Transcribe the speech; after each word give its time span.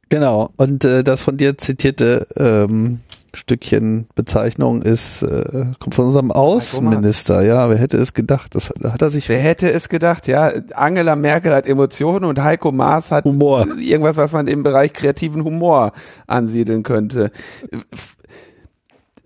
genau. 0.09 0.49
Und 0.57 0.83
äh, 0.85 1.03
das 1.03 1.21
von 1.21 1.37
dir 1.37 1.57
zitierte 1.57 2.27
ähm, 2.37 2.99
Stückchen 3.33 4.07
Bezeichnung 4.13 4.81
ist, 4.81 5.21
äh, 5.23 5.67
kommt 5.79 5.95
von 5.95 6.05
unserem 6.07 6.31
Außenminister. 6.33 7.41
Ja, 7.43 7.69
wer 7.69 7.77
hätte 7.77 7.97
es 7.97 8.13
gedacht? 8.13 8.55
Das 8.55 8.69
hat, 8.69 8.83
hat 8.83 9.01
er 9.01 9.09
sich 9.09 9.29
Wer 9.29 9.39
hätte 9.39 9.71
es 9.71 9.87
gedacht, 9.87 10.27
ja? 10.27 10.51
Angela 10.73 11.15
Merkel 11.15 11.53
hat 11.55 11.65
Emotionen 11.65 12.25
und 12.25 12.43
Heiko 12.43 12.73
Maas 12.73 13.09
hat 13.09 13.23
Humor. 13.23 13.65
irgendwas, 13.79 14.17
was 14.17 14.33
man 14.33 14.47
im 14.47 14.63
Bereich 14.63 14.91
kreativen 14.91 15.45
Humor 15.45 15.93
ansiedeln 16.27 16.83
könnte. 16.83 17.31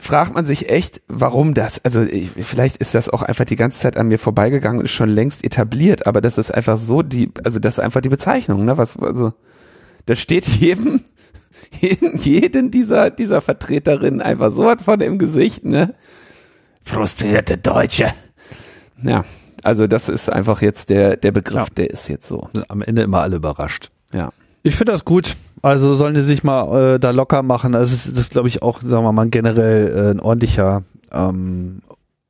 Fragt 0.05 0.35
man 0.35 0.45
sich 0.45 0.69
echt, 0.69 1.01
warum 1.07 1.55
das? 1.55 1.83
Also 1.83 2.03
ich, 2.03 2.29
vielleicht 2.39 2.77
ist 2.77 2.93
das 2.93 3.09
auch 3.09 3.23
einfach 3.23 3.45
die 3.45 3.55
ganze 3.55 3.79
Zeit 3.79 3.97
an 3.97 4.07
mir 4.07 4.19
vorbeigegangen 4.19 4.77
und 4.77 4.85
ist 4.85 4.91
schon 4.91 5.09
längst 5.09 5.43
etabliert, 5.43 6.05
aber 6.05 6.21
das 6.21 6.37
ist 6.37 6.53
einfach 6.53 6.77
so 6.77 7.01
die, 7.01 7.31
also 7.43 7.57
das 7.57 7.79
ist 7.79 7.79
einfach 7.79 8.01
die 8.01 8.09
Bezeichnung, 8.09 8.65
ne? 8.65 8.77
Was, 8.77 8.97
also 8.97 9.33
da 10.05 10.15
steht 10.15 10.45
jedem, 10.45 11.01
jeden, 11.81 12.17
jeden 12.21 12.69
dieser 12.69 13.09
dieser 13.09 13.41
Vertreterinnen 13.41 14.21
einfach 14.21 14.51
so 14.51 14.65
was 14.65 14.83
von 14.83 15.01
im 15.01 15.17
Gesicht, 15.17 15.65
ne? 15.65 15.95
Frustrierte 16.83 17.57
Deutsche. 17.57 18.13
Ja, 19.01 19.25
also 19.63 19.87
das 19.87 20.07
ist 20.07 20.29
einfach 20.31 20.61
jetzt 20.61 20.89
der 20.91 21.17
der 21.17 21.31
Begriff, 21.31 21.63
Ja. 21.69 21.73
der 21.77 21.89
ist 21.89 22.07
jetzt 22.09 22.27
so. 22.27 22.47
am 22.67 22.83
Ende 22.83 23.01
immer 23.01 23.21
alle 23.23 23.37
überrascht. 23.37 23.89
Ja. 24.13 24.29
Ich 24.61 24.75
finde 24.75 24.91
das 24.91 25.03
gut. 25.03 25.35
Also 25.65 25.95
sollen 25.95 26.13
die 26.13 26.21
sich 26.21 26.43
mal 26.43 26.95
äh, 26.95 26.99
da 26.99 27.09
locker 27.09 27.41
machen. 27.41 27.71
Das 27.71 27.91
ist, 27.91 28.11
das 28.11 28.19
ist 28.19 28.31
glaube 28.33 28.47
ich, 28.47 28.61
auch, 28.61 28.81
sagen 28.81 29.03
wir 29.03 29.11
mal, 29.11 29.27
generell 29.29 29.87
äh, 29.87 30.11
ein 30.11 30.19
ordentlicher 30.19 30.83
ähm, 31.11 31.81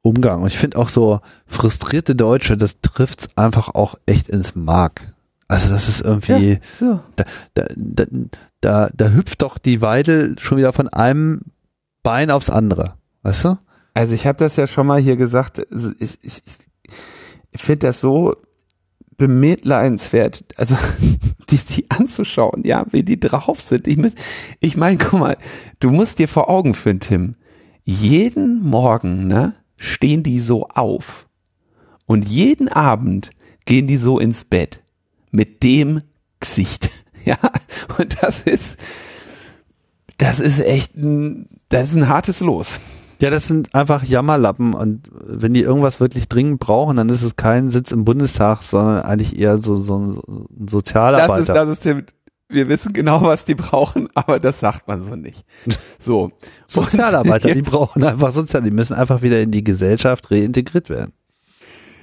Umgang. 0.01 0.41
Und 0.44 0.47
ich 0.47 0.57
finde 0.57 0.78
auch 0.78 0.88
so 0.88 1.19
frustrierte 1.46 2.16
Deutsche, 2.16 2.56
das 2.56 2.79
trifft's 2.79 3.28
einfach 3.35 3.75
auch 3.75 3.96
echt 4.06 4.29
ins 4.29 4.56
Mark. 4.56 5.13
Also 5.50 5.69
das 5.73 5.90
ist 5.90 6.00
irgendwie, 6.00 6.59
So. 6.79 7.01
da, 7.18 7.25
da, 7.56 7.66
da, 7.75 8.06
da, 8.62 8.90
da 8.94 9.09
hüpft 9.09 9.41
doch 9.41 9.57
die 9.57 9.81
Weidel 9.81 10.40
schon 10.40 10.57
wieder 10.57 10.72
von 10.72 10.88
einem 10.88 11.41
Bein 12.03 12.31
aufs 12.31 12.50
andere. 12.50 12.94
Weißt 13.23 13.44
du? 13.44 13.57
Also 13.94 14.13
ich 14.13 14.28
habe 14.28 14.38
das 14.38 14.56
ja 14.56 14.66
schon 14.66 14.88
mal 14.88 15.02
hier 15.02 15.17
gesagt, 15.17 15.62
also 15.73 15.91
ich, 16.00 16.19
ich, 16.22 16.41
ich 17.52 17.62
finde 17.62 17.88
das 17.88 18.00
so 18.00 18.38
bemitleidenswert, 19.17 20.43
also 20.57 20.77
die, 21.49 21.57
die 21.57 21.89
anzuschauen, 21.91 22.63
ja, 22.63 22.85
wie 22.91 23.03
die 23.03 23.19
drauf 23.19 23.61
sind. 23.61 23.87
Ich, 23.87 23.97
muss- 23.97 24.13
ich 24.59 24.77
meine, 24.77 24.97
guck 24.97 25.19
mal, 25.19 25.37
du 25.79 25.91
musst 25.91 26.19
dir 26.19 26.27
vor 26.27 26.49
Augen 26.49 26.73
führen, 26.73 26.99
Tim, 26.99 27.35
jeden 27.83 28.61
Morgen, 28.63 29.27
ne, 29.27 29.53
stehen 29.77 30.23
die 30.23 30.39
so 30.39 30.67
auf 30.67 31.27
und 32.05 32.27
jeden 32.27 32.67
Abend 32.67 33.29
gehen 33.65 33.87
die 33.87 33.97
so 33.97 34.19
ins 34.19 34.43
Bett 34.45 34.81
mit 35.31 35.63
dem 35.63 36.01
Gesicht, 36.39 36.89
ja, 37.25 37.37
und 37.97 38.17
das 38.21 38.41
ist, 38.41 38.77
das 40.17 40.39
ist 40.39 40.59
echt 40.59 40.95
ein, 40.95 41.47
das 41.69 41.89
ist 41.89 41.95
ein 41.95 42.07
hartes 42.07 42.39
Los. 42.39 42.79
Ja, 43.21 43.29
das 43.29 43.47
sind 43.47 43.73
einfach 43.73 44.03
Jammerlappen 44.03 44.73
und 44.73 45.09
wenn 45.13 45.53
die 45.53 45.61
irgendwas 45.61 45.99
wirklich 45.99 46.27
dringend 46.27 46.59
brauchen, 46.59 46.97
dann 46.97 47.09
ist 47.09 47.23
es 47.23 47.35
kein 47.35 47.69
Sitz 47.69 47.91
im 47.91 48.05
Bundestag, 48.05 48.61
sondern 48.61 49.03
eigentlich 49.03 49.37
eher 49.39 49.57
so, 49.57 49.75
so 49.77 49.97
ein 49.97 50.15
Das 50.15 50.65
ist, 50.65 50.71
Sozialarbeiter. 50.71 51.53
das 51.53 51.69
ist 51.69 51.83
Tim, 51.83 52.03
wir 52.49 52.67
wissen 52.69 52.93
genau, 52.93 53.21
was 53.21 53.45
die 53.45 53.55
brauchen, 53.55 54.09
aber 54.15 54.39
das 54.39 54.59
sagt 54.59 54.87
man 54.87 55.03
so 55.03 55.15
nicht. 55.15 55.45
So. 55.99 56.31
Sozialarbeiter, 56.67 57.53
die 57.53 57.61
brauchen 57.61 58.03
einfach 58.03 58.31
Sozial, 58.31 58.63
die 58.63 58.71
müssen 58.71 58.93
einfach 58.93 59.21
wieder 59.21 59.41
in 59.41 59.51
die 59.51 59.63
Gesellschaft 59.63 60.29
reintegriert 60.31 60.89
werden. 60.89 61.13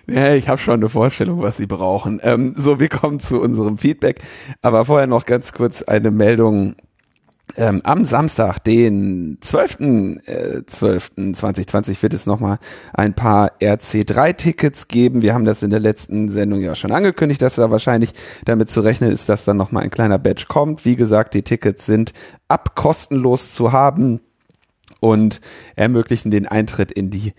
Ja, 0.09 0.35
ich 0.35 0.49
habe 0.49 0.59
schon 0.59 0.75
eine 0.75 0.89
Vorstellung, 0.89 1.43
was 1.43 1.59
sie 1.59 1.67
brauchen. 1.67 2.21
Ähm, 2.25 2.55
so, 2.57 2.81
wir 2.81 2.89
kommen 2.89 3.21
zu 3.21 3.41
unserem 3.41 3.79
Feedback. 3.79 4.21
Aber 4.61 4.85
vorher 4.85 5.07
noch 5.07 5.27
ganz 5.27 5.53
kurz 5.53 5.83
eine 5.83 6.11
Meldung. 6.11 6.75
Ähm, 7.57 7.81
am 7.85 8.05
Samstag, 8.05 8.59
den 8.61 9.39
12.12.2020 9.41 12.03
wird 12.03 12.15
es 12.15 12.27
nochmal 12.27 12.59
ein 12.95 13.15
paar 13.15 13.53
RC3-Tickets 13.61 14.87
geben. 14.89 15.23
Wir 15.23 15.35
haben 15.35 15.45
das 15.45 15.63
in 15.63 15.71
der 15.71 15.79
letzten 15.81 16.31
Sendung 16.31 16.61
ja 16.61 16.75
schon 16.75 16.93
angekündigt, 16.93 17.43
dass 17.43 17.57
da 17.57 17.71
wahrscheinlich 17.71 18.15
damit 18.45 18.71
zu 18.71 18.81
rechnen 18.81 19.13
ist, 19.13 19.29
dass 19.29 19.45
dann 19.45 19.59
nochmal 19.59 19.83
ein 19.83 19.91
kleiner 19.91 20.19
Badge 20.19 20.47
kommt. 20.49 20.87
Wie 20.87 20.97
gesagt, 20.97 21.35
die 21.35 21.43
Tickets 21.43 21.85
sind 21.85 22.15
ab 22.49 22.75
kostenlos 22.75 23.53
zu 23.53 23.73
haben 23.73 24.21
und 25.01 25.43
ermöglichen 25.77 26.31
den 26.31 26.47
Eintritt 26.47 26.91
in 26.93 27.11
die 27.11 27.35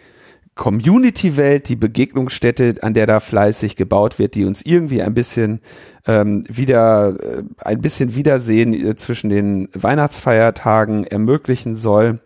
Community-Welt, 0.56 1.68
die 1.68 1.76
Begegnungsstätte, 1.76 2.76
an 2.82 2.94
der 2.94 3.08
da 3.08 3.20
fleißig 3.20 3.76
gebaut 3.76 4.20
wird, 4.20 4.36
die 4.36 4.46
uns 4.46 4.62
irgendwie 4.62 5.02
ein 5.02 5.14
bisschen 5.14 5.62
ähm, 6.06 6.44
wieder, 6.48 7.16
äh, 7.20 7.44
ein 7.58 7.82
bisschen 7.82 8.16
Wiedersehen 8.16 8.74
äh, 8.74 8.96
zwischen 8.96 9.30
den 9.30 9.70
Weihnachtsfeiertagen 9.74 11.06
ermöglichen 11.06 11.76
soll. 11.76 12.20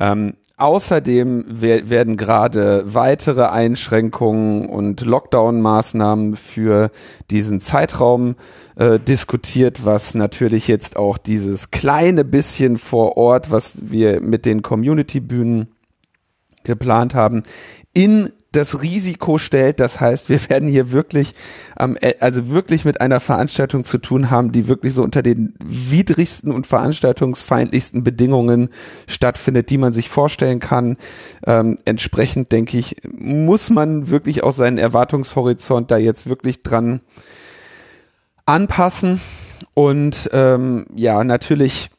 Ähm, 0.00 0.34
außerdem 0.56 1.44
wer- 1.48 1.90
werden 1.90 2.16
gerade 2.16 2.84
weitere 2.86 3.44
Einschränkungen 3.44 4.66
und 4.66 5.02
Lockdown-Maßnahmen 5.02 6.34
für 6.36 6.90
diesen 7.30 7.60
Zeitraum 7.60 8.36
äh, 8.76 8.98
diskutiert, 8.98 9.84
was 9.84 10.14
natürlich 10.14 10.66
jetzt 10.66 10.96
auch 10.96 11.18
dieses 11.18 11.70
kleine 11.70 12.24
bisschen 12.24 12.78
vor 12.78 13.18
Ort, 13.18 13.50
was 13.50 13.90
wir 13.90 14.22
mit 14.22 14.46
den 14.46 14.62
Community-Bühnen 14.62 15.68
geplant 16.66 17.14
haben, 17.14 17.42
in 17.94 18.30
das 18.52 18.82
Risiko 18.82 19.38
stellt. 19.38 19.80
Das 19.80 20.00
heißt, 20.00 20.28
wir 20.28 20.48
werden 20.48 20.68
hier 20.68 20.92
wirklich, 20.92 21.34
am 21.76 21.96
E- 21.96 22.16
also 22.20 22.48
wirklich 22.48 22.84
mit 22.84 23.00
einer 23.00 23.20
Veranstaltung 23.20 23.84
zu 23.84 23.98
tun 23.98 24.30
haben, 24.30 24.52
die 24.52 24.68
wirklich 24.68 24.94
so 24.94 25.02
unter 25.02 25.22
den 25.22 25.54
widrigsten 25.62 26.52
und 26.52 26.66
veranstaltungsfeindlichsten 26.66 28.04
Bedingungen 28.04 28.70
stattfindet, 29.06 29.70
die 29.70 29.78
man 29.78 29.92
sich 29.92 30.08
vorstellen 30.08 30.58
kann. 30.58 30.96
Ähm, 31.46 31.78
entsprechend 31.84 32.52
denke 32.52 32.78
ich, 32.78 32.96
muss 33.10 33.70
man 33.70 34.10
wirklich 34.10 34.42
auch 34.42 34.52
seinen 34.52 34.78
Erwartungshorizont 34.78 35.90
da 35.90 35.96
jetzt 35.96 36.28
wirklich 36.28 36.62
dran 36.62 37.00
anpassen. 38.46 39.20
Und 39.74 40.30
ähm, 40.32 40.86
ja, 40.94 41.24
natürlich 41.24 41.90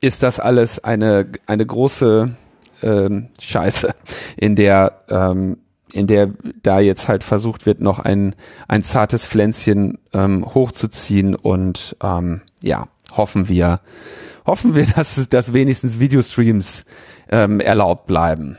ist 0.00 0.22
das 0.22 0.38
alles 0.38 0.82
eine, 0.82 1.26
eine 1.46 1.64
große 1.64 2.36
ähm, 2.84 3.28
Scheiße, 3.40 3.94
in 4.36 4.54
der 4.54 5.00
ähm, 5.08 5.58
in 5.94 6.08
der 6.08 6.30
da 6.62 6.80
jetzt 6.80 7.08
halt 7.08 7.22
versucht 7.22 7.66
wird, 7.66 7.80
noch 7.80 8.00
ein, 8.00 8.34
ein 8.66 8.82
zartes 8.82 9.26
Pflänzchen 9.26 9.98
ähm, 10.12 10.44
hochzuziehen 10.44 11.36
und 11.36 11.96
ähm, 12.02 12.42
ja, 12.62 12.88
hoffen 13.16 13.48
wir, 13.48 13.80
hoffen 14.44 14.74
wir, 14.74 14.86
dass, 14.96 15.28
dass 15.28 15.52
wenigstens 15.52 16.00
Videostreams 16.00 16.84
ähm, 17.30 17.60
erlaubt 17.60 18.06
bleiben. 18.06 18.58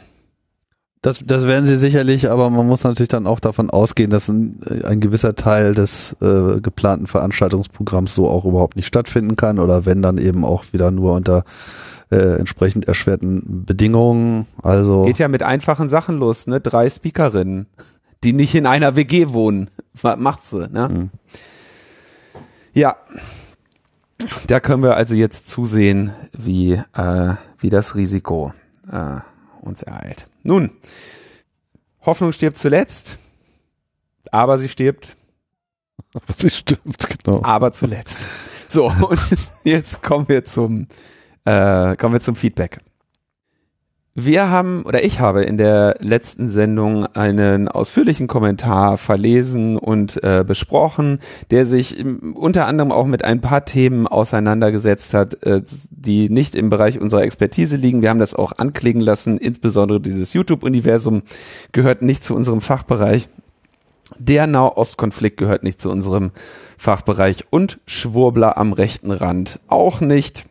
Das, 1.01 1.23
das 1.23 1.45
werden 1.45 1.67
sie 1.67 1.75
sicherlich, 1.75 2.31
aber 2.31 2.49
man 2.49 2.65
muss 2.65 2.83
natürlich 2.83 3.09
dann 3.09 3.27
auch 3.27 3.39
davon 3.39 3.69
ausgehen, 3.69 4.09
dass 4.09 4.27
ein, 4.27 4.59
ein 4.85 5.01
gewisser 5.01 5.35
Teil 5.35 5.75
des 5.75 6.15
äh, 6.19 6.59
geplanten 6.61 7.05
Veranstaltungsprogramms 7.05 8.15
so 8.15 8.27
auch 8.27 8.43
überhaupt 8.43 8.75
nicht 8.75 8.87
stattfinden 8.87 9.35
kann 9.35 9.59
oder 9.59 9.85
wenn 9.85 10.01
dann 10.01 10.17
eben 10.17 10.43
auch 10.43 10.63
wieder 10.71 10.89
nur 10.89 11.13
unter 11.13 11.43
äh, 12.11 12.37
entsprechend 12.37 12.87
erschwerten 12.87 13.65
Bedingungen. 13.65 14.47
Also 14.61 15.03
geht 15.03 15.19
ja 15.19 15.27
mit 15.27 15.43
einfachen 15.43 15.89
Sachen 15.89 16.17
los, 16.17 16.47
ne? 16.47 16.59
Drei 16.59 16.89
Speakerinnen, 16.89 17.67
die 18.23 18.33
nicht 18.33 18.55
in 18.55 18.65
einer 18.65 18.95
WG 18.95 19.29
wohnen. 19.29 19.69
Was 19.93 20.17
macht 20.17 20.41
sie, 20.41 20.67
ne? 20.69 20.89
Mhm. 20.89 21.09
Ja. 22.73 22.97
Da 24.47 24.59
können 24.59 24.83
wir 24.83 24.95
also 24.95 25.13
jetzt 25.13 25.49
zusehen, 25.49 26.13
wie, 26.31 26.73
äh, 26.73 27.33
wie 27.59 27.69
das 27.69 27.95
Risiko 27.95 28.53
äh, 28.91 29.17
uns 29.61 29.81
ereilt. 29.81 30.27
Nun, 30.43 30.71
Hoffnung 32.05 32.31
stirbt 32.31 32.57
zuletzt, 32.57 33.17
aber 34.31 34.57
sie 34.57 34.69
stirbt. 34.69 35.15
Aber 36.13 36.25
sie 36.33 36.49
stirbt, 36.49 37.23
genau. 37.23 37.41
Aber 37.43 37.73
zuletzt. 37.73 38.25
So, 38.69 38.87
und 38.87 39.19
jetzt 39.63 40.01
kommen 40.03 40.27
wir 40.27 40.45
zum, 40.45 40.87
äh, 41.45 41.95
kommen 41.95 42.13
wir 42.13 42.21
zum 42.21 42.35
Feedback. 42.35 42.79
Wir 44.17 44.49
haben 44.49 44.83
oder 44.83 45.03
ich 45.03 45.19
habe 45.19 45.43
in 45.43 45.57
der 45.57 45.97
letzten 45.99 46.47
Sendung 46.47 47.05
einen 47.05 47.67
ausführlichen 47.67 48.27
Kommentar 48.27 48.97
verlesen 48.97 49.77
und 49.77 50.23
äh, 50.23 50.45
besprochen, 50.47 51.19
der 51.51 51.65
sich 51.65 52.01
unter 52.33 52.65
anderem 52.65 52.93
auch 52.93 53.07
mit 53.07 53.25
ein 53.25 53.41
paar 53.41 53.65
Themen 53.65 54.07
auseinandergesetzt 54.07 55.13
hat, 55.13 55.43
äh, 55.43 55.61
die 55.89 56.29
nicht 56.29 56.55
im 56.55 56.69
Bereich 56.69 56.97
unserer 56.97 57.23
Expertise 57.23 57.75
liegen. 57.75 58.01
Wir 58.01 58.09
haben 58.09 58.19
das 58.19 58.33
auch 58.33 58.53
anklingen 58.53 59.01
lassen, 59.01 59.37
insbesondere 59.37 59.99
dieses 59.99 60.31
YouTube-Universum 60.31 61.23
gehört 61.73 62.01
nicht 62.01 62.23
zu 62.23 62.35
unserem 62.35 62.61
Fachbereich. 62.61 63.27
Der 64.17 64.47
Nahostkonflikt 64.47 65.35
gehört 65.35 65.63
nicht 65.63 65.81
zu 65.81 65.89
unserem 65.89 66.31
Fachbereich 66.77 67.43
und 67.49 67.81
Schwurbler 67.85 68.57
am 68.57 68.71
rechten 68.71 69.11
Rand 69.11 69.59
auch 69.67 69.99
nicht 69.99 70.45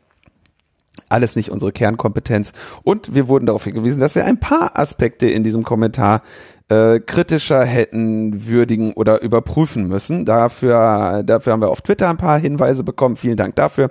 alles 1.14 1.36
nicht 1.36 1.50
unsere 1.50 1.70
Kernkompetenz. 1.70 2.52
Und 2.82 3.14
wir 3.14 3.28
wurden 3.28 3.46
darauf 3.46 3.64
hingewiesen, 3.64 4.00
dass 4.00 4.16
wir 4.16 4.24
ein 4.24 4.40
paar 4.40 4.76
Aspekte 4.76 5.28
in 5.28 5.44
diesem 5.44 5.62
Kommentar 5.62 6.22
äh, 6.68 6.98
kritischer 6.98 7.64
hätten 7.64 8.46
würdigen 8.46 8.92
oder 8.94 9.22
überprüfen 9.22 9.86
müssen. 9.86 10.24
Dafür, 10.24 11.22
dafür 11.24 11.52
haben 11.52 11.62
wir 11.62 11.70
auf 11.70 11.82
Twitter 11.82 12.10
ein 12.10 12.16
paar 12.16 12.38
Hinweise 12.38 12.82
bekommen. 12.82 13.14
Vielen 13.14 13.36
Dank 13.36 13.54
dafür. 13.54 13.90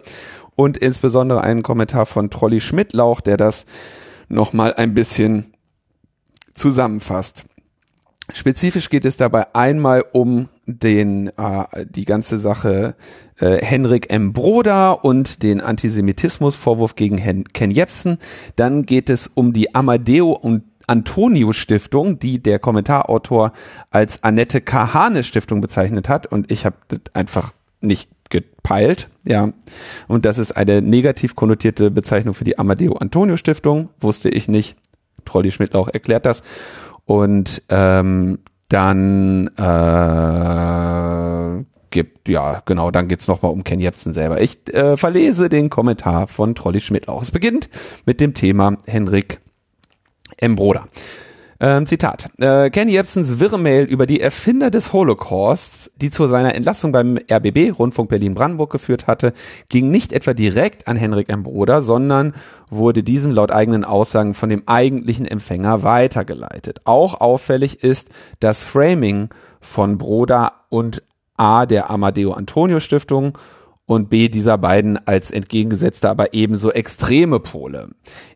Und 0.55 0.77
insbesondere 0.77 1.41
einen 1.41 1.63
Kommentar 1.63 2.05
von 2.05 2.29
Trolli 2.29 2.59
Schmidtlauch, 2.59 3.21
der 3.21 3.37
das 3.37 3.65
nochmal 4.27 4.73
ein 4.73 4.93
bisschen 4.93 5.53
zusammenfasst. 6.53 7.45
Spezifisch 8.33 8.89
geht 8.89 9.05
es 9.05 9.17
dabei 9.17 9.53
einmal 9.55 10.03
um 10.11 10.49
den 10.65 11.27
äh, 11.38 11.86
die 11.89 12.06
ganze 12.06 12.38
Sache 12.38 12.95
äh, 13.38 13.57
Henrik 13.57 14.12
M. 14.12 14.33
Broder 14.33 15.04
und 15.04 15.44
den 15.44 15.62
Antisemitismusvorwurf 15.62 16.95
gegen 16.95 17.18
Hen 17.18 17.45
Ken 17.45 17.71
Jebsen. 17.71 18.18
Dann 18.56 18.86
geht 18.86 19.10
es 19.10 19.27
um 19.27 19.54
die 19.54 19.75
Amadeo 19.75 20.31
und 20.31 20.63
Antonio 20.88 21.54
Stiftung, 21.54 22.19
die 22.19 22.42
der 22.42 22.60
Kommentarautor 22.60 23.54
als 23.89 24.24
Annette 24.24 24.62
Kahane 24.62 25.24
Stiftung 25.24 25.62
bezeichnet 25.62 26.10
hat 26.10 26.27
und 26.27 26.51
ich 26.51 26.66
habe 26.66 26.75
das 26.89 27.00
einfach 27.13 27.54
nicht 27.80 28.09
gepeilt, 28.30 29.09
ja. 29.25 29.54
Und 30.07 30.25
das 30.25 30.39
ist 30.39 30.54
eine 30.54 30.81
negativ 30.81 31.36
konnotierte 31.36 31.92
Bezeichnung 31.92 32.33
für 32.33 32.44
die 32.44 32.57
Amadeo 32.57 32.94
Antonio 32.94 33.38
Stiftung, 33.38 33.89
wusste 34.00 34.30
ich 34.30 34.48
nicht. 34.48 34.75
Trolli 35.25 35.51
Schmidtlauch 35.51 35.88
erklärt 35.88 36.25
das. 36.25 36.44
Und 37.06 37.62
ähm, 37.69 38.39
dann 38.69 39.48
äh, 39.57 41.63
gibt, 41.92 42.27
ja, 42.27 42.62
genau, 42.65 42.92
dann 42.92 43.07
geht's 43.07 43.27
nochmal 43.27 43.51
um 43.51 43.63
Ken 43.63 43.80
Jebsen 43.80 44.13
selber. 44.13 44.42
Ich 44.42 44.57
äh, 44.74 44.98
verlese 44.98 45.48
den 45.48 45.69
Kommentar 45.69 46.27
von 46.27 46.56
Trolli 46.56 46.81
Schmidt 46.81 47.07
auch. 47.07 47.21
Es 47.21 47.31
beginnt 47.31 47.69
mit 48.06 48.19
dem 48.19 48.33
Thema 48.33 48.77
Henrik 48.88 49.39
M. 50.38 50.56
Broder. 50.56 50.88
Ähm, 51.65 51.86
Zitat. 51.86 52.30
Äh, 52.39 52.71
Ken 52.71 52.89
Jebsens 52.89 53.39
Wirrmail 53.39 53.86
über 53.86 54.06
die 54.06 54.19
Erfinder 54.19 54.69
des 54.69 54.92
Holocausts, 54.92 55.92
die 55.95 56.10
zu 56.10 56.27
seiner 56.27 56.56
Entlassung 56.56 56.92
beim 56.92 57.18
RBB, 57.31 57.71
Rundfunk 57.80 58.10
Berlin-Brandenburg, 58.10 58.69
geführt 58.69 59.07
hatte, 59.07 59.31
ging 59.69 59.89
nicht 59.89 60.12
etwa 60.12 60.33
direkt 60.33 60.89
an 60.89 60.98
Henrik 60.98 61.30
M. 61.30 61.44
Broder, 61.44 61.81
sondern 61.81 62.33
wurde 62.69 63.01
diesem 63.01 63.31
laut 63.31 63.50
eigenen 63.50 63.86
Aussagen 63.86 64.33
von 64.33 64.50
dem 64.50 64.63
eigentlichen 64.65 65.25
Empfänger 65.25 65.83
weitergeleitet. 65.83 66.81
Auch 66.83 67.21
auffällig 67.21 67.81
ist 67.81 68.09
das 68.42 68.66
Framing 68.66 69.30
von 69.62 69.98
Broder 69.98 70.66
und 70.68 71.01
A 71.38 71.66
der 71.66 71.89
Amadeo 71.89 72.33
Antonio 72.33 72.81
Stiftung 72.81 73.38
und 73.85 74.09
B 74.09 74.30
dieser 74.30 74.57
beiden 74.57 74.97
als 75.07 75.30
entgegengesetzte, 75.30 76.09
aber 76.09 76.33
ebenso 76.33 76.71
extreme 76.71 77.39
Pole. 77.39 77.89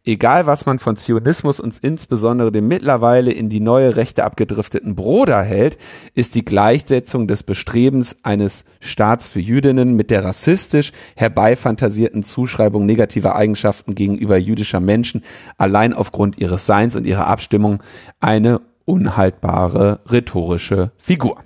Egal 0.03 0.45
was 0.45 0.65
man 0.65 0.77
von 0.77 0.97
Zionismus 0.97 1.59
und 1.59 1.77
insbesondere 1.79 2.51
dem 2.51 2.67
mittlerweile 2.67 3.31
in 3.31 3.47
die 3.47 3.61
neue 3.61 3.95
Rechte 3.95 4.25
abgedrifteten 4.25 4.95
Broder 4.95 5.41
hält, 5.41 5.77
ist 6.13 6.35
die 6.35 6.43
Gleichsetzung 6.43 7.27
des 7.27 7.43
Bestrebens 7.43 8.17
eines 8.23 8.65
Staats 8.81 9.27
für 9.29 9.39
Jüdinnen 9.39 9.95
mit 9.95 10.11
der 10.11 10.25
rassistisch 10.25 10.91
herbeifantasierten 11.15 12.23
Zuschreibung 12.23 12.85
negativer 12.85 13.35
Eigenschaften 13.35 13.95
gegenüber 13.95 14.37
jüdischer 14.37 14.81
Menschen 14.81 15.23
allein 15.57 15.93
aufgrund 15.93 16.37
ihres 16.39 16.65
Seins 16.65 16.95
und 16.97 17.05
ihrer 17.05 17.27
Abstimmung 17.27 17.81
eine 18.19 18.59
unhaltbare 18.83 20.01
rhetorische 20.09 20.91
Figur. 20.97 21.41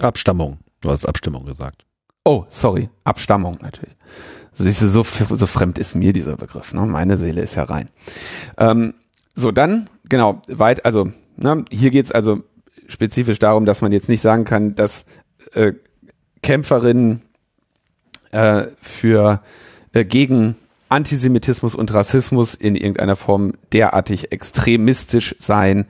Abstammung. 0.00 0.58
Du 0.82 0.90
hast 0.90 1.06
Abstimmung 1.06 1.46
gesagt. 1.46 1.85
Oh, 2.26 2.44
sorry, 2.48 2.88
Abstammung 3.04 3.58
natürlich. 3.62 3.94
Siehst 4.54 4.82
du, 4.82 4.88
so, 4.88 5.04
so 5.04 5.46
fremd 5.46 5.78
ist 5.78 5.94
mir 5.94 6.12
dieser 6.12 6.36
Begriff. 6.36 6.74
Ne? 6.74 6.80
Meine 6.84 7.18
Seele 7.18 7.40
ist 7.40 7.54
ja 7.54 7.62
rein. 7.62 7.88
Ähm, 8.58 8.94
so, 9.36 9.52
dann, 9.52 9.88
genau, 10.08 10.42
weit, 10.48 10.84
also, 10.84 11.12
ne, 11.36 11.64
hier 11.70 11.92
geht's 11.92 12.10
also 12.10 12.42
spezifisch 12.88 13.38
darum, 13.38 13.64
dass 13.64 13.80
man 13.80 13.92
jetzt 13.92 14.08
nicht 14.08 14.22
sagen 14.22 14.42
kann, 14.42 14.74
dass 14.74 15.04
äh, 15.52 15.74
Kämpferinnen 16.42 17.22
äh, 18.32 18.64
für 18.80 19.40
äh, 19.92 20.04
gegen 20.04 20.56
Antisemitismus 20.88 21.76
und 21.76 21.94
Rassismus 21.94 22.56
in 22.56 22.74
irgendeiner 22.74 23.14
Form 23.14 23.52
derartig 23.72 24.32
extremistisch 24.32 25.36
sein 25.38 25.86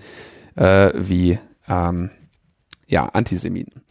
äh, 0.55 0.93
wie 0.95 1.39
ähm, 1.67 2.11
ja 2.87 3.07
Antisemiten. 3.07 3.86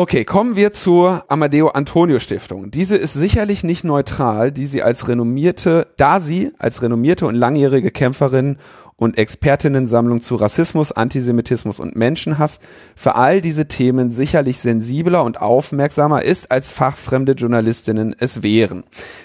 Okay, 0.00 0.24
kommen 0.24 0.56
wir 0.56 0.72
zur 0.72 1.26
Amadeo 1.28 1.68
Antonio 1.68 2.20
Stiftung. 2.20 2.70
Diese 2.70 2.96
ist 2.96 3.12
sicherlich 3.12 3.64
nicht 3.64 3.84
neutral, 3.84 4.50
die 4.50 4.66
sie 4.66 4.82
als 4.82 5.08
renommierte, 5.08 5.88
da 5.98 6.20
sie 6.20 6.52
als 6.56 6.80
renommierte 6.80 7.26
und 7.26 7.34
langjährige 7.34 7.90
Kämpferin 7.90 8.56
und 8.96 9.18
Expertinnensammlung 9.18 10.22
zu 10.22 10.36
Rassismus, 10.36 10.90
Antisemitismus 10.90 11.80
und 11.80 11.96
Menschenhass 11.96 12.60
für 12.96 13.14
all 13.14 13.42
diese 13.42 13.68
Themen 13.68 14.10
sicherlich 14.10 14.58
sensibler 14.60 15.22
und 15.22 15.38
aufmerksamer 15.42 16.22
ist, 16.22 16.50
als 16.50 16.72
fachfremde 16.72 17.32
Journalistinnen 17.32 18.16
es 18.18 18.42
wären. 18.42 18.84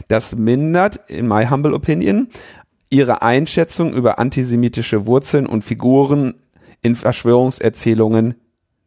Das 0.10 0.36
mindert, 0.36 1.00
in 1.08 1.30
my 1.30 1.48
humble 1.48 1.74
opinion, 1.74 2.28
ihre 2.90 3.22
Einschätzung 3.22 3.94
über 3.94 4.20
antisemitische 4.20 5.06
Wurzeln 5.06 5.48
und 5.48 5.64
Figuren 5.64 6.34
in 6.82 6.96
Verschwörungserzählungen 6.96 8.36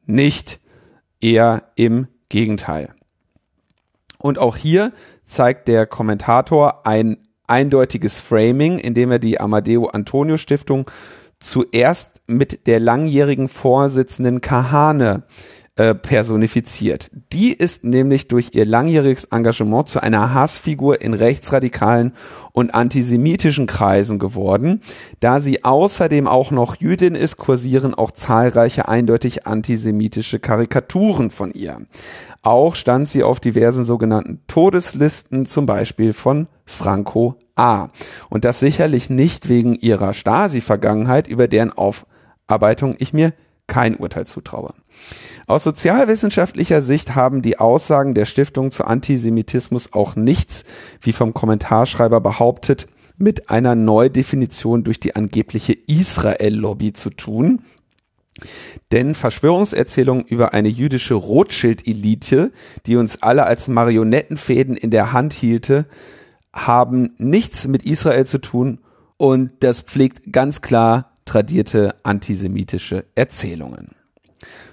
nicht 0.05 0.61
eher 1.21 1.71
im 1.75 2.07
Gegenteil. 2.29 2.95
Und 4.19 4.39
auch 4.39 4.57
hier 4.57 4.93
zeigt 5.27 5.69
der 5.69 5.87
Kommentator 5.87 6.87
ein 6.87 7.29
eindeutiges 7.47 8.21
Framing, 8.21 8.79
indem 8.79 9.13
er 9.13 9.19
die 9.19 9.41
Amadeo 9.41 9.87
Antonio 9.87 10.37
Stiftung 10.37 10.91
zuerst 11.41 12.21
mit 12.27 12.67
der 12.67 12.81
langjährigen 12.81 13.49
Vorsitzenden 13.49 14.41
Kahane 14.41 15.23
äh, 15.79 15.95
personifiziert. 15.95 17.09
Die 17.33 17.53
ist 17.53 17.85
nämlich 17.85 18.27
durch 18.27 18.51
ihr 18.53 18.65
langjähriges 18.65 19.27
Engagement 19.27 19.89
zu 19.89 20.03
einer 20.03 20.35
Hassfigur 20.35 21.01
in 21.01 21.15
rechtsradikalen 21.15 22.15
und 22.51 22.75
antisemitischen 22.75 23.69
Kreisen 23.69 24.19
geworden. 24.19 24.81
Da 25.21 25.41
sie 25.41 25.65
außerdem 25.65 26.27
auch 26.27 26.51
noch 26.51 26.75
Jüdin 26.75 27.15
ist, 27.15 27.37
kursieren 27.37 27.95
auch 27.95 28.11
zahlreiche 28.11 28.89
eindeutig 28.89 29.47
antisemitische 29.47 30.41
Karikaturen 30.41 31.31
von 31.31 31.53
ihr. 31.53 31.79
Auch 32.43 32.75
stand 32.75 33.09
sie 33.09 33.23
auf 33.23 33.39
diversen 33.39 33.85
sogenannten 33.85 34.41
Todeslisten, 34.49 35.47
zum 35.47 35.67
Beispiel 35.67 36.13
von 36.13 36.49
Franco 36.67 37.37
A. 37.55 37.91
Und 38.29 38.45
das 38.45 38.59
sicherlich 38.59 39.11
nicht 39.11 39.49
wegen 39.49 39.77
ihrer 39.77 40.13
Stasi-Vergangenheit, 40.13 41.29
über 41.29 41.47
deren 41.47 41.73
Aufarbeitung 41.73 42.97
ich 42.99 43.13
mir 43.13 43.33
kein 43.69 43.95
Urteil 43.95 44.27
zutraue. 44.27 44.75
Aus 45.49 45.65
sozialwissenschaftlicher 45.65 46.83
Sicht 46.83 47.15
haben 47.15 47.41
die 47.41 47.59
Aussagen 47.59 48.13
der 48.13 48.27
Stiftung 48.27 48.71
zu 48.71 48.85
Antisemitismus 48.85 49.95
auch 49.95 50.15
nichts, 50.15 50.65
wie 51.01 51.15
vom 51.15 51.33
Kommentarschreiber 51.33 52.21
behauptet, 52.21 52.87
mit 53.17 53.49
einer 53.49 53.75
Neudefinition 53.75 54.85
durch 54.85 55.01
die 55.01 55.17
angebliche 55.17 55.73
Israel-Lobby 55.73 56.93
zu 56.93 57.09
tun. 57.09 57.63
Denn 58.93 59.15
Verschwörungserzählungen 59.15 60.27
über 60.27 60.53
eine 60.53 60.69
jüdische 60.69 61.15
Rothschild-Elite, 61.15 62.53
die 62.85 62.97
uns 62.97 63.23
alle 63.23 63.45
als 63.45 63.69
Marionettenfäden 63.69 64.77
in 64.77 64.91
der 64.91 65.13
Hand 65.13 65.33
hielte, 65.33 65.87
haben 66.53 67.15
nichts 67.17 67.67
mit 67.67 67.87
Israel 67.87 68.27
zu 68.27 68.39
tun 68.39 68.81
und 69.17 69.51
das 69.61 69.81
pflegt 69.81 70.31
ganz 70.31 70.61
klar 70.61 71.17
tradierte 71.25 71.95
antisemitische 72.03 73.07
Erzählungen. 73.15 73.98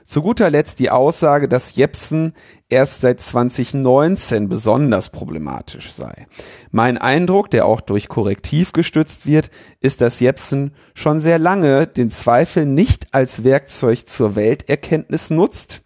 Zu 0.06 0.22
guter 0.22 0.52
Letzt 0.52 0.78
die 0.80 0.92
Aussage, 0.92 1.50
dass 1.50 1.76
Jepsen 1.76 2.34
erst 2.70 3.02
seit 3.02 3.20
2019 3.20 4.48
besonders 4.48 5.10
problematisch 5.10 5.92
sei. 5.92 6.28
Mein 6.70 7.00
Eindruck, 7.00 7.50
der 7.50 7.66
auch 7.66 7.82
durch 7.82 8.08
Korrektiv 8.08 8.72
gestützt 8.72 9.26
wird, 9.26 9.50
ist, 9.80 10.02
dass 10.02 10.20
Jepsen 10.20 10.76
schon 10.94 11.20
sehr 11.20 11.40
lange 11.40 11.88
den 11.88 12.12
Zweifel 12.12 12.68
nicht 12.68 13.16
als 13.16 13.44
Werkzeug 13.44 14.08
zur 14.08 14.36
Welterkenntnis 14.36 15.32
nutzt 15.32 15.82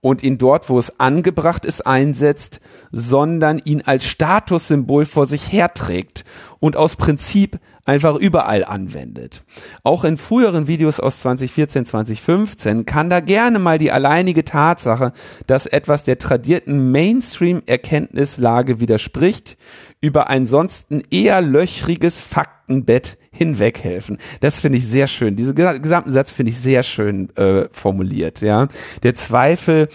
und 0.00 0.22
ihn 0.22 0.38
dort, 0.38 0.68
wo 0.68 0.78
es 0.78 1.00
angebracht 1.00 1.64
ist, 1.64 1.84
einsetzt, 1.84 2.60
sondern 2.92 3.58
ihn 3.58 3.82
als 3.84 4.04
Statussymbol 4.04 5.04
vor 5.04 5.26
sich 5.26 5.52
herträgt 5.52 6.24
und 6.60 6.76
aus 6.76 6.94
Prinzip 6.94 7.58
einfach 7.88 8.16
überall 8.16 8.64
anwendet. 8.64 9.44
Auch 9.82 10.04
in 10.04 10.16
früheren 10.16 10.66
Videos 10.66 10.98
aus 10.98 11.20
2014, 11.20 11.84
2015 11.84 12.86
kann 12.86 13.10
da 13.10 13.20
gerne 13.20 13.58
mal 13.58 13.78
die 13.78 13.92
alleinige 13.92 14.44
Tatsache, 14.44 15.12
dass 15.46 15.66
etwas 15.66 16.04
der 16.04 16.18
tradierten 16.18 16.90
Mainstream-Erkenntnislage 16.90 18.80
widerspricht, 18.80 19.56
über 20.00 20.28
ein 20.30 20.46
ansonsten 20.48 21.02
eher 21.10 21.42
löchriges 21.42 22.22
Faktenbett 22.22 23.18
hinweghelfen. 23.30 24.18
Das 24.40 24.60
finde 24.60 24.78
ich 24.78 24.86
sehr 24.86 25.06
schön. 25.06 25.36
Diesen 25.36 25.54
gesamten 25.54 26.12
Satz 26.12 26.30
finde 26.30 26.50
ich 26.50 26.58
sehr 26.58 26.82
schön 26.82 27.34
äh, 27.36 27.68
formuliert. 27.70 28.40
Ja, 28.40 28.68
der 29.02 29.14
Zweifel 29.14 29.88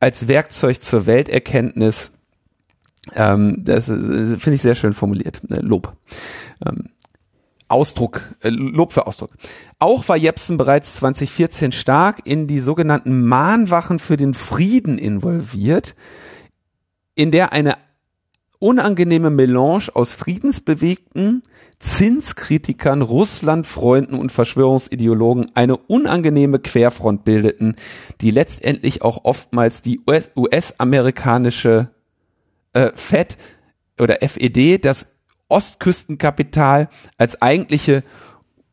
als 0.00 0.28
Werkzeug 0.28 0.82
zur 0.82 1.06
Welterkenntnis. 1.06 2.12
Ähm, 3.14 3.62
das 3.64 3.88
äh, 3.88 4.36
finde 4.38 4.54
ich 4.54 4.62
sehr 4.62 4.74
schön 4.74 4.94
formuliert. 4.94 5.42
Äh, 5.50 5.60
Lob. 5.60 5.94
Ähm, 6.64 6.90
Ausdruck, 7.68 8.34
äh, 8.42 8.48
Lob 8.48 8.92
für 8.92 9.06
Ausdruck. 9.06 9.30
Auch 9.78 10.08
war 10.08 10.16
Jepsen 10.16 10.56
bereits 10.56 10.96
2014 10.96 11.72
stark 11.72 12.20
in 12.24 12.46
die 12.46 12.60
sogenannten 12.60 13.26
Mahnwachen 13.26 13.98
für 13.98 14.16
den 14.16 14.34
Frieden 14.34 14.98
involviert, 14.98 15.94
in 17.14 17.30
der 17.30 17.52
eine 17.52 17.76
unangenehme 18.58 19.30
Melange 19.30 19.88
aus 19.94 20.14
Friedensbewegten, 20.14 21.42
Zinskritikern, 21.78 23.02
Russlandfreunden 23.02 24.18
und 24.18 24.32
Verschwörungsideologen 24.32 25.46
eine 25.54 25.76
unangenehme 25.76 26.58
Querfront 26.58 27.24
bildeten, 27.24 27.76
die 28.20 28.32
letztendlich 28.32 29.02
auch 29.02 29.24
oftmals 29.24 29.80
die 29.80 30.00
US-amerikanische 30.06 31.90
äh, 32.72 32.90
FED 32.94 33.38
oder 34.00 34.18
FED, 34.20 34.84
das 34.84 35.17
Ostküstenkapital 35.48 36.88
als 37.16 37.40
eigentliche 37.40 38.02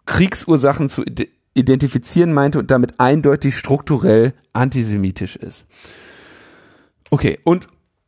Kriegsursachen 0.06 0.90
zu 0.90 1.04
identifizieren 1.54 2.34
meinte 2.34 2.60
und 2.60 2.70
damit 2.70 3.00
eindeutig 3.00 3.58
strukturell 3.58 4.34
antisemitisch 4.54 5.36
ist. 5.36 5.68
Okay, 7.10 7.40
und 7.44 7.68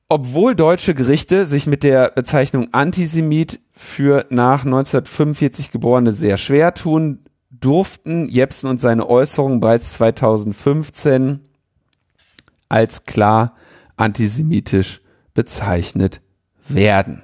obwohl 0.09 0.55
deutsche 0.55 0.95
Gerichte 0.95 1.45
sich 1.45 1.67
mit 1.67 1.83
der 1.83 2.11
Bezeichnung 2.11 2.69
Antisemit 2.73 3.59
für 3.73 4.25
nach 4.29 4.63
1945 4.63 5.71
Geborene 5.71 6.13
sehr 6.13 6.37
schwer 6.37 6.73
tun, 6.73 7.19
durften 7.49 8.29
Jepsen 8.29 8.69
und 8.69 8.79
seine 8.79 9.09
Äußerungen 9.09 9.59
bereits 9.59 9.93
2015 9.93 11.41
als 12.69 13.03
klar 13.05 13.55
antisemitisch 13.95 15.01
bezeichnet 15.33 16.21
werden. 16.67 17.23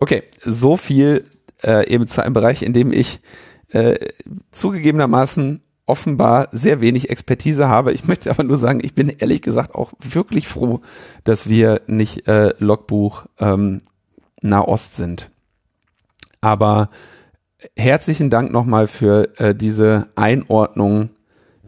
Okay, 0.00 0.22
so 0.40 0.76
viel 0.76 1.24
äh, 1.62 1.86
eben 1.88 2.08
zu 2.08 2.24
einem 2.24 2.32
Bereich, 2.32 2.62
in 2.62 2.72
dem 2.72 2.90
ich 2.90 3.20
äh, 3.68 4.08
zugegebenermaßen 4.50 5.62
offenbar 5.86 6.48
sehr 6.52 6.80
wenig 6.80 7.10
Expertise 7.10 7.68
habe. 7.68 7.92
Ich 7.92 8.04
möchte 8.08 8.30
aber 8.30 8.42
nur 8.42 8.56
sagen, 8.56 8.80
ich 8.82 8.94
bin 8.94 9.10
ehrlich 9.10 9.42
gesagt 9.42 9.74
auch 9.74 9.92
wirklich 10.00 10.48
froh, 10.48 10.80
dass 11.24 11.48
wir 11.48 11.82
nicht 11.86 12.26
äh, 12.26 12.54
Logbuch 12.58 13.26
ähm, 13.38 13.80
Nahost 14.40 14.96
sind. 14.96 15.30
Aber 16.40 16.88
herzlichen 17.76 18.30
Dank 18.30 18.52
nochmal 18.52 18.86
für 18.86 19.38
äh, 19.38 19.54
diese 19.54 20.08
Einordnung 20.14 21.10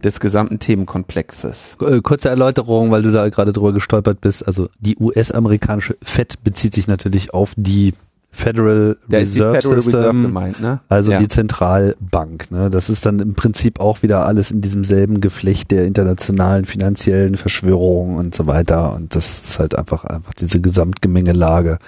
des 0.03 0.21
gesamten 0.21 0.59
Themenkomplexes. 0.59 1.77
Äh, 1.81 2.01
kurze 2.01 2.31
Erläuterung, 2.31 2.91
weil 2.91 3.03
du 3.03 3.13
da 3.13 3.29
gerade 3.29 3.53
drüber 3.53 3.73
gestolpert 3.73 4.23
bist. 4.23 4.47
Also 4.47 4.69
die 4.79 4.97
US-amerikanische 4.97 5.99
FED 6.03 6.43
bezieht 6.43 6.73
sich 6.73 6.89
natürlich 6.89 7.35
auf 7.35 7.53
die 7.57 7.93
Federal 8.35 8.97
Reserve 9.11 9.61
Federal 9.61 9.83
System, 9.83 10.01
Reserve 10.01 10.23
gemeint, 10.23 10.61
ne? 10.61 10.81
also 10.89 11.13
ja. 11.13 11.19
die 11.19 11.29
Zentralbank. 11.29 12.51
Ne? 12.51 12.71
Das 12.71 12.89
ist 12.89 13.05
dann 13.05 13.21
im 13.21 13.35
Prinzip 13.35 13.79
auch 13.79 14.03
wieder 14.03 14.27
alles 14.27 14.51
in 14.51 14.63
diesem 14.63 14.85
selben 14.85 15.21
Geflecht 15.21 15.71
der 15.71 15.85
internationalen 15.85 16.65
finanziellen 16.65 17.37
Verschwörungen 17.37 18.17
und 18.17 18.35
so 18.35 18.47
weiter. 18.47 18.95
Und 18.95 19.15
das 19.15 19.45
ist 19.45 19.59
halt 19.59 19.77
einfach 19.77 20.07
einfach 20.07 20.33
diese 20.33 20.61
Gesamtgemengelage. 20.61 21.79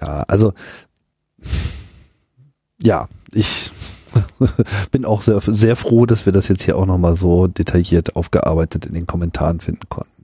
Ja, 0.00 0.24
also 0.28 0.52
ja, 2.82 3.08
ich 3.32 3.70
bin 4.92 5.06
auch 5.06 5.22
sehr, 5.22 5.40
sehr 5.40 5.74
froh, 5.74 6.04
dass 6.04 6.26
wir 6.26 6.34
das 6.34 6.48
jetzt 6.48 6.64
hier 6.64 6.76
auch 6.76 6.86
nochmal 6.86 7.16
so 7.16 7.46
detailliert 7.46 8.14
aufgearbeitet 8.14 8.86
in 8.86 8.92
den 8.94 9.06
Kommentaren 9.06 9.60
finden 9.60 9.88
konnten. 9.88 10.19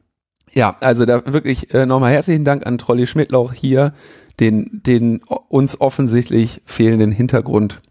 Ja, 0.57 0.75
also 0.81 1.05
da 1.05 1.21
wirklich 1.27 1.75
äh, 1.75 1.85
nochmal 1.85 2.15
herzlichen 2.15 2.47
Dank 2.47 2.67
an 2.67 2.79
Trolli 2.79 3.07
Schmidtlauch 3.07 3.53
hier 3.53 3.93
den, 4.41 4.81
den 4.87 5.21
uns 5.49 5.79
offensichtlich 5.79 6.63
fehlenden 6.65 7.13
Hintergrund 7.13 7.83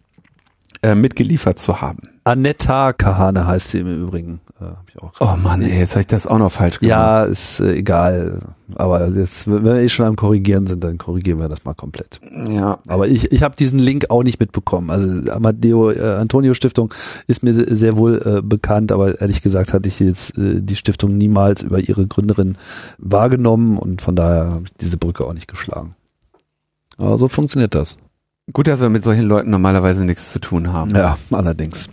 äh, 0.82 0.96
mitgeliefert 0.96 1.60
zu 1.60 1.80
haben. 1.80 2.10
Annetta 2.24 2.92
Kahane 2.92 3.46
heißt 3.46 3.70
sie 3.70 3.82
im 3.82 4.04
Übrigen. 4.08 4.42
Äh, 4.60 4.68
oh 5.20 5.36
Mann, 5.36 5.62
ey, 5.62 5.80
jetzt 5.80 5.92
habe 5.92 6.02
ich 6.02 6.08
das 6.08 6.26
auch 6.26 6.38
noch 6.38 6.52
falsch 6.52 6.80
gemacht. 6.80 6.90
Ja, 6.90 7.24
ist 7.26 7.60
äh, 7.60 7.74
egal. 7.74 8.40
Aber 8.76 9.08
jetzt, 9.10 9.48
wenn 9.48 9.66
wir 9.66 9.76
eh 9.76 9.90
schon 9.90 10.06
am 10.06 10.16
Korrigieren 10.16 10.66
sind, 10.66 10.84
dann 10.84 10.98
korrigieren 10.98 11.40
wir 11.40 11.50
das 11.50 11.66
mal 11.66 11.74
komplett. 11.74 12.22
Ja. 12.48 12.80
Aber 12.88 13.08
ich, 13.08 13.32
ich 13.34 13.44
habe 13.44 13.56
diesen 13.58 13.80
Link 13.80 14.10
auch 14.10 14.24
nicht 14.24 14.40
mitbekommen. 14.40 14.92
Also 14.92 15.10
Amadeo 15.30 15.92
äh, 15.92 16.16
Antonio 16.16 16.54
Stiftung 16.54 16.94
ist 17.28 17.44
mir 17.44 17.54
sehr, 17.54 17.76
sehr 17.76 17.98
wohl 17.98 18.22
äh, 18.26 18.42
bekannt, 18.42 18.94
aber 18.94 19.20
ehrlich 19.20 19.42
gesagt 19.42 19.74
hatte 19.74 19.90
ich 19.90 20.00
jetzt 20.00 20.38
äh, 20.38 20.62
die 20.62 20.76
Stiftung 20.78 21.18
niemals 21.18 21.62
über 21.62 21.80
ihre 21.80 22.08
Gründerin 22.08 22.58
wahrgenommen 22.98 23.78
und 23.78 24.02
von 24.02 24.16
daher 24.16 24.46
habe 24.46 24.64
ich 24.66 24.74
diese 24.76 24.98
Brücke 24.98 25.26
auch 25.26 25.34
nicht 25.34 25.50
geschlagen. 25.50 25.96
Aber 26.98 27.18
so 27.18 27.28
funktioniert 27.28 27.76
das. 27.76 27.98
Gut, 28.54 28.68
dass 28.68 28.80
wir 28.80 28.90
mit 28.90 29.04
solchen 29.04 29.26
Leuten 29.26 29.50
normalerweise 29.50 30.06
nichts 30.06 30.32
zu 30.32 30.40
tun 30.40 30.72
haben. 30.72 30.96
Ja, 30.96 31.18
allerdings. 31.32 31.90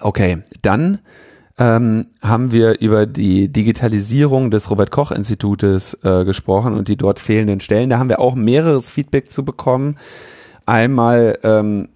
Okay, 0.00 0.42
dann 0.62 0.98
ähm, 1.58 2.08
haben 2.20 2.52
wir 2.52 2.80
über 2.80 3.06
die 3.06 3.48
Digitalisierung 3.48 4.50
des 4.50 4.70
Robert 4.70 4.90
Koch 4.90 5.10
Institutes 5.10 5.96
äh, 6.02 6.24
gesprochen 6.24 6.74
und 6.74 6.88
die 6.88 6.96
dort 6.96 7.18
fehlenden 7.18 7.60
Stellen. 7.60 7.88
Da 7.88 7.98
haben 7.98 8.10
wir 8.10 8.20
auch 8.20 8.34
mehreres 8.34 8.90
Feedback 8.90 9.30
zu 9.30 9.44
bekommen. 9.44 9.96
Einmal 10.66 11.38
ähm, 11.42 11.88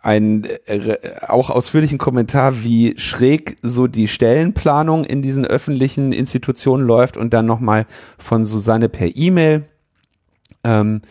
einen 0.00 0.44
äh, 0.66 0.96
auch 1.28 1.50
ausführlichen 1.50 1.98
Kommentar, 1.98 2.62
wie 2.62 2.94
schräg 2.96 3.56
so 3.62 3.86
die 3.86 4.08
Stellenplanung 4.08 5.04
in 5.04 5.20
diesen 5.20 5.46
öffentlichen 5.46 6.12
Institutionen 6.12 6.86
läuft 6.86 7.16
und 7.16 7.34
dann 7.34 7.46
nochmal 7.46 7.86
von 8.16 8.44
Susanne 8.44 8.88
per 8.88 9.14
E-Mail. 9.14 9.64
Ähm, 10.62 11.02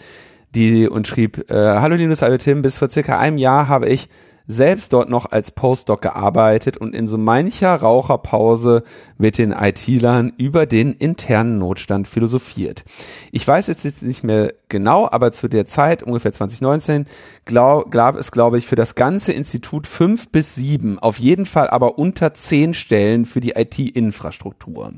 die 0.56 0.88
und 0.88 1.08
schrieb, 1.08 1.50
äh, 1.50 1.56
Hallo 1.56 1.96
Linus, 1.96 2.22
hallo 2.22 2.38
Tim, 2.38 2.62
bis 2.62 2.78
vor 2.78 2.90
circa 2.90 3.18
einem 3.18 3.38
Jahr 3.40 3.68
habe 3.68 3.90
ich 3.90 4.08
selbst 4.48 4.94
dort 4.94 5.10
noch 5.10 5.32
als 5.32 5.52
Postdoc 5.52 6.02
gearbeitet 6.02 6.78
und 6.78 6.94
in 6.94 7.08
so 7.08 7.18
mancher 7.18 7.76
Raucherpause 7.76 8.84
mit 9.18 9.38
den 9.38 9.52
IT-Lern 9.52 10.34
über 10.38 10.66
den 10.66 10.94
internen 10.94 11.58
Notstand 11.58 12.08
philosophiert. 12.08 12.84
Ich 13.32 13.48
weiß 13.48 13.68
jetzt 13.68 14.04
nicht 14.04 14.24
mehr 14.24 14.54
genau, 14.70 15.08
aber 15.10 15.32
zu 15.32 15.48
der 15.48 15.66
Zeit, 15.66 16.04
ungefähr 16.04 16.34
2019, 16.34 17.06
glaub, 17.46 17.92
gab 17.92 18.16
es, 18.16 18.32
glaube 18.32 18.58
ich, 18.58 18.68
für 18.68 18.76
das 18.76 18.96
ganze 18.96 19.32
Institut 19.32 19.88
fünf 19.88 20.30
bis 20.30 20.56
sieben, 20.56 21.00
auf 21.00 21.20
jeden 21.20 21.46
Fall 21.46 21.70
aber 21.70 21.98
unter 21.98 22.34
zehn 22.34 22.74
Stellen 22.74 23.26
für 23.26 23.40
die 23.40 23.52
IT-Infrastruktur. 23.52 24.94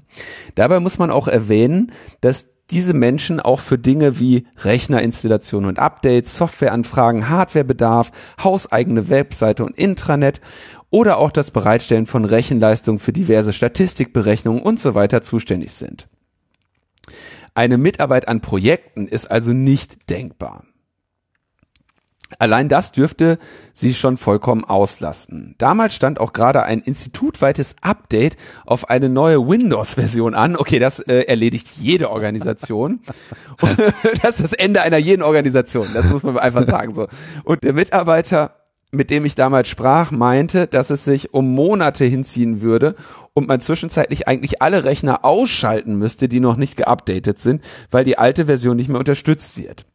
Dabei 0.56 0.80
muss 0.80 0.98
man 0.98 1.12
auch 1.12 1.28
erwähnen, 1.28 1.92
dass 2.22 2.48
diese 2.72 2.94
Menschen 2.94 3.40
auch 3.40 3.60
für 3.60 3.78
Dinge 3.78 4.20
wie 4.20 4.48
Rechnerinstallation 4.58 5.66
und 5.66 5.80
Updates, 5.80 6.38
Softwareanfragen, 6.38 7.30
Hardwarebedarf, 7.30 8.12
hauseigene 8.44 9.10
Webseite 9.10 9.64
und 9.64 9.78
Intranet 9.78 10.42
oder 10.90 11.18
auch 11.18 11.32
das 11.32 11.52
Bereitstellen 11.52 12.06
von 12.06 12.26
Rechenleistungen 12.26 13.00
für 13.00 13.14
diverse 13.14 13.54
Statistikberechnungen 13.54 14.62
und 14.62 14.80
so 14.80 14.96
weiter 14.96 15.22
zuständig 15.22 15.74
sind. 15.74 16.08
Eine 17.54 17.78
Mitarbeit 17.78 18.28
an 18.28 18.42
Projekten 18.42 19.08
ist 19.08 19.30
also 19.30 19.54
nicht 19.54 20.10
denkbar. 20.10 20.64
Allein 22.40 22.70
das 22.70 22.92
dürfte 22.92 23.38
sie 23.72 23.94
schon 23.94 24.18
vollkommen 24.18 24.64
auslasten. 24.64 25.54
Damals 25.60 25.94
stand 25.94 26.20
auch 26.20 26.34
gerade 26.34 26.64
ein 26.64 26.80
institutweites 26.80 27.76
Update 27.82 28.36
auf 28.66 28.90
eine 28.90 29.10
neue 29.10 29.48
Windows-Version 29.48 30.34
an. 30.34 30.56
Okay, 30.56 30.80
das 30.80 31.00
äh, 31.00 31.22
erledigt 31.22 31.74
jede 31.78 32.10
Organisation. 32.10 33.02
das 34.24 34.40
ist 34.40 34.44
das 34.44 34.54
Ende 34.54 34.82
einer 34.82 34.98
jeden 34.98 35.22
Organisation. 35.22 35.88
Das 35.94 36.06
muss 36.06 36.24
man 36.24 36.38
einfach 36.40 36.66
sagen 36.66 36.96
so. 36.96 37.08
Und 37.44 37.64
der 37.64 37.74
Mitarbeiter, 37.74 38.56
mit 38.92 39.12
dem 39.12 39.24
ich 39.26 39.36
damals 39.36 39.70
sprach, 39.70 40.10
meinte, 40.10 40.66
dass 40.66 40.90
es 40.90 41.06
sich 41.06 41.34
um 41.34 41.54
Monate 41.54 42.06
hinziehen 42.06 42.62
würde 42.62 42.96
und 43.34 43.48
man 43.48 43.62
zwischenzeitlich 43.62 44.28
eigentlich 44.28 44.64
alle 44.64 44.84
Rechner 44.84 45.24
ausschalten 45.24 45.96
müsste, 46.00 46.28
die 46.28 46.40
noch 46.40 46.56
nicht 46.56 46.76
geupdatet 46.76 47.38
sind, 47.38 47.64
weil 47.92 48.04
die 48.04 48.18
alte 48.18 48.46
Version 48.46 48.78
nicht 48.78 48.90
mehr 48.90 49.00
unterstützt 49.00 49.58
wird. 49.58 49.86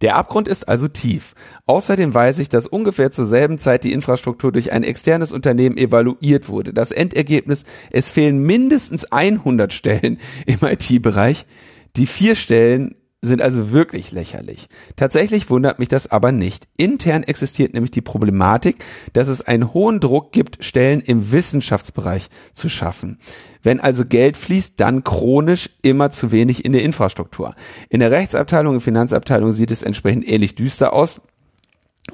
Der 0.00 0.16
Abgrund 0.16 0.48
ist 0.48 0.68
also 0.68 0.88
tief. 0.88 1.34
Außerdem 1.66 2.12
weiß 2.14 2.38
ich, 2.38 2.48
dass 2.48 2.66
ungefähr 2.66 3.10
zur 3.10 3.26
selben 3.26 3.58
Zeit 3.58 3.84
die 3.84 3.92
Infrastruktur 3.92 4.52
durch 4.52 4.72
ein 4.72 4.82
externes 4.82 5.32
Unternehmen 5.32 5.76
evaluiert 5.76 6.48
wurde. 6.48 6.72
Das 6.72 6.90
Endergebnis, 6.90 7.64
es 7.90 8.10
fehlen 8.10 8.40
mindestens 8.44 9.04
100 9.04 9.72
Stellen 9.72 10.18
im 10.46 10.58
IT-Bereich. 10.62 11.46
Die 11.96 12.06
vier 12.06 12.34
Stellen 12.34 12.96
sind 13.24 13.42
also 13.42 13.72
wirklich 13.72 14.12
lächerlich. 14.12 14.68
Tatsächlich 14.96 15.50
wundert 15.50 15.78
mich 15.78 15.88
das 15.88 16.10
aber 16.10 16.32
nicht. 16.32 16.68
Intern 16.76 17.22
existiert 17.22 17.74
nämlich 17.74 17.90
die 17.90 18.00
Problematik, 18.00 18.84
dass 19.12 19.28
es 19.28 19.42
einen 19.42 19.72
hohen 19.72 20.00
Druck 20.00 20.32
gibt, 20.32 20.64
Stellen 20.64 21.00
im 21.00 21.32
Wissenschaftsbereich 21.32 22.28
zu 22.52 22.68
schaffen. 22.68 23.18
Wenn 23.62 23.80
also 23.80 24.04
Geld 24.04 24.36
fließt, 24.36 24.78
dann 24.78 25.04
chronisch 25.04 25.70
immer 25.82 26.10
zu 26.10 26.32
wenig 26.32 26.64
in 26.64 26.72
der 26.72 26.82
Infrastruktur. 26.82 27.54
In 27.88 28.00
der 28.00 28.10
Rechtsabteilung 28.10 28.74
und 28.74 28.80
Finanzabteilung 28.80 29.52
sieht 29.52 29.70
es 29.70 29.82
entsprechend 29.82 30.28
ähnlich 30.28 30.54
düster 30.54 30.92
aus 30.92 31.22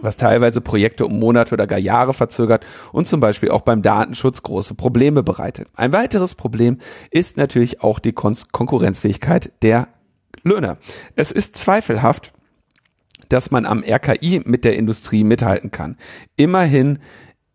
was 0.01 0.17
teilweise 0.17 0.61
Projekte 0.61 1.07
um 1.07 1.19
Monate 1.19 1.55
oder 1.55 1.67
gar 1.67 1.79
Jahre 1.79 2.13
verzögert 2.13 2.65
und 2.93 3.09
zum 3.09 3.21
Beispiel 3.21 3.51
auch 3.51 3.63
beim 3.63 3.83
Datenschutz 3.83 4.43
große 4.43 4.75
Probleme 4.75 5.23
bereitet. 5.23 5.69
Ein 5.75 5.93
weiteres 5.93 6.35
Problem 6.35 6.79
ist 7.11 7.37
natürlich 7.37 7.83
auch 7.83 7.99
die 7.99 8.13
Kon 8.13 8.37
Konkurrenzfähigkeit 8.53 9.51
der 9.63 9.89
Löhne. 10.43 10.79
Es 11.17 11.33
ist 11.33 11.57
zweifelhaft, 11.57 12.33
dass 13.29 13.51
man 13.51 13.67
am 13.67 13.83
RKI 13.83 14.43
mit 14.45 14.65
der 14.65 14.77
Industrie 14.77 15.25
mithalten 15.25 15.71
kann. 15.71 15.97
Immerhin 16.37 16.99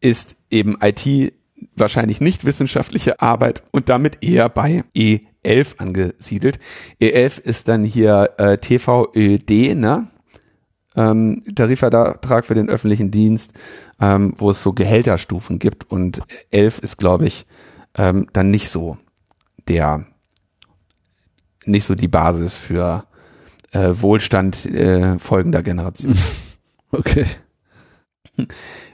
ist 0.02 0.36
eben 0.50 0.78
IT 0.82 1.34
wahrscheinlich 1.76 2.22
nicht 2.22 2.46
wissenschaftliche 2.46 3.22
Arbeit 3.22 3.64
und 3.72 3.90
damit 3.90 4.24
eher 4.24 4.50
bei 4.50 4.84
E11 4.96 5.78
angesiedelt. 5.80 6.60
E11 7.02 7.42
ist 7.42 7.68
dann 7.68 7.84
hier 7.84 8.32
äh, 8.38 8.58
TVÖD, 8.58 9.76
ne? 9.76 10.08
Ähm, 10.98 11.44
Tarifvertrag 11.54 12.46
für 12.46 12.56
den 12.56 12.70
öffentlichen 12.70 13.12
Dienst, 13.12 13.52
ähm, 14.00 14.34
wo 14.38 14.52
es 14.52 14.64
so 14.64 14.72
Gehälterstufen 14.72 15.60
gibt 15.60 15.92
und 15.92 16.22
11 16.52 16.80
ist, 16.80 16.98
glaube 16.98 17.26
ich, 17.26 17.46
ähm, 17.98 18.28
dann 18.32 18.50
nicht 18.50 18.70
so 18.70 18.98
der 19.68 20.06
nicht 21.68 21.86
so 21.86 21.96
die 21.96 22.08
Basis 22.08 22.54
für 22.54 23.06
äh, 23.72 23.90
Wohlstand 23.94 24.66
äh, 24.66 25.20
folgender 25.20 25.64
Generation. 25.64 26.16
Okay. 26.92 27.26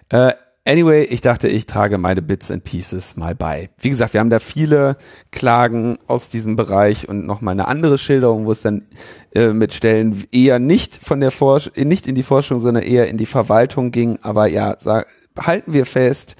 Äh, 0.09 0.33
anyway, 0.65 1.03
ich 1.05 1.21
dachte, 1.21 1.47
ich 1.47 1.65
trage 1.67 1.97
meine 1.97 2.21
Bits 2.21 2.51
and 2.51 2.65
Pieces 2.65 3.15
mal 3.15 3.33
bei. 3.33 3.69
Wie 3.77 3.89
gesagt, 3.89 4.13
wir 4.13 4.19
haben 4.19 4.29
da 4.29 4.39
viele 4.39 4.97
Klagen 5.31 5.99
aus 6.05 6.27
diesem 6.27 6.57
Bereich 6.57 7.07
und 7.07 7.25
nochmal 7.25 7.53
eine 7.53 7.69
andere 7.69 7.97
Schilderung, 7.97 8.45
wo 8.45 8.51
es 8.51 8.61
dann 8.61 8.87
äh, 9.33 9.53
mit 9.53 9.73
Stellen 9.73 10.25
eher 10.33 10.59
nicht 10.59 10.97
von 10.97 11.21
der 11.21 11.31
Forsch 11.31 11.71
nicht 11.77 12.07
in 12.07 12.15
die 12.15 12.23
Forschung, 12.23 12.59
sondern 12.59 12.83
eher 12.83 13.07
in 13.07 13.17
die 13.17 13.25
Verwaltung 13.25 13.91
ging. 13.91 14.19
Aber 14.21 14.47
ja, 14.47 14.75
sag, 14.79 15.07
halten 15.39 15.71
wir 15.71 15.85
fest, 15.85 16.35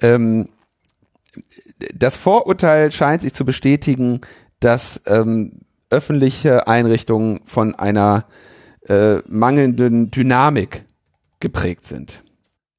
ähm, 0.00 0.48
das 1.92 2.16
Vorurteil 2.16 2.92
scheint 2.92 3.22
sich 3.22 3.34
zu 3.34 3.44
bestätigen, 3.44 4.20
dass 4.60 5.00
ähm, 5.06 5.60
öffentliche 5.90 6.66
Einrichtungen 6.66 7.40
von 7.44 7.74
einer 7.74 8.24
äh, 8.88 9.18
mangelnden 9.28 10.10
Dynamik 10.10 10.84
geprägt 11.40 11.86
sind. 11.86 12.22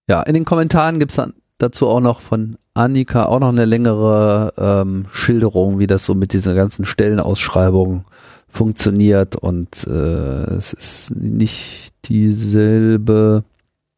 Ja, 0.07 0.23
in 0.23 0.33
den 0.33 0.45
Kommentaren 0.45 0.99
gibt's 0.99 1.15
dann 1.15 1.33
dazu 1.59 1.87
auch 1.87 1.99
noch 1.99 2.19
von 2.21 2.57
Annika 2.73 3.25
auch 3.25 3.39
noch 3.39 3.49
eine 3.49 3.65
längere 3.65 4.53
ähm, 4.57 5.05
Schilderung, 5.11 5.79
wie 5.79 5.87
das 5.87 6.05
so 6.05 6.15
mit 6.15 6.33
dieser 6.33 6.55
ganzen 6.55 6.85
Stellenausschreibung 6.85 8.05
funktioniert 8.47 9.35
und 9.35 9.85
äh, 9.85 10.53
es 10.55 10.73
ist 10.73 11.15
nicht 11.15 11.93
dieselbe 12.05 13.43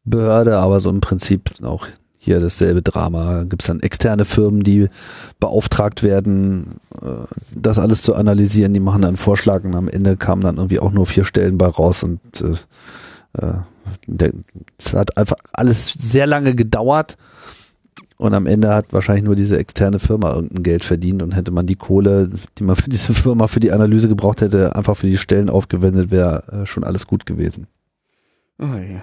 Behörde, 0.04 0.58
aber 0.58 0.80
so 0.80 0.90
im 0.90 1.00
Prinzip 1.00 1.52
auch 1.62 1.86
hier 2.24 2.38
dasselbe 2.38 2.82
Drama. 2.82 3.42
Gibt 3.42 3.62
es 3.62 3.66
dann 3.66 3.80
externe 3.80 4.24
Firmen, 4.24 4.62
die 4.62 4.86
beauftragt 5.40 6.04
werden, 6.04 6.78
äh, 7.02 7.26
das 7.52 7.80
alles 7.80 8.02
zu 8.02 8.14
analysieren. 8.14 8.72
Die 8.74 8.80
machen 8.80 9.02
dann 9.02 9.16
Vorschlag 9.16 9.64
und 9.64 9.74
am 9.74 9.88
Ende 9.88 10.16
kamen 10.16 10.42
dann 10.42 10.56
irgendwie 10.56 10.78
auch 10.78 10.92
nur 10.92 11.06
vier 11.06 11.24
Stellen 11.24 11.58
bei 11.58 11.66
raus 11.66 12.04
und 12.04 12.20
äh, 12.40 13.44
äh, 13.44 14.32
es 14.78 14.94
hat 14.94 15.16
einfach 15.16 15.36
alles 15.52 15.92
sehr 15.92 16.28
lange 16.28 16.54
gedauert. 16.54 17.16
Und 18.18 18.34
am 18.34 18.46
Ende 18.46 18.72
hat 18.72 18.92
wahrscheinlich 18.92 19.24
nur 19.24 19.34
diese 19.34 19.58
externe 19.58 19.98
Firma 19.98 20.32
irgendein 20.32 20.62
Geld 20.62 20.84
verdient 20.84 21.22
und 21.22 21.32
hätte 21.32 21.50
man 21.50 21.66
die 21.66 21.74
Kohle, 21.74 22.30
die 22.56 22.62
man 22.62 22.76
für 22.76 22.88
diese 22.88 23.14
Firma 23.14 23.48
für 23.48 23.58
die 23.58 23.72
Analyse 23.72 24.06
gebraucht 24.06 24.42
hätte, 24.42 24.76
einfach 24.76 24.96
für 24.96 25.08
die 25.08 25.16
Stellen 25.16 25.50
aufgewendet, 25.50 26.12
wäre 26.12 26.44
äh, 26.52 26.66
schon 26.66 26.84
alles 26.84 27.08
gut 27.08 27.26
gewesen. 27.26 27.66
Oh 28.60 28.66
ja. 28.66 29.02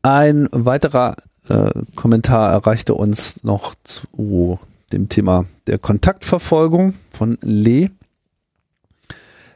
Ein 0.00 0.48
weiterer 0.52 1.16
äh, 1.48 1.70
Kommentar 1.94 2.50
erreichte 2.50 2.94
uns 2.94 3.42
noch 3.44 3.74
zu 3.82 4.58
dem 4.92 5.08
Thema 5.08 5.44
der 5.66 5.78
Kontaktverfolgung 5.78 6.94
von 7.10 7.38
Lee. 7.42 7.90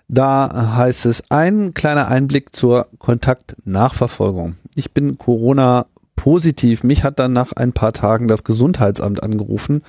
Da 0.08 0.74
heißt 0.76 1.06
es 1.06 1.30
ein 1.30 1.72
kleiner 1.72 2.08
Einblick 2.08 2.54
zur 2.54 2.88
Kontaktnachverfolgung. 2.98 4.56
Ich 4.74 4.92
bin 4.92 5.18
Corona 5.18 5.86
positiv. 6.16 6.82
Mich 6.82 7.04
hat 7.04 7.18
dann 7.18 7.32
nach 7.32 7.52
ein 7.52 7.72
paar 7.72 7.92
Tagen 7.92 8.26
das 8.26 8.42
Gesundheitsamt 8.42 9.22
angerufen 9.22 9.82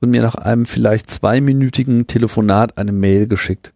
und 0.00 0.10
mir 0.10 0.22
nach 0.22 0.34
einem 0.34 0.66
vielleicht 0.66 1.10
zweiminütigen 1.10 2.06
Telefonat 2.06 2.76
eine 2.76 2.92
Mail 2.92 3.28
geschickt. 3.28 3.72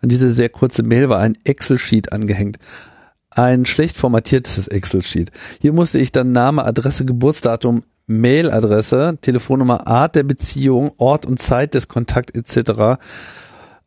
An 0.00 0.08
diese 0.08 0.32
sehr 0.32 0.48
kurze 0.48 0.82
Mail 0.82 1.08
war 1.08 1.20
ein 1.20 1.38
Excel-Sheet 1.44 2.12
angehängt 2.12 2.58
ein 3.36 3.66
schlecht 3.66 3.96
formatiertes 3.96 4.68
Excel-Sheet. 4.68 5.30
Hier 5.60 5.72
musste 5.72 5.98
ich 5.98 6.12
dann 6.12 6.32
Name, 6.32 6.64
Adresse, 6.64 7.04
Geburtsdatum, 7.04 7.82
Mailadresse, 8.06 9.18
Telefonnummer, 9.20 9.86
Art 9.86 10.16
der 10.16 10.24
Beziehung, 10.24 10.92
Ort 10.98 11.26
und 11.26 11.40
Zeit 11.40 11.74
des 11.74 11.88
Kontakt 11.88 12.36
etc. 12.36 12.98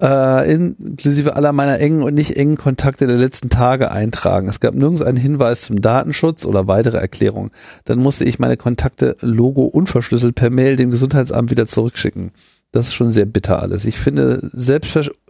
Äh, 0.01 0.53
inklusive 0.53 1.35
aller 1.35 1.53
meiner 1.53 1.79
engen 1.79 2.01
und 2.01 2.15
nicht 2.15 2.35
engen 2.35 2.57
Kontakte 2.57 3.07
der 3.07 3.17
letzten 3.17 3.49
Tage 3.49 3.91
eintragen. 3.91 4.49
Es 4.49 4.59
gab 4.59 4.73
nirgends 4.73 5.01
einen 5.01 5.17
Hinweis 5.17 5.63
zum 5.63 5.81
Datenschutz 5.81 6.45
oder 6.45 6.67
weitere 6.67 6.97
Erklärungen. 6.97 7.51
Dann 7.85 7.99
musste 7.99 8.25
ich 8.25 8.39
meine 8.39 8.57
Kontakte 8.57 9.15
Logo 9.21 9.63
unverschlüsselt 9.63 10.35
per 10.35 10.49
Mail 10.49 10.75
dem 10.75 10.91
Gesundheitsamt 10.91 11.51
wieder 11.51 11.67
zurückschicken. 11.67 12.31
Das 12.71 12.87
ist 12.87 12.93
schon 12.93 13.11
sehr 13.11 13.25
bitter 13.25 13.61
alles. 13.61 13.85
Ich 13.85 13.97
finde 13.97 14.49
selbstverständlich 14.53 15.21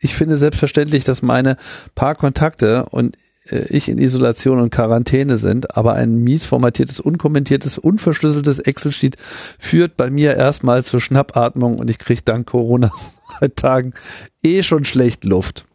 ich 0.00 0.14
finde 0.14 0.36
selbstverständlich, 0.36 1.04
dass 1.04 1.22
meine 1.22 1.56
paar 1.94 2.14
Kontakte 2.14 2.86
und 2.90 3.16
ich 3.50 3.88
in 3.88 3.98
Isolation 3.98 4.60
und 4.60 4.70
Quarantäne 4.70 5.36
sind, 5.36 5.76
aber 5.76 5.94
ein 5.94 6.16
mies 6.16 6.44
formatiertes, 6.44 7.00
unkommentiertes, 7.00 7.78
unverschlüsseltes 7.78 8.58
Excel-Sheet 8.58 9.16
führt 9.58 9.96
bei 9.96 10.10
mir 10.10 10.36
erstmal 10.36 10.84
zur 10.84 11.00
Schnappatmung 11.00 11.78
und 11.78 11.90
ich 11.90 11.98
kriege 11.98 12.22
dank 12.24 12.46
Corona 12.46 12.90
Tagen 13.56 13.94
eh 14.42 14.62
schon 14.62 14.84
schlecht 14.84 15.24
Luft. 15.24 15.64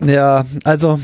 Ja, 0.00 0.44
also 0.62 1.00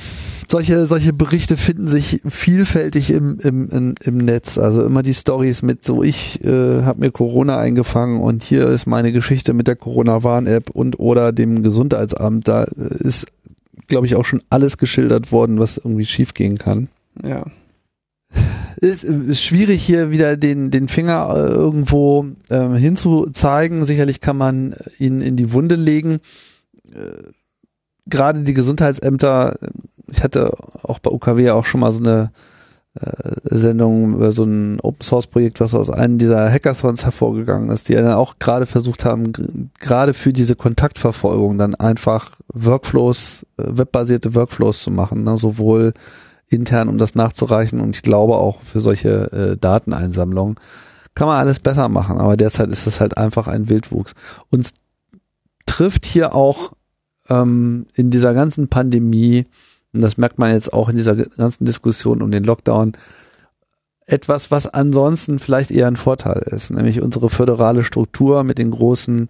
solche, 0.53 0.87
solche 0.87 1.13
Berichte 1.13 1.57
finden 1.57 1.89
sich 1.89 2.21
vielfältig 2.29 3.11
im, 3.11 3.39
im, 3.41 3.69
im, 3.71 3.95
im 4.05 4.19
Netz. 4.19 4.59
Also 4.59 4.85
immer 4.85 5.03
die 5.03 5.15
Stories 5.15 5.63
mit 5.63 5.83
so, 5.83 6.03
ich 6.03 6.45
äh, 6.45 6.83
habe 6.83 7.01
mir 7.01 7.11
Corona 7.11 7.59
eingefangen 7.59 8.21
und 8.21 8.45
hier 8.45 8.69
ist 8.69 8.87
meine 8.87 9.13
Geschichte 9.13 9.55
mit 9.55 9.67
der 9.67 9.77
Corona-Warn-App 9.77 10.71
und 10.71 11.01
oder 11.01 11.33
dem 11.33 11.63
Gesundheitsamt. 11.63 12.47
Da 12.47 12.65
ist 12.65 13.27
glaube 13.89 14.07
ich, 14.07 14.17
auch 14.17 14.25
schon 14.25 14.43
alles 14.51 14.79
geschildert 14.79 15.33
worden, 15.33 15.59
was 15.59 15.79
irgendwie 15.79 16.05
schiefgehen 16.05 16.59
kann. 16.59 16.89
Ja. 17.23 17.47
Ist, 18.81 19.05
ist 19.05 19.43
schwierig 19.43 19.83
hier 19.83 20.11
wieder 20.11 20.37
den, 20.37 20.71
den 20.71 20.89
Finger 20.89 21.33
äh, 21.35 21.53
irgendwo 21.53 22.27
äh, 22.49 22.69
hinzuzeigen. 22.71 23.85
Sicherlich 23.85 24.21
kann 24.21 24.37
man 24.37 24.75
ihn 24.99 25.21
in 25.21 25.37
die 25.37 25.53
Wunde 25.53 25.77
legen. 25.77 26.21
Äh, 26.93 27.31
Gerade 28.07 28.41
die 28.41 28.55
Gesundheitsämter, 28.55 29.59
ich 30.11 30.25
hatte 30.25 30.53
auch 30.83 30.99
bei 30.99 31.11
UKW 31.11 31.51
auch 31.51 31.65
schon 31.65 31.81
mal 31.81 31.93
so 31.93 32.01
eine 32.01 32.33
äh, 32.33 32.52
Sendung 32.95 34.15
über 34.15 34.33
so 34.33 34.45
ein 34.45 34.79
Open 34.81 35.01
Source 35.03 35.27
Projekt, 35.27 35.61
was 35.61 35.75
aus 35.75 35.89
einem 35.89 36.19
dieser 36.19 36.51
Hackathons 36.51 37.05
hervorgegangen 37.05 37.71
ist, 37.71 37.89
die 37.89 37.95
dann 37.95 38.13
auch 38.13 38.39
gerade 38.39 38.67
versucht 38.67 39.07
haben, 39.07 39.71
gerade 39.81 40.13
für 40.13 40.33
diese 40.35 40.57
Kontaktverfolgung 40.57 41.57
dann 41.57 41.75
einfach 41.75 42.33
Workflows, 42.53 43.47
äh, 43.57 43.65
webbasierte 43.67 44.35
Workflows 44.35 44.83
zu 44.83 44.91
machen, 44.91 45.25
ne? 45.25 45.39
sowohl 45.39 45.95
intern, 46.49 46.91
um 46.91 46.99
das 46.99 47.15
nachzureichen 47.15 47.81
und 47.81 47.97
ich 47.97 48.03
glaube 48.03 48.37
auch 48.37 48.61
für 48.61 48.81
solche 48.81 49.33
äh, 49.33 49.57
Dateneinsammlungen. 49.57 50.57
Kann 51.15 51.29
man 51.29 51.39
alles 51.39 51.61
besser 51.61 51.89
machen, 51.89 52.19
aber 52.19 52.37
derzeit 52.37 52.69
ist 52.69 52.87
es 52.87 53.01
halt 53.01 53.17
einfach 53.17 53.49
ein 53.49 53.71
Wildwuchs. 53.71 54.13
Uns 54.51 54.75
trifft 55.65 56.05
hier 56.05 56.35
auch 56.35 56.73
ähm, 57.31 57.87
in 57.95 58.11
dieser 58.11 58.35
ganzen 58.35 58.69
Pandemie 58.69 59.47
und 59.93 60.01
das 60.01 60.17
merkt 60.17 60.39
man 60.39 60.53
jetzt 60.53 60.73
auch 60.73 60.89
in 60.89 60.97
dieser 60.97 61.17
ganzen 61.17 61.65
Diskussion 61.65 62.23
um 62.23 62.31
den 62.31 62.45
Lockdown, 62.45 62.93
etwas, 64.07 64.51
was 64.51 64.67
ansonsten 64.67 65.39
vielleicht 65.39 65.71
eher 65.71 65.87
ein 65.87 65.97
Vorteil 65.97 66.43
ist, 66.47 66.71
nämlich 66.71 67.01
unsere 67.01 67.31
föderale 67.31 67.85
Struktur 67.85 68.43
mit 68.45 68.59
den 68.59 68.71
großen 68.71 69.29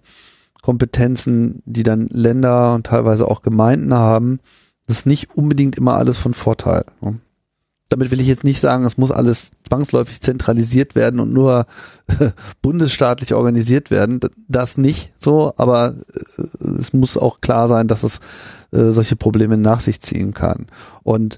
Kompetenzen, 0.61 1.61
die 1.65 1.83
dann 1.83 2.07
Länder 2.07 2.73
und 2.73 2.85
teilweise 2.85 3.29
auch 3.29 3.41
Gemeinden 3.41 3.93
haben, 3.93 4.39
das 4.87 4.99
ist 4.99 5.05
nicht 5.05 5.35
unbedingt 5.35 5.77
immer 5.77 5.95
alles 5.95 6.17
von 6.17 6.33
Vorteil. 6.33 6.85
Damit 7.93 8.09
will 8.09 8.19
ich 8.19 8.25
jetzt 8.25 8.43
nicht 8.43 8.59
sagen, 8.59 8.85
es 8.85 8.97
muss 8.97 9.11
alles 9.11 9.51
zwangsläufig 9.69 10.19
zentralisiert 10.19 10.95
werden 10.95 11.19
und 11.19 11.31
nur 11.31 11.67
bundesstaatlich 12.63 13.35
organisiert 13.35 13.91
werden. 13.91 14.19
Das 14.47 14.79
nicht 14.79 15.13
so, 15.15 15.53
aber 15.57 15.93
äh, 16.39 16.67
es 16.79 16.91
muss 16.91 17.19
auch 17.19 17.39
klar 17.39 17.67
sein, 17.67 17.87
dass 17.87 18.01
es 18.01 18.17
äh, 18.71 18.89
solche 18.89 19.15
Probleme 19.15 19.57
nach 19.57 19.79
sich 19.79 20.01
ziehen 20.01 20.33
kann. 20.33 20.65
Und 21.03 21.37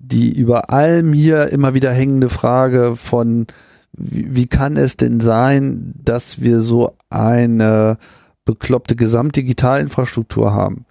die 0.00 0.32
über 0.32 0.70
allem 0.70 1.12
hier 1.12 1.52
immer 1.52 1.72
wieder 1.72 1.92
hängende 1.92 2.30
Frage 2.30 2.96
von, 2.96 3.46
wie, 3.92 4.34
wie 4.34 4.48
kann 4.48 4.76
es 4.76 4.96
denn 4.96 5.20
sein, 5.20 5.94
dass 6.02 6.40
wir 6.40 6.60
so 6.60 6.96
eine 7.10 7.96
bekloppte 8.44 8.96
Gesamtdigitalinfrastruktur 8.96 10.52
haben? 10.52 10.84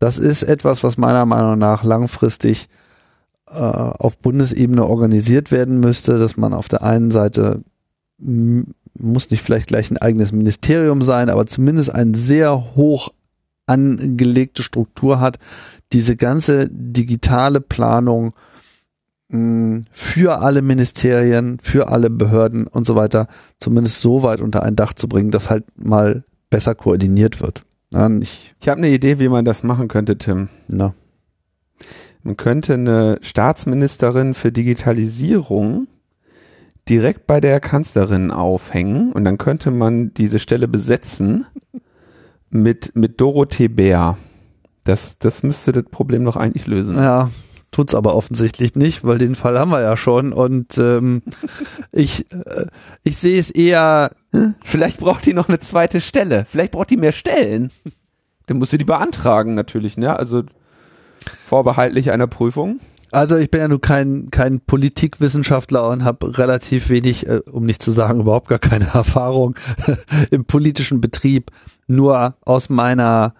Das 0.00 0.18
ist 0.18 0.42
etwas, 0.42 0.82
was 0.82 0.98
meiner 0.98 1.24
Meinung 1.24 1.56
nach 1.56 1.84
langfristig 1.84 2.68
äh, 3.48 3.54
auf 3.54 4.18
Bundesebene 4.18 4.86
organisiert 4.86 5.52
werden 5.52 5.80
müsste, 5.80 6.18
dass 6.18 6.36
man 6.36 6.52
auf 6.52 6.68
der 6.68 6.82
einen 6.82 7.10
Seite 7.10 7.62
muss 8.18 9.30
nicht 9.30 9.42
vielleicht 9.42 9.68
gleich 9.68 9.90
ein 9.90 9.98
eigenes 9.98 10.32
Ministerium 10.32 11.02
sein, 11.02 11.28
aber 11.28 11.46
zumindest 11.46 11.94
ein 11.94 12.14
sehr 12.14 12.74
hoch 12.74 13.10
angelegte 13.66 14.62
Struktur 14.62 15.20
hat, 15.20 15.38
diese 15.92 16.16
ganze 16.16 16.68
digitale 16.70 17.60
Planung 17.60 18.32
mh, 19.28 19.82
für 19.90 20.40
alle 20.40 20.62
Ministerien, 20.62 21.58
für 21.60 21.88
alle 21.88 22.10
Behörden 22.10 22.66
und 22.66 22.86
so 22.86 22.94
weiter 22.94 23.28
zumindest 23.58 24.00
so 24.00 24.22
weit 24.22 24.40
unter 24.40 24.62
ein 24.62 24.76
Dach 24.76 24.92
zu 24.92 25.08
bringen, 25.08 25.30
dass 25.30 25.50
halt 25.50 25.64
mal 25.76 26.24
besser 26.48 26.74
koordiniert 26.74 27.40
wird. 27.40 27.62
Ja, 27.92 28.08
ich 28.18 28.54
ich 28.60 28.68
habe 28.68 28.78
eine 28.78 28.90
Idee, 28.90 29.18
wie 29.18 29.28
man 29.28 29.44
das 29.44 29.62
machen 29.62 29.88
könnte, 29.88 30.16
Tim. 30.16 30.48
Na. 30.68 30.94
Man 32.26 32.36
könnte 32.36 32.74
eine 32.74 33.18
Staatsministerin 33.22 34.34
für 34.34 34.50
Digitalisierung 34.50 35.86
direkt 36.88 37.28
bei 37.28 37.40
der 37.40 37.60
Kanzlerin 37.60 38.32
aufhängen 38.32 39.12
und 39.12 39.22
dann 39.22 39.38
könnte 39.38 39.70
man 39.70 40.12
diese 40.12 40.40
Stelle 40.40 40.66
besetzen 40.66 41.46
mit, 42.50 42.96
mit 42.96 43.20
Dorothee 43.20 43.68
Bär. 43.68 44.18
Das, 44.82 45.18
das 45.18 45.44
müsste 45.44 45.70
das 45.70 45.84
Problem 45.84 46.24
noch 46.24 46.34
eigentlich 46.34 46.66
lösen. 46.66 46.96
Ja, 46.96 47.30
tut's 47.70 47.94
aber 47.94 48.16
offensichtlich 48.16 48.74
nicht, 48.74 49.04
weil 49.04 49.18
den 49.18 49.36
Fall 49.36 49.56
haben 49.56 49.70
wir 49.70 49.80
ja 49.80 49.96
schon 49.96 50.32
und 50.32 50.78
ähm, 50.78 51.22
ich, 51.92 52.26
äh, 52.32 52.66
ich 53.04 53.18
sehe 53.18 53.38
es 53.38 53.52
eher. 53.52 54.10
Vielleicht 54.64 54.98
braucht 54.98 55.24
die 55.26 55.32
noch 55.32 55.48
eine 55.48 55.60
zweite 55.60 56.00
Stelle. 56.00 56.44
Vielleicht 56.44 56.72
braucht 56.72 56.90
die 56.90 56.96
mehr 56.96 57.12
Stellen. 57.12 57.70
Dann 58.46 58.58
musst 58.58 58.72
du 58.72 58.78
die 58.78 58.84
beantragen 58.84 59.54
natürlich, 59.54 59.96
ne? 59.96 60.18
Also 60.18 60.42
vorbehaltlich 61.30 62.10
einer 62.10 62.26
Prüfung. 62.26 62.80
Also 63.12 63.36
ich 63.36 63.50
bin 63.50 63.60
ja 63.60 63.68
nur 63.68 63.80
kein, 63.80 64.30
kein 64.30 64.60
Politikwissenschaftler 64.60 65.88
und 65.88 66.04
habe 66.04 66.36
relativ 66.38 66.88
wenig, 66.88 67.26
äh, 67.26 67.40
um 67.50 67.64
nicht 67.64 67.80
zu 67.80 67.90
sagen 67.90 68.20
überhaupt 68.20 68.48
gar 68.48 68.58
keine 68.58 68.86
Erfahrung 68.94 69.54
im 70.30 70.44
politischen 70.44 71.00
Betrieb. 71.00 71.50
Nur 71.86 72.36
aus 72.44 72.68
meiner 72.68 73.34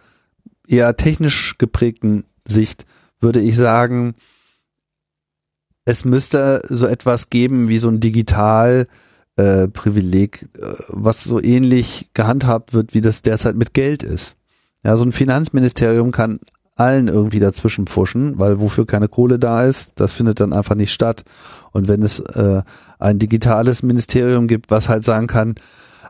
eher 0.67 0.97
technisch 0.97 1.59
geprägten 1.59 2.25
Sicht 2.45 2.87
würde 3.21 3.41
ich 3.41 3.57
sagen, 3.57 4.15
es 5.85 6.05
müsste 6.05 6.63
so 6.69 6.87
etwas 6.87 7.31
geben 7.31 7.69
wie 7.69 7.79
so 7.79 7.89
ein 7.89 8.01
Digital 8.01 8.87
äh, 9.37 9.69
Privileg, 9.69 10.49
äh, 10.59 10.75
was 10.89 11.25
so 11.25 11.41
ähnlich 11.41 12.11
gehandhabt 12.15 12.73
wird, 12.75 12.95
wie 12.95 13.01
das 13.01 13.23
derzeit 13.23 13.57
mit 13.57 13.75
Geld 13.75 14.03
ist. 14.03 14.37
Ja, 14.83 14.97
so 14.97 15.05
ein 15.05 15.13
Finanzministerium 15.13 16.13
kann 16.13 16.41
allen 16.77 17.09
irgendwie 17.09 17.39
dazwischen 17.39 17.87
pfuschen, 17.87 18.39
weil 18.39 18.61
wofür 18.61 18.87
keine 18.87 19.09
Kohle 19.09 19.39
da 19.39 19.65
ist, 19.65 19.99
das 19.99 20.13
findet 20.13 20.41
dann 20.41 20.53
einfach 20.53 20.75
nicht 20.75 20.93
statt. 20.93 21.25
Und 21.73 21.89
wenn 21.89 22.03
es 22.03 22.21
äh, 22.21 22.63
ein 22.99 23.19
digitales 23.19 23.83
Ministerium 23.83 24.47
gibt, 24.47 24.71
was 24.71 24.89
halt 24.89 25.03
sagen 25.03 25.27
kann, 25.27 25.55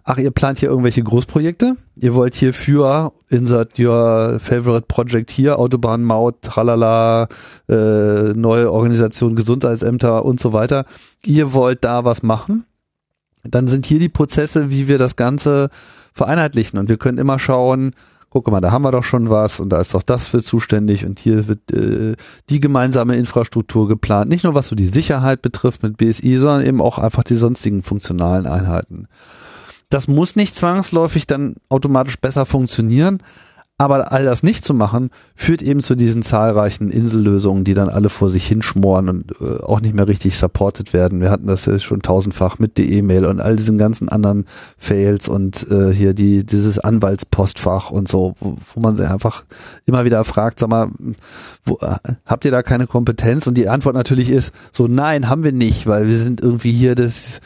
ach, 0.03 0.19
ihr 0.19 0.33
plant 0.33 0.59
hier 0.59 0.69
irgendwelche 0.69 1.05
Großprojekte, 1.05 1.77
ihr 2.01 2.15
wollt 2.15 2.35
hier 2.35 2.53
für 2.53 3.13
insert 3.29 3.79
your 3.79 4.39
favorite 4.41 4.87
project 4.89 5.31
hier, 5.31 5.59
Autobahn, 5.59 6.03
Maut, 6.03 6.43
tralala, 6.43 7.29
äh, 7.69 8.33
neue 8.35 8.71
Organisation, 8.73 9.37
Gesundheitsämter 9.37 10.25
und 10.25 10.41
so 10.41 10.53
weiter. 10.53 10.85
Ihr 11.25 11.53
wollt 11.53 11.85
da 11.85 12.05
was 12.05 12.25
machen, 12.25 12.65
dann 13.45 13.69
sind 13.69 13.87
hier 13.87 14.01
die 14.01 14.09
Prozesse, 14.09 14.71
wie 14.71 14.89
wir 14.89 14.99
das 14.99 15.15
Ganze 15.15 15.71
vereinheitlichen 16.13 16.79
und 16.79 16.89
wir 16.89 16.97
können 16.97 17.19
immer 17.19 17.39
schauen, 17.39 17.93
guck 18.43 18.53
mal, 18.53 18.61
da 18.61 18.71
haben 18.71 18.85
wir 18.85 18.91
doch 18.91 19.05
schon 19.05 19.31
was 19.31 19.61
und 19.61 19.71
da 19.71 19.81
ist 19.81 19.95
doch 19.95 20.03
das 20.03 20.29
für 20.29 20.43
zuständig 20.43 21.07
und 21.07 21.19
hier 21.19 21.49
wird 21.49 21.73
äh, 21.73 22.15
die 22.51 22.61
gemeinsame 22.61 23.17
Infrastruktur 23.17 23.89
geplant. 23.89 24.29
Nicht 24.29 24.45
nur 24.45 24.55
was 24.55 24.69
so 24.69 24.77
die 24.77 24.87
Sicherheit 24.87 25.43
betrifft 25.43 25.83
mit 25.83 25.97
BSI, 25.97 26.37
sondern 26.37 26.67
eben 26.67 26.83
auch 26.83 26.99
einfach 26.99 27.25
die 27.25 27.35
sonstigen 27.35 27.83
funktionalen 27.83 28.47
Einheiten. 28.47 29.09
Das 29.89 30.07
muss 30.07 30.37
nicht 30.37 30.55
zwangsläufig 30.55 31.27
dann 31.27 31.55
automatisch 31.69 32.19
besser 32.19 32.45
funktionieren, 32.45 33.23
aber 33.79 34.11
all 34.11 34.25
das 34.25 34.43
nicht 34.43 34.65
zu 34.65 34.73
machen, 34.73 35.11
führt 35.35 35.61
eben 35.61 35.81
zu 35.81 35.97
diesen 35.97 36.23
zahlreichen 36.23 36.91
Insellösungen, 36.91 37.63
die 37.63 37.75
dann 37.75 37.91
alle 37.91 38.09
vor 38.09 38.31
sich 38.31 38.47
hinschmoren 38.47 39.11
und 39.11 39.33
äh, 39.39 39.63
auch 39.63 39.83
nicht 39.83 39.95
mehr 39.95 40.09
richtig 40.09 40.39
supported 40.39 40.95
werden. 40.95 41.21
Wir 41.21 41.31
hatten 41.31 41.47
das 41.47 41.67
ja 41.67 41.79
schon 41.79 42.01
tausendfach 42.01 42.59
mit 42.59 42.79
der 42.79 42.87
E-Mail 42.87 43.27
und 43.27 43.41
all 43.41 43.55
diesen 43.57 43.77
ganzen 43.77 44.09
anderen 44.09 44.47
Fails 44.79 45.29
und 45.29 45.71
äh, 45.71 45.93
hier 45.93 46.15
die 46.15 46.47
dieses 46.47 46.79
Anwaltspostfach 46.79 47.91
und 47.91 48.09
so, 48.09 48.35
wo, 48.41 48.57
wo 48.75 48.81
man 48.81 48.97
sich 48.97 49.07
einfach 49.07 49.45
immer 49.85 50.07
wieder 50.07 50.25
fragt, 50.25 50.59
sag 50.59 50.71
mal, 50.71 50.89
wo, 51.67 51.77
äh, 51.83 51.97
habt 52.25 52.47
ihr 52.47 52.51
da 52.51 52.63
keine 52.63 52.87
Kompetenz? 52.87 53.47
Und 53.47 53.59
die 53.59 53.69
Antwort 53.69 53.95
natürlich 53.95 54.31
ist 54.31 54.55
so, 54.73 54.87
nein, 54.87 55.29
haben 55.29 55.45
wir 55.45 55.53
nicht, 55.53 55.87
weil 55.87 56.09
wir 56.09 56.19
sind 56.19 56.41
irgendwie 56.41 56.73
hier 56.73 56.95
das 56.95 57.41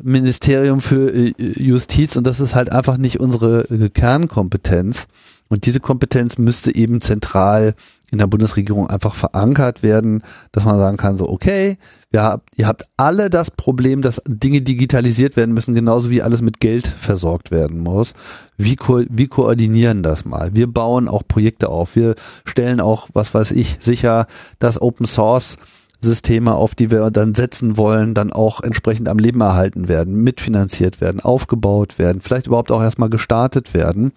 Ministerium 0.00 0.80
für 0.80 1.12
äh, 1.12 1.34
Justiz 1.38 2.14
und 2.14 2.24
das 2.24 2.38
ist 2.38 2.54
halt 2.54 2.70
einfach 2.70 2.98
nicht 2.98 3.18
unsere 3.18 3.62
äh, 3.62 3.88
Kernkompetenz. 3.88 5.08
Und 5.50 5.66
diese 5.66 5.80
Kompetenz 5.80 6.38
müsste 6.38 6.74
eben 6.74 7.00
zentral 7.00 7.74
in 8.10 8.18
der 8.18 8.28
Bundesregierung 8.28 8.88
einfach 8.88 9.14
verankert 9.14 9.82
werden, 9.82 10.22
dass 10.52 10.64
man 10.64 10.78
sagen 10.78 10.96
kann, 10.96 11.16
so, 11.16 11.28
okay, 11.28 11.76
habt, 12.14 12.48
ihr 12.56 12.66
habt 12.66 12.84
alle 12.96 13.30
das 13.30 13.50
Problem, 13.50 14.00
dass 14.00 14.22
Dinge 14.26 14.62
digitalisiert 14.62 15.36
werden 15.36 15.52
müssen, 15.52 15.74
genauso 15.74 16.10
wie 16.10 16.22
alles 16.22 16.40
mit 16.40 16.60
Geld 16.60 16.86
versorgt 16.86 17.50
werden 17.50 17.80
muss. 17.80 18.14
Wie, 18.56 18.76
ko 18.76 19.02
wie 19.08 19.28
koordinieren 19.28 20.02
das 20.02 20.24
mal? 20.24 20.50
Wir 20.52 20.66
bauen 20.66 21.08
auch 21.08 21.22
Projekte 21.26 21.68
auf. 21.68 21.96
Wir 21.96 22.14
stellen 22.44 22.80
auch, 22.80 23.08
was 23.12 23.34
weiß 23.34 23.52
ich, 23.52 23.78
sicher, 23.80 24.26
dass 24.58 24.80
Open 24.80 25.06
Source 25.06 25.56
Systeme, 26.02 26.54
auf 26.54 26.74
die 26.74 26.90
wir 26.90 27.10
dann 27.10 27.34
setzen 27.34 27.76
wollen, 27.76 28.14
dann 28.14 28.32
auch 28.32 28.62
entsprechend 28.62 29.08
am 29.08 29.18
Leben 29.18 29.42
erhalten 29.42 29.86
werden, 29.86 30.14
mitfinanziert 30.14 31.00
werden, 31.00 31.20
aufgebaut 31.20 31.98
werden, 31.98 32.22
vielleicht 32.22 32.46
überhaupt 32.46 32.72
auch 32.72 32.82
erstmal 32.82 33.10
gestartet 33.10 33.74
werden 33.74 34.12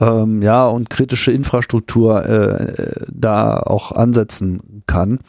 ähm, 0.00 0.42
ja, 0.42 0.66
und 0.66 0.90
kritische 0.90 1.32
Infrastruktur 1.32 2.24
äh, 2.24 3.06
da 3.10 3.58
auch 3.58 3.92
ansetzen 3.92 4.82
kann. 4.86 5.20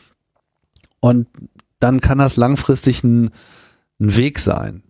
Und 0.99 1.27
dann 1.79 2.01
kann 2.01 2.17
das 2.17 2.35
langfristig 2.35 3.03
ein, 3.03 3.29
ein 3.99 4.15
Weg 4.17 4.39
sein. 4.39 4.83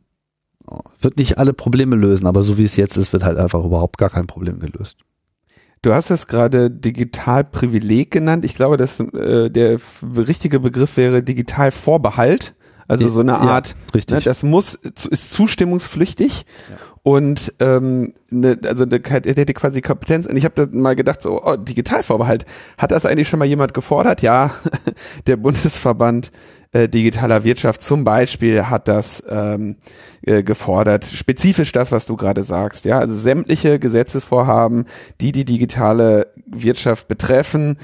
Wird 0.99 1.17
nicht 1.17 1.37
alle 1.37 1.53
Probleme 1.53 1.95
lösen, 1.95 2.25
aber 2.25 2.41
so 2.41 2.57
wie 2.57 2.63
es 2.63 2.75
jetzt 2.75 2.97
ist, 2.97 3.13
wird 3.13 3.23
halt 3.23 3.37
einfach 3.37 3.63
überhaupt 3.63 3.97
gar 3.97 4.09
kein 4.09 4.27
Problem 4.27 4.59
gelöst. 4.59 4.97
Du 5.81 5.93
hast 5.93 6.09
es 6.09 6.25
gerade 6.25 6.71
Digitalprivileg 6.71 8.09
genannt. 8.09 8.45
Ich 8.45 8.55
glaube, 8.55 8.77
dass 8.77 8.99
äh, 8.99 9.51
der 9.51 9.79
richtige 10.15 10.59
Begriff 10.59 10.97
wäre 10.97 11.21
Digitalvorbehalt. 11.21 12.55
Also 12.87 13.07
so 13.09 13.19
eine 13.19 13.37
Art, 13.37 13.69
ja, 13.69 13.75
richtig. 13.93 14.17
Ne, 14.17 14.23
das 14.23 14.43
muss, 14.43 14.75
ist 14.75 15.31
zustimmungspflichtig 15.31 16.45
ja. 16.69 16.77
Und 17.05 17.53
ähm, 17.59 18.15
ne, 18.31 18.57
also 18.65 18.87
der 18.87 18.99
hätte 19.07 19.53
quasi 19.53 19.81
Kompetenz. 19.81 20.25
Und 20.25 20.37
ich 20.37 20.43
habe 20.43 20.55
da 20.55 20.67
mal 20.75 20.95
gedacht, 20.95 21.21
so 21.21 21.39
oh, 21.39 21.55
Digitalvorbehalt, 21.55 22.47
hat 22.79 22.89
das 22.89 23.05
eigentlich 23.05 23.29
schon 23.29 23.37
mal 23.37 23.45
jemand 23.45 23.75
gefordert? 23.75 24.23
Ja, 24.23 24.55
der 25.27 25.37
Bundesverband 25.37 26.31
äh, 26.71 26.89
digitaler 26.89 27.43
Wirtschaft 27.43 27.83
zum 27.83 28.05
Beispiel 28.05 28.71
hat 28.71 28.87
das 28.87 29.21
ähm, 29.29 29.75
äh, 30.23 30.41
gefordert. 30.41 31.05
Spezifisch 31.05 31.71
das, 31.71 31.91
was 31.91 32.07
du 32.07 32.15
gerade 32.15 32.41
sagst. 32.41 32.85
Ja, 32.85 32.97
also 32.97 33.13
sämtliche 33.13 33.77
Gesetzesvorhaben, 33.77 34.85
die 35.21 35.31
die 35.31 35.45
digitale 35.45 36.33
Wirtschaft 36.47 37.07
betreffen, 37.07 37.77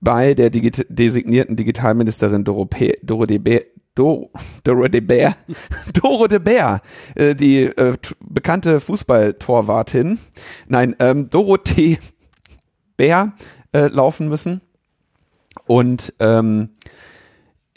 bei 0.00 0.34
der 0.34 0.50
Digi 0.50 0.72
designierten 0.88 1.54
Digitalministerin 1.54 2.42
Dorothee, 2.42 2.98
Dorothee 3.04 3.38
Doro, 3.98 4.88
de 4.88 5.00
Bär, 5.00 5.36
Doro 5.92 6.28
de 6.28 6.38
Bär, 6.38 6.80
äh, 7.14 7.34
die 7.34 7.64
äh, 7.64 7.96
bekannte 8.20 8.80
Fußballtorwartin, 8.80 10.18
nein, 10.68 10.94
ähm, 11.00 11.28
Dorothee 11.28 11.98
Bär 12.96 13.32
äh, 13.72 13.88
laufen 13.88 14.28
müssen. 14.28 14.60
Und 15.66 16.14
ähm, 16.20 16.70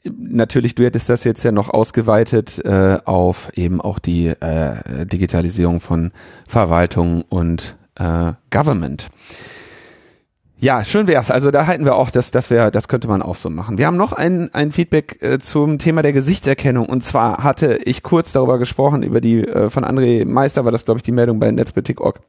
natürlich, 0.04 0.76
du 0.76 0.84
hättest 0.84 1.10
das 1.10 1.24
jetzt 1.24 1.44
ja 1.44 1.52
noch 1.52 1.70
ausgeweitet 1.70 2.64
äh, 2.64 3.00
auf 3.06 3.52
eben 3.56 3.82
auch 3.82 4.00
die 4.00 4.28
äh, 4.28 5.06
Digitalisierung 5.06 5.82
von 5.82 6.12
Verwaltung 6.48 7.24
und 7.24 7.76
äh, 7.96 8.34
Government. 8.50 9.10
Ja, 10.62 10.86
schön 10.86 11.08
wär's. 11.08 11.32
Also 11.32 11.50
da 11.50 11.65
halten 11.65 11.86
wir 11.86 11.95
auch, 11.95 12.12
dass 12.12 12.30
das 12.30 12.52
wäre, 12.52 12.69
das 12.69 12.88
könnte 12.88 13.08
man 13.08 13.24
auch 13.24 13.34
so 13.34 13.50
machen. 13.50 13.80
Wir 13.80 13.88
haben 13.88 13.97
noch 13.97 14.13
ein, 14.13 14.54
ein 14.54 14.71
Feedback 14.71 15.17
äh, 15.19 15.39
zum 15.39 15.80
Thema 15.80 16.04
der 16.04 16.13
Gesichtserkennung. 16.13 16.86
Und 16.86 17.04
zwar 17.04 17.43
hatte 17.43 17.80
ich 17.84 18.04
kurz 18.04 18.32
darüber 18.32 18.60
gesprochen, 18.60 19.02
über 19.02 19.21
die 19.21 19.39
äh, 19.39 19.71
von 19.71 19.84
André 19.84 20.24
Meister 20.24 20.63
war 20.63 20.71
das, 20.71 20.86
glaube 20.86 21.00
ich, 21.00 21.04
die 21.04 21.13
Meldung 21.13 21.39
bei 21.39 21.50
Netzpolitik.org, 21.50 22.19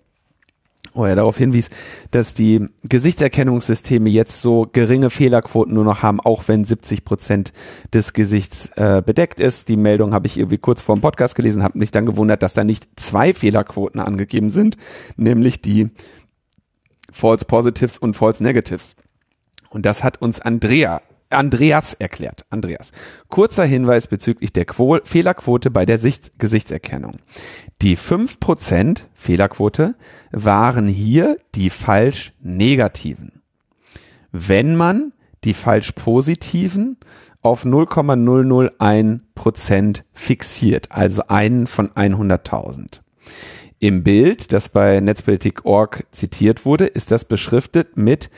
wo 0.95 1.05
er 1.05 1.15
darauf 1.15 1.37
hinwies, 1.37 1.69
dass 2.11 2.33
die 2.33 2.71
Gesichtserkennungssysteme 2.85 4.09
jetzt 4.09 4.41
so 4.41 4.67
geringe 4.73 5.11
Fehlerquoten 5.11 5.75
nur 5.75 5.85
noch 5.85 6.03
haben, 6.03 6.19
auch 6.19 6.45
wenn 6.49 6.65
70 6.65 7.05
Prozent 7.05 7.53
des 7.93 8.15
Gesichts 8.15 8.71
äh, 8.77 9.03
bedeckt 9.05 9.41
ist. 9.41 9.69
Die 9.69 9.77
Meldung 9.77 10.15
habe 10.15 10.27
ich 10.27 10.39
irgendwie 10.39 10.57
kurz 10.57 10.81
vor 10.81 10.97
dem 10.97 11.03
Podcast 11.03 11.35
gelesen, 11.35 11.63
habe 11.63 11.79
mich 11.79 11.91
dann 11.91 12.07
gewundert, 12.07 12.43
dass 12.43 12.55
da 12.55 12.65
nicht 12.65 12.89
zwei 12.97 13.35
Fehlerquoten 13.35 14.01
angegeben 14.01 14.49
sind, 14.49 14.79
nämlich 15.19 15.61
die 15.61 15.91
False 17.13 17.45
Positives 17.45 17.99
und 17.99 18.15
False 18.15 18.43
Negatives. 18.43 18.97
Und 19.71 19.87
das 19.87 20.03
hat 20.03 20.21
uns 20.21 20.41
Andrea, 20.41 21.03
Andreas 21.31 21.95
erklärt. 21.95 22.45
Andreas. 22.51 22.93
Kurzer 23.29 23.65
Hinweis 23.65 24.07
bezüglich 24.07 24.53
der 24.53 24.65
Quo 24.65 24.99
Fehlerquote 25.05 25.71
bei 25.71 25.87
der 25.87 25.99
Sicht 25.99 26.39
Gesichtserkennung. 26.39 27.19
Die 27.81 27.97
5% 27.97 29.03
Fehlerquote 29.15 29.95
waren 30.31 30.89
hier 30.89 31.39
die 31.55 31.71
falsch 31.71 32.33
negativen. 32.41 33.43
Wenn 34.31 34.77
man 34.77 35.13
die 35.45 35.55
falsch 35.55 35.93
positiven 35.93 36.99
auf 37.43 37.65
0,001% 37.65 40.03
fixiert, 40.13 40.89
also 40.91 41.23
einen 41.27 41.67
von 41.67 41.91
100.000. 41.91 43.01
Im 43.83 44.03
Bild, 44.05 44.53
das 44.53 44.69
bei 44.69 45.01
Netzpolitik.org 45.01 46.07
zitiert 46.13 46.65
wurde, 46.65 46.87
ist 46.87 47.11
das 47.11 47.25
beschriftet 47.25 47.97
mit 47.97 48.31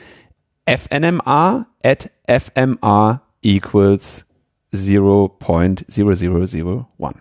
FNMA 0.65 1.67
at 1.83 2.09
FMA 2.27 3.21
equals 3.43 4.25
0.0001. 4.73 7.13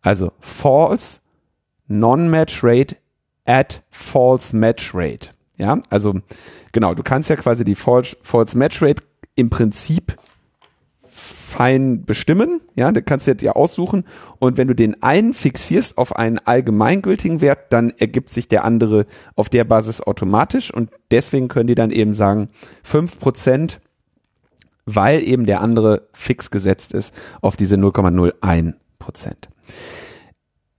Also 0.00 0.30
false 0.38 1.18
non-match 1.88 2.62
rate 2.62 2.94
at 3.46 3.82
false 3.90 4.56
match 4.56 4.94
rate. 4.94 5.30
Ja, 5.58 5.80
also 5.90 6.20
genau, 6.70 6.94
du 6.94 7.02
kannst 7.02 7.30
ja 7.30 7.34
quasi 7.34 7.64
die 7.64 7.74
false, 7.74 8.16
false 8.22 8.56
match 8.56 8.80
rate 8.80 9.02
im 9.34 9.50
Prinzip 9.50 10.16
fein 11.50 12.04
bestimmen, 12.04 12.60
ja, 12.76 12.90
da 12.92 13.00
kannst 13.00 13.26
du 13.26 13.34
dir 13.34 13.56
aussuchen 13.56 14.04
und 14.38 14.56
wenn 14.56 14.68
du 14.68 14.74
den 14.74 15.02
einen 15.02 15.34
fixierst 15.34 15.98
auf 15.98 16.16
einen 16.16 16.38
allgemeingültigen 16.38 17.40
Wert, 17.40 17.72
dann 17.72 17.90
ergibt 17.90 18.30
sich 18.30 18.48
der 18.48 18.64
andere 18.64 19.06
auf 19.34 19.48
der 19.48 19.64
Basis 19.64 20.00
automatisch 20.00 20.72
und 20.72 20.90
deswegen 21.10 21.48
können 21.48 21.66
die 21.66 21.74
dann 21.74 21.90
eben 21.90 22.14
sagen, 22.14 22.48
fünf 22.82 23.18
Prozent, 23.18 23.80
weil 24.86 25.22
eben 25.22 25.44
der 25.44 25.60
andere 25.60 26.08
fix 26.12 26.50
gesetzt 26.50 26.92
ist 26.92 27.14
auf 27.40 27.56
diese 27.56 27.76
0,01 27.76 28.74
Prozent. 28.98 29.48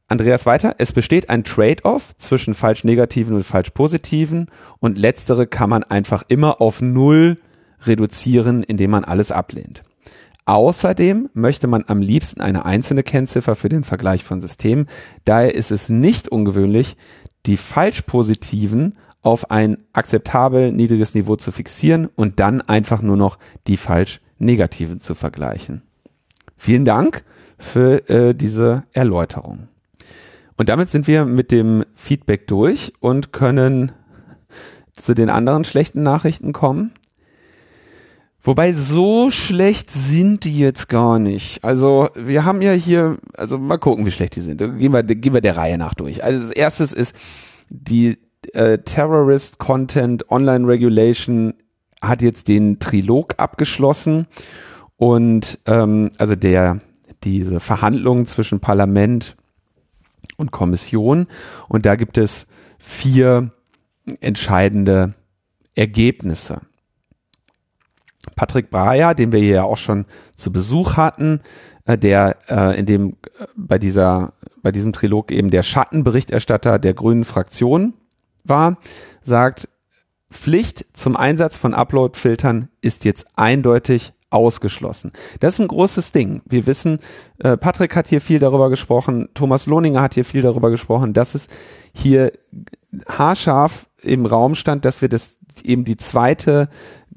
Andreas 0.07 0.45
weiter, 0.45 0.75
es 0.77 0.91
besteht 0.91 1.29
ein 1.29 1.43
Trade-off 1.43 2.15
zwischen 2.17 2.53
falsch 2.53 2.83
negativen 2.83 3.35
und 3.35 3.43
falsch 3.43 3.69
positiven 3.69 4.47
und 4.79 4.97
letztere 4.97 5.47
kann 5.47 5.69
man 5.69 5.83
einfach 5.83 6.23
immer 6.27 6.59
auf 6.59 6.81
null 6.81 7.37
reduzieren, 7.85 8.63
indem 8.63 8.91
man 8.91 9.05
alles 9.05 9.31
ablehnt. 9.31 9.83
Außerdem 10.51 11.29
möchte 11.33 11.67
man 11.67 11.85
am 11.87 12.01
liebsten 12.01 12.41
eine 12.41 12.65
einzelne 12.65 13.03
Kennziffer 13.03 13.55
für 13.55 13.69
den 13.69 13.85
Vergleich 13.85 14.25
von 14.25 14.41
Systemen. 14.41 14.87
Daher 15.23 15.55
ist 15.55 15.71
es 15.71 15.87
nicht 15.87 16.27
ungewöhnlich, 16.27 16.97
die 17.45 17.55
falsch 17.55 18.01
positiven 18.01 18.97
auf 19.21 19.49
ein 19.49 19.77
akzeptabel 19.93 20.73
niedriges 20.73 21.13
Niveau 21.13 21.37
zu 21.37 21.53
fixieren 21.53 22.09
und 22.17 22.41
dann 22.41 22.59
einfach 22.59 23.01
nur 23.01 23.15
noch 23.15 23.39
die 23.65 23.77
falsch 23.77 24.19
negativen 24.39 24.99
zu 24.99 25.15
vergleichen. 25.15 25.83
Vielen 26.57 26.83
Dank 26.83 27.23
für 27.57 28.09
äh, 28.09 28.35
diese 28.35 28.83
Erläuterung. 28.91 29.69
Und 30.57 30.67
damit 30.67 30.89
sind 30.89 31.07
wir 31.07 31.23
mit 31.23 31.53
dem 31.53 31.85
Feedback 31.95 32.47
durch 32.47 32.91
und 32.99 33.31
können 33.31 33.93
zu 34.91 35.13
den 35.13 35.29
anderen 35.29 35.63
schlechten 35.63 36.03
Nachrichten 36.03 36.51
kommen. 36.51 36.91
Wobei 38.43 38.73
so 38.73 39.29
schlecht 39.29 39.91
sind 39.91 40.45
die 40.45 40.57
jetzt 40.57 40.89
gar 40.89 41.19
nicht. 41.19 41.63
Also 41.63 42.09
wir 42.15 42.43
haben 42.43 42.61
ja 42.61 42.71
hier, 42.71 43.17
also 43.35 43.59
mal 43.59 43.77
gucken, 43.77 44.05
wie 44.05 44.11
schlecht 44.11 44.35
die 44.35 44.41
sind. 44.41 44.57
Gehen 44.57 44.93
wir, 44.93 45.03
gehen 45.03 45.33
wir 45.33 45.41
der 45.41 45.57
Reihe 45.57 45.77
nach 45.77 45.93
durch. 45.93 46.23
Also 46.23 46.39
das 46.39 46.51
erste 46.51 46.83
ist 46.83 47.15
die 47.69 48.17
äh, 48.53 48.79
Terrorist 48.79 49.59
Content 49.59 50.31
Online 50.31 50.67
Regulation 50.67 51.53
hat 52.01 52.21
jetzt 52.23 52.47
den 52.47 52.79
Trilog 52.79 53.35
abgeschlossen 53.37 54.25
und 54.97 55.59
ähm, 55.67 56.09
also 56.17 56.35
der 56.35 56.81
diese 57.23 57.59
Verhandlungen 57.59 58.25
zwischen 58.25 58.59
Parlament 58.59 59.35
und 60.37 60.51
Kommission 60.51 61.27
und 61.69 61.85
da 61.85 61.95
gibt 61.95 62.17
es 62.17 62.47
vier 62.79 63.51
entscheidende 64.19 65.13
Ergebnisse. 65.75 66.61
Patrick 68.35 68.69
Breyer, 68.69 69.15
den 69.15 69.31
wir 69.31 69.39
hier 69.39 69.55
ja 69.55 69.63
auch 69.63 69.77
schon 69.77 70.05
zu 70.35 70.51
Besuch 70.51 70.97
hatten, 70.97 71.41
äh, 71.85 71.97
der 71.97 72.37
äh, 72.49 72.79
in 72.79 72.85
dem 72.85 73.17
äh, 73.39 73.45
bei 73.55 73.77
dieser 73.77 74.33
bei 74.61 74.71
diesem 74.71 74.93
Trilog 74.93 75.31
eben 75.31 75.49
der 75.49 75.63
Schattenberichterstatter 75.63 76.77
der 76.77 76.93
Grünen 76.93 77.23
Fraktion 77.25 77.93
war, 78.43 78.77
sagt 79.23 79.69
Pflicht 80.29 80.85
zum 80.93 81.17
Einsatz 81.17 81.57
von 81.57 81.73
Upload-Filtern 81.73 82.69
ist 82.79 83.05
jetzt 83.05 83.25
eindeutig 83.35 84.13
ausgeschlossen. 84.29 85.11
Das 85.41 85.55
ist 85.55 85.59
ein 85.59 85.67
großes 85.67 86.13
Ding. 86.13 86.41
Wir 86.45 86.65
wissen, 86.65 86.99
äh, 87.39 87.57
Patrick 87.57 87.95
hat 87.95 88.07
hier 88.07 88.21
viel 88.21 88.39
darüber 88.39 88.69
gesprochen, 88.69 89.29
Thomas 89.33 89.65
Lohninger 89.65 90.01
hat 90.01 90.13
hier 90.13 90.25
viel 90.25 90.41
darüber 90.41 90.71
gesprochen, 90.71 91.13
dass 91.13 91.35
es 91.35 91.47
hier 91.93 92.31
haarscharf 93.07 93.87
im 94.01 94.25
Raum 94.25 94.55
stand, 94.55 94.85
dass 94.85 95.01
wir 95.01 95.09
das 95.09 95.37
eben 95.63 95.83
die 95.83 95.97
zweite 95.97 96.69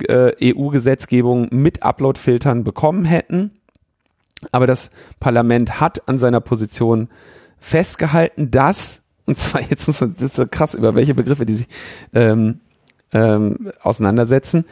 äh, 0.09 0.55
EU-Gesetzgebung 0.55 1.49
mit 1.51 1.83
Upload-Filtern 1.83 2.65
bekommen 2.65 3.05
hätten. 3.05 3.53
Aber 4.53 4.67
das 4.67 4.91
Parlament 5.21 5.81
hat 5.81 6.09
an 6.09 6.19
seiner 6.19 6.41
Position 6.41 7.09
festgehalten, 7.59 8.51
dass, 8.51 9.01
und 9.27 9.39
zwar 9.39 9.63
jetzt 9.71 9.87
muss 9.87 10.01
man, 10.01 10.15
das 10.15 10.25
ist 10.25 10.37
so 10.37 10.47
krass, 10.47 10.75
über 10.75 10.95
welche 10.95 11.15
Begriffe 11.15 11.47
die 11.47 11.55
sich 11.55 11.69
ähm, 12.13 12.61
ähm, 13.13 13.73
auseinandersetzen, 13.81 14.65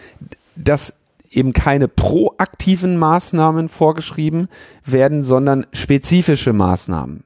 dass 0.56 0.94
eben 1.30 1.52
keine 1.54 1.88
proaktiven 1.88 2.98
Maßnahmen 2.98 3.68
vorgeschrieben 3.68 4.48
werden, 4.84 5.24
sondern 5.24 5.66
spezifische 5.72 6.52
Maßnahmen. 6.52 7.24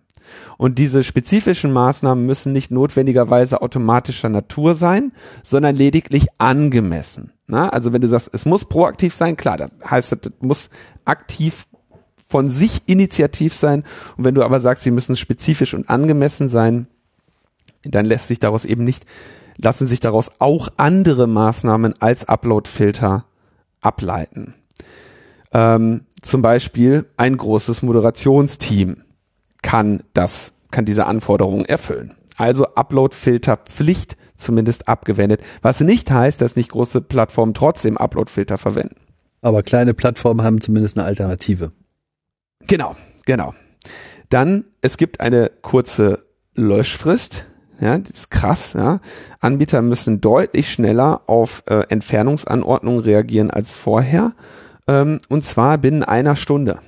Und 0.59 0.79
diese 0.79 1.03
spezifischen 1.03 1.73
Maßnahmen 1.73 2.25
müssen 2.25 2.53
nicht 2.53 2.71
notwendigerweise 2.71 3.63
automatischer 3.63 4.29
Natur 4.29 4.75
sein, 4.75 5.13
sondern 5.43 5.77
lediglich 5.77 6.29
angemessen. 6.39 7.33
Na, 7.47 7.69
also 7.69 7.93
wenn 7.93 8.01
du 8.01 8.09
sagst, 8.09 8.31
es 8.33 8.45
muss 8.45 8.65
proaktiv 8.65 9.15
sein, 9.15 9.37
klar, 9.37 9.57
das 9.57 9.71
heißt, 9.89 10.13
das 10.13 10.33
muss 10.41 10.71
aktiv 11.05 11.67
von 12.27 12.51
sich 12.51 12.83
initiativ 12.87 13.55
sein. 13.55 13.85
Und 14.17 14.25
wenn 14.25 14.35
du 14.35 14.43
aber 14.43 14.59
sagst, 14.59 14.83
sie 14.83 14.91
müssen 14.91 15.15
spezifisch 15.17 15.75
und 15.75 15.89
angemessen 15.89 16.49
sein, 16.49 16.89
dann 17.83 18.05
lässt 18.05 18.29
sich 18.29 18.41
daraus 18.41 18.65
eben 18.65 18.83
nicht, 18.83 19.07
lassen 19.59 19.87
sich 19.87 20.01
daraus 20.01 20.33
auch 20.41 20.69
andere 20.77 21.29
Maßnahmen 21.29 21.95
als 22.01 22.29
Upload-Filter 22.29 23.25
ableiten. 23.81 24.55
Ähm, 25.53 26.03
zum 26.21 26.43
Beispiel 26.43 27.07
ein 27.17 27.37
großes 27.37 27.83
Moderationsteam 27.83 29.03
kann 29.63 30.03
das, 30.13 30.53
kann 30.73 30.85
diese 30.85 31.07
Anforderungen 31.07 31.65
erfüllen. 31.65 32.17
Also 32.37 32.75
Upload-Filter-Pflicht 32.75 34.17
zumindest 34.37 34.89
abgewendet, 34.89 35.41
was 35.63 35.81
nicht 35.81 36.11
heißt, 36.11 36.41
dass 36.41 36.57
nicht 36.57 36.71
große 36.71 37.01
Plattformen 37.01 37.55
trotzdem 37.55 37.97
Upload-Filter 37.97 38.59
verwenden. 38.59 38.97
Aber 39.43 39.63
kleine 39.63 39.95
Plattformen 39.95 40.43
haben 40.43 40.61
zumindest 40.61 40.99
eine 40.99 41.07
Alternative. 41.07 41.73
Genau, 42.67 42.97
genau. 43.27 43.55
Dann, 44.29 44.65
es 44.81 44.97
gibt 44.97 45.21
eine 45.21 45.51
kurze 45.63 46.27
Löschfrist. 46.55 47.47
Ja, 47.81 47.99
das 47.99 48.11
ist 48.11 48.31
krass. 48.31 48.73
Ja. 48.73 49.01
Anbieter 49.41 49.83
müssen 49.83 50.21
deutlich 50.21 50.71
schneller 50.71 51.23
auf 51.27 51.63
äh, 51.67 51.83
Entfernungsanordnungen 51.89 53.01
reagieren 53.01 53.51
als 53.51 53.75
vorher. 53.75 54.33
Ähm, 54.89 55.21
und 55.29 55.45
zwar 55.45 55.79
binnen 55.79 56.03
einer 56.03 56.37
Stunde. 56.37 56.81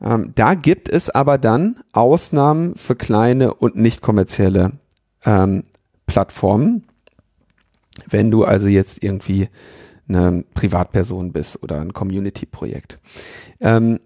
Ähm, 0.00 0.32
da 0.34 0.54
gibt 0.54 0.88
es 0.88 1.10
aber 1.10 1.38
dann 1.38 1.80
Ausnahmen 1.92 2.76
für 2.76 2.94
kleine 2.94 3.54
und 3.54 3.76
nicht 3.76 4.00
kommerzielle 4.00 4.72
ähm, 5.24 5.64
Plattformen. 6.08 6.88
Wenn 8.06 8.32
du 8.32 8.44
also 8.44 8.66
jetzt 8.66 9.04
irgendwie 9.04 9.48
eine 10.08 10.44
Privatperson 10.54 11.32
bist 11.32 11.62
oder 11.62 11.80
ein 11.80 11.92
Community-Projekt. 11.92 12.98
Ähm, 13.60 14.00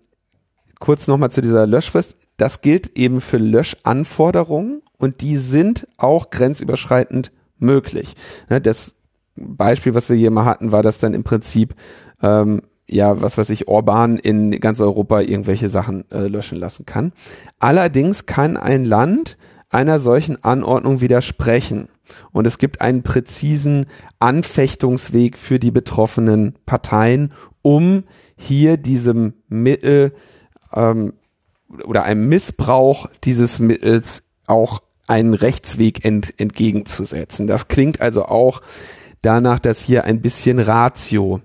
kurz 0.81 1.07
nochmal 1.07 1.31
zu 1.31 1.41
dieser 1.41 1.67
Löschfrist. 1.67 2.17
Das 2.37 2.61
gilt 2.61 2.99
eben 2.99 3.21
für 3.21 3.39
Löschanforderungen 3.39 4.83
und 4.99 5.21
die 5.21 5.37
sind 5.37 5.87
auch 5.97 6.31
grenzüberschreitend 6.31 7.31
möglich. 7.59 8.15
Ne, 8.51 8.61
das 8.61 8.97
Beispiel, 9.37 9.95
was 9.95 10.09
wir 10.09 10.17
hier 10.17 10.31
mal 10.31 10.45
hatten, 10.45 10.73
war, 10.73 10.83
dass 10.83 10.99
dann 10.99 11.15
im 11.15 11.23
Prinzip 11.23 11.77
ähm, 12.21 12.63
ja, 12.89 13.23
was 13.23 13.39
weiß 13.39 13.51
ich, 13.51 13.69
Orban 13.69 14.19
in 14.19 14.51
ganz 14.61 14.81
Europa 14.81 15.21
irgendwelche 15.21 15.69
Sachen 15.69 16.11
äh, 16.11 16.27
löschen 16.27 16.59
lassen 16.59 16.85
kann. 16.85 17.13
Allerdings 17.59 18.27
kann 18.27 18.57
ein 18.57 18.85
Land 18.85 19.39
einer 19.71 19.99
solchen 19.99 20.43
Anordnung 20.45 21.01
widersprechen. 21.01 21.89
Und 22.33 22.47
es 22.47 22.59
gibt 22.59 22.81
einen 22.81 23.03
präzisen 23.03 23.87
Anfechtungsweg 24.19 25.39
für 25.39 25.59
die 25.59 25.71
betroffenen 25.71 26.57
Parteien, 26.67 27.33
um 27.63 28.05
hier 28.37 28.77
diesem 28.77 29.35
Mittel 29.49 30.13
ähm, 30.75 31.15
oder 31.85 32.05
einem 32.05 32.29
Missbrauch 32.29 33.07
dieses 33.25 33.59
Mittels 33.59 34.25
auch 34.47 34.83
einen 35.07 35.35
Rechtsweg 35.35 36.05
ent, 36.05 36.39
entgegenzusetzen. 36.39 37.47
Das 37.47 37.69
klingt 37.69 38.01
also 38.01 38.25
auch 38.25 38.63
danach, 39.23 39.59
dass 39.59 39.83
hier 39.83 40.05
ein 40.05 40.21
bisschen 40.21 40.59
Ratio 40.59 41.41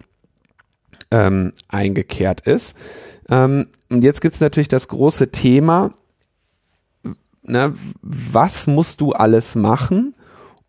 ähm, 1.11 1.53
eingekehrt 1.67 2.41
ist. 2.41 2.75
Ähm, 3.29 3.67
und 3.89 4.03
jetzt 4.03 4.21
gibt 4.21 4.35
es 4.35 4.41
natürlich 4.41 4.67
das 4.67 4.87
große 4.87 5.31
Thema, 5.31 5.91
ne, 7.43 7.73
was 8.01 8.67
musst 8.67 9.01
du 9.01 9.13
alles 9.13 9.55
machen, 9.55 10.13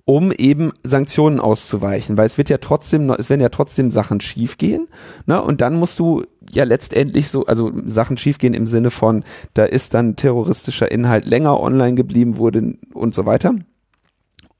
um 0.09 0.33
eben 0.33 0.73
Sanktionen 0.85 1.39
auszuweichen, 1.39 2.17
weil 2.17 2.25
es 2.25 2.39
wird 2.39 2.49
ja 2.49 2.57
trotzdem, 2.57 3.11
es 3.11 3.29
werden 3.29 3.43
ja 3.43 3.51
trotzdem 3.51 3.91
Sachen 3.91 4.23
schiefgehen, 4.23 4.89
ne? 5.27 5.43
Und 5.43 5.61
dann 5.61 5.75
musst 5.75 5.99
du 5.99 6.25
ja 6.51 6.65
letztendlich 6.65 7.29
so, 7.29 7.45
also 7.45 7.71
Sachen 7.85 8.17
schiefgehen 8.17 8.55
im 8.55 8.67
Sinne 8.67 8.91
von, 8.91 9.23
da 9.53 9.67
ist 9.67 9.93
dann 9.93 10.17
terroristischer 10.17 10.91
Inhalt 10.91 11.27
länger 11.27 11.61
online 11.61 11.95
geblieben 11.95 12.39
wurde 12.39 12.79
und 12.95 13.13
so 13.13 13.27
weiter. 13.27 13.55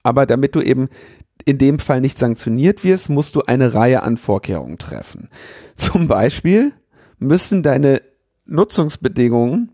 Aber 0.03 0.27
damit 0.27 0.55
du 0.55 0.61
eben 0.61 0.91
in 1.47 1.57
dem 1.57 1.79
Fall 1.79 2.03
nicht 2.03 2.19
sanktioniert 2.19 2.85
wirst, 2.85 3.09
musst 3.09 3.35
du 3.35 3.41
eine 3.41 3.73
Reihe 3.73 4.03
an 4.03 4.19
Vorkehrungen 4.19 4.77
treffen. 4.77 5.31
Zum 5.77 6.09
Beispiel 6.09 6.73
müssen 7.19 7.63
deine 7.63 8.03
Nutzungsbedingungen 8.45 9.73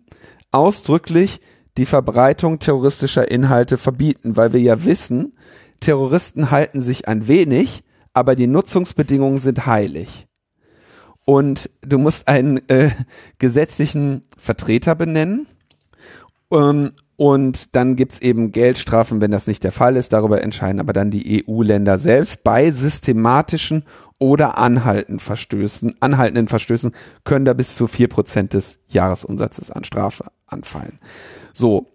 ausdrücklich 0.52 1.40
die 1.76 1.87
Verbreitung 1.87 2.60
terroristischer 2.60 3.28
Inhalte 3.28 3.76
verbieten, 3.76 4.37
weil 4.37 4.52
wir 4.52 4.60
ja 4.60 4.84
wissen, 4.84 5.32
Terroristen 5.85 6.51
halten 6.51 6.81
sich 6.81 7.09
an 7.09 7.29
wenig, 7.29 7.85
aber 8.12 8.37
die 8.37 8.47
Nutzungsbedingungen 8.47 9.40
sind 9.40 9.66
heilig. 9.66 10.27
Und 11.25 11.70
du 11.83 11.99
musst 11.99 12.29
einen 12.29 12.68
äh, 12.68 12.90
gesetzlichen 13.38 14.23
Vertreter 14.38 14.94
benennen. 14.94 15.47
Ähm, 16.51 16.92
und 17.16 17.77
dann 17.77 17.97
gibt's 17.97 18.18
eben 18.18 18.51
Geldstrafen, 18.51 19.20
wenn 19.20 19.31
das 19.31 19.47
nicht 19.47 19.62
der 19.62 19.73
Fall 19.73 19.97
ist. 19.97 20.12
Darüber 20.12 20.42
entscheiden 20.42 20.81
aber 20.81 20.92
dann 20.92 21.11
die 21.11 21.44
EU-Länder 21.47 21.99
selbst. 21.99 22.42
Bei 22.44 22.70
systematischen 22.70 23.85
oder 24.18 24.59
anhaltenden 24.59 25.20
Verstößen, 25.20 25.94
anhaltenden 26.01 26.49
Verstößen 26.49 26.92
können 27.25 27.44
da 27.44 27.53
bis 27.53 27.77
zu 27.77 27.87
vier 27.87 28.09
Prozent 28.09 28.55
des 28.55 28.79
Jahresumsatzes 28.88 29.70
an 29.70 29.85
Strafe 29.85 30.25
anfallen. 30.47 30.99
So, 31.53 31.87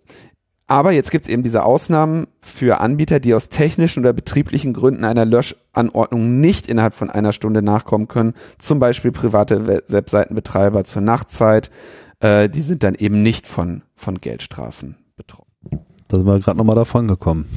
aber 0.69 0.91
jetzt 0.91 1.09
gibt 1.09 1.25
es 1.25 1.31
eben 1.31 1.41
diese 1.41 1.63
Ausnahmen 1.63 2.27
für 2.41 2.79
Anbieter, 2.79 3.19
die 3.19 3.33
aus 3.33 3.49
technischen 3.49 4.01
oder 4.01 4.13
betrieblichen 4.13 4.73
Gründen 4.73 5.03
einer 5.03 5.25
Löschanordnung 5.25 6.39
nicht 6.39 6.67
innerhalb 6.67 6.93
von 6.93 7.09
einer 7.09 7.33
Stunde 7.33 7.63
nachkommen 7.63 8.07
können. 8.07 8.35
Zum 8.59 8.77
Beispiel 8.77 9.11
private 9.11 9.83
Webseitenbetreiber 9.87 10.83
zur 10.83 11.01
Nachtzeit. 11.01 11.71
Äh, 12.19 12.49
die 12.49 12.61
sind 12.61 12.83
dann 12.83 12.93
eben 12.93 13.23
nicht 13.23 13.47
von, 13.47 13.81
von 13.95 14.21
Geldstrafen 14.21 14.95
betroffen. 15.15 15.47
Da 16.07 16.17
sind 16.17 16.27
wir 16.27 16.39
gerade 16.39 16.59
nochmal 16.59 16.75
davon 16.75 17.07
gekommen. 17.07 17.47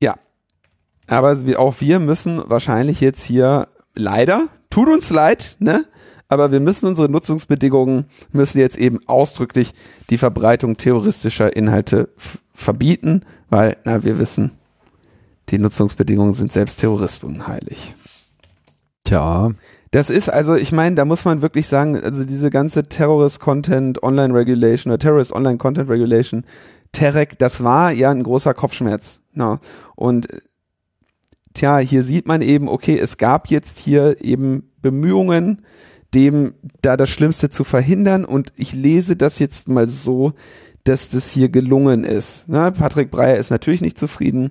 Ja. 0.00 0.16
Aber 1.06 1.34
auch 1.56 1.80
wir 1.80 1.98
müssen 1.98 2.42
wahrscheinlich 2.44 3.00
jetzt 3.00 3.22
hier 3.22 3.68
leider, 3.94 4.48
tut 4.68 4.88
uns 4.88 5.08
leid, 5.08 5.56
ne? 5.60 5.86
Aber 6.30 6.52
wir 6.52 6.60
müssen 6.60 6.86
unsere 6.86 7.10
Nutzungsbedingungen, 7.10 8.06
müssen 8.32 8.58
jetzt 8.58 8.78
eben 8.78 9.00
ausdrücklich 9.06 9.74
die 10.08 10.16
Verbreitung 10.16 10.76
terroristischer 10.76 11.54
Inhalte 11.54 12.08
verbieten, 12.54 13.22
weil, 13.50 13.76
na, 13.84 14.04
wir 14.04 14.18
wissen, 14.18 14.52
die 15.48 15.58
Nutzungsbedingungen 15.58 16.32
sind 16.32 16.52
selbst 16.52 16.78
Terroristen 16.78 17.48
heilig. 17.48 17.96
Tja. 19.04 19.50
Das 19.90 20.08
ist 20.08 20.28
also, 20.28 20.54
ich 20.54 20.70
meine, 20.70 20.94
da 20.94 21.04
muss 21.04 21.24
man 21.24 21.42
wirklich 21.42 21.66
sagen, 21.66 22.00
also 22.00 22.24
diese 22.24 22.48
ganze 22.48 22.84
Terrorist 22.84 23.40
Content 23.40 24.00
Online 24.04 24.32
Regulation 24.32 24.92
oder 24.92 25.00
Terrorist 25.00 25.32
Online 25.32 25.58
Content 25.58 25.90
Regulation, 25.90 26.44
Terek, 26.92 27.38
das 27.38 27.64
war 27.64 27.90
ja 27.90 28.12
ein 28.12 28.22
großer 28.22 28.54
Kopfschmerz. 28.54 29.20
Na, 29.32 29.58
und 29.96 30.28
tja, 31.54 31.78
hier 31.78 32.04
sieht 32.04 32.28
man 32.28 32.40
eben, 32.40 32.68
okay, 32.68 32.96
es 32.96 33.16
gab 33.16 33.50
jetzt 33.50 33.80
hier 33.80 34.22
eben 34.22 34.70
Bemühungen, 34.80 35.62
dem 36.14 36.54
da 36.82 36.96
das 36.96 37.10
Schlimmste 37.10 37.50
zu 37.50 37.64
verhindern. 37.64 38.24
Und 38.24 38.52
ich 38.56 38.72
lese 38.72 39.16
das 39.16 39.38
jetzt 39.38 39.68
mal 39.68 39.88
so, 39.88 40.32
dass 40.84 41.10
das 41.10 41.30
hier 41.30 41.48
gelungen 41.48 42.04
ist. 42.04 42.44
Na, 42.48 42.70
Patrick 42.70 43.10
Breyer 43.10 43.36
ist 43.36 43.50
natürlich 43.50 43.80
nicht 43.80 43.98
zufrieden. 43.98 44.50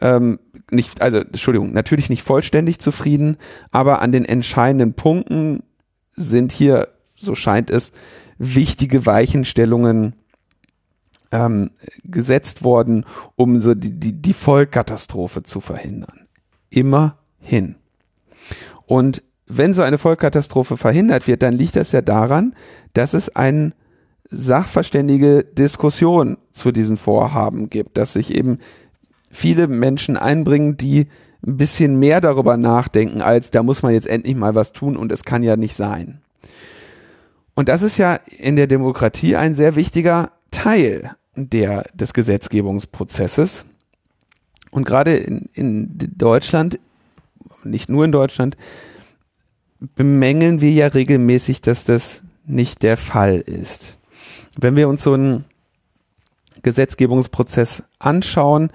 Ähm, 0.00 0.38
nicht, 0.70 1.00
also, 1.00 1.18
Entschuldigung, 1.18 1.72
natürlich 1.72 2.08
nicht 2.08 2.22
vollständig 2.22 2.80
zufrieden, 2.80 3.36
aber 3.70 4.00
an 4.00 4.12
den 4.12 4.24
entscheidenden 4.24 4.94
Punkten 4.94 5.62
sind 6.12 6.52
hier, 6.52 6.88
so 7.14 7.34
scheint 7.34 7.70
es, 7.70 7.92
wichtige 8.38 9.06
Weichenstellungen 9.06 10.14
ähm, 11.30 11.70
gesetzt 12.04 12.64
worden, 12.64 13.04
um 13.36 13.60
so 13.60 13.74
die, 13.74 13.92
die, 13.92 14.12
die 14.12 14.32
Vollkatastrophe 14.32 15.42
zu 15.42 15.60
verhindern. 15.60 16.26
Immerhin. 16.70 17.76
Und 18.86 19.22
wenn 19.46 19.74
so 19.74 19.82
eine 19.82 19.98
Vollkatastrophe 19.98 20.76
verhindert 20.76 21.26
wird, 21.26 21.42
dann 21.42 21.52
liegt 21.52 21.76
das 21.76 21.92
ja 21.92 22.02
daran, 22.02 22.54
dass 22.94 23.14
es 23.14 23.34
eine 23.34 23.72
sachverständige 24.28 25.44
Diskussion 25.44 26.36
zu 26.52 26.72
diesen 26.72 26.96
Vorhaben 26.96 27.70
gibt, 27.70 27.96
dass 27.96 28.14
sich 28.14 28.34
eben 28.34 28.58
viele 29.30 29.68
Menschen 29.68 30.16
einbringen, 30.16 30.76
die 30.76 31.06
ein 31.46 31.56
bisschen 31.56 31.98
mehr 31.98 32.20
darüber 32.20 32.56
nachdenken, 32.56 33.22
als 33.22 33.50
da 33.50 33.62
muss 33.62 33.82
man 33.82 33.92
jetzt 33.92 34.08
endlich 34.08 34.34
mal 34.34 34.54
was 34.54 34.72
tun 34.72 34.96
und 34.96 35.12
es 35.12 35.24
kann 35.24 35.42
ja 35.42 35.56
nicht 35.56 35.76
sein. 35.76 36.20
Und 37.54 37.68
das 37.68 37.82
ist 37.82 37.98
ja 37.98 38.18
in 38.38 38.56
der 38.56 38.66
Demokratie 38.66 39.36
ein 39.36 39.54
sehr 39.54 39.76
wichtiger 39.76 40.32
Teil 40.50 41.12
der, 41.36 41.84
des 41.94 42.12
Gesetzgebungsprozesses. 42.12 43.64
Und 44.70 44.84
gerade 44.84 45.16
in, 45.16 45.48
in 45.54 45.98
Deutschland, 46.16 46.78
nicht 47.64 47.88
nur 47.88 48.04
in 48.04 48.12
Deutschland, 48.12 48.56
bemängeln 49.80 50.60
wir 50.60 50.70
ja 50.70 50.86
regelmäßig, 50.88 51.60
dass 51.60 51.84
das 51.84 52.22
nicht 52.46 52.82
der 52.82 52.96
Fall 52.96 53.38
ist. 53.38 53.98
Wenn 54.58 54.76
wir 54.76 54.88
uns 54.88 55.02
so 55.02 55.12
einen 55.12 55.44
Gesetzgebungsprozess 56.62 57.82
anschauen, 57.98 58.70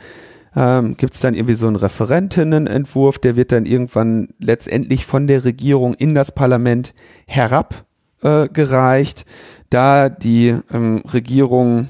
ähm, 0.56 0.98
gibt 0.98 1.14
es 1.14 1.22
dann 1.22 1.34
irgendwie 1.34 1.56
so 1.56 1.68
einen 1.68 1.78
Referentinnenentwurf, 1.78 3.20
der 3.20 3.36
wird 3.36 3.52
dann 3.52 3.66
irgendwann 3.66 4.30
letztendlich 4.40 5.06
von 5.06 5.28
der 5.28 5.46
Regierung 5.46 5.94
in 5.94 6.14
das 6.14 6.34
Parlament 6.34 6.94
herabgereicht, 7.26 9.22
äh, 9.22 9.26
da 9.70 10.10
die 10.10 10.56
ähm, 10.72 11.04
Regierung 11.12 11.90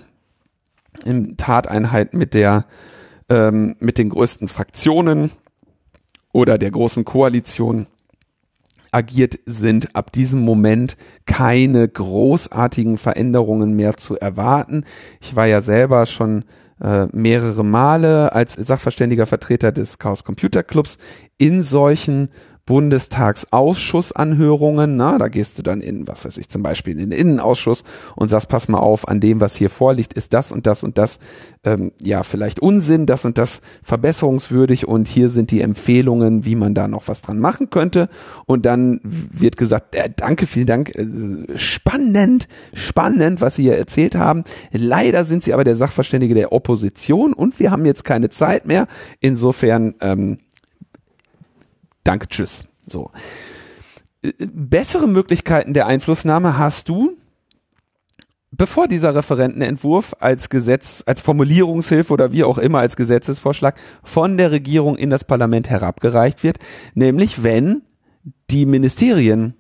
in 1.04 1.38
Tateinheit 1.38 2.14
mit 2.14 2.34
der 2.34 2.66
ähm, 3.30 3.76
mit 3.80 3.98
den 3.98 4.10
größten 4.10 4.48
Fraktionen 4.48 5.32
oder 6.32 6.58
der 6.58 6.72
großen 6.72 7.06
Koalition 7.06 7.88
agiert, 8.92 9.40
sind 9.46 9.96
ab 9.96 10.12
diesem 10.12 10.42
Moment 10.42 10.98
keine 11.26 11.88
großartigen 11.88 12.98
Veränderungen 12.98 13.74
mehr 13.74 13.98
zu 13.98 14.18
erwarten. 14.18 14.86
Ich 15.22 15.36
war 15.36 15.48
ja 15.48 15.62
selber 15.62 16.06
schon 16.06 16.44
äh, 16.82 17.08
mehrere 17.12 17.64
Male 17.64 18.34
als 18.34 18.54
Sachverständiger 18.54 19.26
Vertreter 19.26 19.72
des 19.72 20.00
Chaos 20.00 20.24
Computer 20.24 20.64
Clubs 20.64 20.98
in 21.38 21.62
solchen 21.62 22.30
Bundestagsausschussanhörungen, 22.72 24.96
na, 24.96 25.18
da 25.18 25.28
gehst 25.28 25.58
du 25.58 25.62
dann 25.62 25.82
in, 25.82 26.08
was 26.08 26.24
weiß 26.24 26.38
ich, 26.38 26.48
zum 26.48 26.64
Beispiel 26.64 26.94
in 26.94 27.10
den 27.10 27.12
Innenausschuss 27.12 27.84
und 28.16 28.30
sagst, 28.30 28.48
pass 28.48 28.70
mal 28.70 28.78
auf, 28.78 29.10
an 29.10 29.20
dem, 29.20 29.42
was 29.42 29.58
hier 29.58 29.70
vorliegt, 29.70 30.14
ist 30.14 30.34
das 30.34 30.54
und 30.54 30.66
das 30.66 30.86
und 30.86 30.98
das, 30.98 31.20
ähm, 31.66 31.92
ja, 32.02 32.24
vielleicht 32.24 32.62
Unsinn, 32.62 33.08
das 33.08 33.26
und 33.26 33.38
das 33.38 33.60
verbesserungswürdig 33.84 34.88
und 34.88 35.10
hier 35.10 35.28
sind 35.28 35.52
die 35.52 35.60
Empfehlungen, 35.60 36.46
wie 36.46 36.56
man 36.56 36.74
da 36.74 36.88
noch 36.88 37.10
was 37.10 37.22
dran 37.22 37.40
machen 37.40 37.72
könnte. 37.72 38.08
Und 38.46 38.66
dann 38.66 39.02
wird 39.04 39.58
gesagt, 39.58 39.94
äh, 39.94 40.10
danke, 40.16 40.46
vielen 40.46 40.68
Dank, 40.68 40.96
äh, 40.96 41.58
spannend, 41.58 42.48
spannend, 42.74 43.42
was 43.42 43.58
Sie 43.58 43.64
hier 43.64 43.78
erzählt 43.78 44.16
haben. 44.16 44.46
Leider 44.72 45.26
sind 45.26 45.44
Sie 45.44 45.54
aber 45.54 45.66
der 45.66 45.76
Sachverständige 45.76 46.36
der 46.36 46.54
Opposition 46.54 47.34
und 47.34 47.60
wir 47.60 47.70
haben 47.70 47.86
jetzt 47.86 48.06
keine 48.06 48.30
Zeit 48.30 48.66
mehr. 48.66 48.88
Insofern, 49.20 49.96
ähm, 50.00 50.38
Danke, 52.04 52.28
tschüss. 52.28 52.66
So. 52.88 53.12
Bessere 54.38 55.08
Möglichkeiten 55.08 55.74
der 55.74 55.88
Einflussnahme 55.88 56.58
hast 56.58 56.90
du, 56.90 57.18
bevor 58.52 58.88
dieser 58.88 59.16
Referentenentwurf 59.16 60.16
als 60.20 60.50
Gesetz, 60.50 61.04
als 61.06 61.22
Formulierungshilfe 61.22 62.14
oder 62.14 62.32
wie 62.32 62.44
auch 62.44 62.58
immer 62.58 62.80
als 62.80 62.96
Gesetzesvorschlag 62.96 63.80
von 64.04 64.38
der 64.38 64.52
Regierung 64.52 64.98
in 64.98 65.10
das 65.10 65.24
Parlament 65.24 65.70
herabgereicht 65.70 66.44
wird, 66.44 66.60
nämlich 66.94 67.44
wenn 67.44 67.84
die 68.50 68.66
Ministerien 68.66 69.56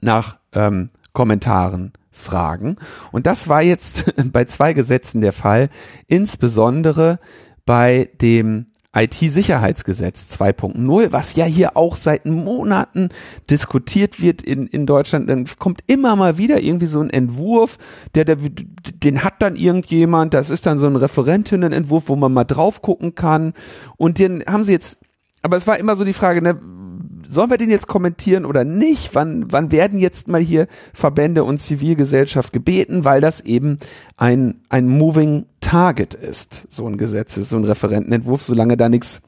nach 0.00 0.38
ähm, 0.52 0.90
Kommentaren 1.12 1.92
fragen. 2.10 2.76
Und 3.10 3.26
das 3.26 3.48
war 3.48 3.62
jetzt 3.62 4.12
bei 4.32 4.44
zwei 4.44 4.72
Gesetzen 4.72 5.20
der 5.20 5.32
Fall, 5.32 5.70
insbesondere 6.06 7.18
bei 7.66 8.10
dem 8.20 8.66
IT-Sicherheitsgesetz 8.94 10.36
2.0, 10.38 11.12
was 11.12 11.34
ja 11.34 11.44
hier 11.44 11.76
auch 11.76 11.96
seit 11.96 12.26
Monaten 12.26 13.08
diskutiert 13.50 14.22
wird 14.22 14.42
in, 14.42 14.66
in 14.66 14.86
Deutschland, 14.86 15.28
dann 15.28 15.46
kommt 15.58 15.82
immer 15.86 16.16
mal 16.16 16.38
wieder 16.38 16.62
irgendwie 16.62 16.86
so 16.86 17.00
ein 17.00 17.10
Entwurf, 17.10 17.78
der, 18.14 18.24
der, 18.24 18.36
den 18.36 19.24
hat 19.24 19.42
dann 19.42 19.56
irgendjemand, 19.56 20.34
das 20.34 20.50
ist 20.50 20.66
dann 20.66 20.78
so 20.78 20.86
ein 20.86 20.96
Referentinnenentwurf, 20.96 22.08
wo 22.08 22.16
man 22.16 22.32
mal 22.32 22.44
drauf 22.44 22.82
gucken 22.82 23.14
kann. 23.14 23.54
Und 23.96 24.18
den 24.18 24.44
haben 24.46 24.64
sie 24.64 24.72
jetzt, 24.72 24.98
aber 25.42 25.56
es 25.56 25.66
war 25.66 25.78
immer 25.78 25.96
so 25.96 26.04
die 26.04 26.12
Frage, 26.12 26.40
ne, 26.40 26.58
sollen 27.28 27.50
wir 27.50 27.58
den 27.58 27.70
jetzt 27.70 27.86
kommentieren 27.86 28.44
oder 28.44 28.64
nicht? 28.64 29.14
Wann, 29.14 29.50
wann 29.50 29.72
werden 29.72 29.98
jetzt 29.98 30.28
mal 30.28 30.40
hier 30.40 30.66
Verbände 30.92 31.44
und 31.44 31.58
Zivilgesellschaft 31.58 32.52
gebeten, 32.52 33.04
weil 33.04 33.20
das 33.20 33.40
eben 33.40 33.78
ein, 34.16 34.60
ein 34.68 34.88
Moving 34.88 35.46
Target 35.60 36.14
ist, 36.14 36.66
so 36.68 36.86
ein 36.86 36.98
Gesetz 36.98 37.34
so 37.34 37.56
ein 37.56 37.64
Referentenentwurf, 37.64 38.42
solange 38.42 38.76
da 38.76 38.88
nichts 38.88 39.22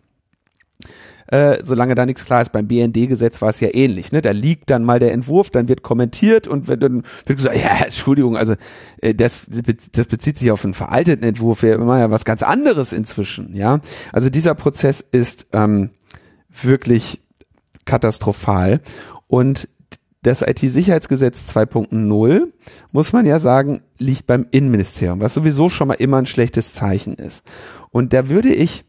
äh, 1.28 1.58
solange 1.64 1.94
da 1.94 2.06
nichts 2.06 2.24
klar 2.24 2.42
ist. 2.42 2.52
Beim 2.52 2.68
BND-Gesetz 2.68 3.42
war 3.42 3.50
es 3.50 3.60
ja 3.60 3.68
ähnlich. 3.72 4.12
Ne? 4.12 4.22
Da 4.22 4.30
liegt 4.30 4.70
dann 4.70 4.84
mal 4.84 4.98
der 4.98 5.12
Entwurf, 5.12 5.50
dann 5.50 5.68
wird 5.68 5.82
kommentiert 5.82 6.46
und 6.46 6.68
wird, 6.68 6.82
dann 6.82 7.02
wird 7.24 7.38
gesagt, 7.38 7.56
ja, 7.56 7.84
Entschuldigung, 7.84 8.36
also 8.36 8.54
äh, 9.02 9.14
das, 9.14 9.46
das 9.92 10.06
bezieht 10.06 10.38
sich 10.38 10.50
auf 10.50 10.64
einen 10.64 10.74
veralteten 10.74 11.24
Entwurf, 11.24 11.62
wir 11.62 11.78
machen 11.78 12.00
ja 12.00 12.10
was 12.10 12.24
ganz 12.24 12.42
anderes 12.42 12.92
inzwischen. 12.92 13.56
Ja, 13.56 13.80
Also 14.12 14.30
dieser 14.30 14.54
Prozess 14.54 15.00
ist 15.00 15.46
ähm, 15.52 15.90
wirklich 16.62 17.20
katastrophal. 17.86 18.80
Und 19.26 19.68
das 20.22 20.42
IT-Sicherheitsgesetz 20.42 21.50
2.0, 21.56 22.48
muss 22.92 23.12
man 23.12 23.26
ja 23.26 23.38
sagen, 23.38 23.82
liegt 23.98 24.26
beim 24.26 24.46
Innenministerium, 24.50 25.20
was 25.20 25.34
sowieso 25.34 25.68
schon 25.68 25.88
mal 25.88 25.94
immer 25.94 26.18
ein 26.18 26.26
schlechtes 26.26 26.74
Zeichen 26.74 27.14
ist. 27.14 27.44
Und 27.90 28.12
da 28.12 28.28
würde 28.28 28.52
ich 28.52 28.84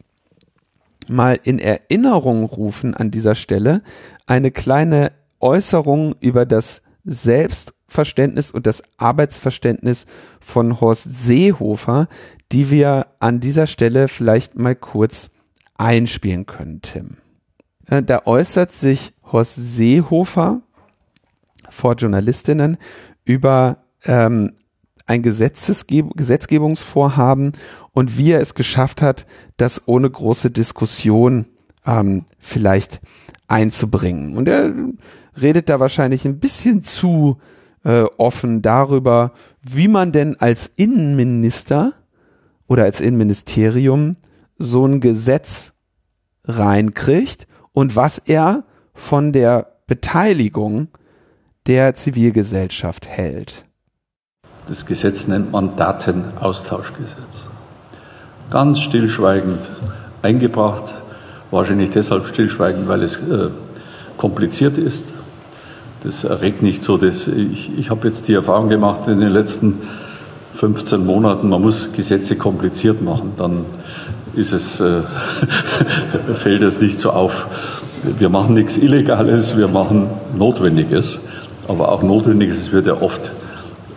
mal 1.07 1.39
in 1.43 1.59
Erinnerung 1.59 2.43
rufen 2.43 2.93
an 2.93 3.11
dieser 3.11 3.35
Stelle 3.35 3.81
eine 4.25 4.51
kleine 4.51 5.11
Äußerung 5.39 6.15
über 6.19 6.45
das 6.45 6.81
Selbstverständnis 7.05 8.51
und 8.51 8.65
das 8.65 8.81
Arbeitsverständnis 8.97 10.07
von 10.39 10.81
Horst 10.81 11.05
Seehofer, 11.05 12.07
die 12.51 12.71
wir 12.71 13.07
an 13.19 13.39
dieser 13.39 13.67
Stelle 13.67 14.07
vielleicht 14.07 14.57
mal 14.57 14.75
kurz 14.75 15.29
einspielen 15.77 16.45
können, 16.45 16.81
Tim. 16.81 17.17
Äh, 17.87 18.03
da 18.03 18.21
äußert 18.25 18.71
sich 18.71 19.13
Horst 19.31 19.55
Seehofer 19.55 20.61
vor 21.69 21.95
Journalistinnen 21.95 22.77
über 23.25 23.77
ähm, 24.03 24.53
ein 25.05 25.21
Gesetzesgeb 25.21 26.15
Gesetzgebungsvorhaben 26.15 27.53
und 27.91 28.17
wie 28.17 28.31
er 28.31 28.41
es 28.41 28.55
geschafft 28.55 29.01
hat, 29.01 29.25
das 29.57 29.87
ohne 29.87 30.09
große 30.09 30.51
Diskussion 30.51 31.45
ähm, 31.85 32.25
vielleicht 32.39 33.01
einzubringen. 33.47 34.37
Und 34.37 34.47
er 34.47 34.73
redet 35.41 35.69
da 35.69 35.79
wahrscheinlich 35.79 36.25
ein 36.25 36.39
bisschen 36.39 36.83
zu 36.83 37.37
äh, 37.83 38.03
offen 38.17 38.61
darüber, 38.61 39.31
wie 39.61 39.87
man 39.87 40.11
denn 40.11 40.35
als 40.39 40.69
Innenminister 40.75 41.93
oder 42.67 42.83
als 42.83 42.99
Innenministerium 42.99 44.17
so 44.57 44.85
ein 44.85 44.99
Gesetz 44.99 45.71
reinkriegt 46.43 47.47
und 47.77 47.95
was 47.95 48.17
er 48.17 48.63
von 48.95 49.31
der 49.33 49.67
Beteiligung 49.85 50.87
der 51.67 51.93
Zivilgesellschaft 51.93 53.05
hält. 53.05 53.65
Das 54.67 54.87
Gesetz 54.87 55.27
nennt 55.27 55.51
man 55.51 55.75
Datenaustauschgesetz. 55.75 57.13
Ganz 58.49 58.79
stillschweigend 58.79 59.69
eingebracht, 60.23 60.95
wahrscheinlich 61.51 61.91
deshalb 61.91 62.25
stillschweigend, 62.25 62.87
weil 62.87 63.03
es 63.03 63.17
äh, 63.17 63.49
kompliziert 64.17 64.79
ist. 64.79 65.05
Das 66.03 66.23
erregt 66.23 66.63
nicht 66.63 66.81
so, 66.81 66.97
dass 66.97 67.27
ich, 67.27 67.77
ich 67.77 67.91
habe 67.91 68.07
jetzt 68.07 68.27
die 68.27 68.33
Erfahrung 68.33 68.69
gemacht 68.69 69.07
in 69.07 69.19
den 69.19 69.29
letzten 69.29 69.83
15 70.55 71.05
Monaten, 71.05 71.49
man 71.49 71.61
muss 71.61 71.93
Gesetze 71.93 72.37
kompliziert 72.37 73.03
machen, 73.03 73.33
dann 73.37 73.65
ist 74.37 74.51
es, 74.51 74.79
äh, 74.79 75.01
fällt 76.37 76.63
es 76.63 76.79
nicht 76.79 76.99
so 76.99 77.09
auf. 77.09 77.47
Wir 78.03 78.29
machen 78.29 78.53
nichts 78.53 78.77
Illegales, 78.77 79.57
wir 79.57 79.67
machen 79.67 80.09
Notwendiges. 80.35 81.19
Aber 81.67 81.91
auch 81.91 82.03
Notwendiges 82.03 82.71
wird 82.71 82.85
ja 82.87 83.01
oft 83.01 83.31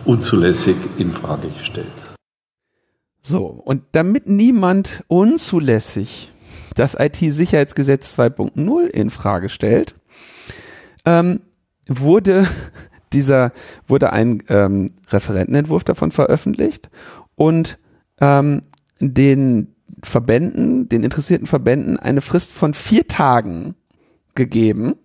unzulässig 0.03 0.75
in 0.97 1.13
Frage 1.13 1.47
gestellt. 1.49 1.87
So, 3.21 3.45
und 3.45 3.83
damit 3.91 4.27
niemand 4.27 5.03
unzulässig 5.07 6.31
das 6.75 6.95
IT-Sicherheitsgesetz 6.99 8.17
2.0 8.17 8.87
in 8.87 9.09
Frage 9.09 9.49
stellt, 9.49 9.95
ähm, 11.05 11.41
wurde 11.87 12.47
dieser, 13.13 13.51
wurde 13.87 14.11
ein 14.11 14.43
ähm, 14.49 14.91
Referentenentwurf 15.09 15.83
davon 15.83 16.11
veröffentlicht 16.11 16.89
und 17.35 17.77
ähm, 18.19 18.61
den 18.99 19.75
Verbänden, 20.03 20.89
den 20.89 21.03
interessierten 21.03 21.47
Verbänden 21.47 21.97
eine 21.97 22.21
Frist 22.21 22.51
von 22.51 22.73
vier 22.73 23.07
Tagen 23.07 23.75
gegeben, 24.35 24.95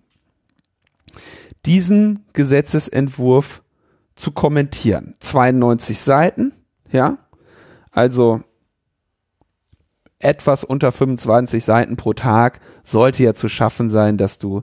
diesen 1.64 2.24
Gesetzesentwurf 2.32 3.62
zu 4.14 4.32
kommentieren. 4.32 5.14
92 5.20 5.98
Seiten, 5.98 6.52
ja, 6.90 7.18
also 7.90 8.42
etwas 10.18 10.64
unter 10.64 10.92
25 10.92 11.64
Seiten 11.64 11.96
pro 11.96 12.14
Tag 12.14 12.60
sollte 12.82 13.22
ja 13.22 13.34
zu 13.34 13.48
schaffen 13.48 13.90
sein, 13.90 14.16
dass 14.16 14.38
du 14.38 14.62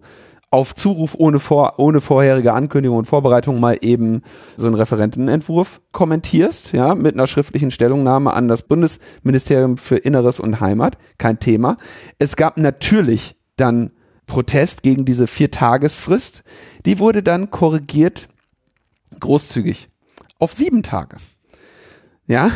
auf 0.53 0.75
Zuruf 0.75 1.15
ohne, 1.17 1.39
vor, 1.39 1.79
ohne 1.79 1.99
vorherige 1.99 2.53
Ankündigung 2.53 2.99
und 2.99 3.05
Vorbereitung 3.05 3.59
mal 3.59 3.75
eben 3.81 4.21
so 4.55 4.67
einen 4.67 4.75
Referentenentwurf 4.75 5.81
kommentierst, 5.91 6.73
ja, 6.73 6.93
mit 6.93 7.15
einer 7.15 7.25
schriftlichen 7.25 7.71
Stellungnahme 7.71 8.31
an 8.33 8.47
das 8.47 8.61
Bundesministerium 8.61 9.77
für 9.77 9.97
Inneres 9.97 10.39
und 10.39 10.59
Heimat. 10.59 10.99
Kein 11.17 11.39
Thema. 11.39 11.77
Es 12.19 12.35
gab 12.35 12.57
natürlich 12.57 13.35
dann 13.55 13.93
Protest 14.27 14.83
gegen 14.83 15.05
diese 15.05 15.25
Viertagesfrist. 15.25 16.43
Die 16.85 16.99
wurde 16.99 17.23
dann 17.23 17.49
korrigiert, 17.49 18.29
großzügig, 19.19 19.89
auf 20.37 20.53
sieben 20.53 20.83
Tage. 20.83 21.15
Ja, 22.27 22.51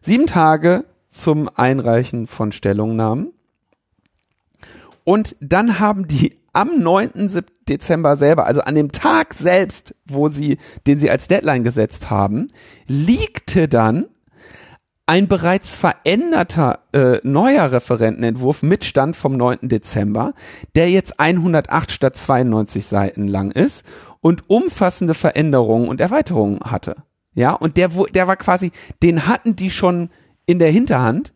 sieben 0.00 0.26
Tage 0.26 0.84
zum 1.10 1.50
Einreichen 1.52 2.28
von 2.28 2.52
Stellungnahmen. 2.52 3.32
Und 5.04 5.36
dann 5.40 5.78
haben 5.78 6.06
die 6.06 6.38
am 6.52 6.78
9. 6.78 7.44
Dezember 7.68 8.16
selber, 8.16 8.46
also 8.46 8.60
an 8.60 8.74
dem 8.74 8.92
Tag 8.92 9.34
selbst, 9.34 9.94
wo 10.04 10.28
sie, 10.28 10.58
den 10.86 10.98
sie 10.98 11.10
als 11.10 11.28
Deadline 11.28 11.64
gesetzt 11.64 12.10
haben, 12.10 12.48
liegte 12.86 13.68
dann 13.68 14.06
ein 15.06 15.28
bereits 15.28 15.74
veränderter 15.74 16.80
äh, 16.92 17.18
neuer 17.22 17.72
Referentenentwurf 17.72 18.62
mit 18.62 18.84
Stand 18.84 19.16
vom 19.16 19.36
9. 19.36 19.58
Dezember, 19.62 20.34
der 20.74 20.90
jetzt 20.90 21.18
108 21.18 21.90
statt 21.90 22.16
92 22.16 22.86
Seiten 22.86 23.26
lang 23.26 23.50
ist 23.50 23.84
und 24.20 24.48
umfassende 24.48 25.14
Veränderungen 25.14 25.88
und 25.88 26.00
Erweiterungen 26.00 26.60
hatte. 26.64 26.96
Ja, 27.34 27.52
und 27.52 27.76
der, 27.76 27.88
der 28.14 28.28
war 28.28 28.36
quasi, 28.36 28.72
den 29.02 29.26
hatten 29.26 29.56
die 29.56 29.70
schon 29.70 30.10
in 30.46 30.58
der 30.58 30.70
Hinterhand 30.70 31.32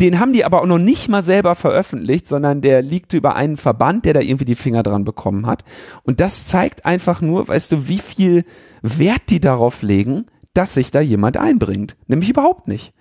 den 0.00 0.20
haben 0.20 0.32
die 0.32 0.44
aber 0.44 0.62
auch 0.62 0.66
noch 0.66 0.78
nicht 0.78 1.08
mal 1.08 1.22
selber 1.22 1.54
veröffentlicht, 1.54 2.28
sondern 2.28 2.60
der 2.60 2.82
liegt 2.82 3.12
über 3.14 3.34
einen 3.34 3.56
Verband, 3.56 4.04
der 4.04 4.14
da 4.14 4.20
irgendwie 4.20 4.44
die 4.44 4.54
Finger 4.54 4.82
dran 4.82 5.04
bekommen 5.04 5.46
hat. 5.46 5.64
Und 6.04 6.20
das 6.20 6.46
zeigt 6.46 6.86
einfach 6.86 7.20
nur, 7.20 7.48
weißt 7.48 7.72
du, 7.72 7.88
wie 7.88 7.98
viel 7.98 8.44
Wert 8.82 9.22
die 9.28 9.40
darauf 9.40 9.82
legen, 9.82 10.26
dass 10.54 10.74
sich 10.74 10.90
da 10.90 11.00
jemand 11.00 11.36
einbringt. 11.36 11.96
Nämlich 12.06 12.30
überhaupt 12.30 12.68
nicht. 12.68 12.92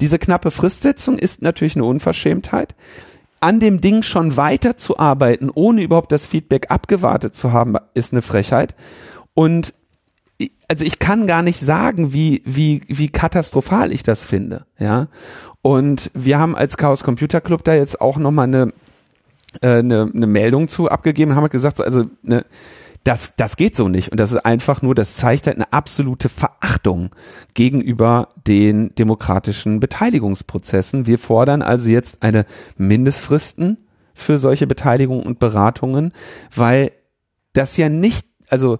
Diese 0.00 0.18
knappe 0.18 0.50
Fristsetzung 0.50 1.18
ist 1.18 1.42
natürlich 1.42 1.76
eine 1.76 1.84
Unverschämtheit. 1.84 2.74
An 3.40 3.60
dem 3.60 3.80
Ding 3.80 4.02
schon 4.02 4.36
weiter 4.36 4.76
zu 4.76 4.98
arbeiten, 4.98 5.50
ohne 5.52 5.82
überhaupt 5.82 6.10
das 6.10 6.26
Feedback 6.26 6.70
abgewartet 6.70 7.36
zu 7.36 7.52
haben, 7.52 7.76
ist 7.94 8.12
eine 8.12 8.22
Frechheit. 8.22 8.74
Und 9.34 9.74
also 10.68 10.84
ich 10.84 10.98
kann 10.98 11.26
gar 11.26 11.42
nicht 11.42 11.60
sagen, 11.60 12.12
wie, 12.12 12.42
wie, 12.44 12.82
wie 12.88 13.08
katastrophal 13.08 13.92
ich 13.92 14.02
das 14.02 14.24
finde, 14.24 14.66
ja. 14.78 15.08
Und 15.62 16.10
wir 16.12 16.38
haben 16.38 16.56
als 16.56 16.76
Chaos 16.76 17.04
Computer 17.04 17.40
Club 17.40 17.64
da 17.64 17.74
jetzt 17.74 18.00
auch 18.00 18.18
nochmal 18.18 18.48
eine, 18.48 18.72
äh, 19.60 19.78
eine, 19.78 20.10
eine 20.12 20.26
Meldung 20.26 20.68
zu 20.68 20.88
abgegeben, 20.88 21.34
haben 21.34 21.42
halt 21.42 21.52
gesagt, 21.52 21.80
also 21.80 22.04
ne, 22.22 22.44
das, 23.04 23.34
das 23.36 23.56
geht 23.56 23.74
so 23.74 23.88
nicht. 23.88 24.10
Und 24.10 24.18
das 24.18 24.32
ist 24.32 24.44
einfach 24.44 24.82
nur, 24.82 24.94
das 24.94 25.14
zeigt 25.16 25.46
halt 25.46 25.56
eine 25.56 25.72
absolute 25.72 26.28
Verachtung 26.28 27.10
gegenüber 27.54 28.28
den 28.46 28.94
demokratischen 28.94 29.80
Beteiligungsprozessen. 29.80 31.06
Wir 31.06 31.18
fordern 31.18 31.62
also 31.62 31.90
jetzt 31.90 32.22
eine 32.22 32.44
Mindestfristen 32.76 33.78
für 34.14 34.38
solche 34.38 34.66
Beteiligungen 34.66 35.24
und 35.24 35.38
Beratungen, 35.38 36.12
weil 36.54 36.92
das 37.54 37.76
ja 37.76 37.88
nicht, 37.88 38.26
also 38.48 38.78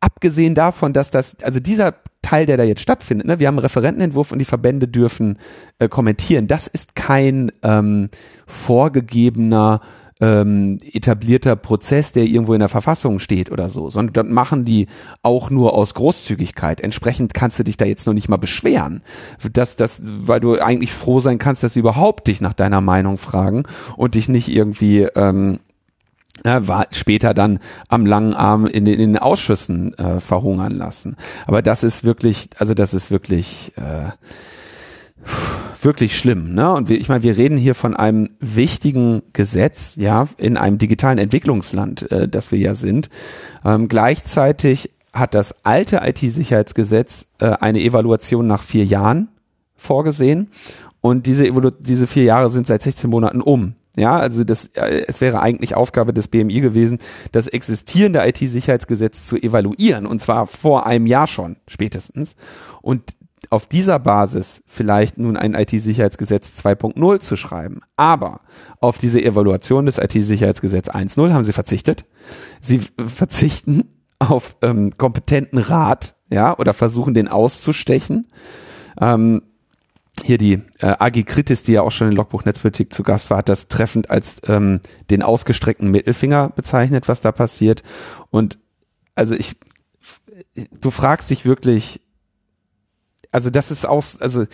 abgesehen 0.00 0.54
davon, 0.54 0.92
dass 0.92 1.10
das, 1.10 1.36
also 1.42 1.60
dieser 1.60 1.94
Teil, 2.22 2.46
der 2.46 2.56
da 2.56 2.64
jetzt 2.64 2.80
stattfindet, 2.80 3.26
ne, 3.26 3.38
wir 3.38 3.48
haben 3.48 3.56
einen 3.56 3.64
Referentenentwurf 3.64 4.32
und 4.32 4.38
die 4.38 4.44
Verbände 4.44 4.88
dürfen 4.88 5.38
äh, 5.78 5.88
kommentieren. 5.88 6.46
Das 6.46 6.66
ist 6.66 6.94
kein 6.94 7.52
ähm, 7.62 8.08
vorgegebener 8.46 9.80
ähm, 10.22 10.78
etablierter 10.92 11.56
Prozess, 11.56 12.12
der 12.12 12.24
irgendwo 12.24 12.54
in 12.54 12.60
der 12.60 12.68
Verfassung 12.68 13.18
steht 13.18 13.50
oder 13.50 13.68
so, 13.68 13.90
sondern 13.90 14.12
das 14.12 14.32
machen 14.32 14.64
die 14.64 14.86
auch 15.22 15.50
nur 15.50 15.74
aus 15.74 15.94
Großzügigkeit. 15.94 16.80
Entsprechend 16.80 17.34
kannst 17.34 17.58
du 17.58 17.64
dich 17.64 17.76
da 17.76 17.84
jetzt 17.84 18.06
noch 18.06 18.14
nicht 18.14 18.28
mal 18.28 18.36
beschweren, 18.36 19.02
dass 19.52 19.74
das, 19.74 20.00
weil 20.04 20.38
du 20.38 20.60
eigentlich 20.60 20.92
froh 20.92 21.18
sein 21.18 21.38
kannst, 21.38 21.64
dass 21.64 21.74
sie 21.74 21.80
überhaupt 21.80 22.28
dich 22.28 22.40
nach 22.40 22.54
deiner 22.54 22.80
Meinung 22.80 23.18
fragen 23.18 23.64
und 23.96 24.14
dich 24.14 24.28
nicht 24.28 24.48
irgendwie 24.48 25.08
ähm, 25.16 25.58
ja, 26.44 26.66
war 26.66 26.86
später 26.92 27.34
dann 27.34 27.60
am 27.88 28.06
langen 28.06 28.34
Arm 28.34 28.66
in 28.66 28.84
den, 28.84 28.94
in 28.94 29.12
den 29.12 29.18
Ausschüssen 29.18 29.96
äh, 29.98 30.20
verhungern 30.20 30.72
lassen. 30.72 31.16
Aber 31.46 31.62
das 31.62 31.84
ist 31.84 32.04
wirklich, 32.04 32.48
also 32.58 32.74
das 32.74 32.94
ist 32.94 33.10
wirklich 33.10 33.72
äh, 33.76 34.10
wirklich 35.80 36.16
schlimm. 36.18 36.54
Ne? 36.54 36.72
Und 36.72 36.88
wir, 36.88 36.98
ich 36.98 37.08
meine, 37.08 37.22
wir 37.22 37.36
reden 37.36 37.56
hier 37.56 37.74
von 37.74 37.96
einem 37.96 38.30
wichtigen 38.40 39.22
Gesetz, 39.32 39.94
ja, 39.96 40.26
in 40.36 40.56
einem 40.56 40.78
digitalen 40.78 41.18
Entwicklungsland, 41.18 42.10
äh, 42.10 42.28
das 42.28 42.52
wir 42.52 42.58
ja 42.58 42.74
sind. 42.74 43.08
Ähm, 43.64 43.88
gleichzeitig 43.88 44.90
hat 45.12 45.34
das 45.34 45.64
alte 45.64 46.00
IT-Sicherheitsgesetz 46.04 47.26
äh, 47.38 47.46
eine 47.46 47.80
Evaluation 47.80 48.46
nach 48.46 48.62
vier 48.62 48.84
Jahren 48.84 49.28
vorgesehen. 49.76 50.50
Und 51.00 51.26
diese, 51.26 51.46
Evolu 51.46 51.70
diese 51.70 52.06
vier 52.06 52.24
Jahre 52.24 52.48
sind 52.48 52.66
seit 52.66 52.82
16 52.82 53.10
Monaten 53.10 53.40
um. 53.40 53.74
Ja, 53.96 54.16
also 54.16 54.42
das, 54.44 54.66
äh, 54.74 55.04
es 55.06 55.20
wäre 55.20 55.40
eigentlich 55.40 55.74
Aufgabe 55.74 56.12
des 56.14 56.28
BMI 56.28 56.60
gewesen, 56.60 56.98
das 57.30 57.46
existierende 57.46 58.26
IT-Sicherheitsgesetz 58.26 59.26
zu 59.26 59.36
evaluieren 59.36 60.06
und 60.06 60.18
zwar 60.18 60.46
vor 60.46 60.86
einem 60.86 61.06
Jahr 61.06 61.26
schon 61.26 61.56
spätestens 61.66 62.36
und 62.80 63.14
auf 63.50 63.66
dieser 63.66 63.98
Basis 63.98 64.62
vielleicht 64.66 65.18
nun 65.18 65.36
ein 65.36 65.54
IT-Sicherheitsgesetz 65.54 66.54
2.0 66.64 67.20
zu 67.20 67.36
schreiben. 67.36 67.80
Aber 67.96 68.40
auf 68.80 68.98
diese 68.98 69.22
Evaluation 69.22 69.84
des 69.84 69.98
IT-Sicherheitsgesetz 69.98 70.88
1.0 70.88 71.32
haben 71.32 71.44
sie 71.44 71.52
verzichtet. 71.52 72.06
Sie 72.60 72.80
verzichten 73.04 73.88
auf 74.18 74.56
ähm, 74.62 74.96
kompetenten 74.96 75.58
Rat, 75.58 76.16
ja, 76.30 76.56
oder 76.56 76.72
versuchen 76.72 77.12
den 77.12 77.28
auszustechen. 77.28 78.28
Ähm, 79.00 79.42
hier 80.22 80.38
die 80.38 80.62
äh, 80.80 80.94
Agi 80.98 81.24
Kritis, 81.24 81.62
die 81.62 81.72
ja 81.72 81.82
auch 81.82 81.90
schon 81.90 82.10
in 82.10 82.16
Logbuch 82.16 82.44
Netzpolitik 82.44 82.92
zu 82.92 83.02
Gast 83.02 83.30
war, 83.30 83.38
hat 83.38 83.48
das 83.48 83.68
treffend 83.68 84.10
als 84.10 84.40
ähm, 84.46 84.80
den 85.10 85.22
ausgestreckten 85.22 85.90
Mittelfinger 85.90 86.50
bezeichnet, 86.50 87.08
was 87.08 87.22
da 87.22 87.32
passiert. 87.32 87.82
Und 88.30 88.58
also 89.14 89.34
ich, 89.34 89.56
du 90.80 90.90
fragst 90.90 91.30
dich 91.30 91.44
wirklich, 91.44 92.00
also 93.30 93.50
das 93.50 93.70
ist 93.70 93.86
auch, 93.86 94.04
also 94.20 94.46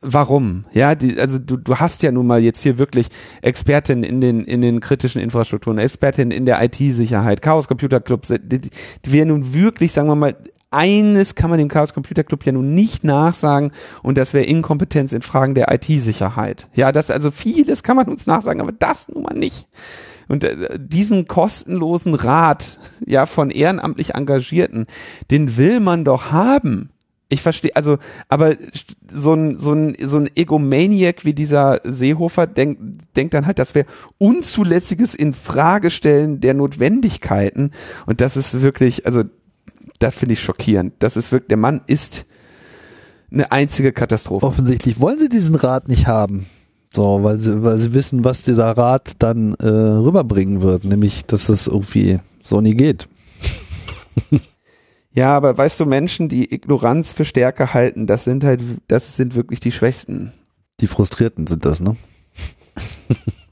warum? 0.00 0.64
Ja, 0.72 0.94
die, 0.94 1.18
also 1.20 1.38
du, 1.38 1.56
du 1.56 1.76
hast 1.76 2.02
ja 2.02 2.12
nun 2.12 2.26
mal 2.26 2.42
jetzt 2.42 2.62
hier 2.62 2.78
wirklich 2.78 3.08
Expertinnen 3.42 4.04
in 4.04 4.20
den, 4.20 4.44
in 4.44 4.62
den 4.62 4.80
kritischen 4.80 5.20
Infrastrukturen, 5.20 5.78
Expertinnen 5.78 6.30
in 6.30 6.46
der 6.46 6.62
IT-Sicherheit, 6.62 7.42
Chaos 7.42 7.68
Computer 7.68 8.00
Club, 8.00 8.26
die, 8.26 8.60
die 8.60 9.12
wir 9.12 9.26
nun 9.26 9.52
wirklich, 9.52 9.92
sagen 9.92 10.08
wir 10.08 10.14
mal, 10.14 10.36
eines 10.74 11.34
kann 11.34 11.50
man 11.50 11.58
dem 11.58 11.68
Chaos 11.68 11.94
Computer 11.94 12.24
Club 12.24 12.44
ja 12.44 12.52
nun 12.52 12.74
nicht 12.74 13.04
nachsagen 13.04 13.72
und 14.02 14.18
das 14.18 14.34
wäre 14.34 14.44
Inkompetenz 14.44 15.12
in 15.12 15.22
Fragen 15.22 15.54
der 15.54 15.72
IT-Sicherheit. 15.72 16.68
Ja, 16.74 16.92
das 16.92 17.10
also 17.10 17.30
vieles 17.30 17.82
kann 17.82 17.96
man 17.96 18.08
uns 18.08 18.26
nachsagen, 18.26 18.60
aber 18.60 18.72
das 18.72 19.08
nun 19.08 19.22
mal 19.22 19.34
nicht. 19.34 19.68
Und 20.28 20.44
äh, 20.44 20.78
diesen 20.78 21.26
kostenlosen 21.26 22.14
Rat 22.14 22.78
ja 23.04 23.26
von 23.26 23.50
ehrenamtlich 23.50 24.14
Engagierten, 24.14 24.86
den 25.30 25.56
will 25.56 25.80
man 25.80 26.04
doch 26.04 26.32
haben. 26.32 26.90
Ich 27.30 27.42
verstehe, 27.42 27.74
also, 27.74 27.98
aber 28.28 28.54
so 29.10 29.34
ein, 29.34 29.58
so 29.58 29.72
ein, 29.72 29.96
so 30.00 30.18
ein 30.18 30.30
Egomaniac 30.36 31.24
wie 31.24 31.32
dieser 31.32 31.80
Seehofer 31.82 32.46
denkt, 32.46 32.80
denkt 33.16 33.34
dann 33.34 33.46
halt, 33.46 33.58
das 33.58 33.74
wäre 33.74 33.86
unzulässiges 34.18 35.14
Infragestellen 35.14 36.40
der 36.40 36.54
Notwendigkeiten. 36.54 37.70
Und 38.06 38.20
das 38.20 38.36
ist 38.36 38.60
wirklich, 38.62 39.06
also 39.06 39.24
das 40.04 40.14
finde 40.14 40.34
ich 40.34 40.42
schockierend. 40.42 40.92
Das 40.98 41.16
ist 41.16 41.32
wirklich, 41.32 41.48
der 41.48 41.56
Mann 41.56 41.80
ist 41.86 42.26
eine 43.32 43.50
einzige 43.50 43.90
Katastrophe. 43.90 44.44
Offensichtlich 44.44 45.00
wollen 45.00 45.18
sie 45.18 45.30
diesen 45.30 45.54
Rat 45.54 45.88
nicht 45.88 46.06
haben. 46.06 46.44
So, 46.94 47.24
weil 47.24 47.38
sie, 47.38 47.64
weil 47.64 47.78
sie 47.78 47.94
wissen, 47.94 48.22
was 48.22 48.42
dieser 48.42 48.70
Rat 48.76 49.12
dann 49.18 49.54
äh, 49.54 49.66
rüberbringen 49.66 50.60
wird, 50.60 50.84
nämlich, 50.84 51.24
dass 51.24 51.48
es 51.48 51.66
irgendwie 51.66 52.20
so 52.42 52.60
nie 52.60 52.74
geht. 52.74 53.08
ja, 55.12 55.34
aber 55.34 55.56
weißt 55.56 55.80
du, 55.80 55.86
Menschen, 55.86 56.28
die 56.28 56.54
Ignoranz 56.54 57.14
für 57.14 57.24
Stärke 57.24 57.72
halten, 57.72 58.06
das 58.06 58.24
sind 58.24 58.44
halt, 58.44 58.60
das 58.88 59.16
sind 59.16 59.34
wirklich 59.34 59.58
die 59.58 59.72
Schwächsten. 59.72 60.34
Die 60.80 60.86
Frustrierten 60.86 61.46
sind 61.46 61.64
das, 61.64 61.80
ne? 61.80 61.96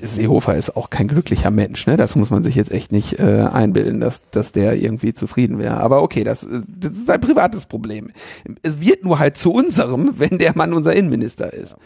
Seehofer 0.00 0.56
ist 0.56 0.76
auch 0.76 0.90
kein 0.90 1.08
glücklicher 1.08 1.50
Mensch, 1.50 1.86
ne? 1.86 1.96
Das 1.96 2.16
muss 2.16 2.30
man 2.30 2.42
sich 2.42 2.54
jetzt 2.54 2.70
echt 2.70 2.92
nicht 2.92 3.18
äh, 3.18 3.48
einbilden, 3.52 4.00
dass, 4.00 4.22
dass 4.30 4.52
der 4.52 4.74
irgendwie 4.74 5.12
zufrieden 5.12 5.58
wäre. 5.58 5.78
Aber 5.78 6.02
okay, 6.02 6.24
das, 6.24 6.46
das 6.66 6.92
ist 6.92 7.10
ein 7.10 7.20
privates 7.20 7.66
Problem. 7.66 8.10
Es 8.62 8.80
wird 8.80 9.04
nur 9.04 9.18
halt 9.18 9.36
zu 9.36 9.52
unserem, 9.52 10.14
wenn 10.18 10.38
der 10.38 10.56
Mann 10.56 10.72
unser 10.72 10.94
Innenminister 10.94 11.52
ist. 11.52 11.76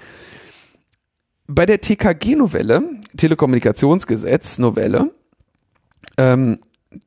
Bei 1.47 1.67
der 1.67 1.81
TKG-Novelle, 1.81 2.83
Telekommunikationsgesetz-Novelle, 3.17 5.11
ähm, 6.17 6.59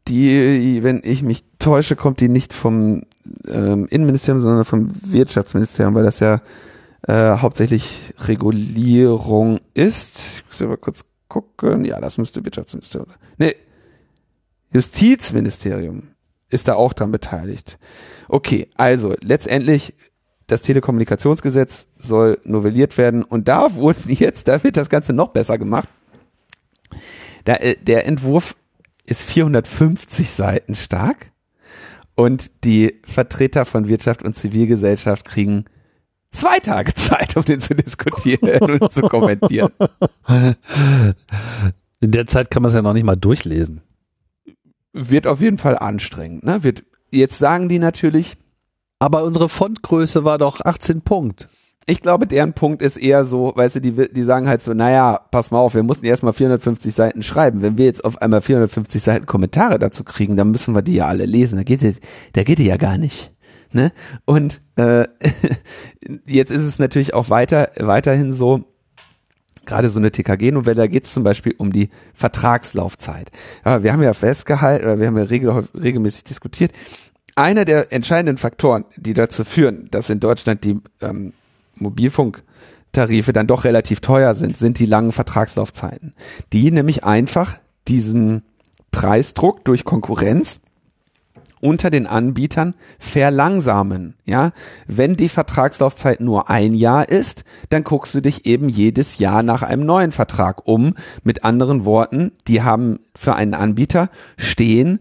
die, 0.07 0.83
wenn 0.83 1.01
ich 1.03 1.23
mich 1.23 1.43
täusche, 1.59 1.95
kommt 1.95 2.19
die 2.19 2.29
nicht 2.29 2.53
vom 2.53 3.03
ähm, 3.47 3.87
Innenministerium, 3.89 4.41
sondern 4.41 4.65
vom 4.65 4.91
Wirtschaftsministerium, 5.11 5.95
weil 5.95 6.03
das 6.03 6.19
ja 6.19 6.41
äh, 7.07 7.37
hauptsächlich 7.37 8.13
Regulierung 8.19 9.59
ist. 9.73 10.17
Ich 10.17 10.45
muss 10.47 10.61
aber 10.61 10.77
kurz 10.77 11.05
gucken. 11.27 11.85
Ja, 11.85 11.99
das 11.99 12.17
müsste 12.17 12.43
Wirtschaftsministerium 12.45 13.09
sein. 13.09 13.19
Nee, 13.37 13.55
Justizministerium 14.71 16.09
ist 16.49 16.67
da 16.67 16.75
auch 16.75 16.93
dran 16.93 17.11
beteiligt. 17.11 17.77
Okay, 18.27 18.69
also 18.75 19.15
letztendlich 19.21 19.95
das 20.47 20.61
Telekommunikationsgesetz 20.61 21.87
soll 21.97 22.39
novelliert 22.43 22.97
werden 22.97 23.23
und 23.23 23.47
da 23.47 23.73
wurden 23.75 24.09
jetzt, 24.11 24.47
da 24.47 24.63
wird 24.63 24.77
das 24.77 24.89
Ganze 24.89 25.13
noch 25.13 25.29
besser 25.29 25.57
gemacht. 25.57 25.89
Da, 27.45 27.55
äh, 27.55 27.75
der 27.75 28.05
Entwurf 28.05 28.55
ist 29.05 29.23
450 29.23 30.29
Seiten 30.29 30.75
stark 30.75 31.31
und 32.15 32.63
die 32.63 33.01
Vertreter 33.03 33.65
von 33.65 33.87
Wirtschaft 33.87 34.23
und 34.23 34.35
Zivilgesellschaft 34.35 35.25
kriegen 35.25 35.65
zwei 36.33 36.59
Tage 36.59 36.93
Zeit, 36.95 37.37
um 37.37 37.45
den 37.45 37.59
zu 37.59 37.75
diskutieren 37.75 38.59
und 38.59 38.91
zu 38.91 39.01
kommentieren. 39.01 39.71
In 41.99 42.11
der 42.11 42.27
Zeit 42.27 42.51
kann 42.51 42.63
man 42.63 42.69
es 42.69 42.75
ja 42.75 42.81
noch 42.81 42.93
nicht 42.93 43.05
mal 43.05 43.15
durchlesen. 43.15 43.81
Wird 44.91 45.25
auf 45.25 45.41
jeden 45.41 45.57
Fall 45.57 45.77
anstrengend. 45.77 46.43
Ne? 46.43 46.63
Wird, 46.63 46.83
jetzt 47.11 47.39
sagen 47.39 47.69
die 47.69 47.79
natürlich. 47.79 48.37
Aber 48.99 49.23
unsere 49.23 49.49
Fontgröße 49.49 50.23
war 50.23 50.37
doch 50.37 50.61
18 50.61 51.01
Punkt. 51.01 51.49
Ich 51.85 51.99
glaube, 51.99 52.25
deren 52.27 52.53
Punkt 52.53 52.81
ist 52.81 52.95
eher 52.95 53.25
so, 53.25 53.51
weißt 53.53 53.75
du, 53.75 53.81
die, 53.81 54.13
die 54.13 54.23
sagen 54.23 54.47
halt 54.47 54.61
so, 54.61 54.73
naja, 54.73 55.19
pass 55.31 55.51
mal 55.51 55.59
auf, 55.59 55.75
wir 55.75 55.83
mussten 55.83 56.05
erstmal 56.05 56.31
450 56.31 56.93
Seiten 56.93 57.23
schreiben. 57.23 57.61
Wenn 57.61 57.77
wir 57.77 57.83
jetzt 57.85 58.05
auf 58.05 58.21
einmal 58.21 58.41
450 58.41 59.03
Seiten 59.03 59.25
Kommentare 59.25 59.79
dazu 59.79 60.05
kriegen, 60.05 60.37
dann 60.37 60.51
müssen 60.51 60.73
wir 60.73 60.81
die 60.81 60.95
ja 60.95 61.07
alle 61.07 61.25
lesen. 61.25 61.57
Da 61.57 61.63
geht, 61.63 61.81
da 62.31 62.43
geht 62.43 62.59
ja 62.59 62.77
gar 62.77 62.97
nicht. 62.97 63.32
Ne? 63.73 63.91
Und 64.25 64.61
äh, 64.75 65.07
jetzt 66.25 66.51
ist 66.51 66.63
es 66.63 66.79
natürlich 66.79 67.13
auch 67.13 67.29
weiter, 67.29 67.71
weiterhin 67.77 68.31
so, 68.33 68.63
gerade 69.65 69.89
so 69.89 69.99
eine 69.99 70.11
TKG-Novelle, 70.11 70.75
da 70.75 70.87
geht 70.87 71.05
es 71.05 71.13
zum 71.13 71.23
Beispiel 71.23 71.55
um 71.57 71.73
die 71.73 71.89
Vertragslaufzeit. 72.13 73.31
Ja, 73.65 73.83
wir 73.83 73.91
haben 73.91 74.03
ja 74.03 74.13
festgehalten, 74.13 74.85
oder 74.85 74.99
wir 74.99 75.07
haben 75.07 75.17
ja 75.17 75.23
regel, 75.23 75.67
regelmäßig 75.73 76.23
diskutiert, 76.23 76.71
einer 77.35 77.65
der 77.65 77.91
entscheidenden 77.91 78.37
Faktoren, 78.37 78.85
die 78.95 79.13
dazu 79.13 79.43
führen, 79.43 79.87
dass 79.89 80.09
in 80.09 80.19
Deutschland 80.19 80.63
die 80.63 80.79
ähm, 81.01 81.33
Mobilfunktarife 81.75 83.33
dann 83.33 83.47
doch 83.47 83.63
relativ 83.63 84.01
teuer 84.01 84.35
sind, 84.35 84.55
sind 84.55 84.77
die 84.77 84.85
langen 84.85 85.11
Vertragslaufzeiten. 85.11 86.13
Die 86.51 86.69
nämlich 86.69 87.03
einfach 87.03 87.57
diesen 87.87 88.43
Preisdruck 88.91 89.65
durch 89.65 89.83
Konkurrenz 89.83 90.61
unter 91.63 91.89
den 91.89 92.05
Anbietern 92.05 92.75
verlangsamen. 92.99 94.15
Ja, 94.25 94.51
wenn 94.85 95.15
die 95.15 95.29
Vertragslaufzeit 95.29 96.19
nur 96.19 96.49
ein 96.49 96.73
Jahr 96.73 97.07
ist, 97.07 97.43
dann 97.69 97.83
guckst 97.83 98.13
du 98.13 98.21
dich 98.21 98.45
eben 98.45 98.67
jedes 98.67 99.17
Jahr 99.17 99.43
nach 99.43 99.63
einem 99.63 99.85
neuen 99.85 100.11
Vertrag 100.11 100.67
um. 100.67 100.95
Mit 101.23 101.43
anderen 101.43 101.85
Worten, 101.85 102.33
die 102.47 102.61
haben 102.61 102.99
für 103.15 103.35
einen 103.35 103.53
Anbieter 103.53 104.09
stehen 104.37 104.99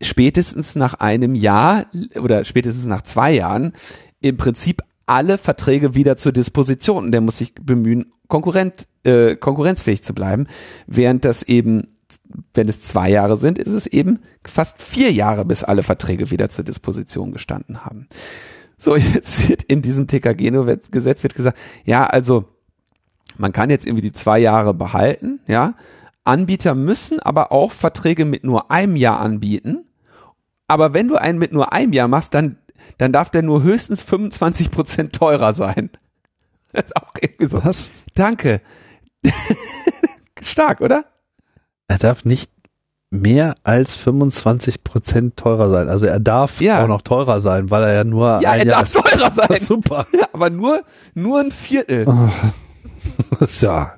spätestens 0.00 0.76
nach 0.76 0.94
einem 0.94 1.34
Jahr 1.34 1.86
oder 2.20 2.44
spätestens 2.44 2.86
nach 2.86 3.02
zwei 3.02 3.32
Jahren 3.32 3.72
im 4.20 4.36
Prinzip 4.36 4.82
alle 5.06 5.38
Verträge 5.38 5.94
wieder 5.94 6.16
zur 6.16 6.32
Disposition 6.32 7.10
der 7.10 7.20
muss 7.20 7.38
sich 7.38 7.54
bemühen, 7.54 8.12
konkurrent, 8.28 8.86
äh, 9.04 9.36
konkurrenzfähig 9.36 10.04
zu 10.04 10.14
bleiben, 10.14 10.46
während 10.86 11.24
das 11.24 11.42
eben, 11.42 11.86
wenn 12.54 12.68
es 12.68 12.80
zwei 12.80 13.10
Jahre 13.10 13.36
sind, 13.36 13.58
ist 13.58 13.72
es 13.72 13.86
eben 13.86 14.20
fast 14.44 14.82
vier 14.82 15.12
Jahre, 15.12 15.44
bis 15.44 15.64
alle 15.64 15.82
Verträge 15.82 16.30
wieder 16.30 16.48
zur 16.48 16.64
Disposition 16.64 17.32
gestanden 17.32 17.84
haben. 17.84 18.08
So, 18.78 18.96
jetzt 19.14 19.48
wird 19.48 19.62
in 19.64 19.82
diesem 19.82 20.06
TKG-Gesetz 20.06 21.22
wird 21.22 21.34
gesagt, 21.34 21.58
ja, 21.84 22.06
also 22.06 22.44
man 23.36 23.52
kann 23.52 23.70
jetzt 23.70 23.86
irgendwie 23.86 24.02
die 24.02 24.12
zwei 24.12 24.38
Jahre 24.38 24.74
behalten, 24.74 25.40
ja. 25.46 25.74
Anbieter 26.24 26.74
müssen 26.74 27.20
aber 27.20 27.52
auch 27.52 27.72
Verträge 27.72 28.26
mit 28.26 28.44
nur 28.44 28.70
einem 28.70 28.96
Jahr 28.96 29.20
anbieten. 29.20 29.86
Aber 30.66 30.92
wenn 30.92 31.08
du 31.08 31.16
einen 31.16 31.38
mit 31.38 31.52
nur 31.52 31.72
einem 31.72 31.94
Jahr 31.94 32.08
machst, 32.08 32.34
dann 32.34 32.58
dann 32.96 33.12
darf 33.12 33.30
der 33.30 33.42
nur 33.42 33.62
höchstens 33.62 34.02
25 34.02 34.70
Prozent 34.70 35.12
teurer 35.14 35.54
sein. 35.54 35.90
Das 36.70 36.84
ist 36.84 36.96
auch 36.96 37.14
irgendwie 37.18 37.46
so. 37.46 37.64
Was? 37.64 37.90
Danke. 38.14 38.60
Stark, 40.42 40.82
oder? 40.82 41.06
Er 41.88 41.98
darf 41.98 42.24
nicht 42.24 42.50
mehr 43.10 43.56
als 43.64 43.94
25 43.96 44.84
Prozent 44.84 45.36
teurer 45.36 45.70
sein. 45.70 45.88
Also 45.88 46.06
er 46.06 46.20
darf 46.20 46.60
ja. 46.60 46.84
auch 46.84 46.88
noch 46.88 47.02
teurer 47.02 47.40
sein, 47.40 47.70
weil 47.70 47.82
er 47.84 47.94
ja 47.94 48.04
nur 48.04 48.40
ja, 48.42 48.54
er 48.54 48.66
Jahr 48.66 48.84
darf 48.84 48.92
teurer 48.92 49.32
sein. 49.48 49.60
Super. 49.60 50.06
Ja, 50.12 50.26
aber 50.32 50.50
nur 50.50 50.82
nur 51.14 51.40
ein 51.40 51.50
Viertel. 51.50 52.06
Oh. 52.06 52.28
Ist 53.44 53.62
ja, 53.62 53.94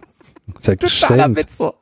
ist 0.59 0.67
ja 0.67 0.77
Totaler 0.77 1.35
Witz 1.35 1.51
so. 1.57 1.75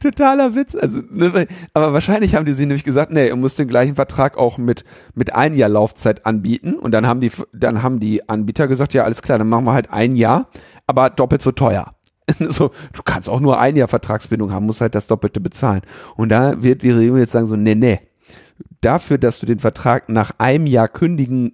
Totaler 0.00 0.54
Witz. 0.54 0.74
Also, 0.74 1.00
ne, 1.10 1.46
aber 1.74 1.92
wahrscheinlich 1.92 2.34
haben 2.34 2.44
die 2.44 2.52
sich 2.52 2.66
nämlich 2.66 2.84
gesagt, 2.84 3.12
nee, 3.12 3.28
ihr 3.28 3.36
müsst 3.36 3.58
den 3.58 3.68
gleichen 3.68 3.94
Vertrag 3.94 4.36
auch 4.36 4.58
mit, 4.58 4.84
mit 5.14 5.34
ein 5.34 5.54
Jahr 5.54 5.68
Laufzeit 5.68 6.26
anbieten. 6.26 6.74
Und 6.74 6.92
dann 6.92 7.06
haben 7.06 7.20
die, 7.20 7.32
dann 7.52 7.82
haben 7.82 7.98
die 7.98 8.28
Anbieter 8.28 8.68
gesagt, 8.68 8.94
ja, 8.94 9.04
alles 9.04 9.22
klar, 9.22 9.38
dann 9.38 9.48
machen 9.48 9.64
wir 9.64 9.72
halt 9.72 9.90
ein 9.90 10.16
Jahr, 10.16 10.48
aber 10.86 11.10
doppelt 11.10 11.42
so 11.42 11.52
teuer. 11.52 11.94
so, 12.48 12.70
du 12.92 13.02
kannst 13.02 13.28
auch 13.28 13.40
nur 13.40 13.58
ein 13.58 13.76
Jahr 13.76 13.88
Vertragsbindung 13.88 14.52
haben, 14.52 14.66
musst 14.66 14.80
halt 14.80 14.94
das 14.94 15.06
Doppelte 15.06 15.40
bezahlen. 15.40 15.82
Und 16.16 16.30
da 16.30 16.62
wird 16.62 16.82
die 16.82 16.90
Regierung 16.90 17.18
jetzt 17.18 17.32
sagen 17.32 17.46
so, 17.46 17.56
nee, 17.56 17.74
nee. 17.74 18.00
Dafür, 18.80 19.18
dass 19.18 19.40
du 19.40 19.46
den 19.46 19.58
Vertrag 19.58 20.08
nach 20.08 20.32
einem 20.38 20.66
Jahr 20.66 20.88
kündigen 20.88 21.52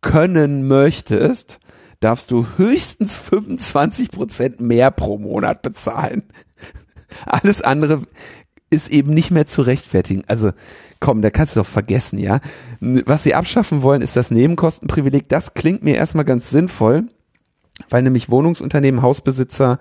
können 0.00 0.66
möchtest, 0.66 1.58
darfst 2.00 2.30
du 2.30 2.46
höchstens 2.56 3.18
25 3.18 4.10
Prozent 4.10 4.60
mehr 4.60 4.90
pro 4.90 5.18
Monat 5.18 5.62
bezahlen. 5.62 6.24
Alles 7.26 7.62
andere 7.62 8.02
ist 8.68 8.88
eben 8.88 9.14
nicht 9.14 9.30
mehr 9.30 9.46
zu 9.46 9.62
rechtfertigen. 9.62 10.24
Also 10.26 10.52
komm, 11.00 11.22
da 11.22 11.30
kannst 11.30 11.56
du 11.56 11.60
doch 11.60 11.66
vergessen, 11.66 12.18
ja. 12.18 12.40
Was 12.80 13.22
sie 13.22 13.34
abschaffen 13.34 13.82
wollen, 13.82 14.02
ist 14.02 14.16
das 14.16 14.30
Nebenkostenprivileg. 14.30 15.28
Das 15.28 15.54
klingt 15.54 15.82
mir 15.82 15.96
erstmal 15.96 16.24
ganz 16.24 16.50
sinnvoll, 16.50 17.06
weil 17.88 18.02
nämlich 18.02 18.30
Wohnungsunternehmen, 18.30 19.02
Hausbesitzer 19.02 19.78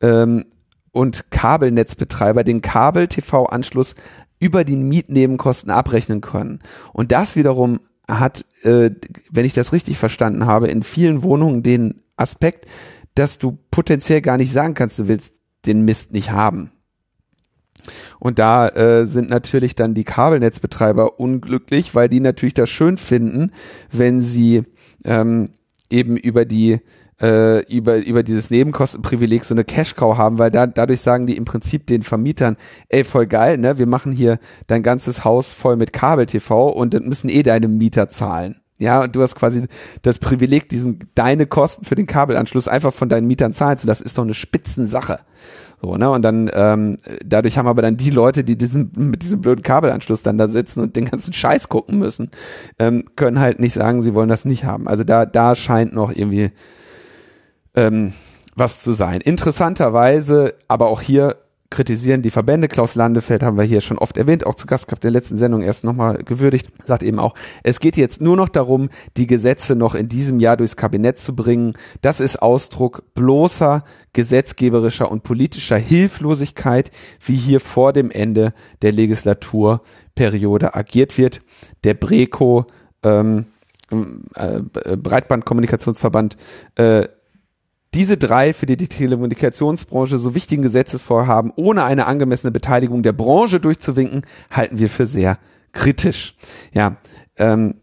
ähm, 0.00 0.44
und 0.92 1.30
Kabelnetzbetreiber 1.30 2.44
den 2.44 2.62
Kabel-TV-Anschluss 2.62 3.94
über 4.40 4.64
die 4.64 4.76
Mietnebenkosten 4.76 5.70
abrechnen 5.70 6.20
können. 6.20 6.60
Und 6.92 7.12
das 7.12 7.36
wiederum 7.36 7.80
hat, 8.08 8.44
äh, 8.62 8.90
wenn 9.30 9.44
ich 9.44 9.54
das 9.54 9.72
richtig 9.72 9.98
verstanden 9.98 10.46
habe, 10.46 10.68
in 10.68 10.82
vielen 10.82 11.22
Wohnungen 11.22 11.62
den 11.62 12.02
Aspekt, 12.16 12.66
dass 13.14 13.38
du 13.38 13.58
potenziell 13.70 14.20
gar 14.20 14.36
nicht 14.36 14.52
sagen 14.52 14.74
kannst, 14.74 14.98
du 14.98 15.08
willst 15.08 15.34
den 15.66 15.82
Mist 15.82 16.12
nicht 16.12 16.30
haben. 16.30 16.70
Und 18.18 18.38
da 18.38 18.68
äh, 18.68 19.06
sind 19.06 19.30
natürlich 19.30 19.74
dann 19.74 19.94
die 19.94 20.04
Kabelnetzbetreiber 20.04 21.18
unglücklich, 21.18 21.94
weil 21.94 22.08
die 22.08 22.20
natürlich 22.20 22.54
das 22.54 22.70
schön 22.70 22.96
finden, 22.96 23.52
wenn 23.90 24.20
sie 24.20 24.64
ähm, 25.04 25.50
eben 25.90 26.16
über 26.16 26.44
die 26.44 26.80
äh, 27.20 27.60
über 27.72 27.96
über 27.96 28.22
dieses 28.22 28.50
Nebenkostenprivileg 28.50 29.44
so 29.44 29.54
eine 29.54 29.64
Cash-Cow 29.64 30.16
haben, 30.16 30.38
weil 30.38 30.50
da 30.50 30.66
dadurch 30.66 31.00
sagen 31.00 31.26
die 31.26 31.36
im 31.36 31.44
Prinzip 31.44 31.86
den 31.86 32.02
Vermietern, 32.02 32.56
ey 32.88 33.04
voll 33.04 33.26
geil, 33.26 33.58
ne, 33.58 33.78
wir 33.78 33.86
machen 33.86 34.12
hier 34.12 34.38
dein 34.66 34.82
ganzes 34.82 35.24
Haus 35.24 35.52
voll 35.52 35.76
mit 35.76 35.92
Kabel-TV 35.92 36.68
und 36.68 36.94
dann 36.94 37.04
müssen 37.04 37.28
eh 37.28 37.42
deine 37.42 37.68
Mieter 37.68 38.08
zahlen. 38.08 38.60
Ja, 38.80 39.02
und 39.02 39.16
du 39.16 39.22
hast 39.22 39.34
quasi 39.34 39.66
das 40.02 40.20
Privileg, 40.20 40.68
diesen 40.68 41.00
deine 41.16 41.46
Kosten 41.46 41.84
für 41.84 41.96
den 41.96 42.06
Kabelanschluss 42.06 42.68
einfach 42.68 42.92
von 42.92 43.08
deinen 43.08 43.26
Mietern 43.26 43.52
zahlen 43.52 43.76
zu. 43.76 43.88
Das 43.88 44.00
ist 44.00 44.16
doch 44.16 44.22
eine 44.22 44.34
Spitzensache. 44.34 45.18
So, 45.82 45.96
ne? 45.96 46.08
Und 46.10 46.22
dann, 46.22 46.48
ähm, 46.54 46.96
dadurch 47.24 47.58
haben 47.58 47.66
aber 47.66 47.82
dann 47.82 47.96
die 47.96 48.10
Leute, 48.10 48.44
die 48.44 48.56
diesen, 48.56 48.92
mit 48.96 49.22
diesem 49.22 49.40
blöden 49.40 49.62
Kabelanschluss 49.62 50.22
dann 50.22 50.38
da 50.38 50.46
sitzen 50.46 50.80
und 50.80 50.94
den 50.94 51.06
ganzen 51.06 51.32
Scheiß 51.32 51.68
gucken 51.68 51.98
müssen, 51.98 52.30
ähm, 52.78 53.04
können 53.16 53.40
halt 53.40 53.58
nicht 53.58 53.74
sagen, 53.74 54.00
sie 54.00 54.14
wollen 54.14 54.28
das 54.28 54.44
nicht 54.44 54.64
haben. 54.64 54.86
Also 54.86 55.02
da, 55.02 55.26
da 55.26 55.56
scheint 55.56 55.92
noch 55.92 56.14
irgendwie 56.14 56.52
ähm, 57.78 58.12
was 58.56 58.82
zu 58.82 58.92
sein. 58.92 59.20
Interessanterweise, 59.20 60.54
aber 60.66 60.88
auch 60.88 61.00
hier 61.00 61.36
kritisieren 61.70 62.22
die 62.22 62.30
Verbände. 62.30 62.66
Klaus 62.66 62.94
Landefeld 62.94 63.42
haben 63.42 63.58
wir 63.58 63.64
hier 63.64 63.82
schon 63.82 63.98
oft 63.98 64.16
erwähnt, 64.16 64.46
auch 64.46 64.54
zu 64.54 64.66
Gast 64.66 64.88
gehabt 64.88 65.04
der 65.04 65.10
letzten 65.10 65.36
Sendung 65.36 65.62
erst 65.62 65.84
nochmal 65.84 66.24
gewürdigt, 66.24 66.68
sagt 66.86 67.02
eben 67.02 67.18
auch, 67.18 67.34
es 67.62 67.78
geht 67.78 67.96
jetzt 67.96 68.22
nur 68.22 68.36
noch 68.36 68.48
darum, 68.48 68.88
die 69.16 69.26
Gesetze 69.26 69.76
noch 69.76 69.94
in 69.94 70.08
diesem 70.08 70.40
Jahr 70.40 70.56
durchs 70.56 70.76
Kabinett 70.76 71.18
zu 71.18 71.36
bringen. 71.36 71.74
Das 72.00 72.20
ist 72.20 72.40
Ausdruck 72.40 73.04
bloßer 73.14 73.84
gesetzgeberischer 74.12 75.10
und 75.10 75.22
politischer 75.22 75.76
Hilflosigkeit, 75.76 76.90
wie 77.20 77.36
hier 77.36 77.60
vor 77.60 77.92
dem 77.92 78.10
Ende 78.10 78.54
der 78.80 78.92
Legislaturperiode 78.92 80.74
agiert 80.74 81.18
wird. 81.18 81.42
Der 81.84 81.94
Breco, 81.94 82.66
ähm, 83.04 83.44
äh, 84.34 84.60
Breitbandkommunikationsverband, 84.96 86.36
äh, 86.76 87.08
diese 87.94 88.16
drei 88.16 88.52
für 88.52 88.66
die 88.66 88.76
Telekommunikationsbranche 88.76 90.18
so 90.18 90.34
wichtigen 90.34 90.62
Gesetzesvorhaben 90.62 91.52
ohne 91.56 91.84
eine 91.84 92.06
angemessene 92.06 92.50
Beteiligung 92.50 93.02
der 93.02 93.12
Branche 93.12 93.60
durchzuwinken, 93.60 94.22
halten 94.50 94.78
wir 94.78 94.90
für 94.90 95.06
sehr 95.06 95.38
kritisch. 95.72 96.34
Ja, 96.72 96.96
ähm, 97.36 97.74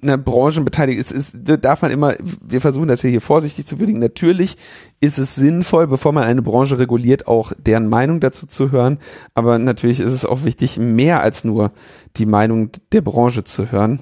eine 0.00 0.16
Branchenbeteiligung 0.16 1.00
ist, 1.00 1.10
ist, 1.10 1.32
darf 1.42 1.82
man 1.82 1.90
immer, 1.90 2.14
wir 2.40 2.60
versuchen 2.60 2.88
das 2.88 3.00
hier 3.00 3.20
vorsichtig 3.20 3.66
zu 3.66 3.80
würdigen. 3.80 3.98
Natürlich 3.98 4.56
ist 5.00 5.18
es 5.18 5.34
sinnvoll, 5.34 5.88
bevor 5.88 6.12
man 6.12 6.24
eine 6.24 6.40
Branche 6.40 6.78
reguliert, 6.78 7.26
auch 7.26 7.52
deren 7.58 7.88
Meinung 7.88 8.20
dazu 8.20 8.46
zu 8.46 8.70
hören. 8.70 8.98
Aber 9.34 9.58
natürlich 9.58 10.00
ist 10.00 10.12
es 10.12 10.24
auch 10.24 10.44
wichtig, 10.44 10.78
mehr 10.78 11.22
als 11.22 11.44
nur 11.44 11.72
die 12.16 12.26
Meinung 12.26 12.70
der 12.92 13.00
Branche 13.00 13.44
zu 13.44 13.72
hören. 13.72 14.00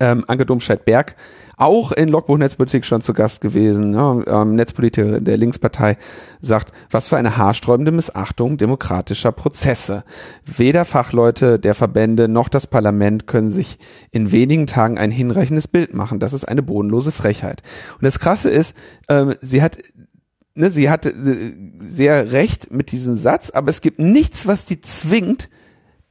Ähm, 0.00 0.24
Anke 0.26 0.44
Domscheit-Berg 0.44 1.14
auch 1.56 1.92
in 1.92 2.08
Logbuch 2.08 2.38
Netzpolitik 2.38 2.84
schon 2.84 3.02
zu 3.02 3.12
Gast 3.12 3.40
gewesen. 3.40 3.94
Ja, 3.94 4.42
ähm, 4.42 4.54
Netzpolitiker 4.54 5.20
der 5.20 5.36
Linkspartei 5.36 5.96
sagt, 6.40 6.72
was 6.90 7.08
für 7.08 7.16
eine 7.16 7.36
haarsträubende 7.36 7.92
Missachtung 7.92 8.56
demokratischer 8.56 9.32
Prozesse. 9.32 10.04
Weder 10.44 10.84
Fachleute 10.84 11.58
der 11.58 11.74
Verbände 11.74 12.28
noch 12.28 12.48
das 12.48 12.66
Parlament 12.66 13.26
können 13.26 13.50
sich 13.50 13.78
in 14.10 14.32
wenigen 14.32 14.66
Tagen 14.66 14.98
ein 14.98 15.10
hinreichendes 15.10 15.68
Bild 15.68 15.94
machen. 15.94 16.18
Das 16.18 16.32
ist 16.32 16.44
eine 16.44 16.62
bodenlose 16.62 17.12
Frechheit. 17.12 17.62
Und 17.94 18.04
das 18.04 18.18
Krasse 18.18 18.50
ist, 18.50 18.76
ähm, 19.08 19.34
sie 19.40 19.62
hat 19.62 19.78
Ne, 20.56 20.70
sie 20.70 20.88
hatte 20.88 21.10
äh, 21.10 21.52
sehr 21.80 22.30
recht 22.30 22.70
mit 22.70 22.92
diesem 22.92 23.16
Satz, 23.16 23.50
aber 23.50 23.70
es 23.70 23.80
gibt 23.80 23.98
nichts, 23.98 24.46
was 24.46 24.66
die 24.66 24.80
zwingt, 24.80 25.48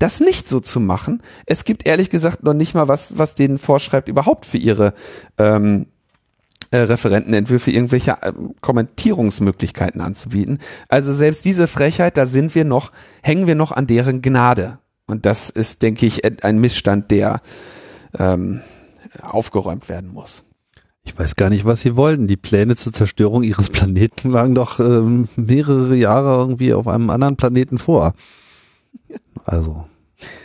das 0.04 0.20
nicht 0.20 0.49
so 0.49 0.60
zu 0.60 0.82
machen. 0.82 1.24
Es 1.45 1.64
gibt 1.64 1.88
ehrlich 1.88 2.10
gesagt 2.10 2.43
noch 2.43 2.54
nicht 2.54 2.76
mal 2.76 2.89
was, 2.89 3.18
was 3.18 3.36
denen 3.36 3.58
vorschreibt, 3.58 4.10
überhaupt 4.10 4.45
für 4.45 4.58
ihre 4.58 4.93
ähm, 5.38 5.86
äh, 6.72 6.80
Referentenentwürfe 6.80 7.72
irgendwelche 7.72 8.12
äh, 8.22 8.34
Kommentierungsmöglichkeiten 8.60 10.01
anzubieten. 10.01 10.60
Also 10.89 11.14
selbst 11.14 11.45
diese 11.45 11.68
Frechheit, 11.68 12.18
da 12.18 12.26
sind 12.26 12.54
wir 12.54 12.66
noch, 12.66 12.91
hängen 13.22 13.47
wir 13.47 13.56
noch 13.56 13.72
an 13.72 13.88
deren 13.88 14.22
Gnade. 14.22 14.78
Und 15.08 15.26
das 15.26 15.49
ist, 15.49 15.82
denke 15.82 16.06
ich, 16.06 16.43
ein 16.43 16.60
Missstand, 16.60 17.10
der 17.10 17.41
ähm, 18.20 18.60
aufgeräumt 19.22 19.88
werden 19.88 20.12
muss. 20.12 20.43
Ich 21.06 21.18
weiß 21.18 21.38
gar 21.38 21.49
nicht, 21.49 21.64
was 21.64 21.80
sie 21.80 21.95
wollten. 21.95 22.28
Die 22.28 22.36
Pläne 22.36 22.76
zur 22.76 22.91
Zerstörung 22.91 23.43
ihres 23.43 23.70
Planeten 23.70 24.32
lagen 24.32 24.54
doch 24.54 24.82
ähm, 24.82 25.30
mehrere 25.38 25.95
Jahre 25.95 26.39
irgendwie 26.39 26.74
auf 26.74 26.89
einem 26.89 27.10
anderen 27.10 27.38
Planeten 27.38 27.78
vor. 27.78 28.14
Also, 29.45 29.86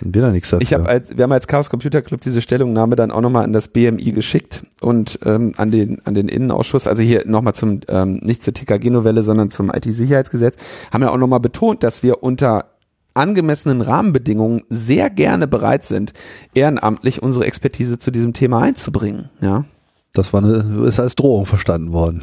bin 0.00 0.22
da 0.22 0.30
nichts 0.30 0.50
dafür. 0.50 0.62
Ich 0.62 0.74
habe 0.74 0.88
als, 0.88 1.16
wir 1.16 1.24
haben 1.24 1.32
als 1.32 1.46
Chaos 1.46 1.70
Computer 1.70 2.02
Club 2.02 2.20
diese 2.20 2.40
Stellungnahme 2.40 2.96
dann 2.96 3.10
auch 3.10 3.20
nochmal 3.20 3.44
an 3.44 3.52
das 3.52 3.68
BMI 3.68 4.12
geschickt 4.12 4.64
und 4.80 5.18
ähm, 5.24 5.52
an 5.56 5.70
den 5.70 6.04
an 6.04 6.14
den 6.14 6.28
Innenausschuss, 6.28 6.86
also 6.86 7.02
hier 7.02 7.26
nochmal 7.26 7.54
zum 7.54 7.80
ähm, 7.88 8.20
nicht 8.22 8.42
zur 8.42 8.54
TKG-Novelle, 8.54 9.22
sondern 9.22 9.50
zum 9.50 9.70
IT-Sicherheitsgesetz, 9.70 10.56
haben 10.92 11.02
ja 11.02 11.10
auch 11.10 11.16
nochmal 11.16 11.40
betont, 11.40 11.82
dass 11.82 12.02
wir 12.02 12.22
unter 12.22 12.66
angemessenen 13.14 13.82
Rahmenbedingungen 13.82 14.62
sehr 14.68 15.10
gerne 15.10 15.46
bereit 15.48 15.84
sind, 15.84 16.12
ehrenamtlich 16.54 17.22
unsere 17.22 17.46
Expertise 17.46 17.98
zu 17.98 18.10
diesem 18.10 18.32
Thema 18.32 18.60
einzubringen. 18.62 19.30
Ja. 19.40 19.64
Das 20.12 20.32
war 20.32 20.42
eine, 20.42 20.86
ist 20.86 21.00
als 21.00 21.16
Drohung 21.16 21.44
verstanden 21.44 21.92
worden. 21.92 22.22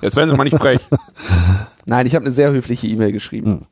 Jetzt 0.00 0.16
werden 0.16 0.30
Sie 0.30 0.36
mal 0.36 0.44
nicht 0.44 0.58
frech. 0.58 0.80
Nein, 1.86 2.06
ich 2.06 2.14
habe 2.14 2.24
eine 2.24 2.32
sehr 2.32 2.50
höfliche 2.50 2.86
E-Mail 2.86 3.12
geschrieben. 3.12 3.66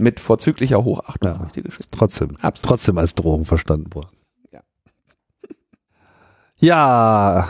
Mit 0.00 0.20
vorzüglicher 0.20 0.82
Hochachtung. 0.82 1.50
Ja, 1.54 1.62
trotzdem, 1.90 2.30
Absolut. 2.40 2.62
trotzdem 2.62 2.98
als 2.98 3.14
Drohung 3.14 3.44
verstanden 3.44 3.94
worden. 3.94 4.16
Ja. 4.52 4.60
ja, 6.60 7.48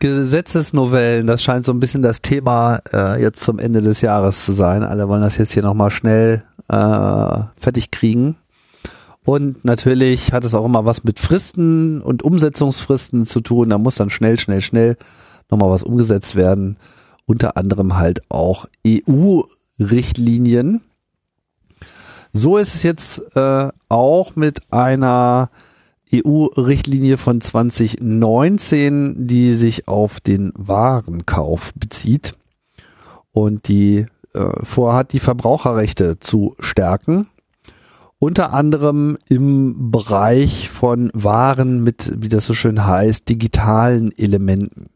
Gesetzesnovellen, 0.00 1.28
das 1.28 1.44
scheint 1.44 1.64
so 1.64 1.72
ein 1.72 1.78
bisschen 1.78 2.02
das 2.02 2.22
Thema 2.22 2.80
äh, 2.92 3.22
jetzt 3.22 3.40
zum 3.40 3.60
Ende 3.60 3.82
des 3.82 4.00
Jahres 4.00 4.44
zu 4.44 4.50
sein. 4.50 4.82
Alle 4.82 5.08
wollen 5.08 5.22
das 5.22 5.36
jetzt 5.36 5.52
hier 5.52 5.62
nochmal 5.62 5.90
schnell 5.90 6.42
äh, 6.68 7.38
fertig 7.56 7.92
kriegen. 7.92 8.36
Und 9.24 9.64
natürlich 9.64 10.32
hat 10.32 10.44
es 10.44 10.56
auch 10.56 10.64
immer 10.64 10.84
was 10.84 11.04
mit 11.04 11.20
Fristen 11.20 12.00
und 12.02 12.24
Umsetzungsfristen 12.24 13.26
zu 13.26 13.40
tun. 13.40 13.70
Da 13.70 13.78
muss 13.78 13.94
dann 13.94 14.10
schnell, 14.10 14.40
schnell, 14.40 14.60
schnell 14.60 14.96
nochmal 15.48 15.70
was 15.70 15.84
umgesetzt 15.84 16.34
werden. 16.34 16.78
Unter 17.24 17.56
anderem 17.56 17.96
halt 17.96 18.22
auch 18.28 18.66
EU-Richtlinien. 18.84 20.80
So 22.32 22.56
ist 22.56 22.74
es 22.74 22.82
jetzt 22.82 23.36
äh, 23.36 23.68
auch 23.90 24.36
mit 24.36 24.60
einer 24.72 25.50
EU-Richtlinie 26.14 27.18
von 27.18 27.40
2019, 27.42 29.26
die 29.26 29.52
sich 29.52 29.86
auf 29.86 30.18
den 30.20 30.52
Warenkauf 30.56 31.72
bezieht 31.74 32.32
und 33.32 33.68
die 33.68 34.06
äh, 34.32 34.64
vorhat, 34.64 35.12
die 35.12 35.20
Verbraucherrechte 35.20 36.18
zu 36.20 36.56
stärken. 36.58 37.26
Unter 38.18 38.54
anderem 38.54 39.18
im 39.28 39.90
Bereich 39.90 40.70
von 40.70 41.10
Waren 41.12 41.82
mit, 41.82 42.12
wie 42.16 42.28
das 42.28 42.46
so 42.46 42.54
schön 42.54 42.86
heißt, 42.86 43.28
digitalen 43.28 44.16
Elementen. 44.16 44.90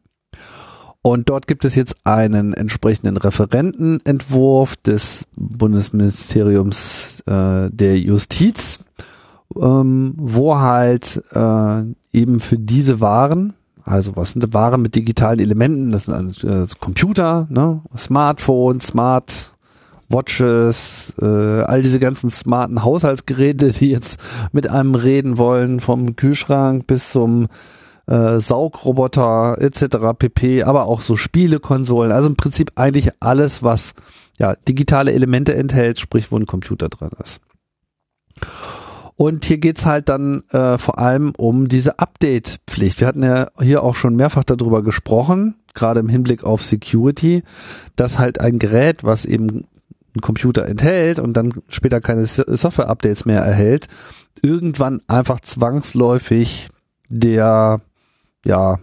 Und 1.06 1.28
dort 1.28 1.46
gibt 1.46 1.64
es 1.64 1.76
jetzt 1.76 1.94
einen 2.02 2.52
entsprechenden 2.52 3.16
Referentenentwurf 3.16 4.74
des 4.76 5.26
Bundesministeriums 5.36 7.20
äh, 7.26 7.70
der 7.70 7.96
Justiz 8.00 8.80
ähm, 9.54 10.14
wo 10.16 10.58
halt 10.58 11.22
äh, 11.32 11.82
eben 12.12 12.40
für 12.40 12.58
diese 12.58 13.00
Waren, 13.00 13.54
also 13.84 14.16
was 14.16 14.32
sind 14.32 14.52
Waren 14.52 14.82
mit 14.82 14.94
digitalen 14.96 15.38
Elementen, 15.38 15.92
das 15.92 16.06
sind 16.06 16.42
äh, 16.44 16.66
Computer, 16.80 17.46
ne, 17.50 17.82
Smartphones, 17.96 18.88
Smart 18.88 19.52
Watches, 20.08 21.14
äh, 21.20 21.24
all 21.62 21.82
diese 21.82 21.98
ganzen 21.98 22.30
smarten 22.30 22.84
Haushaltsgeräte, 22.84 23.72
die 23.72 23.90
jetzt 23.90 24.20
mit 24.52 24.68
einem 24.68 24.94
reden 24.94 25.36
wollen, 25.36 25.80
vom 25.80 26.14
Kühlschrank 26.16 26.86
bis 26.86 27.10
zum 27.10 27.48
äh, 28.06 28.38
Saugroboter 28.38 29.56
etc. 29.60 29.96
pp, 30.18 30.62
aber 30.62 30.86
auch 30.86 31.00
so 31.00 31.16
Spielekonsolen, 31.16 32.12
also 32.12 32.28
im 32.28 32.36
Prinzip 32.36 32.72
eigentlich 32.76 33.10
alles, 33.20 33.62
was 33.62 33.94
ja 34.38 34.54
digitale 34.54 35.12
Elemente 35.12 35.54
enthält, 35.54 35.98
sprich 35.98 36.30
wo 36.30 36.36
ein 36.36 36.46
Computer 36.46 36.88
drin 36.88 37.10
ist. 37.22 37.40
Und 39.16 39.46
hier 39.46 39.56
geht's 39.58 39.86
halt 39.86 40.10
dann 40.10 40.42
äh, 40.50 40.76
vor 40.76 40.98
allem 40.98 41.32
um 41.38 41.68
diese 41.68 41.98
Update-Pflicht. 41.98 43.00
Wir 43.00 43.08
hatten 43.08 43.22
ja 43.22 43.48
hier 43.58 43.82
auch 43.82 43.94
schon 43.94 44.14
mehrfach 44.14 44.44
darüber 44.44 44.82
gesprochen, 44.82 45.56
gerade 45.72 46.00
im 46.00 46.08
Hinblick 46.10 46.44
auf 46.44 46.62
Security, 46.62 47.42
dass 47.96 48.18
halt 48.18 48.40
ein 48.40 48.58
Gerät, 48.58 49.04
was 49.04 49.24
eben 49.24 49.48
einen 49.48 50.20
Computer 50.20 50.66
enthält 50.66 51.18
und 51.18 51.32
dann 51.34 51.54
später 51.68 52.02
keine 52.02 52.26
Software-Updates 52.26 53.24
mehr 53.24 53.40
erhält, 53.40 53.88
irgendwann 54.42 55.00
einfach 55.08 55.40
zwangsläufig 55.40 56.68
der 57.08 57.80
ja 58.46 58.78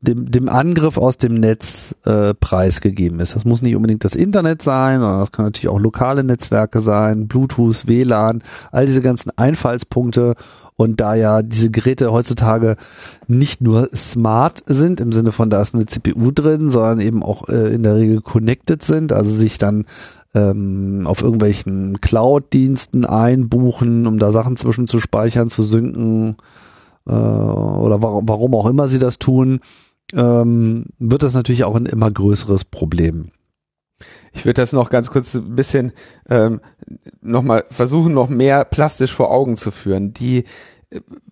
dem, 0.00 0.30
dem 0.30 0.48
Angriff 0.48 0.98
aus 0.98 1.18
dem 1.18 1.34
Netz 1.34 1.94
äh, 2.04 2.34
preisgegeben 2.34 3.20
ist. 3.20 3.34
Das 3.34 3.44
muss 3.44 3.62
nicht 3.62 3.76
unbedingt 3.76 4.04
das 4.04 4.14
Internet 4.14 4.62
sein, 4.62 5.00
sondern 5.00 5.20
das 5.20 5.32
kann 5.32 5.46
natürlich 5.46 5.68
auch 5.68 5.80
lokale 5.80 6.22
Netzwerke 6.22 6.80
sein, 6.80 7.28
Bluetooth, 7.28 7.86
WLAN, 7.86 8.42
all 8.72 8.86
diese 8.86 9.00
ganzen 9.00 9.30
Einfallspunkte. 9.36 10.34
Und 10.76 11.00
da 11.00 11.14
ja 11.14 11.42
diese 11.42 11.70
Geräte 11.70 12.12
heutzutage 12.12 12.76
nicht 13.26 13.62
nur 13.62 13.88
smart 13.94 14.62
sind, 14.66 15.00
im 15.00 15.10
Sinne 15.10 15.32
von 15.32 15.48
da 15.48 15.62
ist 15.62 15.74
eine 15.74 15.86
CPU 15.86 16.30
drin, 16.32 16.68
sondern 16.68 17.00
eben 17.00 17.22
auch 17.22 17.48
äh, 17.48 17.72
in 17.74 17.82
der 17.82 17.96
Regel 17.96 18.20
connected 18.20 18.82
sind, 18.82 19.10
also 19.12 19.30
sich 19.30 19.56
dann 19.56 19.86
ähm, 20.34 21.02
auf 21.06 21.22
irgendwelchen 21.22 22.02
Cloud-Diensten 22.02 23.06
einbuchen, 23.06 24.06
um 24.06 24.18
da 24.18 24.32
Sachen 24.32 24.56
zwischen 24.56 24.86
zu 24.86 25.00
speichern, 25.00 25.48
zu 25.48 25.62
synken 25.62 26.36
äh, 27.06 27.12
oder 27.12 28.02
warum, 28.02 28.28
warum 28.28 28.54
auch 28.54 28.66
immer 28.66 28.88
sie 28.88 28.98
das 28.98 29.18
tun 29.18 29.60
ähm, 30.12 30.86
wird 30.98 31.22
das 31.22 31.34
natürlich 31.34 31.64
auch 31.64 31.74
ein 31.74 31.86
immer 31.86 32.10
größeres 32.10 32.64
Problem. 32.64 33.28
Ich 34.32 34.44
würde 34.44 34.60
das 34.60 34.72
noch 34.72 34.90
ganz 34.90 35.10
kurz 35.10 35.34
ein 35.34 35.56
bisschen 35.56 35.92
ähm, 36.28 36.60
nochmal 37.22 37.64
versuchen, 37.70 38.12
noch 38.12 38.28
mehr 38.28 38.64
plastisch 38.64 39.12
vor 39.12 39.30
Augen 39.30 39.56
zu 39.56 39.70
führen. 39.70 40.12
Die, 40.12 40.44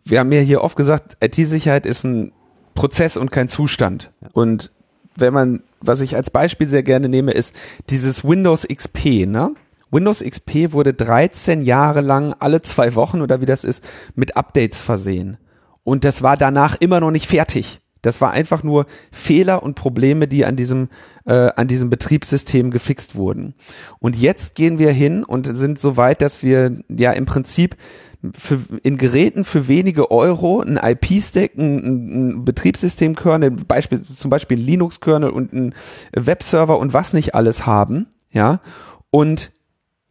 wir 0.05 0.21
haben 0.21 0.33
ja 0.33 0.41
hier 0.41 0.63
oft 0.63 0.77
gesagt, 0.77 1.19
IT-Sicherheit 1.23 1.87
ist 1.87 2.05
ein 2.05 2.33
Prozess 2.75 3.17
und 3.17 3.31
kein 3.31 3.49
Zustand. 3.49 4.11
Und 4.33 4.73
wenn 5.17 5.35
man, 5.35 5.63
was 5.81 6.01
ich 6.01 6.17
als 6.17 6.31
Beispiel 6.31 6.69
sehr 6.69 6.83
gerne 6.83 7.09
nehme, 7.09 7.33
ist 7.33 7.55
dieses 7.91 8.25
Windows 8.25 8.67
XP, 8.67 9.27
ne? 9.27 9.55
Windows 9.91 10.25
XP 10.25 10.73
wurde 10.73 10.93
13 10.93 11.63
Jahre 11.63 12.01
lang 12.01 12.35
alle 12.41 12.61
zwei 12.63 12.97
Wochen 12.97 13.21
oder 13.21 13.41
wie 13.41 13.47
das 13.47 13.63
ist, 13.63 13.85
mit 14.17 14.37
Updates 14.37 14.81
versehen. 14.81 15.37
Und 15.85 16.05
das 16.05 16.23
war 16.23 16.37
danach 16.37 16.77
immer 16.81 17.01
noch 17.01 17.11
nicht 17.11 17.27
fertig. 17.27 17.81
Das 18.03 18.21
war 18.21 18.33
einfach 18.33 18.63
nur 18.63 18.85
Fehler 19.13 19.63
und 19.63 19.77
Probleme, 19.77 20.29
die 20.29 20.45
an 20.45 20.57
diesem, 20.57 20.89
äh, 21.25 21.51
an 21.57 21.69
diesem 21.69 21.89
Betriebssystem 21.89 22.71
gefixt 22.71 23.17
wurden. 23.17 23.55
Und 23.99 24.17
jetzt 24.17 24.55
gehen 24.55 24.79
wir 24.79 24.93
hin 24.93 25.25
und 25.25 25.57
sind 25.57 25.81
so 25.81 25.97
weit, 25.97 26.21
dass 26.21 26.43
wir 26.43 26.77
ja 26.89 27.13
im 27.13 27.25
Prinzip 27.25 27.77
für, 28.35 28.59
in 28.83 28.99
Geräten 28.99 29.45
für 29.45 29.69
wenige 29.69 30.11
Euro 30.11 30.61
ein 30.61 30.77
IP-Stack, 30.77 31.57
ein, 31.57 32.33
ein 32.33 32.45
Betriebssystem-Kernel, 32.45 33.53
Beispiel, 33.53 34.03
zum 34.03 34.31
Beispiel 34.31 34.59
Linux-Kernel 34.59 35.31
und 35.31 35.53
ein 35.53 35.75
Webserver 36.13 36.79
und 36.79 36.93
was 36.93 37.13
nicht 37.15 37.35
alles 37.35 37.67
haben, 37.67 38.07
ja, 38.31 38.61
und 39.11 39.53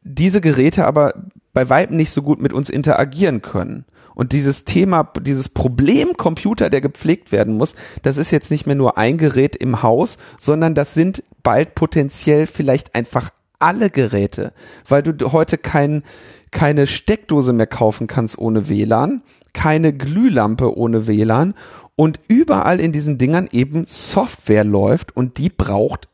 diese 0.01 0.41
Geräte 0.41 0.85
aber 0.85 1.13
bei 1.53 1.69
Weitem 1.69 1.97
nicht 1.97 2.11
so 2.11 2.21
gut 2.21 2.41
mit 2.41 2.53
uns 2.53 2.69
interagieren 2.69 3.41
können. 3.41 3.85
Und 4.15 4.31
dieses 4.31 4.65
Thema, 4.65 5.11
dieses 5.21 5.49
Problem 5.49 6.15
Computer, 6.17 6.69
der 6.69 6.81
gepflegt 6.81 7.31
werden 7.31 7.55
muss, 7.55 7.75
das 8.01 8.17
ist 8.17 8.31
jetzt 8.31 8.51
nicht 8.51 8.65
mehr 8.65 8.75
nur 8.75 8.97
ein 8.97 9.17
Gerät 9.17 9.55
im 9.55 9.81
Haus, 9.81 10.17
sondern 10.39 10.75
das 10.75 10.93
sind 10.93 11.23
bald 11.41 11.75
potenziell 11.75 12.47
vielleicht 12.47 12.95
einfach 12.95 13.31
alle 13.59 13.89
Geräte, 13.89 14.53
weil 14.87 15.03
du 15.03 15.31
heute 15.31 15.57
kein, 15.57 16.03
keine 16.51 16.85
Steckdose 16.85 17.53
mehr 17.53 17.67
kaufen 17.67 18.07
kannst 18.07 18.37
ohne 18.37 18.67
WLAN, 18.67 19.23
keine 19.53 19.93
Glühlampe 19.93 20.75
ohne 20.77 21.07
WLAN 21.07 21.53
und 21.95 22.19
überall 22.27 22.79
in 22.79 22.91
diesen 22.91 23.17
Dingern 23.17 23.47
eben 23.51 23.85
Software 23.85 24.63
läuft 24.63 25.15
und 25.15 25.37
die 25.37 25.49
braucht 25.49 26.09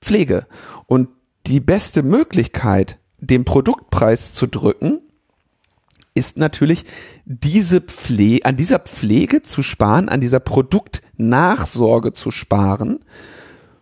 Pflege. 0.00 0.46
Und 0.86 1.08
die 1.46 1.60
beste 1.60 2.02
Möglichkeit, 2.02 2.98
den 3.18 3.44
Produktpreis 3.44 4.32
zu 4.32 4.46
drücken, 4.46 5.00
ist 6.14 6.36
natürlich 6.36 6.84
diese 7.24 7.80
Pflege, 7.80 8.44
an 8.44 8.56
dieser 8.56 8.78
Pflege 8.78 9.40
zu 9.42 9.62
sparen, 9.62 10.08
an 10.08 10.20
dieser 10.20 10.40
Produktnachsorge 10.40 12.12
zu 12.12 12.30
sparen, 12.30 13.00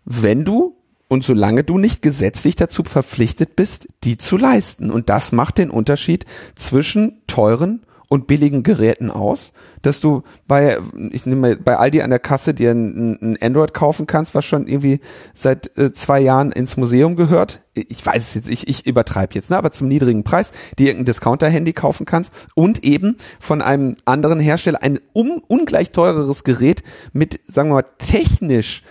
wenn 0.05 0.45
du 0.45 0.77
und 1.09 1.25
solange 1.25 1.65
du 1.65 1.77
nicht 1.77 2.03
gesetzlich 2.03 2.55
dazu 2.55 2.85
verpflichtet 2.85 3.57
bist, 3.57 3.89
die 4.05 4.17
zu 4.17 4.37
leisten. 4.37 4.91
Und 4.91 5.09
das 5.09 5.33
macht 5.33 5.59
den 5.59 5.71
Unterschied 5.71 6.25
zwischen 6.55 7.21
teuren 7.27 7.85
und 8.11 8.27
billigen 8.27 8.65
Geräten 8.65 9.09
aus, 9.09 9.53
dass 9.83 10.01
du 10.01 10.25
bei, 10.49 10.79
ich 11.13 11.27
nehme 11.27 11.57
bei 11.57 11.77
Aldi 11.77 12.03
an 12.03 12.11
der 12.11 12.19
Kasse 12.19 12.55
dir 12.55 12.73
ein, 12.73 13.19
ein 13.23 13.39
Android 13.41 13.73
kaufen 13.73 14.09
kannst, 14.09 14.35
was 14.35 14.45
schon 14.45 14.67
irgendwie 14.67 14.99
seit 15.33 15.79
äh, 15.79 15.93
zwei 15.93 16.19
Jahren 16.19 16.51
ins 16.51 16.77
Museum 16.77 17.15
gehört. 17.15 17.63
Ich 17.73 18.05
weiß 18.05 18.21
es 18.21 18.35
jetzt, 18.35 18.51
ich, 18.51 18.67
ich 18.67 18.85
übertreibe 18.85 19.35
jetzt, 19.35 19.51
ne? 19.51 19.57
aber 19.57 19.71
zum 19.71 19.87
niedrigen 19.87 20.25
Preis, 20.25 20.51
dir 20.77 20.89
irgendein 20.89 21.05
Discounter-Handy 21.05 21.73
kaufen 21.73 22.05
kannst 22.05 22.33
und 22.57 22.83
eben 22.85 23.17
von 23.39 23.63
einem 23.63 23.95
anderen 24.07 24.41
Hersteller 24.41 24.83
ein 24.83 24.99
um, 25.13 25.41
ungleich 25.47 25.93
teureres 25.93 26.43
Gerät 26.43 26.83
mit, 27.13 27.41
sagen 27.47 27.69
wir 27.69 27.75
mal, 27.75 27.87
technisch 27.99 28.83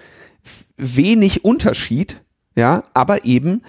wenig 0.78 1.44
Unterschied, 1.44 2.22
ja, 2.56 2.86
aber 2.94 3.26
eben 3.26 3.64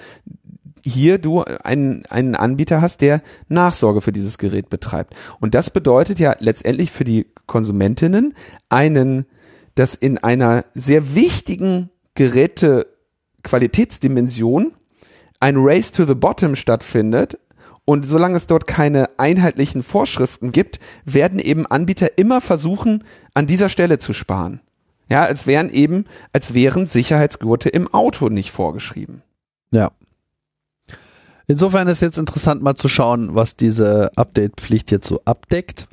hier 0.85 1.19
du 1.19 1.43
einen, 1.43 2.05
einen 2.07 2.35
Anbieter 2.35 2.81
hast, 2.81 3.01
der 3.01 3.23
Nachsorge 3.49 4.01
für 4.01 4.11
dieses 4.13 4.39
Gerät 4.39 4.71
betreibt. 4.71 5.15
Und 5.41 5.55
das 5.55 5.71
bedeutet 5.71 6.19
ja 6.19 6.35
letztendlich 6.39 6.91
für 6.91 7.05
die 7.05 7.27
Konsumentinnen 7.47 8.35
einen, 8.69 9.27
dass 9.75 9.95
in 9.95 10.19
einer 10.19 10.65
sehr 10.75 11.15
wichtigen 11.15 11.91
Geräte-Qualitätsdimension 12.15 14.73
ein 15.41 15.55
Race 15.57 15.93
to 15.93 16.05
the 16.05 16.15
Bottom 16.15 16.57
stattfindet. 16.57 17.39
Und 17.85 18.07
solange 18.07 18.37
es 18.37 18.47
dort 18.47 18.67
keine 18.67 19.19
einheitlichen 19.19 19.83
Vorschriften 19.83 20.53
gibt, 20.53 20.79
werden 21.05 21.41
eben 21.41 21.67
Anbieter 21.67 22.19
immer 22.19 22.41
versuchen, 22.41 23.05
an 23.35 23.47
dieser 23.47 23.69
Stelle 23.69 23.99
zu 23.99 24.13
sparen. 24.13 24.61
Ja, 25.11 25.23
als 25.23 25.49
wären 25.49 25.71
eben, 25.71 26.05
als 26.33 26.55
wären 26.55 26.87
Sicherheitsgurte 26.87 27.69
im 27.69 27.93
Auto 27.93 28.29
nicht 28.29 28.53
vorgeschrieben. 28.53 29.23
Ja. 29.73 29.91
Insofern 31.51 31.89
ist 31.89 32.01
jetzt 32.01 32.17
interessant 32.17 32.63
mal 32.63 32.77
zu 32.77 32.87
schauen, 32.87 33.35
was 33.35 33.57
diese 33.57 34.13
Update-Pflicht 34.15 34.93
jetzt 34.93 35.09
so 35.09 35.21
abdeckt. 35.25 35.89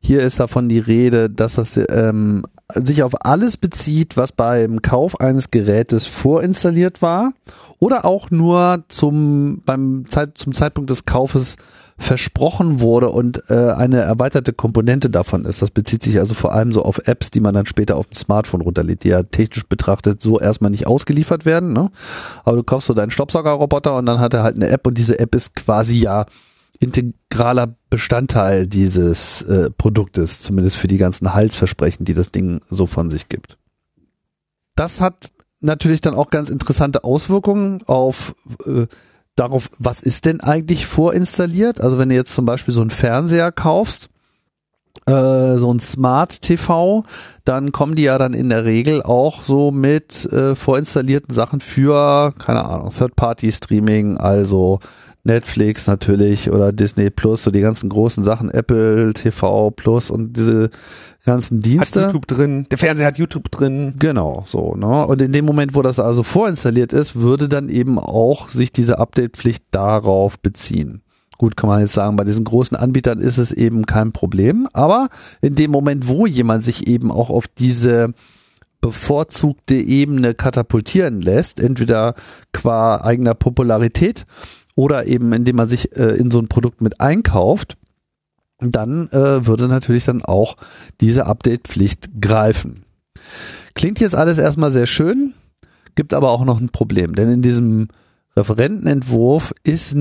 Hier 0.00 0.22
ist 0.24 0.40
davon 0.40 0.68
die 0.68 0.80
Rede, 0.80 1.30
dass 1.30 1.54
das 1.54 1.78
ähm, 1.88 2.44
sich 2.74 3.04
auf 3.04 3.24
alles 3.24 3.58
bezieht, 3.58 4.16
was 4.16 4.32
beim 4.32 4.82
Kauf 4.82 5.20
eines 5.20 5.52
Gerätes 5.52 6.06
vorinstalliert 6.06 7.00
war 7.00 7.32
oder 7.78 8.04
auch 8.04 8.32
nur 8.32 8.82
zum, 8.88 9.62
beim 9.64 10.08
Zeit, 10.08 10.36
zum 10.36 10.52
Zeitpunkt 10.52 10.90
des 10.90 11.04
Kaufes 11.04 11.54
versprochen 11.98 12.80
wurde 12.80 13.08
und 13.08 13.42
äh, 13.48 13.70
eine 13.72 14.00
erweiterte 14.00 14.52
Komponente 14.52 15.08
davon 15.08 15.44
ist. 15.46 15.62
Das 15.62 15.70
bezieht 15.70 16.02
sich 16.02 16.18
also 16.18 16.34
vor 16.34 16.52
allem 16.52 16.72
so 16.72 16.82
auf 16.82 16.98
Apps, 17.06 17.30
die 17.30 17.40
man 17.40 17.54
dann 17.54 17.66
später 17.66 17.96
auf 17.96 18.06
dem 18.08 18.14
Smartphone 18.14 18.60
runterlädt, 18.60 19.04
die 19.04 19.08
ja 19.08 19.22
technisch 19.22 19.66
betrachtet 19.66 20.20
so 20.20 20.38
erstmal 20.38 20.70
nicht 20.70 20.86
ausgeliefert 20.86 21.46
werden. 21.46 21.72
Ne? 21.72 21.90
Aber 22.44 22.56
du 22.56 22.62
kaufst 22.62 22.88
so 22.88 22.94
deinen 22.94 23.10
Staubsaugerroboter 23.10 23.96
und 23.96 24.06
dann 24.06 24.20
hat 24.20 24.34
er 24.34 24.42
halt 24.42 24.56
eine 24.56 24.68
App 24.68 24.86
und 24.86 24.98
diese 24.98 25.18
App 25.18 25.34
ist 25.34 25.56
quasi 25.56 25.98
ja 25.98 26.26
integraler 26.80 27.76
Bestandteil 27.88 28.66
dieses 28.66 29.42
äh, 29.42 29.70
Produktes, 29.70 30.42
zumindest 30.42 30.76
für 30.76 30.88
die 30.88 30.98
ganzen 30.98 31.32
Halsversprechen, 31.32 32.04
die 32.04 32.14
das 32.14 32.30
Ding 32.30 32.60
so 32.68 32.86
von 32.86 33.08
sich 33.08 33.30
gibt. 33.30 33.56
Das 34.74 35.00
hat 35.00 35.30
natürlich 35.60 36.02
dann 36.02 36.14
auch 36.14 36.28
ganz 36.28 36.50
interessante 36.50 37.04
Auswirkungen 37.04 37.82
auf 37.86 38.34
äh, 38.66 38.86
darauf, 39.36 39.68
was 39.78 40.02
ist 40.02 40.26
denn 40.26 40.40
eigentlich 40.40 40.86
vorinstalliert? 40.86 41.80
Also 41.80 41.98
wenn 41.98 42.08
du 42.08 42.14
jetzt 42.14 42.34
zum 42.34 42.46
Beispiel 42.46 42.74
so 42.74 42.80
einen 42.80 42.90
Fernseher 42.90 43.52
kaufst, 43.52 44.08
äh, 45.06 45.56
so 45.56 45.72
ein 45.72 45.78
Smart 45.78 46.42
TV, 46.42 47.04
dann 47.44 47.70
kommen 47.70 47.94
die 47.94 48.04
ja 48.04 48.18
dann 48.18 48.34
in 48.34 48.48
der 48.48 48.64
Regel 48.64 49.02
auch 49.02 49.42
so 49.42 49.70
mit 49.70 50.24
äh, 50.32 50.56
vorinstallierten 50.56 51.32
Sachen 51.32 51.60
für, 51.60 52.32
keine 52.38 52.64
Ahnung, 52.64 52.88
Third-Party-Streaming, 52.88 54.16
also 54.16 54.80
Netflix 55.22 55.86
natürlich 55.86 56.50
oder 56.50 56.72
Disney 56.72 57.10
Plus, 57.10 57.42
so 57.42 57.50
die 57.50 57.60
ganzen 57.60 57.88
großen 57.88 58.24
Sachen, 58.24 58.50
Apple 58.50 59.12
TV 59.12 59.70
Plus 59.70 60.10
und 60.10 60.36
diese 60.36 60.70
ganzen 61.26 61.60
Dienste. 61.60 62.00
Hat 62.00 62.06
YouTube 62.06 62.26
drin, 62.26 62.66
der 62.70 62.78
Fernseher 62.78 63.06
hat 63.06 63.18
YouTube 63.18 63.50
drin. 63.50 63.94
Genau, 63.98 64.44
so, 64.46 64.74
ne? 64.74 65.06
Und 65.06 65.20
in 65.20 65.32
dem 65.32 65.44
Moment, 65.44 65.74
wo 65.74 65.82
das 65.82 66.00
also 66.00 66.22
vorinstalliert 66.22 66.94
ist, 66.94 67.16
würde 67.16 67.48
dann 67.48 67.68
eben 67.68 67.98
auch 67.98 68.48
sich 68.48 68.72
diese 68.72 68.98
Update-Pflicht 68.98 69.64
darauf 69.72 70.38
beziehen. 70.38 71.02
Gut, 71.36 71.56
kann 71.56 71.68
man 71.68 71.80
jetzt 71.80 71.92
sagen, 71.92 72.16
bei 72.16 72.24
diesen 72.24 72.44
großen 72.44 72.76
Anbietern 72.76 73.20
ist 73.20 73.36
es 73.36 73.52
eben 73.52 73.84
kein 73.84 74.12
Problem, 74.12 74.68
aber 74.72 75.08
in 75.42 75.54
dem 75.54 75.70
Moment, 75.70 76.08
wo 76.08 76.26
jemand 76.26 76.64
sich 76.64 76.86
eben 76.86 77.12
auch 77.12 77.28
auf 77.28 77.46
diese 77.46 78.14
bevorzugte 78.80 79.74
Ebene 79.76 80.34
katapultieren 80.34 81.20
lässt, 81.20 81.60
entweder 81.60 82.14
qua 82.52 83.02
eigener 83.02 83.34
Popularität 83.34 84.24
oder 84.76 85.06
eben 85.06 85.32
indem 85.32 85.56
man 85.56 85.66
sich 85.66 85.96
äh, 85.96 86.16
in 86.16 86.30
so 86.30 86.38
ein 86.38 86.48
Produkt 86.48 86.80
mit 86.80 87.00
einkauft, 87.00 87.76
dann 88.58 89.08
äh, 89.10 89.46
würde 89.46 89.68
natürlich 89.68 90.04
dann 90.04 90.22
auch 90.22 90.56
diese 91.00 91.26
Update-Pflicht 91.26 92.20
greifen. 92.20 92.84
Klingt 93.74 94.00
jetzt 94.00 94.14
alles 94.14 94.38
erstmal 94.38 94.70
sehr 94.70 94.86
schön, 94.86 95.34
gibt 95.94 96.14
aber 96.14 96.30
auch 96.30 96.44
noch 96.44 96.60
ein 96.60 96.70
Problem, 96.70 97.14
denn 97.14 97.30
in 97.30 97.42
diesem 97.42 97.88
Referentenentwurf 98.36 99.54
ist 99.64 99.96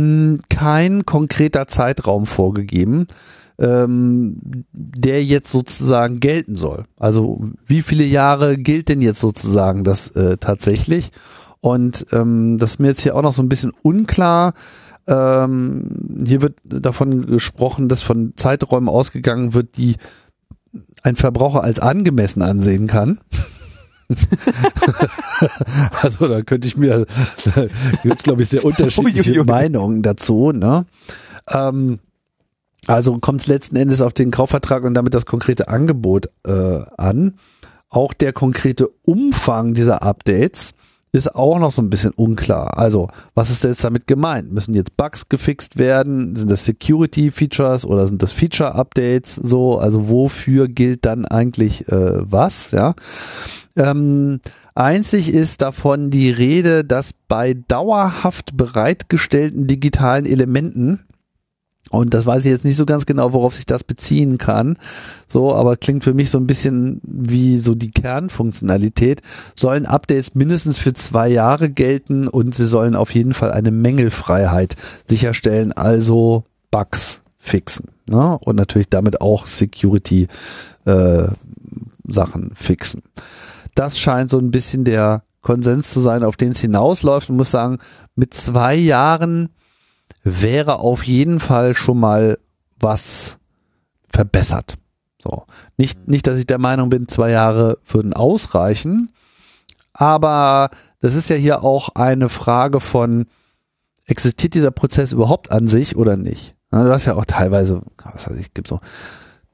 kein 0.49 1.05
konkreter 1.05 1.67
Zeitraum 1.67 2.25
vorgegeben, 2.25 3.07
ähm, 3.57 4.37
der 4.73 5.23
jetzt 5.23 5.51
sozusagen 5.51 6.19
gelten 6.19 6.57
soll. 6.57 6.83
Also 6.97 7.49
wie 7.65 7.81
viele 7.81 8.03
Jahre 8.03 8.57
gilt 8.57 8.89
denn 8.89 9.01
jetzt 9.01 9.21
sozusagen 9.21 9.83
das 9.85 10.09
äh, 10.09 10.37
tatsächlich? 10.37 11.11
Und 11.61 12.05
ähm, 12.11 12.57
das 12.59 12.71
ist 12.71 12.79
mir 12.79 12.89
jetzt 12.89 13.01
hier 13.01 13.15
auch 13.15 13.21
noch 13.21 13.31
so 13.31 13.41
ein 13.41 13.49
bisschen 13.49 13.71
unklar. 13.81 14.53
Ähm, 15.07 16.23
hier 16.25 16.41
wird 16.41 16.57
davon 16.63 17.25
gesprochen, 17.27 17.89
dass 17.89 18.01
von 18.01 18.33
Zeiträumen 18.35 18.89
ausgegangen 18.89 19.53
wird, 19.53 19.77
die 19.77 19.97
ein 21.03 21.15
Verbraucher 21.15 21.63
als 21.63 21.79
angemessen 21.79 22.41
ansehen 22.41 22.87
kann. 22.87 23.19
also 26.01 26.27
da 26.27 26.41
könnte 26.41 26.67
ich 26.67 26.77
mir, 26.77 27.05
gibt 28.03 28.19
es 28.19 28.23
glaube 28.23 28.43
ich 28.43 28.49
sehr 28.49 28.65
unterschiedliche 28.65 29.43
Meinungen 29.43 30.01
dazu. 30.01 30.51
Ne? 30.51 30.85
Ähm, 31.47 31.99
also 32.87 33.17
kommt 33.19 33.41
es 33.41 33.47
letzten 33.47 33.75
Endes 33.75 34.01
auf 34.01 34.13
den 34.13 34.31
Kaufvertrag 34.31 34.83
und 34.83 34.93
damit 34.93 35.13
das 35.13 35.25
konkrete 35.25 35.67
Angebot 35.67 36.29
äh, 36.45 36.81
an. 36.97 37.35
Auch 37.89 38.13
der 38.13 38.33
konkrete 38.33 38.89
Umfang 39.03 39.73
dieser 39.73 40.03
Updates 40.03 40.73
ist 41.15 41.35
auch 41.35 41.59
noch 41.59 41.71
so 41.71 41.81
ein 41.81 41.89
bisschen 41.89 42.11
unklar. 42.11 42.77
Also, 42.77 43.07
was 43.33 43.49
ist 43.49 43.63
jetzt 43.63 43.83
damit 43.83 44.07
gemeint? 44.07 44.51
Müssen 44.51 44.73
jetzt 44.73 44.97
Bugs 44.97 45.29
gefixt 45.29 45.77
werden? 45.77 46.35
Sind 46.35 46.51
das 46.51 46.65
Security 46.65 47.31
Features 47.31 47.85
oder 47.85 48.07
sind 48.07 48.21
das 48.21 48.31
Feature 48.31 48.75
Updates? 48.75 49.35
So, 49.35 49.77
also 49.77 50.09
wofür 50.09 50.67
gilt 50.67 51.05
dann 51.05 51.25
eigentlich 51.25 51.87
äh, 51.87 52.31
was? 52.31 52.71
Ja. 52.71 52.93
Ähm, 53.75 54.39
einzig 54.73 55.33
ist 55.33 55.61
davon 55.61 56.09
die 56.09 56.29
Rede, 56.29 56.85
dass 56.85 57.13
bei 57.27 57.55
dauerhaft 57.67 58.55
bereitgestellten 58.55 59.67
digitalen 59.67 60.25
Elementen 60.25 61.01
und 61.95 62.13
das 62.13 62.25
weiß 62.25 62.45
ich 62.45 62.51
jetzt 62.51 62.65
nicht 62.65 62.75
so 62.75 62.85
ganz 62.85 63.05
genau, 63.05 63.33
worauf 63.33 63.53
sich 63.53 63.65
das 63.65 63.83
beziehen 63.83 64.37
kann. 64.37 64.77
So, 65.27 65.53
aber 65.53 65.75
klingt 65.75 66.03
für 66.03 66.13
mich 66.13 66.29
so 66.29 66.37
ein 66.37 66.47
bisschen 66.47 67.01
wie 67.03 67.57
so 67.57 67.75
die 67.75 67.91
Kernfunktionalität. 67.91 69.21
Sollen 69.55 69.85
Updates 69.85 70.35
mindestens 70.35 70.77
für 70.77 70.93
zwei 70.93 71.27
Jahre 71.27 71.69
gelten 71.69 72.27
und 72.27 72.55
sie 72.55 72.67
sollen 72.67 72.95
auf 72.95 73.13
jeden 73.13 73.33
Fall 73.33 73.51
eine 73.51 73.71
Mängelfreiheit 73.71 74.75
sicherstellen, 75.05 75.71
also 75.71 76.43
Bugs 76.71 77.21
fixen. 77.37 77.89
Ne? 78.09 78.37
Und 78.39 78.55
natürlich 78.55 78.89
damit 78.89 79.21
auch 79.21 79.47
Security 79.47 80.27
äh, 80.85 81.27
Sachen 82.07 82.51
fixen. 82.53 83.03
Das 83.75 83.99
scheint 83.99 84.29
so 84.29 84.37
ein 84.37 84.51
bisschen 84.51 84.83
der 84.83 85.23
Konsens 85.41 85.93
zu 85.93 85.99
sein, 85.99 86.23
auf 86.23 86.37
den 86.37 86.51
es 86.51 86.59
hinausläuft. 86.59 87.29
Und 87.29 87.37
muss 87.37 87.51
sagen, 87.51 87.77
mit 88.15 88.33
zwei 88.33 88.75
Jahren 88.75 89.49
wäre 90.25 90.79
auf 90.79 91.03
jeden 91.03 91.39
Fall 91.39 91.75
schon 91.75 91.99
mal 91.99 92.39
was 92.77 93.37
verbessert. 94.09 94.75
So. 95.21 95.45
Nicht, 95.77 96.07
nicht, 96.07 96.27
dass 96.27 96.37
ich 96.37 96.47
der 96.47 96.57
Meinung 96.57 96.89
bin, 96.89 97.07
zwei 97.07 97.29
Jahre 97.31 97.77
würden 97.85 98.13
ausreichen, 98.13 99.11
aber 99.93 100.71
das 100.99 101.15
ist 101.15 101.29
ja 101.29 101.35
hier 101.35 101.63
auch 101.63 101.89
eine 101.89 102.27
Frage 102.27 102.79
von, 102.79 103.27
existiert 104.07 104.55
dieser 104.55 104.71
Prozess 104.71 105.13
überhaupt 105.13 105.51
an 105.51 105.67
sich 105.67 105.95
oder 105.95 106.17
nicht? 106.17 106.55
Du 106.71 106.77
hast 106.77 107.05
ja 107.05 107.15
auch 107.15 107.25
teilweise, 107.25 107.81
was 108.03 108.29
weiß 108.29 108.37
ich, 108.37 108.53
gibt 108.53 108.67
so 108.67 108.81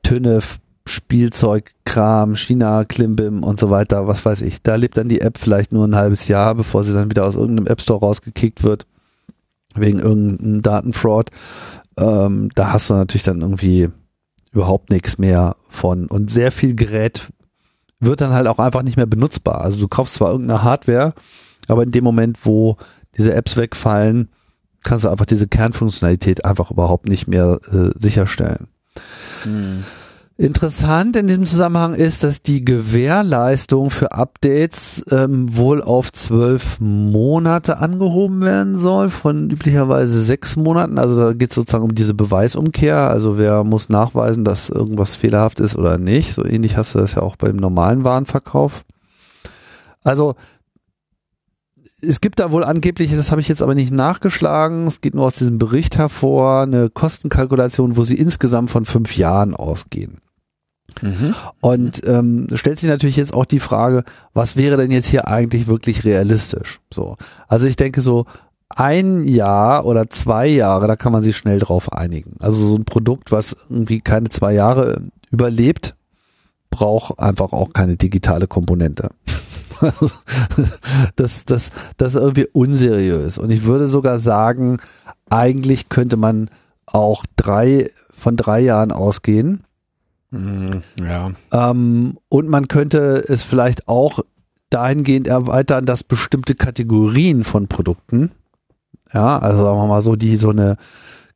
Töne, 0.02 0.40
Spielzeug, 0.88 1.72
Kram, 1.86 2.36
China, 2.36 2.86
Klimbim 2.86 3.44
und 3.44 3.60
so 3.60 3.70
weiter, 3.70 4.08
was 4.08 4.26
weiß 4.26 4.42
ich. 4.42 4.64
Da 4.64 4.76
lebt 4.76 4.98
dann 4.98 5.10
die 5.10 5.22
App 5.22 5.38
vielleicht 5.38 5.72
nur 5.74 5.88
ein 5.88 5.96
halbes 5.96 6.28
Jahr, 6.28 6.56
bevor 6.56 6.84
sie 6.84 6.94
dann 6.94 7.12
wieder 7.12 7.26
aus 7.26 7.36
irgendeinem 7.36 7.68
App 7.68 7.82
Store 7.82 8.00
rausgekickt 8.00 8.64
wird 8.64 8.88
wegen 9.76 10.00
irgendeinem 10.00 10.62
Datenfraud. 10.62 11.32
Ähm, 11.98 12.50
da 12.56 12.74
hast 12.74 12.90
du 12.90 12.96
natürlich 12.96 13.24
dann 13.24 13.42
irgendwie 13.42 13.90
überhaupt 14.52 14.90
nichts 14.90 15.18
mehr 15.18 15.56
von. 15.70 16.08
Und 16.08 16.30
sehr 16.30 16.52
viel 16.52 16.76
Gerät 16.76 17.32
wird 18.00 18.22
dann 18.22 18.34
halt 18.34 18.48
auch 18.48 18.60
einfach 18.60 18.84
nicht 18.84 18.98
mehr 18.98 19.06
benutzbar. 19.06 19.62
Also 19.62 19.80
du 19.80 19.88
kaufst 19.88 20.16
zwar 20.16 20.32
irgendeine 20.32 20.64
Hardware, 20.64 21.14
aber 21.68 21.84
in 21.84 21.92
dem 21.92 22.04
Moment, 22.04 22.46
wo 22.46 22.78
diese 23.18 23.34
Apps 23.34 23.58
wegfallen, 23.58 24.30
kannst 24.84 25.06
du 25.06 25.10
einfach 25.10 25.26
diese 25.26 25.48
Kernfunktionalität 25.48 26.44
einfach 26.44 26.72
überhaupt 26.72 27.08
nicht 27.08 27.28
mehr 27.28 27.60
äh, 27.72 27.92
sicherstellen. 27.96 28.68
Hm. 29.44 29.84
Interessant 30.42 31.16
in 31.18 31.28
diesem 31.28 31.46
Zusammenhang 31.46 31.94
ist, 31.94 32.24
dass 32.24 32.42
die 32.42 32.66
Gewährleistung 32.66 33.92
für 33.92 34.14
Updates 34.14 35.06
ähm, 35.12 35.56
wohl 35.56 35.84
auf 35.84 36.12
zwölf 36.12 36.80
Monate 36.80 37.78
angehoben 37.78 38.42
werden 38.42 38.76
soll, 38.76 39.10
von 39.12 39.52
üblicherweise 39.52 40.20
sechs 40.20 40.56
Monaten. 40.56 40.98
Also 40.98 41.20
da 41.22 41.34
geht 41.34 41.52
es 41.52 41.56
sozusagen 41.56 41.84
um 41.84 41.94
diese 41.94 42.16
Beweisumkehr. 42.16 43.12
Also 43.12 43.38
wer 43.38 43.64
muss 43.64 43.90
nachweisen, 43.90 44.44
dass 44.44 44.70
irgendwas 44.70 45.16
fehlerhaft 45.16 45.60
ist 45.60 45.76
oder 45.76 46.00
nicht. 46.00 46.34
So 46.34 46.44
ähnlich 46.44 46.76
hast 46.76 46.96
du 46.96 47.00
das 47.00 47.14
ja 47.14 47.22
auch 47.22 47.36
beim 47.36 47.58
normalen 47.58 48.04
Warenverkauf. 48.04 48.84
Also 50.04 50.34
es 52.02 52.20
gibt 52.20 52.40
da 52.40 52.52
wohl 52.52 52.64
angeblich, 52.64 53.16
das 53.16 53.30
habe 53.30 53.42
ich 53.42 53.48
jetzt 53.48 53.62
aber 53.62 53.76
nicht 53.76 53.94
nachgeschlagen, 53.94 54.88
es 54.88 55.02
geht 55.02 55.14
nur 55.14 55.26
aus 55.26 55.36
diesem 55.36 55.60
Bericht 55.60 56.00
hervor, 56.00 56.62
eine 56.62 56.90
Kostenkalkulation, 56.90 57.96
wo 57.96 58.04
sie 58.04 58.16
insgesamt 58.16 58.72
von 58.72 58.86
fünf 58.86 59.16
Jahren 59.18 59.54
ausgehen. 59.54 60.18
Mhm. 61.02 61.34
Und 61.60 62.02
ähm, 62.06 62.48
stellt 62.54 62.80
sich 62.80 62.90
natürlich 62.90 63.18
jetzt 63.18 63.34
auch 63.34 63.46
die 63.46 63.60
Frage, 63.60 64.04
was 64.34 64.58
wäre 64.58 64.78
denn 64.78 64.92
jetzt 64.92 65.08
hier 65.08 65.28
eigentlich 65.28 65.68
wirklich 65.68 66.04
realistisch? 66.04 66.80
So, 66.94 67.16
also 67.48 67.68
ich 67.68 67.76
denke 67.76 68.02
so 68.02 68.26
ein 68.70 69.28
Jahr 69.28 69.86
oder 69.86 70.10
zwei 70.10 70.48
Jahre, 70.48 70.88
da 70.88 70.96
kann 70.96 71.12
man 71.12 71.24
sich 71.24 71.36
schnell 71.36 71.60
drauf 71.60 71.92
einigen. 71.92 72.36
Also 72.40 72.68
so 72.68 72.76
ein 72.76 72.86
Produkt, 72.86 73.32
was 73.32 73.56
irgendwie 73.70 74.02
keine 74.02 74.30
zwei 74.30 74.54
Jahre 74.54 75.02
überlebt, 75.30 75.96
braucht 76.70 77.20
einfach 77.20 77.54
auch 77.54 77.74
keine 77.74 77.98
digitale 77.98 78.48
Komponente. 78.48 79.10
das, 81.16 81.46
das, 81.46 81.72
das 81.98 82.16
ist 82.16 82.22
irgendwie 82.22 82.48
unseriös. 82.52 83.38
Und 83.38 83.50
ich 83.50 83.64
würde 83.64 83.88
sogar 83.88 84.18
sagen, 84.18 84.78
eigentlich 85.30 85.90
könnte 85.90 86.18
man 86.18 86.50
auch 86.86 87.26
drei 87.36 87.90
von 88.14 88.38
drei 88.38 88.60
Jahren 88.60 88.92
ausgehen 88.92 89.64
ja. 90.32 91.32
Ähm, 91.52 92.18
und 92.30 92.48
man 92.48 92.68
könnte 92.68 93.26
es 93.28 93.44
vielleicht 93.44 93.88
auch 93.88 94.20
dahingehend 94.70 95.28
erweitern, 95.28 95.86
dass 95.86 96.04
bestimmte 96.04 96.56
Kategorien 96.56 97.44
von 97.44 97.68
Produkten, 97.68 98.32
ja, 99.14 99.38
also 99.38 99.64
sagen 99.64 99.78
wir 99.78 99.88
mal 99.88 100.02
so, 100.02 100.16
die 100.16 100.38
so 100.38 100.50
eine 100.50 100.78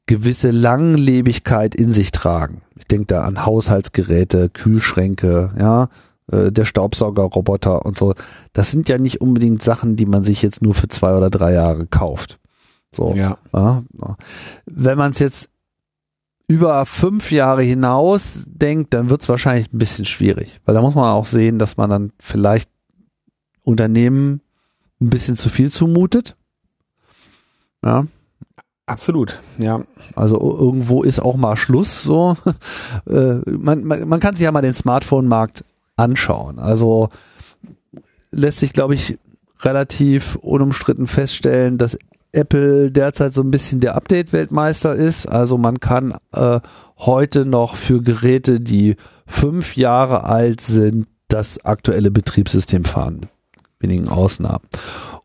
gewisse 0.05 0.51
Langlebigkeit 0.51 1.75
in 1.75 1.91
sich 1.91 2.11
tragen. 2.11 2.61
Ich 2.77 2.85
denke 2.85 3.07
da 3.07 3.23
an 3.23 3.45
Haushaltsgeräte, 3.45 4.49
Kühlschränke, 4.49 5.51
ja, 5.59 5.89
äh, 6.31 6.51
der 6.51 6.65
Staubsaugerroboter 6.65 7.85
und 7.85 7.95
so. 7.95 8.13
Das 8.53 8.71
sind 8.71 8.87
ja 8.87 8.97
nicht 8.97 9.19
unbedingt 9.19 9.61
Sachen, 9.61 9.95
die 9.95 10.05
man 10.05 10.23
sich 10.23 10.41
jetzt 10.41 10.61
nur 10.61 10.73
für 10.73 10.87
zwei 10.87 11.15
oder 11.15 11.29
drei 11.29 11.53
Jahre 11.53 11.85
kauft. 11.87 12.39
So. 12.93 13.13
Ja. 13.13 13.37
ja. 13.53 13.83
Wenn 14.65 14.97
man 14.97 15.11
es 15.11 15.19
jetzt 15.19 15.49
über 16.47 16.85
fünf 16.85 17.31
Jahre 17.31 17.63
hinaus 17.63 18.45
denkt, 18.47 18.93
dann 18.93 19.09
wird 19.09 19.21
es 19.21 19.29
wahrscheinlich 19.29 19.71
ein 19.73 19.77
bisschen 19.77 20.05
schwierig, 20.05 20.59
weil 20.65 20.75
da 20.75 20.81
muss 20.81 20.95
man 20.95 21.05
auch 21.05 21.25
sehen, 21.25 21.59
dass 21.59 21.77
man 21.77 21.89
dann 21.89 22.11
vielleicht 22.19 22.69
Unternehmen 23.63 24.41
ein 25.01 25.09
bisschen 25.09 25.37
zu 25.37 25.49
viel 25.49 25.71
zumutet. 25.71 26.35
Ja. 27.83 28.05
Absolut, 28.87 29.41
ja. 29.57 29.81
Also 30.15 30.39
irgendwo 30.39 31.01
ist 31.01 31.19
auch 31.19 31.35
mal 31.37 31.57
Schluss 31.57 32.03
so. 32.03 32.37
Äh, 33.07 33.41
man, 33.45 33.83
man, 33.83 34.07
man 34.07 34.19
kann 34.19 34.35
sich 34.35 34.45
ja 34.45 34.51
mal 34.51 34.61
den 34.61 34.73
Smartphone-Markt 34.73 35.63
anschauen. 35.95 36.57
Also 36.57 37.09
lässt 38.31 38.59
sich, 38.59 38.73
glaube 38.73 38.95
ich, 38.95 39.19
relativ 39.61 40.35
unumstritten 40.37 41.05
feststellen, 41.05 41.77
dass 41.77 41.97
Apple 42.36 42.91
derzeit 42.91 43.33
so 43.33 43.41
ein 43.41 43.51
bisschen 43.51 43.79
der 43.79 43.95
Update-Weltmeister 43.95 44.95
ist. 44.95 45.25
Also 45.27 45.57
man 45.57 45.79
kann 45.79 46.15
äh, 46.33 46.59
heute 46.97 47.45
noch 47.45 47.75
für 47.75 48.01
Geräte, 48.01 48.59
die 48.59 48.95
fünf 49.25 49.75
Jahre 49.75 50.23
alt 50.23 50.61
sind, 50.61 51.07
das 51.27 51.63
aktuelle 51.65 52.11
Betriebssystem 52.11 52.86
fahren. 52.86 53.21
Wenigen 53.79 54.07
Ausnahmen. 54.07 54.63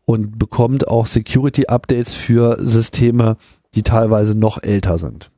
Und 0.05 0.39
bekommt 0.39 0.87
auch 0.87 1.05
Security-Updates 1.05 2.13
für 2.13 2.57
Systeme, 2.61 3.37
die 3.75 3.83
teilweise 3.83 4.35
noch 4.35 4.61
älter 4.61 4.97
sind. 4.97 5.31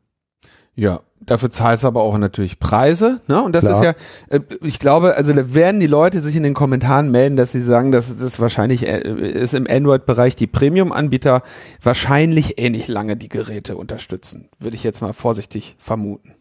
Ja, 0.76 1.02
dafür 1.26 1.50
zahlst 1.50 1.84
du 1.84 1.88
aber 1.88 2.02
auch 2.02 2.18
natürlich 2.18 2.60
Preise, 2.60 3.22
ne? 3.28 3.42
Und 3.42 3.54
das 3.54 3.64
Klar. 3.64 3.80
ist 3.80 3.84
ja, 3.84 4.38
äh, 4.38 4.42
ich 4.62 4.80
glaube, 4.80 5.16
also 5.16 5.34
da 5.34 5.54
werden 5.54 5.80
die 5.80 5.88
Leute 5.88 6.22
sich 6.22 6.36
in 6.36 6.44
den 6.44 6.54
Kommentaren 6.54 7.12
melden, 7.12 7.36
dass 7.36 7.52
sie 7.52 7.62
sagen, 7.62 7.92
dass 7.92 8.16
das 8.18 8.40
wahrscheinlich 8.40 8.88
äh, 8.88 9.00
ist 9.00 9.54
im 9.54 9.68
Android-Bereich 9.70 10.36
die 10.36 10.48
Premium-Anbieter 10.48 11.44
wahrscheinlich 11.82 12.60
ähnlich 12.60 12.88
lange 12.88 13.16
die 13.18 13.30
Geräte 13.30 13.76
unterstützen. 13.76 14.50
Würde 14.60 14.76
ich 14.76 14.84
jetzt 14.84 15.02
mal 15.02 15.14
vorsichtig 15.14 15.76
vermuten. 15.80 16.34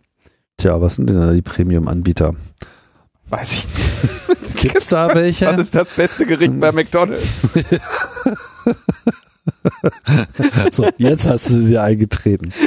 Tja, 0.56 0.80
was 0.80 0.96
sind 0.96 1.08
denn 1.10 1.20
da 1.20 1.32
die 1.32 1.42
Premium-Anbieter? 1.42 2.34
Weiß 3.28 3.52
ich 3.52 3.66
nicht. 3.66 4.56
Gibt's 4.62 4.88
da 4.88 5.14
welche? 5.14 5.46
Was 5.46 5.58
ist 5.58 5.74
das 5.74 5.94
beste 5.96 6.26
Gericht 6.26 6.60
bei 6.60 6.70
McDonalds? 6.70 7.48
so, 10.70 10.88
jetzt 10.98 11.26
hast 11.26 11.50
du 11.50 11.62
dir 11.62 11.82
eingetreten. 11.82 12.52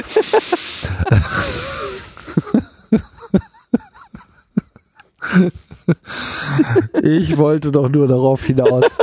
Ich 7.04 7.38
wollte 7.38 7.72
doch 7.72 7.90
nur 7.90 8.08
darauf 8.08 8.44
hinaus, 8.44 8.98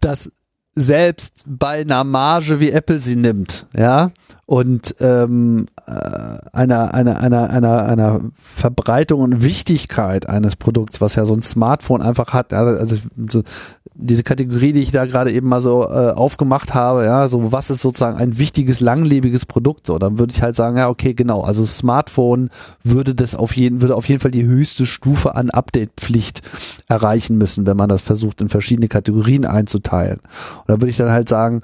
dass 0.00 0.32
selbst 0.74 1.44
bei 1.46 1.82
einer 1.82 2.04
Marge 2.04 2.58
wie 2.60 2.70
Apple 2.70 2.98
sie 2.98 3.16
nimmt, 3.16 3.66
ja, 3.76 4.10
und 4.46 4.94
ähm, 5.00 5.66
äh, 5.86 5.92
einer, 6.52 6.94
einer, 6.94 7.20
einer, 7.20 7.50
einer, 7.50 7.84
einer 7.84 8.20
Verbreitung 8.38 9.20
und 9.20 9.42
Wichtigkeit 9.42 10.28
eines 10.28 10.56
Produkts, 10.56 11.00
was 11.00 11.14
ja 11.14 11.26
so 11.26 11.34
ein 11.34 11.42
Smartphone 11.42 12.00
einfach 12.00 12.32
hat, 12.32 12.54
also 12.54 12.96
so, 13.28 13.42
diese 13.94 14.22
Kategorie, 14.22 14.72
die 14.72 14.80
ich 14.80 14.90
da 14.90 15.04
gerade 15.04 15.32
eben 15.32 15.48
mal 15.48 15.60
so 15.60 15.84
äh, 15.84 16.12
aufgemacht 16.12 16.74
habe, 16.74 17.04
ja, 17.04 17.28
so 17.28 17.52
was 17.52 17.70
ist 17.70 17.82
sozusagen 17.82 18.16
ein 18.16 18.38
wichtiges, 18.38 18.80
langlebiges 18.80 19.46
Produkt, 19.46 19.86
so, 19.86 19.98
dann 19.98 20.18
würde 20.18 20.32
ich 20.32 20.42
halt 20.42 20.54
sagen, 20.54 20.76
ja, 20.76 20.88
okay, 20.88 21.14
genau, 21.14 21.42
also 21.42 21.64
Smartphone 21.64 22.50
würde 22.82 23.14
das 23.14 23.34
auf 23.34 23.56
jeden, 23.56 23.80
würde 23.80 23.96
auf 23.96 24.08
jeden 24.08 24.20
Fall 24.20 24.30
die 24.30 24.44
höchste 24.44 24.86
Stufe 24.86 25.34
an 25.34 25.50
Update-Pflicht 25.50 26.42
erreichen 26.88 27.36
müssen, 27.38 27.66
wenn 27.66 27.76
man 27.76 27.88
das 27.88 28.00
versucht, 28.00 28.40
in 28.40 28.48
verschiedene 28.48 28.88
Kategorien 28.88 29.44
einzuteilen. 29.44 30.20
Und 30.20 30.68
da 30.68 30.74
würde 30.74 30.88
ich 30.88 30.96
dann 30.96 31.10
halt 31.10 31.28
sagen, 31.28 31.60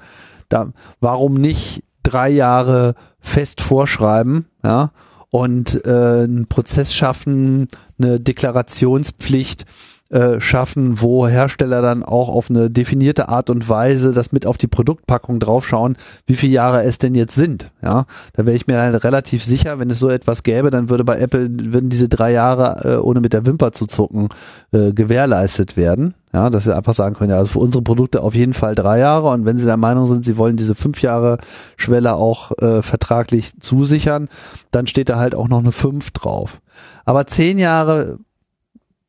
da, 0.49 0.71
warum 0.99 1.35
nicht 1.35 1.83
drei 2.03 2.29
Jahre 2.29 2.95
fest 3.19 3.61
vorschreiben, 3.61 4.45
ja, 4.63 4.91
und 5.31 5.85
äh, 5.85 6.23
einen 6.23 6.47
Prozess 6.47 6.93
schaffen, 6.93 7.67
eine 7.99 8.19
Deklarationspflicht, 8.19 9.65
äh, 10.09 10.39
schaffen, 10.39 11.01
wo 11.01 11.27
Hersteller 11.27 11.83
dann 11.83 12.03
auch 12.03 12.29
auf 12.29 12.49
eine 12.49 12.71
definierte 12.71 13.29
Art 13.29 13.51
und 13.51 13.69
Weise 13.69 14.11
das 14.11 14.31
mit 14.31 14.47
auf 14.47 14.57
die 14.57 14.67
Produktpackung 14.67 15.39
draufschauen, 15.39 15.97
wie 16.25 16.35
viele 16.35 16.53
Jahre 16.53 16.83
es 16.83 16.97
denn 16.97 17.13
jetzt 17.13 17.35
sind. 17.35 17.69
Ja, 17.83 18.05
da 18.33 18.45
wäre 18.47 18.55
ich 18.55 18.65
mir 18.65 18.79
halt 18.79 19.03
relativ 19.03 19.43
sicher, 19.43 19.77
wenn 19.77 19.91
es 19.91 19.99
so 19.99 20.09
etwas 20.09 20.41
gäbe, 20.41 20.71
dann 20.71 20.89
würde 20.89 21.03
bei 21.03 21.19
Apple 21.19 21.47
würden 21.51 21.89
diese 21.89 22.09
drei 22.09 22.31
Jahre 22.31 22.95
äh, 22.95 22.97
ohne 22.97 23.21
mit 23.21 23.33
der 23.33 23.45
Wimper 23.45 23.71
zu 23.71 23.85
zucken 23.85 24.29
äh, 24.71 24.93
gewährleistet 24.93 25.77
werden. 25.77 26.15
Ja, 26.33 26.49
dass 26.49 26.63
sie 26.63 26.75
einfach 26.75 26.93
sagen 26.93 27.15
können, 27.15 27.31
ja, 27.31 27.37
also 27.37 27.51
für 27.51 27.59
unsere 27.59 27.83
Produkte 27.83 28.21
auf 28.21 28.33
jeden 28.33 28.53
Fall 28.53 28.75
drei 28.75 28.99
Jahre 28.99 29.29
und 29.29 29.45
wenn 29.45 29.57
sie 29.57 29.65
der 29.65 29.77
Meinung 29.77 30.07
sind, 30.07 30.25
sie 30.25 30.37
wollen 30.37 30.57
diese 30.57 30.75
fünf 30.75 31.01
Jahre 31.01 31.37
Schwelle 31.77 32.15
auch 32.15 32.51
äh, 32.59 32.81
vertraglich 32.81 33.59
zusichern, 33.59 34.27
dann 34.71 34.87
steht 34.87 35.09
da 35.09 35.17
halt 35.17 35.33
auch 35.33 35.47
noch 35.47 35.59
eine 35.59 35.71
fünf 35.71 36.11
drauf. 36.11 36.61
Aber 37.05 37.25
zehn 37.27 37.57
Jahre 37.57 38.19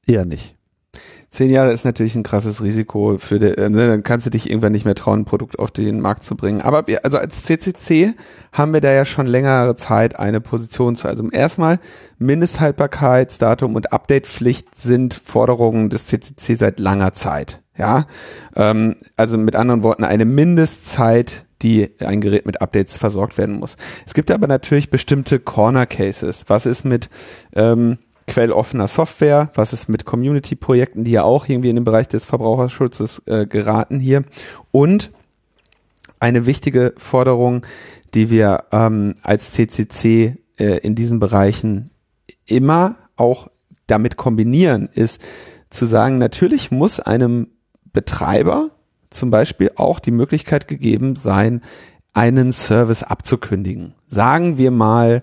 eher 0.06 0.24
nicht. 0.24 0.56
Zehn 1.30 1.48
Jahre 1.48 1.72
ist 1.72 1.84
natürlich 1.84 2.16
ein 2.16 2.24
krasses 2.24 2.60
Risiko 2.60 3.16
für 3.18 3.38
die, 3.38 3.46
äh, 3.46 3.68
ne, 3.68 3.86
dann 3.86 4.02
kannst 4.02 4.26
du 4.26 4.30
dich 4.30 4.50
irgendwann 4.50 4.72
nicht 4.72 4.84
mehr 4.84 4.96
trauen, 4.96 5.20
ein 5.20 5.24
Produkt 5.24 5.60
auf 5.60 5.70
den 5.70 6.00
Markt 6.00 6.24
zu 6.24 6.34
bringen. 6.34 6.60
Aber 6.60 6.88
wir, 6.88 7.04
also 7.04 7.18
als 7.18 7.44
CCC 7.44 8.14
haben 8.52 8.72
wir 8.72 8.80
da 8.80 8.90
ja 8.90 9.04
schon 9.04 9.26
längere 9.26 9.76
Zeit 9.76 10.18
eine 10.18 10.40
Position 10.40 10.96
zu. 10.96 11.06
Also 11.06 11.28
erstmal 11.30 11.78
Mindesthaltbarkeitsdatum 12.18 13.76
und 13.76 13.92
Updatepflicht 13.92 14.74
sind 14.76 15.14
Forderungen 15.14 15.88
des 15.88 16.06
CCC 16.06 16.56
seit 16.56 16.80
langer 16.80 17.12
Zeit. 17.12 17.62
Ja, 17.78 18.06
ähm, 18.56 18.96
also 19.16 19.38
mit 19.38 19.54
anderen 19.54 19.84
Worten 19.84 20.04
eine 20.04 20.24
Mindestzeit 20.24 21.46
die 21.62 21.90
ein 22.00 22.22
Gerät 22.22 22.46
mit 22.46 22.62
Updates 22.62 22.96
versorgt 22.96 23.36
werden 23.36 23.58
muss. 23.58 23.76
Es 24.06 24.14
gibt 24.14 24.30
aber 24.30 24.46
natürlich 24.46 24.88
bestimmte 24.88 25.38
Corner 25.38 25.84
Cases. 25.84 26.44
Was 26.48 26.64
ist 26.64 26.84
mit 26.84 27.10
ähm, 27.54 27.98
quelloffener 28.30 28.88
Software, 28.88 29.50
was 29.54 29.72
ist 29.72 29.88
mit 29.88 30.04
Community-Projekten, 30.04 31.04
die 31.04 31.10
ja 31.10 31.24
auch 31.24 31.48
irgendwie 31.48 31.68
in 31.68 31.76
den 31.76 31.84
Bereich 31.84 32.08
des 32.08 32.24
Verbraucherschutzes 32.24 33.22
äh, 33.26 33.46
geraten 33.46 33.98
hier. 33.98 34.22
Und 34.70 35.10
eine 36.20 36.46
wichtige 36.46 36.94
Forderung, 36.96 37.66
die 38.14 38.30
wir 38.30 38.64
ähm, 38.72 39.16
als 39.22 39.52
CCC 39.52 40.36
äh, 40.58 40.78
in 40.78 40.94
diesen 40.94 41.18
Bereichen 41.18 41.90
immer 42.46 42.96
auch 43.16 43.48
damit 43.86 44.16
kombinieren, 44.16 44.88
ist 44.92 45.20
zu 45.68 45.86
sagen, 45.86 46.18
natürlich 46.18 46.70
muss 46.70 47.00
einem 47.00 47.48
Betreiber 47.92 48.70
zum 49.10 49.30
Beispiel 49.30 49.72
auch 49.74 49.98
die 49.98 50.12
Möglichkeit 50.12 50.68
gegeben 50.68 51.16
sein, 51.16 51.62
einen 52.12 52.52
Service 52.52 53.02
abzukündigen. 53.02 53.94
Sagen 54.06 54.56
wir 54.56 54.70
mal, 54.70 55.22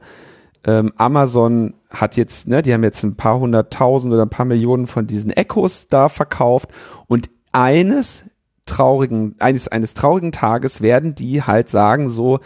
ähm, 0.65 0.93
Amazon 0.97 1.73
hat 1.89 2.17
jetzt, 2.17 2.47
ne, 2.47 2.61
die 2.61 2.73
haben 2.73 2.83
jetzt 2.83 3.03
ein 3.03 3.15
paar 3.15 3.39
hunderttausend 3.39 4.13
oder 4.13 4.23
ein 4.23 4.29
paar 4.29 4.45
Millionen 4.45 4.87
von 4.87 5.07
diesen 5.07 5.31
Echos 5.31 5.87
da 5.87 6.09
verkauft 6.09 6.69
und 7.07 7.29
eines 7.51 8.25
traurigen, 8.65 9.35
eines, 9.39 9.67
eines 9.67 9.93
traurigen 9.93 10.31
Tages 10.31 10.81
werden 10.81 11.15
die 11.15 11.41
halt 11.43 11.69
sagen 11.69 12.09
so, 12.09 12.39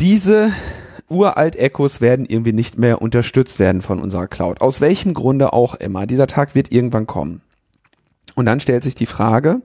diese 0.00 0.52
uralt 1.08 1.56
Echos 1.56 2.00
werden 2.00 2.26
irgendwie 2.26 2.52
nicht 2.52 2.78
mehr 2.78 3.02
unterstützt 3.02 3.58
werden 3.58 3.82
von 3.82 4.00
unserer 4.00 4.26
Cloud. 4.26 4.60
Aus 4.60 4.80
welchem 4.80 5.14
Grunde 5.14 5.52
auch 5.52 5.74
immer. 5.74 6.06
Dieser 6.06 6.26
Tag 6.26 6.54
wird 6.54 6.72
irgendwann 6.72 7.06
kommen. 7.06 7.42
Und 8.34 8.46
dann 8.46 8.60
stellt 8.60 8.82
sich 8.82 8.94
die 8.94 9.06
Frage, 9.06 9.62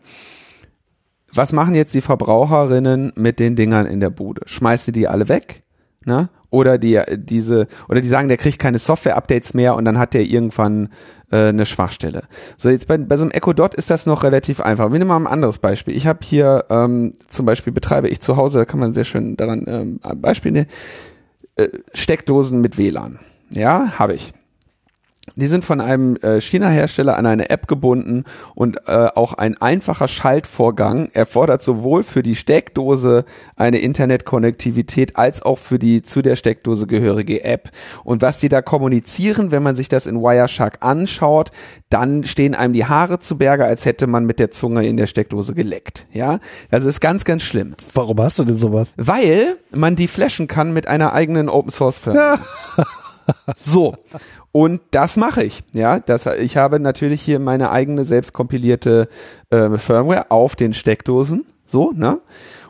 was 1.33 1.53
machen 1.53 1.75
jetzt 1.75 1.93
die 1.93 2.01
Verbraucherinnen 2.01 3.13
mit 3.15 3.39
den 3.39 3.55
Dingern 3.55 3.85
in 3.85 3.99
der 3.99 4.09
Bude? 4.09 4.41
Schmeißt 4.45 4.85
sie 4.85 4.91
die 4.91 5.07
alle 5.07 5.29
weg? 5.29 5.63
Ne? 6.05 6.29
Oder 6.51 6.77
die 6.77 6.99
diese 7.15 7.67
oder 7.87 8.01
die 8.01 8.07
sagen, 8.07 8.27
der 8.27 8.37
kriegt 8.37 8.59
keine 8.59 8.79
Software-Updates 8.79 9.53
mehr 9.53 9.75
und 9.75 9.85
dann 9.85 9.99
hat 9.99 10.13
der 10.13 10.23
irgendwann 10.23 10.89
äh, 11.31 11.49
eine 11.49 11.65
Schwachstelle. 11.65 12.23
So 12.57 12.69
jetzt 12.69 12.87
bei, 12.87 12.97
bei 12.97 13.17
so 13.17 13.23
einem 13.23 13.31
Echo 13.31 13.53
Dot 13.53 13.75
ist 13.75 13.89
das 13.89 14.05
noch 14.05 14.23
relativ 14.23 14.59
einfach. 14.59 14.91
Wir 14.91 14.97
nehmen 14.97 15.09
mal 15.09 15.17
ein 15.17 15.27
anderes 15.27 15.59
Beispiel. 15.59 15.95
Ich 15.95 16.07
habe 16.07 16.19
hier 16.23 16.65
ähm, 16.69 17.13
zum 17.27 17.45
Beispiel 17.45 17.71
betreibe 17.71 18.07
ich 18.07 18.19
zu 18.19 18.35
Hause, 18.35 18.59
da 18.59 18.65
kann 18.65 18.79
man 18.79 18.93
sehr 18.93 19.03
schön 19.03 19.37
daran 19.37 19.65
ähm, 19.67 19.99
Beispiel 20.21 20.51
nehmen, 20.51 20.67
äh, 21.55 21.69
Steckdosen 21.93 22.61
mit 22.61 22.77
WLAN. 22.77 23.19
Ja, 23.51 23.99
habe 23.99 24.13
ich. 24.13 24.33
Die 25.35 25.47
sind 25.47 25.65
von 25.65 25.81
einem 25.81 26.15
äh, 26.17 26.39
China-Hersteller 26.41 27.17
an 27.17 27.25
eine 27.25 27.49
App 27.49 27.67
gebunden 27.67 28.23
und 28.55 28.77
äh, 28.87 29.07
auch 29.15 29.33
ein 29.33 29.59
einfacher 29.61 30.07
Schaltvorgang 30.07 31.09
erfordert 31.13 31.63
sowohl 31.63 32.03
für 32.03 32.23
die 32.23 32.35
Steckdose 32.35 33.25
eine 33.55 33.79
Internetkonnektivität 33.79 35.17
als 35.17 35.41
auch 35.41 35.57
für 35.57 35.79
die 35.79 36.01
zu 36.01 36.21
der 36.21 36.35
Steckdose 36.35 36.87
gehörige 36.87 37.43
App. 37.43 37.69
Und 38.03 38.21
was 38.21 38.39
die 38.39 38.49
da 38.49 38.61
kommunizieren, 38.61 39.51
wenn 39.51 39.63
man 39.63 39.75
sich 39.75 39.89
das 39.89 40.05
in 40.05 40.21
Wireshark 40.21 40.77
anschaut, 40.81 41.51
dann 41.89 42.23
stehen 42.23 42.55
einem 42.55 42.73
die 42.73 42.85
Haare 42.85 43.19
zu 43.19 43.37
Berge, 43.37 43.65
als 43.65 43.85
hätte 43.85 44.07
man 44.07 44.25
mit 44.25 44.39
der 44.39 44.51
Zunge 44.51 44.85
in 44.85 44.97
der 44.97 45.07
Steckdose 45.07 45.53
geleckt. 45.53 46.05
Ja, 46.11 46.39
das 46.69 46.85
ist 46.85 46.99
ganz, 46.99 47.23
ganz 47.25 47.43
schlimm. 47.43 47.75
Warum 47.93 48.19
hast 48.19 48.39
du 48.39 48.43
denn 48.43 48.57
sowas? 48.57 48.93
Weil 48.97 49.57
man 49.71 49.95
die 49.95 50.07
flashen 50.07 50.47
kann 50.47 50.73
mit 50.73 50.87
einer 50.87 51.13
eigenen 51.13 51.49
Open 51.49 51.71
Source 51.71 51.99
Firma. 51.99 52.39
so. 53.55 53.95
Und 54.51 54.81
das 54.91 55.17
mache 55.17 55.43
ich. 55.43 55.63
Ja, 55.73 55.99
das, 55.99 56.25
ich 56.25 56.57
habe 56.57 56.79
natürlich 56.79 57.21
hier 57.21 57.39
meine 57.39 57.71
eigene 57.71 58.03
selbstkompilierte 58.03 59.07
äh, 59.49 59.77
Firmware 59.77 60.31
auf 60.31 60.55
den 60.55 60.73
Steckdosen. 60.73 61.45
So, 61.65 61.91
ne? 61.91 62.19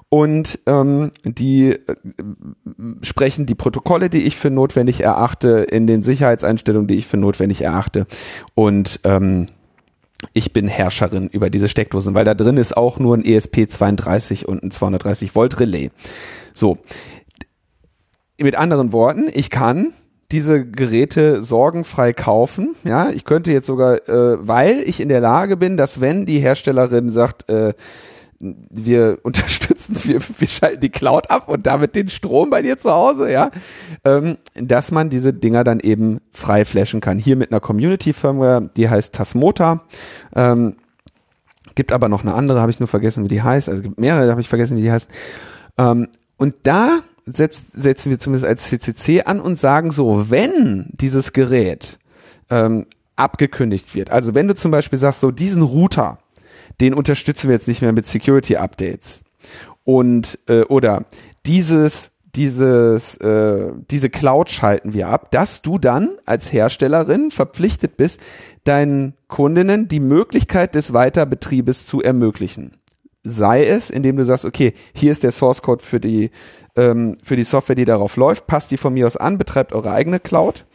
Und 0.10 0.60
ähm, 0.66 1.12
die 1.24 1.72
äh, 1.72 1.96
sprechen 3.04 3.46
die 3.46 3.56
Protokolle, 3.56 4.10
die 4.10 4.24
ich 4.24 4.36
für 4.36 4.50
notwendig 4.50 5.02
erachte, 5.02 5.60
in 5.60 5.86
den 5.86 6.02
Sicherheitseinstellungen, 6.02 6.88
die 6.88 6.96
ich 6.96 7.06
für 7.06 7.18
notwendig 7.18 7.62
erachte. 7.62 8.08
Und 8.56 9.00
ähm, 9.04 9.48
ich 10.34 10.52
bin 10.52 10.68
Herrscherin 10.68 11.30
über 11.30 11.50
diese 11.50 11.70
Steckdosen, 11.70 12.16
weil 12.16 12.26
da 12.26 12.34
drin 12.34 12.58
ist 12.58 12.76
auch 12.76 13.00
nur 13.00 13.16
ein 13.16 13.24
ESP32 13.24 14.46
und 14.46 14.64
ein 14.64 14.72
230 14.72 15.36
Volt 15.36 15.60
Relais. 15.60 15.92
So. 16.54 16.80
Mit 18.42 18.56
anderen 18.56 18.92
Worten, 18.92 19.28
ich 19.32 19.50
kann 19.50 19.94
diese 20.32 20.66
Geräte 20.66 21.44
sorgenfrei 21.44 22.14
kaufen. 22.14 22.76
Ja, 22.84 23.10
ich 23.10 23.26
könnte 23.26 23.52
jetzt 23.52 23.68
sogar, 23.68 24.08
äh, 24.08 24.48
weil 24.48 24.82
ich 24.82 25.02
in 25.02 25.10
der 25.10 25.22
Lage 25.22 25.58
bin, 25.58 25.76
dass 25.76 26.02
wenn 26.02 26.26
die 26.26 26.40
Herstellerin 26.40 27.10
sagt, 27.10 27.50
äh, 27.50 27.74
wir 28.40 29.20
unterstützen, 29.24 29.96
wir, 30.04 30.22
wir 30.22 30.48
schalten 30.48 30.82
die 30.82 30.90
Cloud 30.90 31.30
ab 31.32 31.50
und 31.50 31.66
damit 31.66 31.96
den 31.96 32.10
Strom 32.10 32.50
bei 32.50 32.62
dir 32.62 32.78
zu 32.78 32.92
Hause, 32.92 33.32
ja, 33.32 33.50
ähm, 34.06 34.38
dass 34.56 34.92
man 34.92 35.10
diese 35.10 35.34
Dinger 35.34 35.64
dann 35.64 35.80
eben 35.80 36.20
frei 36.30 36.64
flashen 36.64 37.02
kann. 37.02 37.18
Hier 37.18 37.36
mit 37.36 37.52
einer 37.52 37.60
Community-Firmware, 37.60 38.70
die 38.78 38.90
heißt 38.90 39.16
Tasmota. 39.16 39.82
Ähm, 40.36 40.76
gibt 41.76 41.92
aber 41.92 42.08
noch 42.08 42.22
eine 42.22 42.34
andere, 42.34 42.62
habe 42.62 42.72
ich 42.72 42.80
nur 42.80 42.88
vergessen, 42.88 43.24
wie 43.24 43.30
die 43.30 43.42
heißt. 43.42 43.68
Also 43.68 43.82
gibt 43.82 44.00
mehrere, 44.00 44.30
habe 44.30 44.42
ich 44.42 44.50
vergessen, 44.50 44.78
wie 44.78 44.84
die 44.84 44.92
heißt. 44.92 45.10
Ähm, 45.78 46.08
und 46.38 46.56
da 46.64 47.00
setz, 47.34 47.72
setzen 47.72 48.10
wir 48.10 48.20
zumindest 48.20 48.48
als 48.48 48.70
CCC 48.70 49.24
an 49.24 49.40
und 49.40 49.58
sagen 49.58 49.92
so, 49.92 50.30
wenn 50.30 50.88
dieses 50.92 51.34
Gerät 51.34 52.00
ähm, 52.50 52.86
abgekündigt 53.16 53.96
wird, 53.96 54.12
also 54.12 54.36
wenn 54.36 54.48
du 54.48 54.56
zum 54.56 54.72
Beispiel 54.72 55.00
sagst, 55.00 55.20
so 55.20 55.32
diesen 55.32 55.62
Router, 55.62 56.20
den 56.82 56.94
unterstützen 56.94 57.50
wir 57.50 57.56
jetzt 57.56 57.68
nicht 57.68 57.82
mehr 57.82 57.94
mit 57.94 58.08
Security 58.08 58.56
Updates 58.56 59.22
und 59.84 60.40
äh, 60.48 60.62
oder 60.64 61.06
dieses 61.46 62.12
dieses 62.36 63.18
äh, 63.18 63.72
diese 63.90 64.10
Cloud 64.10 64.50
schalten 64.50 64.94
wir 64.94 65.08
ab, 65.08 65.32
dass 65.32 65.62
du 65.62 65.78
dann 65.78 66.12
als 66.26 66.54
Herstellerin 66.54 67.32
verpflichtet 67.32 67.98
bist, 67.98 68.20
deinen 68.64 69.16
Kundinnen 69.28 69.88
die 69.88 70.00
Möglichkeit 70.00 70.76
des 70.76 70.94
Weiterbetriebes 70.94 71.88
zu 71.88 72.02
ermöglichen. 72.02 72.79
Sei 73.30 73.66
es, 73.66 73.90
indem 73.90 74.18
du 74.18 74.26
sagst, 74.26 74.46
okay, 74.46 74.74
hier 74.94 75.12
ist 75.12 75.24
der 75.24 75.32
Source 75.32 75.62
Code 75.62 75.84
für 75.84 76.00
die 76.00 76.32
ähm, 76.76 77.18
für 77.24 77.36
die 77.36 77.44
Software, 77.44 77.76
die 77.76 77.86
darauf 77.86 78.16
läuft, 78.16 78.48
passt 78.48 78.72
die 78.72 78.78
von 78.78 78.94
mir 78.94 79.08
aus 79.08 79.18
an, 79.18 79.38
betreibt 79.38 79.74
eure 79.74 79.92
eigene 79.92 80.20
Cloud. 80.20 80.66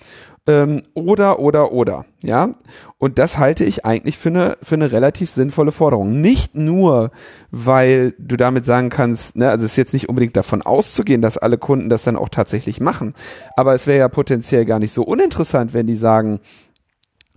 Ähm, 0.46 0.82
oder, 0.92 1.38
oder, 1.38 1.72
oder, 1.72 2.04
ja. 2.20 2.50
Und 2.98 3.18
das 3.18 3.38
halte 3.38 3.64
ich 3.64 3.86
eigentlich 3.86 4.18
für 4.18 4.28
eine, 4.28 4.58
für 4.62 4.74
eine 4.74 4.92
relativ 4.92 5.30
sinnvolle 5.30 5.72
Forderung. 5.72 6.20
Nicht 6.20 6.54
nur, 6.54 7.12
weil 7.50 8.14
du 8.18 8.36
damit 8.36 8.66
sagen 8.66 8.90
kannst, 8.90 9.36
ne, 9.36 9.48
also 9.48 9.64
es 9.64 9.72
ist 9.72 9.78
jetzt 9.78 9.94
nicht 9.94 10.10
unbedingt 10.10 10.36
davon 10.36 10.60
auszugehen, 10.60 11.22
dass 11.22 11.38
alle 11.38 11.56
Kunden 11.56 11.88
das 11.88 12.04
dann 12.04 12.16
auch 12.16 12.28
tatsächlich 12.28 12.78
machen. 12.78 13.14
Aber 13.56 13.74
es 13.74 13.86
wäre 13.86 14.00
ja 14.00 14.08
potenziell 14.08 14.66
gar 14.66 14.78
nicht 14.78 14.92
so 14.92 15.02
uninteressant, 15.02 15.72
wenn 15.72 15.86
die 15.86 15.96
sagen, 15.96 16.40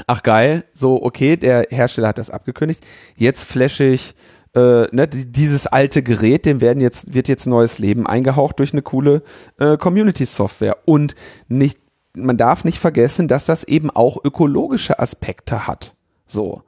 ach 0.06 0.22
geil, 0.22 0.66
so, 0.74 1.02
okay, 1.02 1.38
der 1.38 1.68
Hersteller 1.70 2.10
hat 2.10 2.18
das 2.18 2.30
abgekündigt, 2.30 2.86
jetzt 3.16 3.46
flashe 3.46 3.86
ich 3.86 4.16
äh, 4.58 4.88
ne, 4.92 5.08
dieses 5.08 5.68
alte 5.68 6.02
Gerät, 6.02 6.46
dem 6.46 6.62
werden 6.62 6.82
jetzt, 6.82 7.14
wird 7.14 7.28
jetzt 7.28 7.46
neues 7.46 7.78
Leben 7.78 8.08
eingehaucht 8.08 8.58
durch 8.58 8.74
eine 8.74 8.82
coole 8.82 9.22
äh, 9.60 9.78
Community-Software. 9.78 10.78
Und 10.86 11.14
nicht, 11.48 11.78
man 12.16 12.38
darf 12.38 12.64
nicht 12.64 12.80
vergessen, 12.80 13.28
dass 13.28 13.46
das 13.46 13.64
eben 13.64 13.92
auch 13.92 14.18
ökologische 14.24 14.98
Aspekte 14.98 15.68
hat. 15.68 15.96
So. 16.26 16.64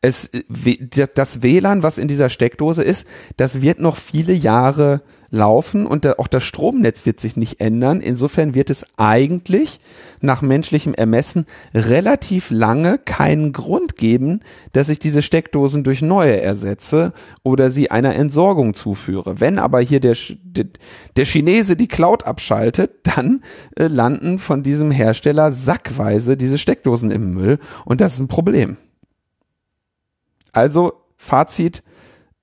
Es, 0.00 0.30
das 1.14 1.42
WLAN, 1.42 1.82
was 1.82 1.98
in 1.98 2.08
dieser 2.08 2.28
Steckdose 2.28 2.82
ist, 2.82 3.06
das 3.36 3.60
wird 3.62 3.78
noch 3.78 3.96
viele 3.96 4.32
Jahre 4.32 5.02
laufen 5.32 5.86
und 5.86 6.06
auch 6.18 6.28
das 6.28 6.44
Stromnetz 6.44 7.06
wird 7.06 7.18
sich 7.18 7.36
nicht 7.36 7.58
ändern. 7.60 8.00
Insofern 8.00 8.54
wird 8.54 8.68
es 8.68 8.86
eigentlich 8.98 9.80
nach 10.20 10.42
menschlichem 10.42 10.92
Ermessen 10.92 11.46
relativ 11.74 12.50
lange 12.50 12.98
keinen 12.98 13.52
Grund 13.52 13.96
geben, 13.96 14.40
dass 14.72 14.90
ich 14.90 14.98
diese 14.98 15.22
Steckdosen 15.22 15.84
durch 15.84 16.02
neue 16.02 16.40
ersetze 16.40 17.14
oder 17.42 17.70
sie 17.70 17.90
einer 17.90 18.14
Entsorgung 18.14 18.74
zuführe. 18.74 19.40
Wenn 19.40 19.58
aber 19.58 19.80
hier 19.80 20.00
der, 20.00 20.16
der 21.16 21.24
Chinese 21.24 21.76
die 21.76 21.88
Cloud 21.88 22.24
abschaltet, 22.24 22.90
dann 23.02 23.42
äh, 23.76 23.86
landen 23.86 24.38
von 24.38 24.62
diesem 24.62 24.90
Hersteller 24.90 25.52
sackweise 25.52 26.36
diese 26.36 26.58
Steckdosen 26.58 27.10
im 27.10 27.32
Müll 27.32 27.58
und 27.86 28.02
das 28.02 28.14
ist 28.14 28.20
ein 28.20 28.28
Problem. 28.28 28.76
Also 30.52 30.92
Fazit, 31.16 31.82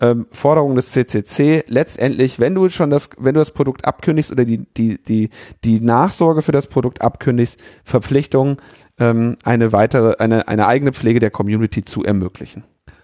ähm, 0.02 0.28
Forderung 0.32 0.76
des 0.76 0.92
CCC, 0.92 1.64
letztendlich, 1.68 2.40
wenn 2.40 2.56
du 2.56 2.70
schon 2.70 2.90
das, 2.90 3.10
wenn 3.18 3.34
du 3.34 3.40
das 3.40 3.52
Produkt 3.52 3.86
abkündigst 3.86 4.32
oder 4.32 4.46
die, 4.46 4.66
die, 4.78 4.98
die, 5.04 5.30
die 5.64 5.82
Nachsorge 5.82 6.42
für 6.42 6.52
das 6.52 6.68
Produkt 6.68 7.02
abkündigst, 7.02 7.58
Verpflichtung, 7.84 8.58
ähm, 8.98 9.36
eine 9.44 9.72
weitere, 9.72 10.16
eine, 10.20 10.48
eine 10.48 10.68
eigene 10.68 10.94
Pflege 10.94 11.20
der 11.20 11.32
Community 11.32 11.84
zu 11.84 12.04
ermöglichen. 12.04 12.64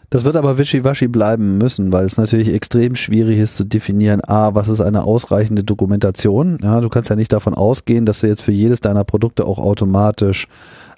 Das 0.10 0.24
wird 0.24 0.36
aber 0.36 0.58
wischiwaschi 0.58 1.08
bleiben 1.08 1.58
müssen, 1.58 1.92
weil 1.92 2.06
es 2.06 2.18
natürlich 2.18 2.54
extrem 2.54 2.96
schwierig 2.96 3.40
ist 3.40 3.58
zu 3.58 3.66
definieren, 3.66 4.22
a, 4.24 4.54
was 4.54 4.68
ist 4.68 4.82
eine 4.82 5.04
ausreichende 5.04 5.64
Dokumentation. 5.64 6.60
Ja, 6.62 6.80
du 6.80 6.90
kannst 6.90 7.10
ja 7.10 7.16
nicht 7.16 7.34
davon 7.34 7.54
ausgehen, 7.54 8.06
dass 8.06 8.20
du 8.20 8.28
jetzt 8.28 8.44
für 8.44 8.52
jedes 8.52 8.82
deiner 8.82 9.04
Produkte 9.04 9.46
auch 9.46 9.60
automatisch 9.60 10.48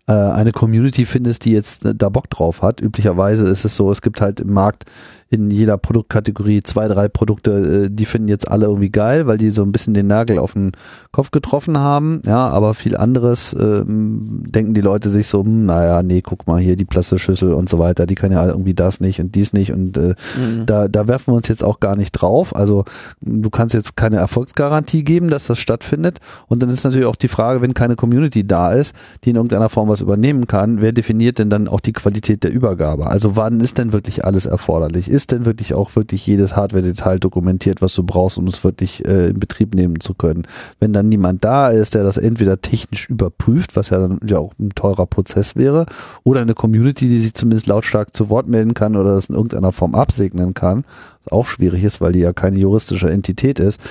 äh, 0.08 0.14
eine 0.14 0.52
Community 0.52 1.06
findest, 1.06 1.46
die 1.46 1.52
jetzt 1.52 1.86
äh, 1.86 1.96
da 1.96 2.10
Bock 2.10 2.30
drauf 2.30 2.62
hat. 2.62 2.82
Üblicherweise 2.82 3.48
ist 3.48 3.66
es 3.66 3.76
so, 3.76 3.92
es 3.92 4.02
gibt 4.02 4.22
halt 4.22 4.40
im 4.40 4.54
Markt 4.54 4.86
in 5.30 5.52
jeder 5.52 5.78
Produktkategorie 5.78 6.64
zwei, 6.64 6.88
drei 6.88 7.08
Produkte, 7.08 7.86
äh, 7.86 7.90
die 7.92 8.06
finden 8.06 8.28
jetzt 8.28 8.48
alle 8.48 8.66
irgendwie 8.66 8.90
geil, 8.90 9.28
weil 9.28 9.38
die 9.38 9.52
so 9.52 9.64
ein 9.64 9.72
bisschen 9.72 9.94
den 9.94 10.08
Nagel 10.08 10.40
auf 10.40 10.54
den 10.54 10.72
Kopf 11.12 11.32
getroffen 11.32 11.78
haben. 11.78 12.22
Ja, 12.26 12.48
aber 12.50 12.74
viel 12.74 12.96
anderes 12.96 13.56
ähm, 13.60 14.44
denken 14.48 14.74
die 14.74 14.82
Leute 14.82 15.10
sich 15.10 15.28
so, 15.28 15.44
hm, 15.44 15.66
naja, 15.66 16.04
nee, 16.04 16.22
guck 16.22 16.48
mal 16.48 16.62
hier 16.62 16.76
die 16.76 16.86
Plastikschüssel 16.86 17.54
und 17.54 17.70
so 17.70 17.80
weiter, 17.80 18.06
die 18.06 18.16
können 18.16 18.34
ja 18.34 18.46
irgendwie 18.46 18.74
das 18.74 19.00
nicht 19.00 19.20
und 19.20 19.36
dies 19.36 19.54
nicht 19.54 19.72
und 19.72 19.98
äh, 19.98 20.16
mhm. 20.38 20.66
da, 20.66 20.88
da 20.88 21.08
werfen 21.08 21.34
wir 21.34 21.38
uns 21.38 21.48
jetzt 21.48 21.64
auch 21.64 21.80
gar 21.80 21.96
nicht 21.96 22.12
drauf. 22.12 22.56
Also 22.56 22.86
du 23.22 23.50
kannst 23.50 23.74
jetzt 23.74 23.96
keine 23.96 24.18
Erfolgsgarantie 24.18 25.04
geben, 25.04 25.30
dass 25.30 25.48
das 25.48 25.60
stattfindet. 25.60 26.20
Und 26.48 26.64
dann 26.64 26.70
ist 26.70 26.84
natürlich 26.84 27.06
auch 27.06 27.16
die 27.16 27.28
Frage, 27.28 27.62
wenn 27.62 27.74
keine 27.74 27.96
Community 27.96 28.46
da 28.46 28.72
ist, 28.72 28.96
die 29.24 29.32
in 29.32 29.36
irgendeiner 29.36 29.70
Form 29.70 29.90
was 29.90 30.02
übernehmen 30.02 30.48
kann, 30.48 30.82
wer 30.82 30.92
definiert 30.92 31.40
denn 31.40 31.50
dann 31.50 31.68
auch 31.68 31.80
die 31.80 31.94
Qualität 31.94 32.44
der 32.44 32.52
Übergabe? 32.52 33.08
Also 33.08 33.36
wann 33.36 33.60
ist 33.60 33.78
denn 33.78 33.94
wirklich 33.94 34.24
alles 34.26 34.46
erforderlich? 34.46 35.10
Ist 35.18 35.32
denn 35.32 35.46
wirklich 35.46 35.74
auch 35.74 35.96
wirklich 35.96 36.28
jedes 36.28 36.56
Hardware-Detail 36.56 37.18
dokumentiert, 37.18 37.82
was 37.82 37.96
du 37.96 38.04
brauchst, 38.04 38.38
um 38.38 38.46
es 38.46 38.64
wirklich 38.64 39.04
äh, 39.04 39.30
in 39.30 39.40
Betrieb 39.40 39.74
nehmen 39.74 40.00
zu 40.00 40.14
können. 40.14 40.44
Wenn 40.80 40.94
dann 40.94 41.10
niemand 41.10 41.44
da 41.44 41.70
ist, 41.70 41.96
der 41.96 42.04
das 42.04 42.18
entweder 42.18 42.62
technisch 42.62 43.10
überprüft, 43.10 43.76
was 43.76 43.90
ja 43.90 43.98
dann 43.98 44.20
ja 44.24 44.38
auch 44.38 44.54
ein 44.60 44.70
teurer 44.76 45.08
Prozess 45.08 45.56
wäre, 45.56 45.88
oder 46.24 46.42
eine 46.42 46.54
Community, 46.54 47.10
die 47.10 47.18
sich 47.18 47.34
zumindest 47.34 47.66
lautstark 47.66 48.16
zu 48.16 48.30
Wort 48.30 48.48
melden 48.48 48.76
kann 48.76 48.96
oder 48.96 49.16
das 49.16 49.30
in 49.30 49.36
irgendeiner 49.36 49.72
Form 49.72 49.96
absegnen 49.96 50.54
kann, 50.54 50.86
was 51.24 51.34
auch 51.34 51.48
schwierig 51.48 51.84
ist, 51.84 52.00
weil 52.00 52.12
die 52.12 52.20
ja 52.20 52.32
keine 52.32 52.60
juristische 52.60 53.10
Entität 53.10 53.60
ist. 53.60 53.82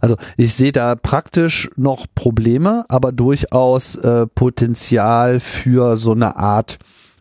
Also 0.00 0.16
ich 0.38 0.54
sehe 0.54 0.72
da 0.72 0.94
praktisch 0.94 1.68
noch 1.76 2.06
Probleme, 2.14 2.86
aber 2.88 3.12
durchaus 3.12 3.96
äh, 3.96 4.26
Potenzial 4.26 5.40
für 5.40 5.98
so 5.98 6.12
eine 6.12 6.36
Art 6.36 6.78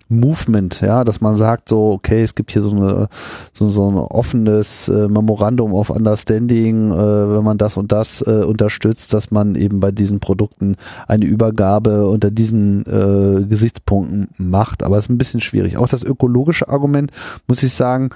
Movement, 0.10 0.82
ja, 0.82 1.04
dass 1.04 1.22
man 1.22 1.38
sagt 1.38 1.70
so, 1.70 1.92
okay, 1.92 2.24
es 2.24 2.34
gibt 2.34 2.52
hier 2.52 2.64
so 2.64 2.72
eine 2.72 3.08
so, 3.54 3.70
so 3.70 3.90
ein 3.90 3.96
offenes 3.96 4.90
äh, 4.90 5.08
Memorandum 5.08 5.74
of 5.74 5.92
Understanding, 5.92 6.92
äh, 6.92 6.96
wenn 6.96 7.44
man 7.44 7.60
das 7.60 7.78
und 7.78 7.92
das 7.92 8.22
äh, 8.22 8.44
unterstützt, 8.44 9.14
dass 9.14 9.30
man 9.30 9.54
eben 9.54 9.80
bei 9.80 9.92
diesen 9.92 10.20
Produkten 10.20 10.76
eine 11.08 11.26
Übergabe 11.26 12.08
unter 12.08 12.32
diesen 12.32 12.86
äh, 12.88 13.46
Gesichtspunkten 13.46 14.30
macht. 14.38 14.82
Aber 14.82 14.98
es 14.98 15.06
ist 15.06 15.10
ein 15.10 15.20
bisschen 15.20 15.42
schwierig. 15.42 15.78
Auch 15.78 15.88
das 15.88 16.04
ökologische 16.04 16.70
Argument, 16.70 17.12
muss 17.48 17.62
ich 17.62 17.74
sagen, 17.74 18.10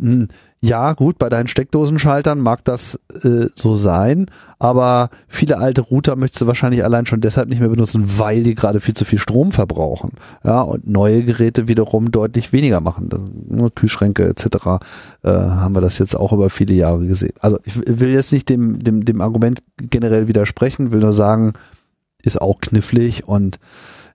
mh, 0.00 0.12
hm, 0.12 0.28
ja, 0.62 0.92
gut, 0.92 1.18
bei 1.18 1.30
deinen 1.30 1.46
Steckdosenschaltern 1.46 2.38
mag 2.38 2.62
das 2.64 3.00
äh, 3.24 3.46
so 3.54 3.76
sein, 3.76 4.26
aber 4.58 5.08
viele 5.26 5.56
alte 5.56 5.80
Router 5.80 6.16
möchtest 6.16 6.42
du 6.42 6.46
wahrscheinlich 6.46 6.84
allein 6.84 7.06
schon 7.06 7.22
deshalb 7.22 7.48
nicht 7.48 7.60
mehr 7.60 7.70
benutzen, 7.70 8.18
weil 8.18 8.42
die 8.42 8.54
gerade 8.54 8.80
viel 8.80 8.92
zu 8.92 9.06
viel 9.06 9.18
Strom 9.18 9.52
verbrauchen. 9.52 10.10
Ja, 10.44 10.60
und 10.60 10.86
neue 10.86 11.22
Geräte 11.24 11.66
wiederum 11.66 12.10
deutlich 12.10 12.52
weniger 12.52 12.80
machen. 12.80 13.08
Nur 13.48 13.74
Kühlschränke 13.74 14.28
etc. 14.28 14.84
Äh, 15.22 15.30
haben 15.30 15.74
wir 15.74 15.80
das 15.80 15.98
jetzt 15.98 16.14
auch 16.14 16.34
über 16.34 16.50
viele 16.50 16.74
Jahre 16.74 17.06
gesehen. 17.06 17.34
Also 17.40 17.58
ich 17.64 17.76
will 17.76 18.10
jetzt 18.10 18.30
nicht 18.30 18.50
dem, 18.50 18.84
dem, 18.84 19.06
dem 19.06 19.22
Argument 19.22 19.62
generell 19.78 20.28
widersprechen, 20.28 20.92
will 20.92 21.00
nur 21.00 21.14
sagen, 21.14 21.54
ist 22.22 22.38
auch 22.38 22.60
knifflig 22.60 23.26
und 23.26 23.58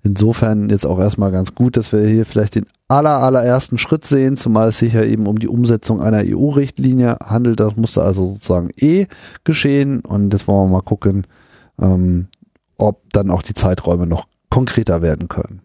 insofern 0.05 0.69
jetzt 0.69 0.85
auch 0.85 0.99
erstmal 0.99 1.31
ganz 1.31 1.55
gut, 1.55 1.75
dass 1.75 1.91
wir 1.91 2.07
hier 2.07 2.25
vielleicht 2.25 2.55
den 2.55 2.67
aller, 2.87 3.17
allerersten 3.17 3.77
Schritt 3.77 4.05
sehen, 4.05 4.37
zumal 4.37 4.69
es 4.69 4.77
sich 4.77 4.93
ja 4.93 5.03
eben 5.03 5.25
um 5.25 5.39
die 5.39 5.47
Umsetzung 5.47 6.01
einer 6.01 6.21
EU-Richtlinie 6.23 7.17
handelt. 7.23 7.59
Das 7.59 7.75
musste 7.75 8.03
also 8.03 8.33
sozusagen 8.33 8.69
eh 8.77 9.07
geschehen 9.43 10.01
und 10.01 10.31
jetzt 10.31 10.47
wollen 10.47 10.69
wir 10.69 10.73
mal 10.77 10.81
gucken, 10.81 11.25
ähm, 11.81 12.27
ob 12.77 13.11
dann 13.11 13.31
auch 13.31 13.41
die 13.41 13.55
Zeiträume 13.55 14.05
noch 14.05 14.27
konkreter 14.49 15.01
werden 15.01 15.27
können. 15.27 15.61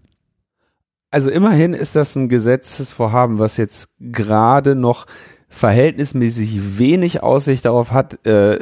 Also 1.11 1.29
immerhin 1.29 1.75
ist 1.75 1.95
das 1.95 2.17
ein 2.17 2.29
Gesetzesvorhaben, 2.29 3.39
was 3.39 3.57
jetzt 3.59 3.89
gerade 3.99 4.75
noch 4.75 5.07
verhältnismäßig 5.51 6.79
wenig 6.79 7.23
Aussicht 7.23 7.65
darauf 7.65 7.91
hat, 7.91 8.25
äh, 8.25 8.59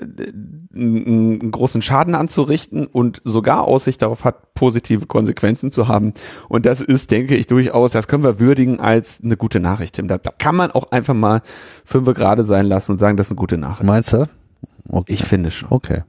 einen 0.75 1.51
großen 1.51 1.83
Schaden 1.83 2.15
anzurichten 2.15 2.87
und 2.87 3.21
sogar 3.25 3.65
Aussicht 3.69 4.01
darauf 4.03 4.25
hat, 4.25 4.55
positive 4.55 5.07
Konsequenzen 5.07 5.71
zu 5.71 5.87
haben. 5.87 6.15
Und 6.49 6.67
das 6.67 6.81
ist, 6.81 7.11
denke 7.11 7.37
ich, 7.37 7.47
durchaus, 7.47 7.93
das 7.93 8.09
können 8.09 8.25
wir 8.25 8.41
würdigen 8.41 8.81
als 8.81 9.21
eine 9.23 9.37
gute 9.37 9.61
Nachricht. 9.61 9.99
Da, 10.03 10.19
da 10.19 10.31
kann 10.37 10.57
man 10.57 10.71
auch 10.71 10.91
einfach 10.91 11.15
mal 11.15 11.43
fünf 11.85 12.13
gerade 12.15 12.45
sein 12.45 12.67
lassen 12.67 12.93
und 12.93 12.99
sagen, 12.99 13.17
das 13.19 13.27
ist 13.27 13.33
eine 13.33 13.37
gute 13.37 13.59
Nachricht. 13.59 13.87
Meinst 13.87 14.15
du? 14.15 14.25
Okay. 14.89 15.13
Ich 15.13 15.25
finde 15.25 15.51
schon. 15.51 15.71
Okay. 15.71 16.05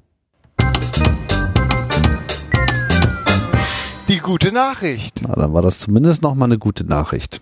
Die 4.08 4.20
gute 4.20 4.54
Nachricht. 4.54 5.22
Na, 5.28 5.36
dann 5.36 5.54
war 5.54 5.62
das 5.62 5.80
zumindest 5.80 6.24
noch 6.24 6.36
mal 6.36 6.46
eine 6.46 6.58
gute 6.58 6.86
Nachricht. 6.86 7.42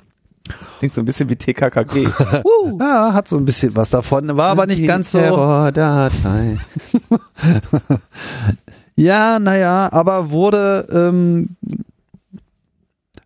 Klingt 0.78 0.94
so 0.94 1.00
ein 1.00 1.04
bisschen 1.04 1.28
wie 1.28 1.36
TKKG. 1.36 2.08
ja, 2.80 3.12
hat 3.12 3.28
so 3.28 3.36
ein 3.36 3.44
bisschen 3.44 3.76
was 3.76 3.90
davon, 3.90 4.36
war 4.36 4.50
aber 4.50 4.66
nicht 4.66 4.86
ganz 4.86 5.10
so. 5.10 5.18
Terror-Datei. 5.18 6.58
Ja, 8.98 9.38
naja, 9.38 9.88
aber 9.92 10.32
wurde, 10.32 10.88
ähm, 10.90 11.50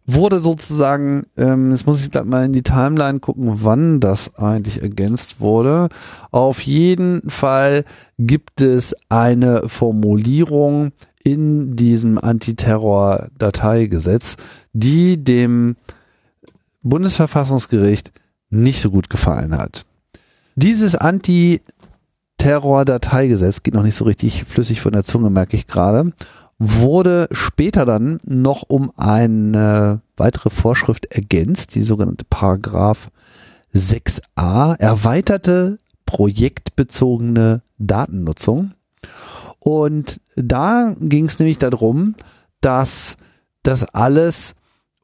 wurde 0.05 0.39
sozusagen, 0.39 1.23
ähm, 1.39 1.71
jetzt 1.71 1.87
muss 1.87 2.05
ich 2.05 2.11
gleich 2.11 2.27
mal 2.27 2.45
in 2.45 2.53
die 2.53 2.63
Timeline 2.63 3.21
gucken, 3.21 3.65
wann 3.65 3.99
das 3.99 4.37
eigentlich 4.37 4.83
ergänzt 4.83 5.41
wurde. 5.41 5.89
Auf 6.31 6.61
jeden 6.61 7.23
Fall 7.31 7.87
gibt 8.19 8.61
es 8.61 8.95
eine 9.09 9.67
Formulierung 9.67 10.91
in 11.25 11.75
diesem 11.75 12.19
Antiterror-Dateigesetz, 12.19 14.37
die 14.75 15.25
dem 15.25 15.77
Bundesverfassungsgericht 16.83 18.13
nicht 18.51 18.81
so 18.81 18.91
gut 18.91 19.11
gefallen 19.11 19.57
hat. 19.57 19.85
Dieses 20.55 20.95
Anti 20.95 21.63
Terror-Dateigesetz, 22.39 23.63
geht 23.63 23.75
noch 23.75 23.85
nicht 23.85 23.95
so 23.95 24.05
richtig 24.05 24.45
flüssig 24.45 24.81
von 24.81 24.93
der 24.93 25.05
Zunge, 25.05 25.31
merke 25.31 25.57
ich 25.57 25.67
gerade, 25.69 26.13
wurde 26.59 27.29
später 27.31 27.85
dann 27.85 28.21
noch 28.25 28.65
um 28.69 28.93
eine 28.97 30.01
weitere 30.17 30.51
Vorschrift 30.51 31.07
ergänzt, 31.07 31.75
die 31.75 31.85
sogenannte 31.85 32.25
Paragraph 32.29 33.11
6a, 33.75 34.79
erweiterte 34.79 35.79
projektbezogene 36.05 37.63
Datennutzung. 37.79 38.73
Und 39.61 40.21
da 40.37 40.95
ging 40.99 41.27
es 41.27 41.39
nämlich 41.39 41.59
darum, 41.59 42.17
dass 42.61 43.17
das 43.63 43.85
alles 43.85 44.55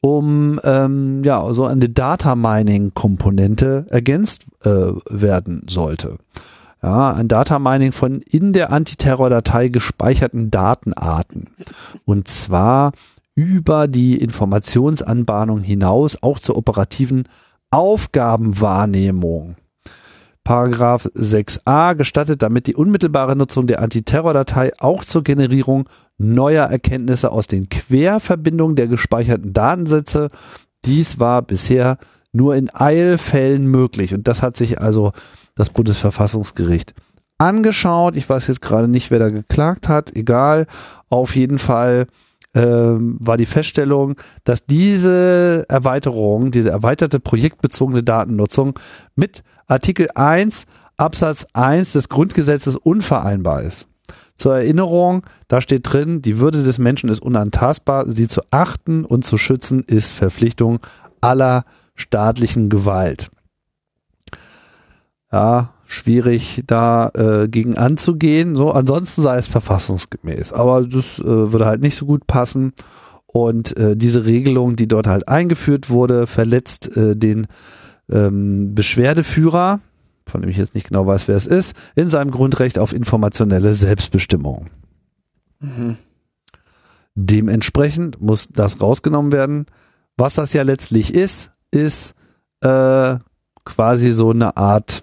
um 0.00 0.60
ähm, 0.64 1.22
ja 1.24 1.52
so 1.54 1.64
eine 1.64 1.88
Data 1.88 2.34
Mining 2.34 2.92
Komponente 2.94 3.86
ergänzt 3.90 4.46
äh, 4.64 4.92
werden 5.08 5.66
sollte 5.68 6.18
ja, 6.82 7.12
ein 7.12 7.28
Data 7.28 7.58
Mining 7.58 7.92
von 7.92 8.20
in 8.22 8.52
der 8.52 8.72
Antiterror-Datei 8.72 9.68
gespeicherten 9.68 10.50
Datenarten. 10.50 11.48
Und 12.04 12.28
zwar 12.28 12.92
über 13.34 13.88
die 13.88 14.16
Informationsanbahnung 14.16 15.60
hinaus 15.60 16.22
auch 16.22 16.38
zur 16.38 16.56
operativen 16.56 17.24
Aufgabenwahrnehmung. 17.70 19.56
Paragraph 20.48 21.04
6a 21.14 21.94
gestattet 21.94 22.40
damit 22.40 22.68
die 22.68 22.74
unmittelbare 22.74 23.36
Nutzung 23.36 23.66
der 23.66 23.82
Antiterror-Datei 23.82 24.72
auch 24.78 25.04
zur 25.04 25.22
Generierung 25.22 25.90
neuer 26.16 26.64
Erkenntnisse 26.64 27.32
aus 27.32 27.48
den 27.48 27.68
Querverbindungen 27.68 28.74
der 28.74 28.86
gespeicherten 28.86 29.52
Datensätze. 29.52 30.30
Dies 30.86 31.20
war 31.20 31.42
bisher 31.42 31.98
nur 32.32 32.56
in 32.56 32.70
Eilfällen 32.72 33.66
möglich. 33.66 34.14
Und 34.14 34.26
das 34.26 34.40
hat 34.40 34.56
sich 34.56 34.80
also 34.80 35.12
das 35.54 35.68
Bundesverfassungsgericht 35.68 36.94
angeschaut. 37.36 38.16
Ich 38.16 38.26
weiß 38.26 38.46
jetzt 38.46 38.62
gerade 38.62 38.88
nicht, 38.88 39.10
wer 39.10 39.18
da 39.18 39.28
geklagt 39.28 39.86
hat. 39.86 40.16
Egal. 40.16 40.66
Auf 41.10 41.36
jeden 41.36 41.58
Fall 41.58 42.06
war 42.54 43.36
die 43.36 43.46
Feststellung, 43.46 44.16
dass 44.44 44.66
diese 44.66 45.66
Erweiterung, 45.68 46.50
diese 46.50 46.70
erweiterte 46.70 47.20
projektbezogene 47.20 48.02
Datennutzung 48.02 48.78
mit 49.14 49.42
Artikel 49.66 50.08
1 50.14 50.64
Absatz 50.96 51.46
1 51.52 51.92
des 51.92 52.08
Grundgesetzes 52.08 52.74
unvereinbar 52.76 53.62
ist. 53.62 53.86
Zur 54.36 54.56
Erinnerung, 54.56 55.24
da 55.46 55.60
steht 55.60 55.92
drin, 55.92 56.22
die 56.22 56.38
Würde 56.38 56.64
des 56.64 56.78
Menschen 56.78 57.08
ist 57.10 57.20
unantastbar, 57.20 58.10
sie 58.10 58.28
zu 58.28 58.40
achten 58.50 59.04
und 59.04 59.24
zu 59.24 59.36
schützen 59.36 59.82
ist 59.82 60.12
Verpflichtung 60.12 60.80
aller 61.20 61.64
staatlichen 61.94 62.68
Gewalt 62.70 63.30
ja, 65.32 65.74
schwierig 65.90 66.62
da 66.66 67.08
äh, 67.14 67.48
gegen 67.48 67.76
anzugehen. 67.78 68.54
So, 68.54 68.70
ansonsten 68.70 69.22
sei 69.22 69.38
es 69.38 69.48
verfassungsgemäß. 69.48 70.52
Aber 70.52 70.82
das 70.82 71.18
äh, 71.18 71.24
würde 71.24 71.64
halt 71.64 71.80
nicht 71.80 71.96
so 71.96 72.04
gut 72.04 72.26
passen. 72.26 72.74
Und 73.26 73.76
äh, 73.78 73.96
diese 73.96 74.26
Regelung, 74.26 74.76
die 74.76 74.86
dort 74.86 75.06
halt 75.06 75.28
eingeführt 75.28 75.88
wurde, 75.88 76.26
verletzt 76.26 76.94
äh, 76.94 77.16
den 77.16 77.46
ähm, 78.10 78.74
Beschwerdeführer, 78.74 79.80
von 80.26 80.42
dem 80.42 80.50
ich 80.50 80.58
jetzt 80.58 80.74
nicht 80.74 80.88
genau 80.88 81.06
weiß, 81.06 81.26
wer 81.26 81.36
es 81.36 81.46
ist, 81.46 81.74
in 81.96 82.10
seinem 82.10 82.30
Grundrecht 82.30 82.78
auf 82.78 82.92
informationelle 82.92 83.72
Selbstbestimmung. 83.72 84.66
Mhm. 85.60 85.96
Dementsprechend 87.14 88.20
muss 88.20 88.48
das 88.48 88.80
rausgenommen 88.80 89.32
werden. 89.32 89.66
Was 90.18 90.34
das 90.34 90.52
ja 90.52 90.62
letztlich 90.62 91.14
ist, 91.14 91.52
ist 91.70 92.14
äh, 92.60 93.16
quasi 93.64 94.10
so 94.12 94.30
eine 94.30 94.56
Art 94.58 95.02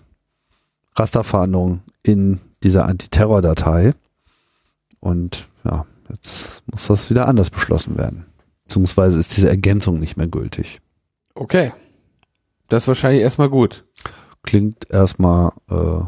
Rasterfahndung 0.95 1.81
in 2.03 2.39
dieser 2.63 2.85
Antiterror-Datei. 2.85 3.91
Und 4.99 5.47
ja, 5.63 5.85
jetzt 6.09 6.63
muss 6.71 6.87
das 6.87 7.09
wieder 7.09 7.27
anders 7.27 7.49
beschlossen 7.49 7.97
werden. 7.97 8.25
beziehungsweise 8.63 9.19
ist 9.19 9.35
diese 9.35 9.49
Ergänzung 9.49 9.95
nicht 9.95 10.17
mehr 10.17 10.27
gültig. 10.27 10.79
Okay. 11.35 11.71
Das 12.67 12.83
ist 12.83 12.87
wahrscheinlich 12.87 13.21
erstmal 13.21 13.49
gut. 13.49 13.85
Klingt 14.43 14.89
erstmal 14.89 15.51
äh, 15.69 16.01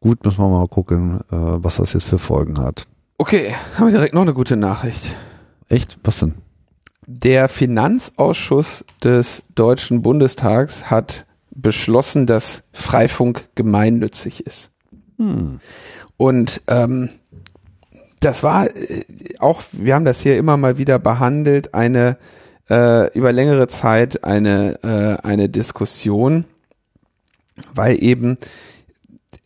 gut, 0.00 0.24
müssen 0.24 0.38
wir 0.38 0.48
mal 0.48 0.68
gucken, 0.68 1.20
äh, 1.30 1.36
was 1.36 1.76
das 1.76 1.94
jetzt 1.94 2.04
für 2.04 2.18
Folgen 2.18 2.58
hat. 2.58 2.86
Okay, 3.16 3.54
haben 3.76 3.86
wir 3.86 3.92
direkt 3.92 4.14
noch 4.14 4.22
eine 4.22 4.34
gute 4.34 4.56
Nachricht. 4.56 5.14
Echt? 5.68 5.98
Was 6.04 6.18
denn? 6.18 6.34
Der 7.06 7.48
Finanzausschuss 7.48 8.84
des 9.02 9.44
Deutschen 9.54 10.02
Bundestags 10.02 10.90
hat 10.90 11.26
beschlossen, 11.54 12.26
dass 12.26 12.64
Freifunk 12.72 13.48
gemeinnützig 13.54 14.46
ist. 14.46 14.70
Hm. 15.18 15.60
Und 16.16 16.60
ähm, 16.68 17.10
das 18.20 18.42
war 18.42 18.74
äh, 18.74 19.04
auch, 19.38 19.62
wir 19.72 19.94
haben 19.94 20.04
das 20.04 20.20
hier 20.20 20.36
immer 20.36 20.56
mal 20.56 20.78
wieder 20.78 20.98
behandelt, 20.98 21.74
eine 21.74 22.16
äh, 22.70 23.12
über 23.12 23.32
längere 23.32 23.68
Zeit 23.68 24.24
eine, 24.24 24.78
äh, 24.82 25.26
eine 25.26 25.48
Diskussion, 25.48 26.44
weil 27.74 28.02
eben 28.02 28.38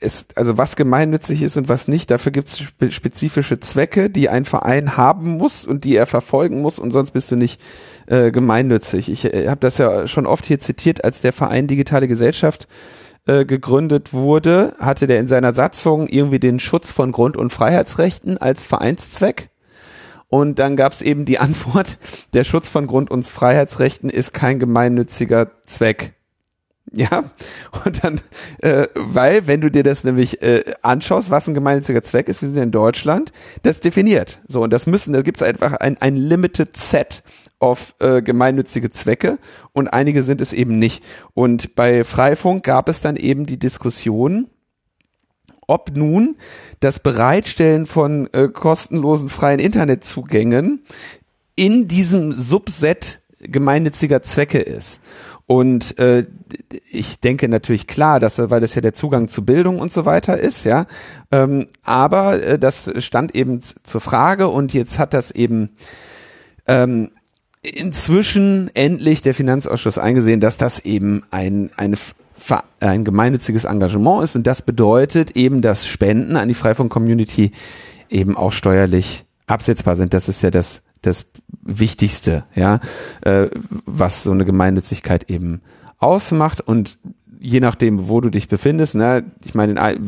es, 0.00 0.26
also 0.36 0.58
was 0.58 0.76
gemeinnützig 0.76 1.42
ist 1.42 1.56
und 1.56 1.68
was 1.68 1.88
nicht, 1.88 2.10
dafür 2.10 2.32
gibt 2.32 2.48
es 2.48 2.58
spe 2.58 2.90
spezifische 2.90 3.58
Zwecke, 3.58 4.10
die 4.10 4.28
ein 4.28 4.44
Verein 4.44 4.96
haben 4.96 5.36
muss 5.36 5.64
und 5.64 5.84
die 5.84 5.96
er 5.96 6.06
verfolgen 6.06 6.62
muss 6.62 6.78
und 6.78 6.92
sonst 6.92 7.10
bist 7.10 7.30
du 7.30 7.36
nicht 7.36 7.60
äh, 8.06 8.30
gemeinnützig. 8.30 9.10
Ich 9.10 9.24
äh, 9.32 9.48
habe 9.48 9.60
das 9.60 9.78
ja 9.78 10.06
schon 10.06 10.26
oft 10.26 10.46
hier 10.46 10.60
zitiert, 10.60 11.04
als 11.04 11.20
der 11.20 11.32
Verein 11.32 11.66
Digitale 11.66 12.06
Gesellschaft 12.06 12.68
äh, 13.26 13.44
gegründet 13.44 14.12
wurde, 14.12 14.74
hatte 14.78 15.06
der 15.06 15.18
in 15.18 15.28
seiner 15.28 15.52
Satzung 15.52 16.06
irgendwie 16.08 16.38
den 16.38 16.60
Schutz 16.60 16.92
von 16.92 17.10
Grund- 17.10 17.36
und 17.36 17.52
Freiheitsrechten 17.52 18.38
als 18.38 18.64
Vereinszweck. 18.64 19.50
Und 20.28 20.58
dann 20.58 20.76
gab 20.76 20.92
es 20.92 21.02
eben 21.02 21.24
die 21.24 21.38
Antwort, 21.40 21.98
der 22.34 22.44
Schutz 22.44 22.68
von 22.68 22.86
Grund- 22.86 23.10
und 23.10 23.26
Freiheitsrechten 23.26 24.10
ist 24.10 24.32
kein 24.32 24.58
gemeinnütziger 24.60 25.50
Zweck. 25.66 26.17
Ja, 26.92 27.30
und 27.84 28.04
dann, 28.04 28.20
äh, 28.62 28.86
weil, 28.94 29.46
wenn 29.46 29.60
du 29.60 29.70
dir 29.70 29.82
das 29.82 30.04
nämlich 30.04 30.42
äh, 30.42 30.64
anschaust, 30.82 31.30
was 31.30 31.46
ein 31.46 31.54
gemeinnütziger 31.54 32.02
Zweck 32.02 32.28
ist, 32.28 32.40
wir 32.40 32.48
sind 32.48 32.62
in 32.62 32.70
Deutschland, 32.70 33.32
das 33.62 33.80
definiert. 33.80 34.40
So, 34.48 34.62
und 34.62 34.72
das 34.72 34.86
müssen, 34.86 35.12
da 35.12 35.22
gibt 35.22 35.40
es 35.40 35.46
einfach 35.46 35.74
ein, 35.74 36.00
ein 36.00 36.16
Limited 36.16 36.76
Set 36.76 37.22
auf 37.58 37.94
äh, 37.98 38.22
gemeinnützige 38.22 38.90
Zwecke 38.90 39.38
und 39.72 39.88
einige 39.88 40.22
sind 40.22 40.40
es 40.40 40.52
eben 40.52 40.78
nicht. 40.78 41.04
Und 41.34 41.74
bei 41.74 42.04
Freifunk 42.04 42.64
gab 42.64 42.88
es 42.88 43.00
dann 43.00 43.16
eben 43.16 43.46
die 43.46 43.58
Diskussion, 43.58 44.48
ob 45.66 45.94
nun 45.94 46.36
das 46.80 47.00
Bereitstellen 47.00 47.86
von 47.86 48.32
äh, 48.32 48.48
kostenlosen 48.48 49.28
freien 49.28 49.58
Internetzugängen 49.58 50.82
in 51.56 51.88
diesem 51.88 52.32
Subset 52.32 53.20
gemeinnütziger 53.40 54.22
Zwecke 54.22 54.60
ist. 54.60 55.00
Und 55.48 55.98
äh, 55.98 56.26
ich 56.90 57.20
denke 57.20 57.48
natürlich 57.48 57.86
klar, 57.86 58.20
dass 58.20 58.38
weil 58.38 58.60
das 58.60 58.74
ja 58.74 58.82
der 58.82 58.92
Zugang 58.92 59.28
zu 59.28 59.46
Bildung 59.46 59.78
und 59.78 59.90
so 59.90 60.04
weiter 60.04 60.38
ist, 60.38 60.64
ja. 60.64 60.84
Ähm, 61.32 61.68
aber 61.82 62.42
äh, 62.42 62.58
das 62.58 62.92
stand 62.98 63.34
eben 63.34 63.62
zur 63.62 64.02
Frage 64.02 64.48
und 64.48 64.74
jetzt 64.74 64.98
hat 64.98 65.14
das 65.14 65.30
eben 65.30 65.70
ähm, 66.66 67.12
inzwischen 67.62 68.70
endlich 68.74 69.22
der 69.22 69.32
Finanzausschuss 69.32 69.96
eingesehen, 69.96 70.40
dass 70.40 70.58
das 70.58 70.80
eben 70.80 71.24
ein 71.30 71.70
eine 71.78 71.96
ein 72.80 73.04
gemeinnütziges 73.06 73.64
Engagement 73.64 74.24
ist 74.24 74.36
und 74.36 74.46
das 74.46 74.60
bedeutet 74.60 75.30
eben, 75.30 75.62
dass 75.62 75.86
Spenden 75.86 76.36
an 76.36 76.48
die 76.48 76.54
Freifunk-Community 76.54 77.52
eben 78.10 78.36
auch 78.36 78.52
steuerlich 78.52 79.24
absetzbar 79.46 79.96
sind. 79.96 80.12
Das 80.12 80.28
ist 80.28 80.42
ja 80.42 80.50
das 80.50 80.82
das 81.00 81.24
Wichtigste, 81.68 82.44
ja, 82.54 82.80
äh, 83.20 83.48
was 83.84 84.22
so 84.24 84.32
eine 84.32 84.44
Gemeinnützigkeit 84.44 85.30
eben 85.30 85.60
ausmacht 85.98 86.60
und 86.60 86.98
je 87.40 87.60
nachdem, 87.60 88.08
wo 88.08 88.20
du 88.20 88.30
dich 88.30 88.48
befindest, 88.48 88.94
ne, 88.94 89.24
ich 89.44 89.54
meine, 89.54 89.98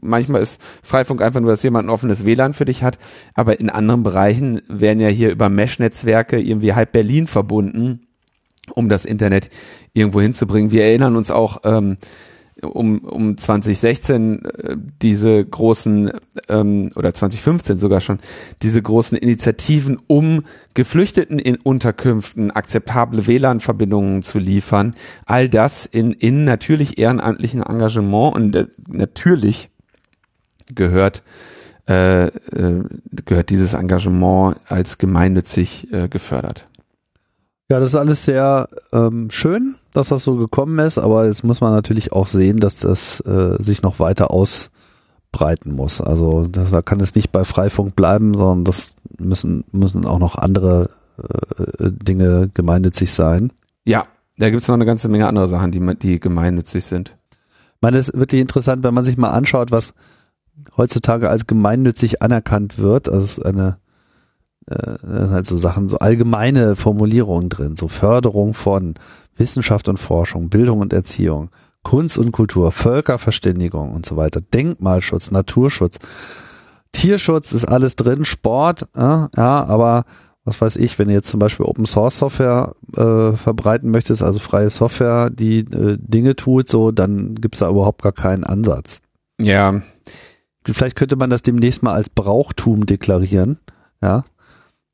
manchmal 0.00 0.42
ist 0.42 0.60
Freifunk 0.82 1.22
einfach 1.22 1.40
nur, 1.40 1.50
dass 1.50 1.62
jemand 1.62 1.86
ein 1.86 1.90
offenes 1.90 2.24
WLAN 2.24 2.54
für 2.54 2.64
dich 2.64 2.82
hat, 2.82 2.98
aber 3.34 3.60
in 3.60 3.70
anderen 3.70 4.02
Bereichen 4.02 4.62
werden 4.68 5.00
ja 5.00 5.08
hier 5.08 5.30
über 5.30 5.48
Mesh-Netzwerke 5.48 6.40
irgendwie 6.40 6.72
halb 6.72 6.92
Berlin 6.92 7.26
verbunden, 7.26 8.06
um 8.74 8.88
das 8.88 9.04
Internet 9.04 9.50
irgendwo 9.92 10.20
hinzubringen. 10.20 10.70
Wir 10.70 10.84
erinnern 10.84 11.16
uns 11.16 11.30
auch, 11.30 11.58
ähm, 11.64 11.96
um, 12.62 13.00
um 13.00 13.36
2016 13.36 14.44
äh, 14.44 14.76
diese 15.02 15.44
großen 15.44 16.12
ähm, 16.48 16.90
oder 16.94 17.12
2015 17.12 17.78
sogar 17.78 18.00
schon 18.00 18.20
diese 18.62 18.80
großen 18.80 19.18
Initiativen, 19.18 19.98
um 20.06 20.44
Geflüchteten 20.74 21.38
in 21.38 21.56
Unterkünften 21.56 22.50
akzeptable 22.50 23.26
WLAN-Verbindungen 23.26 24.22
zu 24.22 24.38
liefern. 24.38 24.94
All 25.26 25.48
das 25.48 25.86
in, 25.86 26.12
in 26.12 26.44
natürlich 26.44 26.98
ehrenamtlichen 26.98 27.62
Engagement 27.62 28.34
und 28.34 28.56
äh, 28.56 28.66
natürlich 28.88 29.68
gehört 30.74 31.22
äh, 31.88 32.26
äh, 32.26 32.84
gehört 33.26 33.50
dieses 33.50 33.74
Engagement 33.74 34.56
als 34.68 34.98
gemeinnützig 34.98 35.92
äh, 35.92 36.08
gefördert. 36.08 36.66
Ja, 37.68 37.80
das 37.80 37.90
ist 37.90 37.94
alles 37.96 38.24
sehr 38.24 38.68
ähm, 38.92 39.30
schön, 39.30 39.74
dass 39.92 40.08
das 40.08 40.24
so 40.24 40.36
gekommen 40.36 40.78
ist, 40.78 40.98
aber 40.98 41.26
jetzt 41.26 41.44
muss 41.44 41.60
man 41.60 41.72
natürlich 41.72 42.12
auch 42.12 42.26
sehen, 42.26 42.60
dass 42.60 42.80
das 42.80 43.20
äh, 43.20 43.56
sich 43.62 43.82
noch 43.82 43.98
weiter 44.00 44.30
ausbreiten 44.30 45.74
muss. 45.74 46.00
Also 46.00 46.46
das, 46.46 46.70
da 46.70 46.82
kann 46.82 47.00
es 47.00 47.14
nicht 47.14 47.30
bei 47.30 47.44
Freifunk 47.44 47.94
bleiben, 47.94 48.34
sondern 48.34 48.64
das 48.64 48.96
müssen, 49.18 49.64
müssen 49.70 50.06
auch 50.06 50.18
noch 50.18 50.36
andere 50.36 50.88
äh, 51.18 51.90
Dinge 51.90 52.50
gemeinnützig 52.54 53.12
sein. 53.12 53.52
Ja, 53.84 54.06
da 54.38 54.50
gibt 54.50 54.62
es 54.62 54.68
noch 54.68 54.74
eine 54.74 54.86
ganze 54.86 55.08
Menge 55.08 55.26
andere 55.26 55.48
Sachen, 55.48 55.70
die, 55.70 55.94
die 55.96 56.20
gemeinnützig 56.20 56.84
sind. 56.84 57.16
Ich 57.30 57.82
meine, 57.82 57.98
es 57.98 58.08
ist 58.08 58.18
wirklich 58.18 58.40
interessant, 58.40 58.84
wenn 58.84 58.94
man 58.94 59.04
sich 59.04 59.18
mal 59.18 59.30
anschaut, 59.30 59.72
was 59.72 59.92
heutzutage 60.76 61.28
als 61.28 61.46
gemeinnützig 61.46 62.22
anerkannt 62.22 62.78
wird. 62.78 63.08
Also 63.08 63.24
es 63.24 63.38
ist 63.38 63.44
eine 63.44 63.76
äh, 64.66 64.98
da 65.02 65.26
sind 65.26 65.34
halt 65.34 65.46
so 65.46 65.58
Sachen, 65.58 65.88
so 65.88 65.98
allgemeine 65.98 66.76
Formulierungen 66.76 67.48
drin, 67.48 67.76
so 67.76 67.88
Förderung 67.88 68.54
von 68.54 68.94
Wissenschaft 69.36 69.88
und 69.88 69.98
Forschung, 69.98 70.48
Bildung 70.48 70.80
und 70.80 70.92
Erziehung, 70.92 71.50
Kunst 71.82 72.18
und 72.18 72.32
Kultur, 72.32 72.72
Völkerverständigung 72.72 73.92
und 73.92 74.06
so 74.06 74.16
weiter, 74.16 74.40
Denkmalschutz, 74.40 75.30
Naturschutz, 75.30 75.98
Tierschutz 76.92 77.52
ist 77.52 77.64
alles 77.64 77.96
drin, 77.96 78.24
Sport, 78.24 78.88
äh, 78.94 79.00
ja, 79.00 79.28
aber 79.36 80.04
was 80.44 80.60
weiß 80.60 80.76
ich, 80.76 80.98
wenn 80.98 81.08
du 81.08 81.14
jetzt 81.14 81.28
zum 81.28 81.40
Beispiel 81.40 81.66
Open 81.66 81.86
Source 81.86 82.18
Software 82.18 82.74
äh, 82.96 83.32
verbreiten 83.32 83.90
möchtest, 83.90 84.22
also 84.22 84.38
freie 84.38 84.70
Software, 84.70 85.30
die 85.30 85.58
äh, 85.60 85.96
Dinge 86.00 86.36
tut, 86.36 86.68
so, 86.68 86.90
dann 86.90 87.36
gibt's 87.36 87.60
da 87.60 87.70
überhaupt 87.70 88.02
gar 88.02 88.12
keinen 88.12 88.44
Ansatz. 88.44 89.00
Ja. 89.40 89.82
Vielleicht 90.64 90.96
könnte 90.96 91.16
man 91.16 91.30
das 91.30 91.42
demnächst 91.42 91.82
mal 91.82 91.94
als 91.94 92.10
Brauchtum 92.10 92.86
deklarieren, 92.86 93.58
ja, 94.02 94.24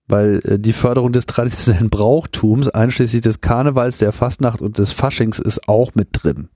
weil 0.09 0.40
äh, 0.44 0.59
die 0.59 0.72
Förderung 0.72 1.12
des 1.12 1.26
traditionellen 1.26 1.90
Brauchtums, 1.90 2.68
einschließlich 2.68 3.22
des 3.22 3.40
Karnevals, 3.40 3.98
der 3.98 4.12
Fastnacht 4.12 4.60
und 4.60 4.78
des 4.78 4.93
Faschings, 4.93 5.39
ist 5.39 5.68
auch 5.68 5.94
mit 5.94 6.09
drin. 6.12 6.48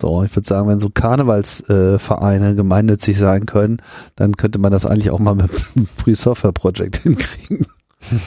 So, 0.00 0.22
ich 0.22 0.34
würde 0.34 0.46
sagen, 0.46 0.68
wenn 0.68 0.80
so 0.80 0.90
Karnevalsvereine 0.90 2.50
äh, 2.50 2.54
gemeinnützig 2.54 3.16
sein 3.16 3.46
können, 3.46 3.80
dann 4.16 4.36
könnte 4.36 4.58
man 4.58 4.72
das 4.72 4.86
eigentlich 4.86 5.10
auch 5.10 5.18
mal 5.18 5.34
mit 5.34 5.50
einem 5.50 5.86
Free 5.96 6.14
Software 6.14 6.52
Project 6.52 6.98
hinkriegen. 6.98 7.66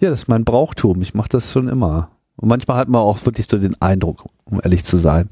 ja, 0.00 0.10
das 0.10 0.22
ist 0.22 0.28
mein 0.28 0.44
Brauchtum. 0.44 1.00
Ich 1.00 1.14
mache 1.14 1.28
das 1.30 1.52
schon 1.52 1.68
immer. 1.68 2.10
Und 2.36 2.48
manchmal 2.48 2.76
hat 2.76 2.88
man 2.88 3.00
auch 3.00 3.24
wirklich 3.24 3.46
so 3.48 3.58
den 3.58 3.80
Eindruck, 3.80 4.26
um 4.44 4.60
ehrlich 4.62 4.84
zu 4.84 4.96
sein, 4.98 5.30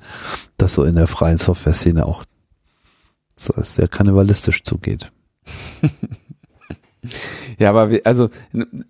dass 0.56 0.74
so 0.74 0.84
in 0.84 0.94
der 0.94 1.08
freien 1.08 1.38
Software-Szene 1.38 2.06
auch 2.06 2.24
so 3.36 3.52
sehr 3.62 3.88
karnevalistisch 3.88 4.62
zugeht. 4.62 5.10
Ja, 7.58 7.70
aber 7.70 7.90
wir, 7.90 8.00
also 8.04 8.28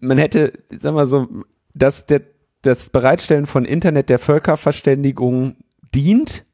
man 0.01 0.19
hätte, 0.19 0.53
sag 0.81 0.95
mal 0.95 1.07
so, 1.07 1.29
dass 1.75 2.07
der, 2.07 2.23
das 2.63 2.91
Bereitstellen 2.91 3.47
von 3.47 3.65
Internet 3.65 4.09
der 4.09 4.19
Völkerverständigung 4.19 5.57
dient, 5.95 6.45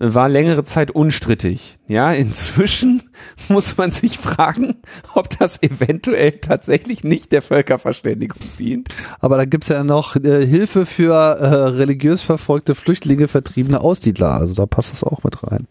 war 0.00 0.28
längere 0.28 0.64
Zeit 0.64 0.92
unstrittig. 0.92 1.78
Ja, 1.88 2.12
inzwischen 2.12 3.10
muss 3.48 3.76
man 3.76 3.90
sich 3.90 4.18
fragen, 4.18 4.76
ob 5.14 5.36
das 5.38 5.60
eventuell 5.62 6.32
tatsächlich 6.40 7.02
nicht 7.02 7.32
der 7.32 7.42
Völkerverständigung 7.42 8.40
dient. 8.58 8.88
Aber 9.18 9.36
da 9.36 9.44
gibt's 9.44 9.68
ja 9.68 9.82
noch 9.82 10.14
äh, 10.16 10.46
Hilfe 10.46 10.86
für 10.86 11.14
äh, 11.14 11.46
religiös 11.46 12.22
verfolgte 12.22 12.76
Flüchtlinge, 12.76 13.26
vertriebene 13.26 13.80
Aussiedler. 13.80 14.32
Also 14.34 14.54
da 14.54 14.66
passt 14.66 14.92
das 14.92 15.02
auch 15.02 15.24
mit 15.24 15.42
rein. 15.42 15.66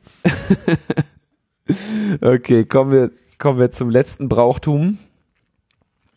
okay, 2.22 2.66
kommen 2.66 2.92
wir, 2.92 3.12
kommen 3.38 3.60
wir 3.60 3.72
zum 3.72 3.90
letzten 3.90 4.28
Brauchtum. 4.28 4.98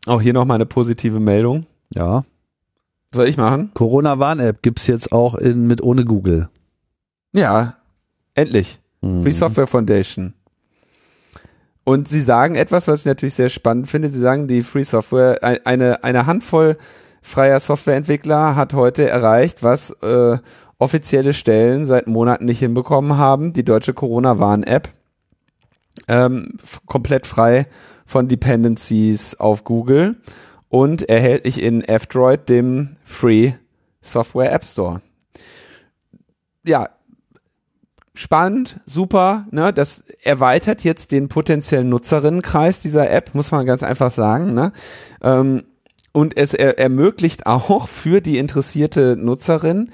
Auch 0.06 0.20
hier 0.20 0.32
nochmal 0.32 0.56
eine 0.56 0.66
positive 0.66 1.20
Meldung. 1.20 1.66
Ja. 1.94 2.24
Soll 3.12 3.28
ich 3.28 3.36
machen? 3.36 3.72
Corona-Warn-App 3.74 4.62
gibt's 4.62 4.86
jetzt 4.86 5.12
auch 5.12 5.34
in, 5.34 5.66
mit 5.66 5.82
ohne 5.82 6.04
Google. 6.04 6.48
Ja, 7.34 7.76
endlich. 8.34 8.78
Mhm. 9.00 9.22
Free 9.22 9.32
Software 9.32 9.66
Foundation. 9.66 10.34
Und 11.84 12.08
sie 12.08 12.20
sagen 12.20 12.54
etwas, 12.54 12.86
was 12.86 13.00
ich 13.00 13.06
natürlich 13.06 13.34
sehr 13.34 13.48
spannend 13.48 13.88
finde. 13.88 14.08
Sie 14.08 14.20
sagen, 14.20 14.46
die 14.46 14.62
Free 14.62 14.84
Software, 14.84 15.42
eine, 15.64 16.04
eine 16.04 16.26
Handvoll 16.26 16.76
freier 17.22 17.60
Softwareentwickler 17.60 18.56
hat 18.56 18.74
heute 18.74 19.08
erreicht, 19.08 19.62
was 19.62 19.90
äh, 20.02 20.38
offizielle 20.78 21.32
Stellen 21.32 21.86
seit 21.86 22.06
Monaten 22.06 22.44
nicht 22.44 22.60
hinbekommen 22.60 23.16
haben. 23.16 23.52
Die 23.52 23.64
deutsche 23.64 23.92
Corona-Warn-App 23.92 24.88
ähm, 26.08 26.54
komplett 26.86 27.26
frei 27.26 27.66
von 28.10 28.26
Dependencies 28.26 29.36
auf 29.36 29.62
Google 29.62 30.16
und 30.68 31.08
erhältlich 31.08 31.62
in 31.62 31.82
F-Droid, 31.82 32.48
dem 32.48 32.96
Free 33.04 33.52
Software 34.00 34.50
App 34.50 34.64
Store. 34.64 35.00
Ja, 36.64 36.88
spannend, 38.12 38.80
super, 38.84 39.46
ne? 39.52 39.72
Das 39.72 40.02
erweitert 40.24 40.82
jetzt 40.82 41.12
den 41.12 41.28
potenziellen 41.28 41.88
Nutzerinnenkreis 41.88 42.80
dieser 42.80 43.08
App, 43.08 43.32
muss 43.36 43.52
man 43.52 43.64
ganz 43.64 43.84
einfach 43.84 44.10
sagen, 44.10 44.54
ne? 44.54 44.72
Ähm, 45.22 45.62
und 46.10 46.36
es 46.36 46.52
er 46.52 46.80
ermöglicht 46.80 47.46
auch 47.46 47.86
für 47.86 48.20
die 48.20 48.38
interessierte 48.38 49.16
Nutzerin 49.16 49.90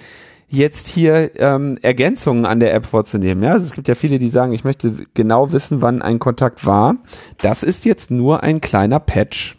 jetzt 0.48 0.86
hier 0.86 1.32
ähm, 1.40 1.78
Ergänzungen 1.82 2.46
an 2.46 2.60
der 2.60 2.72
App 2.72 2.86
vorzunehmen. 2.86 3.42
Ja, 3.42 3.52
also 3.52 3.66
es 3.66 3.72
gibt 3.72 3.88
ja 3.88 3.94
viele, 3.94 4.18
die 4.18 4.28
sagen, 4.28 4.52
ich 4.52 4.64
möchte 4.64 5.06
genau 5.14 5.52
wissen, 5.52 5.82
wann 5.82 6.02
ein 6.02 6.18
Kontakt 6.18 6.64
war. 6.64 6.96
Das 7.38 7.62
ist 7.62 7.84
jetzt 7.84 8.10
nur 8.10 8.42
ein 8.42 8.60
kleiner 8.60 9.00
Patch 9.00 9.56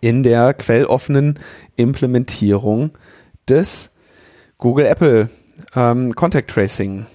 in 0.00 0.22
der 0.22 0.54
quelloffenen 0.54 1.38
Implementierung 1.76 2.90
des 3.48 3.90
Google 4.58 4.86
Apple 4.86 5.30
ähm, 5.74 6.14
Contact 6.14 6.50
Tracing 6.50 7.06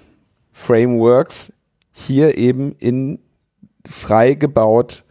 Frameworks 0.52 1.54
hier 1.92 2.38
eben 2.38 2.76
in 2.80 3.20
frei 3.86 4.34
gebaut 4.34 5.04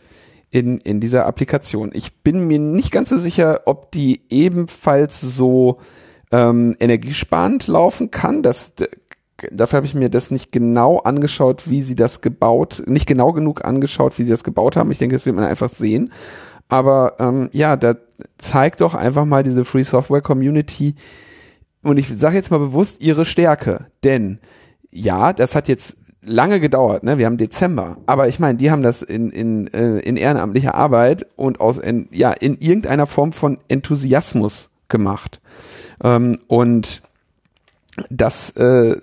in, 0.51 0.79
in 0.79 1.01
dieser 1.01 1.27
Applikation. 1.27 1.91
Ich 1.95 2.15
bin 2.23 2.47
mir 2.47 2.59
nicht 2.59 2.91
ganz 2.91 3.09
so 3.09 3.19
sicher, 3.19 3.63
ob 3.67 3.91
die 3.93 4.23
ebenfalls 4.29 5.21
so 5.21 5.79
ähm, 6.33 6.77
energiesparend 6.81 7.69
laufen 7.69 8.11
kann. 8.11 8.43
Das, 8.43 8.73
dafür 9.51 9.77
habe 9.77 9.87
ich 9.87 9.95
mir 9.95 10.11
das 10.11 10.31
nicht 10.31 10.51
genau 10.51 10.99
angeschaut, 10.99 11.69
wie 11.69 11.83
sie 11.83 11.95
das 11.95 12.21
gebaut, 12.21 12.83
nicht 12.87 13.07
genau 13.07 13.33
genug 13.33 13.65
angeschaut, 13.65 14.19
wie 14.19 14.25
sie 14.25 14.31
das 14.31 14.45
gebaut 14.45 14.77
haben. 14.77 14.91
Ich 14.91 14.99
denke, 14.99 15.15
das 15.15 15.27
wird 15.27 15.37
man 15.37 15.45
einfach 15.45 15.69
sehen. 15.69 16.13
Aber 16.69 17.17
ähm, 17.19 17.51
ja, 17.53 17.77
da 17.77 17.95
zeigt 18.39 18.81
doch 18.81 18.95
einfach 18.95 19.27
mal 19.27 19.43
diese 19.43 19.65
Free 19.65 19.83
Software 19.83 20.23
Community 20.23 20.95
und 21.83 21.99
ich 21.99 22.09
sage 22.09 22.37
jetzt 22.37 22.51
mal 22.51 22.59
bewusst 22.59 23.03
ihre 23.03 23.25
Stärke, 23.25 23.87
denn 24.05 24.39
ja, 24.91 25.33
das 25.33 25.55
hat 25.55 25.69
jetzt 25.69 25.97
lange 26.25 26.61
gedauert, 26.61 27.03
ne? 27.03 27.19
Wir 27.19 27.27
haben 27.27 27.37
Dezember, 27.37 27.99
aber 28.07 28.29
ich 28.29 28.39
meine, 28.39 28.57
die 28.57 28.71
haben 28.71 28.83
das 28.83 29.03
in 29.03 29.31
in 29.31 29.67
äh, 29.75 29.99
in 29.99 30.17
ehrenamtlicher 30.17 30.75
Arbeit 30.75 31.27
und 31.37 31.61
aus 31.61 31.79
in, 31.79 32.09
ja 32.13 32.31
in 32.33 32.57
irgendeiner 32.57 33.07
Form 33.07 33.33
von 33.33 33.59
Enthusiasmus 33.69 34.71
gemacht. 34.93 35.41
Ähm, 36.05 36.39
und 36.47 37.03
das, 38.11 38.51
äh, 38.51 38.97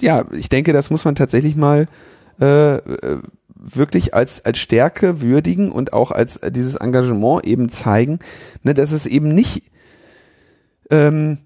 ja, 0.00 0.24
ich 0.32 0.48
denke, 0.48 0.72
das 0.72 0.88
muss 0.88 1.04
man 1.04 1.14
tatsächlich 1.14 1.56
mal 1.56 1.86
äh, 2.40 2.76
äh, 2.76 3.22
wirklich 3.54 4.14
als, 4.14 4.44
als 4.44 4.58
Stärke 4.58 5.20
würdigen 5.20 5.70
und 5.72 5.92
auch 5.92 6.10
als 6.10 6.40
dieses 6.50 6.76
Engagement 6.76 7.44
eben 7.44 7.68
zeigen, 7.68 8.20
ne, 8.62 8.74
dass 8.74 8.92
es 8.92 9.06
eben 9.06 9.34
nicht, 9.34 9.70
ähm, 10.90 11.38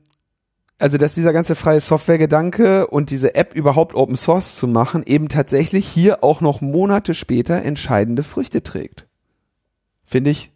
also 0.79 0.99
dass 0.99 1.15
dieser 1.15 1.33
ganze 1.33 1.55
freie 1.55 1.81
Software-Gedanke 1.81 2.87
und 2.87 3.11
diese 3.11 3.35
App 3.35 3.55
überhaupt 3.55 3.95
Open 3.95 4.17
Source 4.17 4.57
zu 4.57 4.67
machen, 4.67 5.03
eben 5.07 5.29
tatsächlich 5.29 5.87
hier 5.89 6.23
auch 6.23 6.41
noch 6.41 6.61
Monate 6.61 7.15
später 7.15 7.63
entscheidende 7.63 8.23
Früchte 8.23 8.63
trägt. 8.63 9.07
Finde 10.05 10.31
ich 10.31 10.53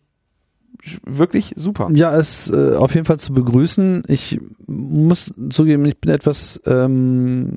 wirklich 1.04 1.54
super. 1.56 1.88
Ja, 1.92 2.16
ist 2.16 2.50
äh, 2.50 2.74
auf 2.74 2.94
jeden 2.94 3.06
Fall 3.06 3.18
zu 3.18 3.32
begrüßen. 3.32 4.04
Ich 4.08 4.40
muss 4.66 5.32
zugeben, 5.50 5.84
ich 5.84 5.98
bin 5.98 6.12
etwas 6.12 6.60
ähm, 6.66 7.54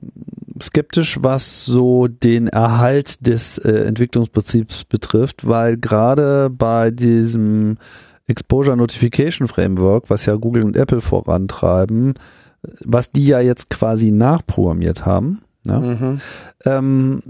skeptisch, 0.61 1.19
was 1.21 1.65
so 1.65 2.07
den 2.07 2.47
Erhalt 2.47 3.25
des 3.27 3.57
äh, 3.57 3.85
Entwicklungsprinzips 3.85 4.85
betrifft, 4.85 5.47
weil 5.47 5.77
gerade 5.77 6.49
bei 6.49 6.91
diesem 6.91 7.77
Exposure 8.27 8.77
Notification 8.77 9.47
Framework, 9.47 10.09
was 10.09 10.25
ja 10.25 10.35
Google 10.35 10.63
und 10.63 10.77
Apple 10.77 11.01
vorantreiben, 11.01 12.13
was 12.83 13.11
die 13.11 13.25
ja 13.25 13.39
jetzt 13.39 13.69
quasi 13.69 14.11
nachprogrammiert 14.11 15.05
haben, 15.05 15.41
ne? 15.63 15.79
mhm. 15.79 16.21
ähm, 16.65 17.21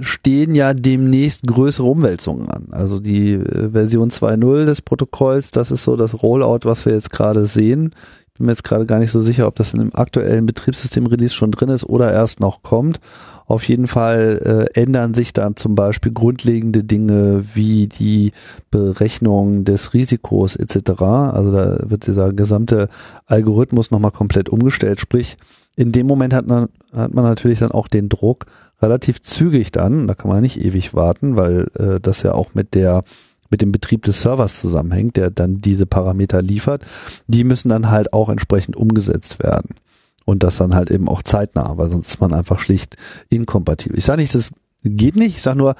stehen 0.00 0.54
ja 0.54 0.74
demnächst 0.74 1.46
größere 1.46 1.86
Umwälzungen 1.86 2.48
an. 2.48 2.68
Also 2.70 3.00
die 3.00 3.32
äh, 3.32 3.70
Version 3.70 4.10
2.0 4.10 4.64
des 4.64 4.82
Protokolls, 4.82 5.50
das 5.50 5.70
ist 5.70 5.84
so 5.84 5.96
das 5.96 6.22
Rollout, 6.22 6.60
was 6.64 6.86
wir 6.86 6.94
jetzt 6.94 7.10
gerade 7.10 7.46
sehen. 7.46 7.94
Ich 8.34 8.38
bin 8.38 8.46
mir 8.46 8.52
jetzt 8.52 8.64
gerade 8.64 8.86
gar 8.86 8.98
nicht 8.98 9.12
so 9.12 9.20
sicher, 9.20 9.46
ob 9.46 9.54
das 9.54 9.74
in 9.74 9.80
dem 9.80 9.94
aktuellen 9.94 10.46
Betriebssystem-Release 10.46 11.34
schon 11.34 11.52
drin 11.52 11.68
ist 11.68 11.84
oder 11.84 12.12
erst 12.12 12.40
noch 12.40 12.62
kommt. 12.62 12.98
Auf 13.46 13.68
jeden 13.68 13.86
Fall 13.86 14.68
äh, 14.74 14.80
ändern 14.80 15.14
sich 15.14 15.32
dann 15.32 15.54
zum 15.54 15.74
Beispiel 15.74 16.10
grundlegende 16.10 16.82
Dinge 16.82 17.44
wie 17.54 17.86
die 17.86 18.32
Berechnung 18.70 19.64
des 19.64 19.94
Risikos 19.94 20.56
etc. 20.56 21.02
Also 21.02 21.50
da 21.52 21.78
wird 21.84 22.06
dieser 22.06 22.32
gesamte 22.32 22.88
Algorithmus 23.26 23.90
nochmal 23.90 24.10
komplett 24.10 24.48
umgestellt. 24.48 24.98
Sprich, 24.98 25.36
in 25.76 25.92
dem 25.92 26.06
Moment 26.06 26.32
hat 26.32 26.46
man, 26.46 26.68
hat 26.92 27.14
man 27.14 27.24
natürlich 27.24 27.58
dann 27.58 27.72
auch 27.72 27.88
den 27.88 28.08
Druck, 28.08 28.46
relativ 28.84 29.20
zügig 29.22 29.72
dann, 29.72 30.06
da 30.06 30.14
kann 30.14 30.30
man 30.30 30.42
nicht 30.42 30.60
ewig 30.60 30.94
warten, 30.94 31.36
weil 31.36 31.66
äh, 31.78 32.00
das 32.00 32.22
ja 32.22 32.32
auch 32.32 32.54
mit 32.54 32.74
der 32.74 33.02
mit 33.50 33.62
dem 33.62 33.72
Betrieb 33.72 34.02
des 34.02 34.22
Servers 34.22 34.60
zusammenhängt, 34.60 35.16
der 35.16 35.30
dann 35.30 35.60
diese 35.60 35.86
Parameter 35.86 36.42
liefert, 36.42 36.84
die 37.28 37.44
müssen 37.44 37.68
dann 37.68 37.90
halt 37.90 38.12
auch 38.12 38.28
entsprechend 38.28 38.74
umgesetzt 38.74 39.38
werden. 39.38 39.76
Und 40.24 40.42
das 40.42 40.56
dann 40.56 40.74
halt 40.74 40.90
eben 40.90 41.08
auch 41.08 41.22
zeitnah, 41.22 41.76
weil 41.76 41.90
sonst 41.90 42.08
ist 42.08 42.20
man 42.20 42.32
einfach 42.32 42.58
schlicht 42.58 42.96
inkompatibel. 43.28 43.98
Ich 43.98 44.06
sage 44.06 44.22
nicht, 44.22 44.34
das 44.34 44.52
geht 44.82 45.16
nicht, 45.16 45.36
ich 45.36 45.42
sage 45.42 45.58
nur, 45.58 45.76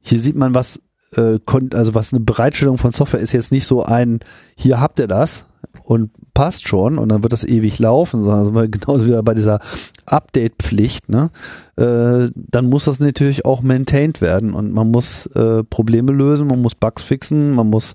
hier 0.00 0.18
sieht 0.18 0.36
man, 0.36 0.54
was 0.54 0.82
äh, 1.16 1.38
also 1.72 1.94
was 1.94 2.12
eine 2.12 2.20
Bereitstellung 2.20 2.78
von 2.78 2.92
Software 2.92 3.20
ist 3.20 3.32
jetzt 3.32 3.52
nicht 3.52 3.64
so 3.64 3.82
ein, 3.82 4.20
hier 4.56 4.80
habt 4.80 4.98
ihr 4.98 5.06
das, 5.08 5.46
und 5.82 6.10
passt 6.34 6.68
schon 6.68 6.98
und 6.98 7.10
dann 7.10 7.22
wird 7.22 7.32
das 7.32 7.44
ewig 7.44 7.78
laufen, 7.78 8.24
sondern 8.24 8.44
sind 8.46 8.54
wir 8.54 8.68
genauso 8.68 9.06
wieder 9.06 9.22
bei 9.22 9.34
dieser 9.34 9.60
Update-Pflicht, 10.06 11.08
ne? 11.08 11.30
Äh, 11.76 12.30
dann 12.34 12.66
muss 12.66 12.84
das 12.84 13.00
natürlich 13.00 13.44
auch 13.44 13.62
maintained 13.62 14.20
werden 14.20 14.54
und 14.54 14.72
man 14.72 14.90
muss 14.90 15.26
äh, 15.26 15.64
Probleme 15.64 16.12
lösen, 16.12 16.46
man 16.46 16.62
muss 16.62 16.74
Bugs 16.74 17.02
fixen, 17.02 17.52
man 17.52 17.68
muss 17.68 17.94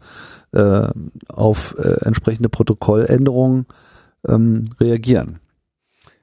äh, 0.54 0.88
auf 1.28 1.76
äh, 1.78 2.06
entsprechende 2.06 2.50
Protokolländerungen 2.50 3.66
ähm, 4.28 4.66
reagieren. 4.80 5.40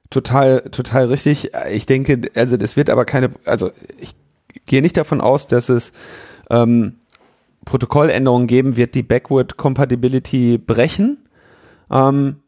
Total, 0.09 0.61
total 0.69 1.07
richtig. 1.07 1.51
Ich 1.71 1.85
denke, 1.85 2.21
also 2.35 2.57
das 2.57 2.77
wird 2.77 2.89
aber 2.89 3.05
keine, 3.05 3.31
also 3.45 3.71
ich 3.99 4.15
gehe 4.65 4.81
nicht 4.81 4.97
davon 4.97 5.21
aus, 5.21 5.47
dass 5.47 5.69
es 5.69 5.91
ähm, 6.49 6.97
Protokolländerungen 7.65 8.47
geben 8.47 8.75
wird, 8.75 8.95
die 8.95 9.03
Backward 9.03 9.57
Compatibility 9.57 10.57
brechen. 10.57 11.17
Ähm, 11.93 12.42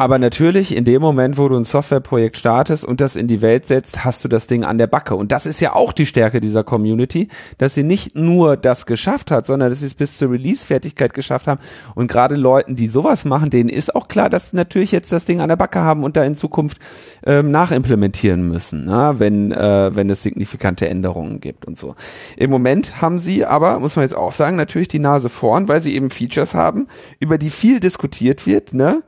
aber 0.00 0.18
natürlich, 0.18 0.74
in 0.74 0.86
dem 0.86 1.02
Moment, 1.02 1.36
wo 1.36 1.46
du 1.50 1.58
ein 1.58 1.66
Softwareprojekt 1.66 2.38
startest 2.38 2.86
und 2.86 3.02
das 3.02 3.16
in 3.16 3.26
die 3.26 3.42
Welt 3.42 3.68
setzt, 3.68 4.02
hast 4.02 4.24
du 4.24 4.28
das 4.28 4.46
Ding 4.46 4.64
an 4.64 4.78
der 4.78 4.86
Backe. 4.86 5.14
Und 5.14 5.30
das 5.30 5.44
ist 5.44 5.60
ja 5.60 5.74
auch 5.74 5.92
die 5.92 6.06
Stärke 6.06 6.40
dieser 6.40 6.64
Community, 6.64 7.28
dass 7.58 7.74
sie 7.74 7.82
nicht 7.82 8.16
nur 8.16 8.56
das 8.56 8.86
geschafft 8.86 9.30
hat, 9.30 9.46
sondern 9.46 9.68
dass 9.68 9.80
sie 9.80 9.86
es 9.86 9.94
bis 9.94 10.16
zur 10.16 10.30
Release-Fertigkeit 10.30 11.12
geschafft 11.12 11.46
haben. 11.46 11.60
Und 11.94 12.10
gerade 12.10 12.36
Leuten, 12.36 12.76
die 12.76 12.86
sowas 12.86 13.26
machen, 13.26 13.50
denen 13.50 13.68
ist 13.68 13.94
auch 13.94 14.08
klar, 14.08 14.30
dass 14.30 14.52
sie 14.52 14.56
natürlich 14.56 14.90
jetzt 14.90 15.12
das 15.12 15.26
Ding 15.26 15.42
an 15.42 15.50
der 15.50 15.56
Backe 15.56 15.80
haben 15.80 16.02
und 16.02 16.16
da 16.16 16.24
in 16.24 16.34
Zukunft 16.34 16.78
ähm, 17.26 17.50
nachimplementieren 17.50 18.48
müssen, 18.48 18.86
na, 18.86 19.12
ne? 19.12 19.20
wenn, 19.20 19.52
äh, 19.52 19.94
wenn 19.94 20.08
es 20.08 20.22
signifikante 20.22 20.88
Änderungen 20.88 21.40
gibt 21.40 21.66
und 21.66 21.76
so. 21.76 21.94
Im 22.38 22.48
Moment 22.48 23.02
haben 23.02 23.18
sie 23.18 23.44
aber, 23.44 23.78
muss 23.80 23.96
man 23.96 24.06
jetzt 24.06 24.16
auch 24.16 24.32
sagen, 24.32 24.56
natürlich 24.56 24.88
die 24.88 24.98
Nase 24.98 25.28
vorn, 25.28 25.68
weil 25.68 25.82
sie 25.82 25.94
eben 25.94 26.08
Features 26.08 26.54
haben, 26.54 26.86
über 27.18 27.36
die 27.36 27.50
viel 27.50 27.80
diskutiert 27.80 28.46
wird, 28.46 28.72
ne? 28.72 29.02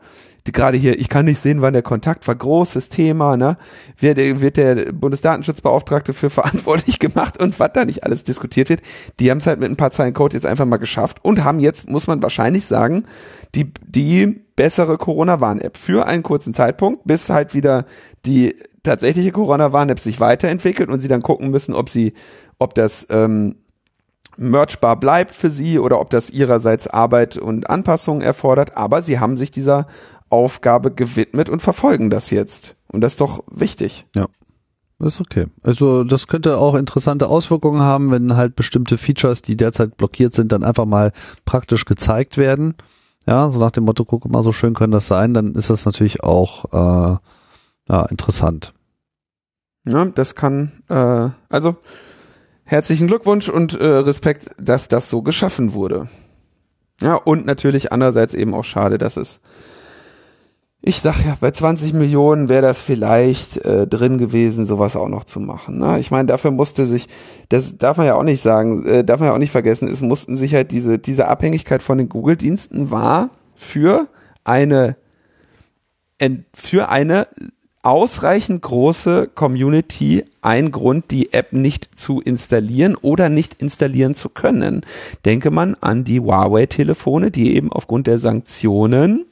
Die 0.47 0.52
gerade 0.52 0.77
hier, 0.77 0.98
ich 0.98 1.09
kann 1.09 1.24
nicht 1.24 1.40
sehen, 1.40 1.62
wann 1.62 1.73
der 1.73 1.82
Kontakt 1.82 2.27
war, 2.27 2.35
großes 2.35 2.89
Thema, 2.89 3.36
ne? 3.36 3.56
Wird, 3.98 4.19
wird 4.19 4.56
der 4.56 4.93
Bundesdatenschutzbeauftragte 4.93 6.12
für 6.12 6.31
verantwortlich 6.31 6.98
gemacht 6.98 7.40
und 7.40 7.59
was 7.60 7.70
da 7.74 7.85
nicht 7.85 8.05
alles 8.05 8.24
diskutiert 8.24 8.69
wird. 8.69 8.82
Die 9.20 9.31
haben 9.31 9.39
es 9.39 9.47
halt 9.47 9.60
mit 9.60 9.70
ein 9.70 9.77
paar 9.77 9.93
Zeilen 9.93 10.14
Code 10.14 10.35
jetzt 10.35 10.47
einfach 10.47 10.66
mal 10.66 10.78
geschafft 10.78 11.24
und 11.24 11.44
haben 11.44 11.60
jetzt, 11.60 11.89
muss 11.89 12.06
man 12.06 12.23
wahrscheinlich 12.23 12.66
sagen, 12.66 13.05
die, 13.55 13.73
die 13.86 14.27
bessere 14.56 14.98
Corona-Warn-App 14.98 15.77
für 15.77 16.06
einen 16.06 16.23
kurzen 16.23 16.55
Zeitpunkt, 16.55 17.05
bis 17.05 17.31
halt 17.31 17.55
wieder 17.55 17.85
die 18.27 18.56
tatsächliche 18.82 19.31
Corona-Warn-App 19.31 20.01
sich 20.01 20.20
weiterentwickelt 20.20 20.89
und 20.89 21.01
sie 21.01 21.09
dann 21.09 21.23
gucken 21.23 21.51
müssen, 21.51 21.74
ob 21.74 21.89
sie, 21.89 22.14
ob 22.59 22.74
das 22.74 23.06
ähm, 23.10 23.56
merchbar 24.36 24.98
bleibt 24.98 25.35
für 25.35 25.51
sie 25.51 25.78
oder 25.78 26.01
ob 26.01 26.10
das 26.10 26.31
ihrerseits 26.31 26.86
Arbeit 26.86 27.36
und 27.36 27.69
Anpassungen 27.69 28.23
erfordert. 28.23 28.77
Aber 28.77 29.02
sie 29.02 29.20
haben 29.20 29.36
sich 29.36 29.51
dieser 29.51 29.86
Aufgabe 30.33 30.93
gewidmet 30.93 31.49
und 31.49 31.61
verfolgen 31.61 32.11
das 32.11 32.31
jetzt. 32.31 32.77
Und 32.89 33.03
das 33.03 33.15
ist 33.15 33.21
doch 33.21 33.45
wichtig. 33.51 34.07
Ja. 34.17 34.27
Ist 34.99 35.21
okay. 35.21 35.47
Also 35.63 36.05
das 36.05 36.29
könnte 36.29 36.59
auch 36.59 36.77
interessante 36.77 37.27
Auswirkungen 37.27 37.81
haben, 37.81 38.13
wenn 38.13 38.37
halt 38.37 38.55
bestimmte 38.55 38.97
Features, 38.99 39.43
die 39.43 39.57
derzeit 39.57 39.97
blockiert 39.97 40.33
sind, 40.33 40.53
dann 40.53 40.63
einfach 40.63 40.85
mal 40.85 41.11
praktisch 41.45 41.85
gezeigt 41.85 42.39
werden. 42.39 42.75
ja, 43.27 43.51
so 43.51 43.59
nach 43.59 43.73
dem 43.73 43.85
Motto, 43.85 44.05
guck 44.05 44.31
mal, 44.31 44.45
so 44.45 44.53
schön 44.53 44.75
können 44.75 44.93
das 44.93 45.09
sein, 45.09 45.35
dann 45.35 45.55
ist 45.55 45.71
das 45.71 45.85
natürlich 45.87 46.23
auch 46.23 46.73
äh, 46.73 47.17
ja, 47.89 48.05
interessant. 48.07 48.75
Ja, 49.85 50.05
das 50.05 50.37
kann, 50.37 50.85
äh, 50.89 51.31
also 51.49 51.77
herzlichen 52.65 53.09
Glückwunsch 53.09 53.49
und 53.49 53.75
äh, 53.75 53.85
Respekt, 53.85 54.51
dass 54.59 54.87
das 54.87 55.11
so 55.11 55.23
geschaffen 55.23 55.73
wurde. 55.73 56.09
Ja, 57.01 57.17
und 57.17 57.45
natürlich 57.45 57.93
andererseits 57.93 58.35
eben 58.35 58.55
auch 58.55 58.65
schade, 58.65 58.99
dass 58.99 59.17
es 59.17 59.41
ich 60.85 61.01
sag 61.01 61.25
ja, 61.25 61.37
bei 61.41 61.53
20 61.53 61.93
Millionen 61.93 62.49
wäre 62.49 62.63
das 62.63 62.83
vielleicht 62.83 63.59
äh, 63.59 63.87
drin 63.87 64.19
gewesen, 64.19 64.67
sowas 64.67 64.97
auch 64.97 65.09
noch 65.09 65.23
zu 65.23 65.39
machen. 65.39 65.79
Ne? 65.79 66.01
Ich 66.01 66.11
meine, 66.11 66.27
dafür 66.27 66.51
musste 66.51 66.87
sich, 66.87 67.07
das 67.49 67.79
darf 67.79 67.99
man 67.99 68.07
ja 68.07 68.17
auch 68.17 68.25
nicht 68.25 68.43
sagen, 68.43 68.85
äh, 68.85 69.05
darf 69.05 69.21
man 69.21 69.29
ja 69.29 69.35
auch 69.35 69.39
nicht 69.39 69.53
vergessen, 69.53 69.87
es 69.87 70.01
mussten 70.01 70.37
sich 70.37 70.55
halt 70.55 70.73
diese, 70.73 70.99
diese 70.99 71.29
Abhängigkeit 71.29 71.85
von 71.85 71.99
den 71.99 72.09
Google-Diensten 72.09 72.91
war 72.91 73.31
für 73.55 74.09
eine, 74.43 74.97
für 76.53 76.89
eine 76.89 77.29
ausreichend 77.85 78.63
große 78.63 79.31
Community 79.33 80.25
ein 80.41 80.73
Grund, 80.73 81.13
die 81.13 81.33
App 81.33 81.53
nicht 81.53 81.97
zu 81.99 82.21
installieren 82.21 82.97
oder 82.97 83.29
nicht 83.29 83.55
installieren 83.55 84.15
zu 84.15 84.29
können. 84.29 84.83
Denke 85.25 85.53
man 85.53 85.77
an 85.81 86.03
die 86.03 86.19
Huawei-Telefone, 86.19 87.31
die 87.31 87.55
eben 87.55 87.73
aufgrund 87.73 88.09
der 88.09 88.19
Sanktionen 88.19 89.27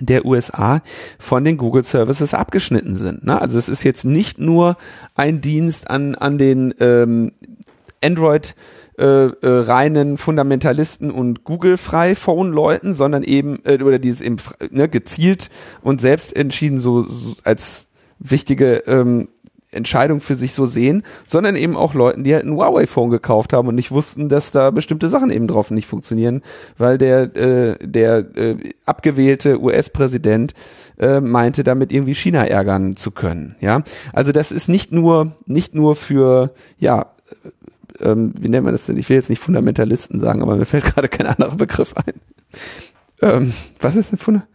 der 0.00 0.24
USA 0.24 0.82
von 1.18 1.44
den 1.44 1.56
Google 1.56 1.84
Services 1.84 2.34
abgeschnitten 2.34 2.96
sind. 2.96 3.24
Ne? 3.24 3.40
Also 3.40 3.58
es 3.58 3.68
ist 3.68 3.82
jetzt 3.82 4.04
nicht 4.04 4.38
nur 4.38 4.76
ein 5.14 5.40
Dienst 5.40 5.90
an, 5.90 6.14
an 6.14 6.38
den 6.38 6.74
ähm, 6.80 7.32
Android 8.02 8.54
äh, 8.98 9.04
äh, 9.04 9.34
reinen 9.42 10.18
Fundamentalisten 10.18 11.10
und 11.10 11.44
Google-frei 11.44 12.14
Phone-Leuten, 12.14 12.94
sondern 12.94 13.22
eben, 13.22 13.60
äh, 13.64 13.82
oder 13.82 13.98
die 13.98 14.10
es 14.10 14.20
eben 14.20 14.36
ne, 14.70 14.88
gezielt 14.88 15.50
und 15.82 16.00
selbst 16.00 16.36
entschieden 16.36 16.78
so, 16.78 17.02
so 17.02 17.34
als 17.42 17.88
wichtige 18.18 18.84
ähm, 18.86 19.28
Entscheidung 19.72 20.20
für 20.20 20.34
sich 20.34 20.52
so 20.52 20.66
sehen, 20.66 21.02
sondern 21.26 21.56
eben 21.56 21.76
auch 21.76 21.94
Leuten, 21.94 22.24
die 22.24 22.34
halt 22.34 22.44
ein 22.44 22.54
Huawei-Phone 22.54 23.10
gekauft 23.10 23.52
haben 23.52 23.68
und 23.68 23.74
nicht 23.74 23.90
wussten, 23.90 24.28
dass 24.28 24.52
da 24.52 24.70
bestimmte 24.70 25.08
Sachen 25.08 25.30
eben 25.30 25.48
drauf 25.48 25.70
nicht 25.70 25.86
funktionieren, 25.86 26.42
weil 26.78 26.98
der, 26.98 27.34
äh, 27.36 27.76
der 27.80 28.18
äh, 28.36 28.56
abgewählte 28.86 29.60
US-Präsident 29.60 30.54
äh, 30.98 31.20
meinte, 31.20 31.64
damit 31.64 31.92
irgendwie 31.92 32.14
China 32.14 32.46
ärgern 32.46 32.96
zu 32.96 33.10
können. 33.10 33.56
Ja, 33.60 33.82
also 34.12 34.32
das 34.32 34.52
ist 34.52 34.68
nicht 34.68 34.92
nur 34.92 35.32
nicht 35.46 35.74
nur 35.74 35.96
für 35.96 36.52
ja 36.78 37.12
äh, 37.44 38.10
ähm, 38.10 38.32
wie 38.38 38.48
nennt 38.48 38.64
man 38.64 38.72
das 38.72 38.86
denn? 38.86 38.96
Ich 38.96 39.08
will 39.08 39.16
jetzt 39.16 39.30
nicht 39.30 39.38
Fundamentalisten 39.38 40.20
sagen, 40.20 40.42
aber 40.42 40.56
mir 40.56 40.64
fällt 40.64 40.84
gerade 40.94 41.08
kein 41.08 41.26
anderer 41.26 41.56
Begriff 41.56 41.94
ein. 41.94 42.14
Ähm, 43.20 43.52
was 43.80 43.96
ist 43.96 44.12
denn 44.12 44.18
Funda 44.18 44.46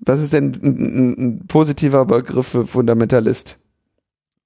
was 0.00 0.20
ist 0.20 0.32
denn 0.32 0.58
ein, 0.62 0.64
ein, 0.64 1.12
ein 1.18 1.46
positiver 1.46 2.04
Begriff 2.06 2.48
für 2.48 2.66
Fundamentalist? 2.66 3.58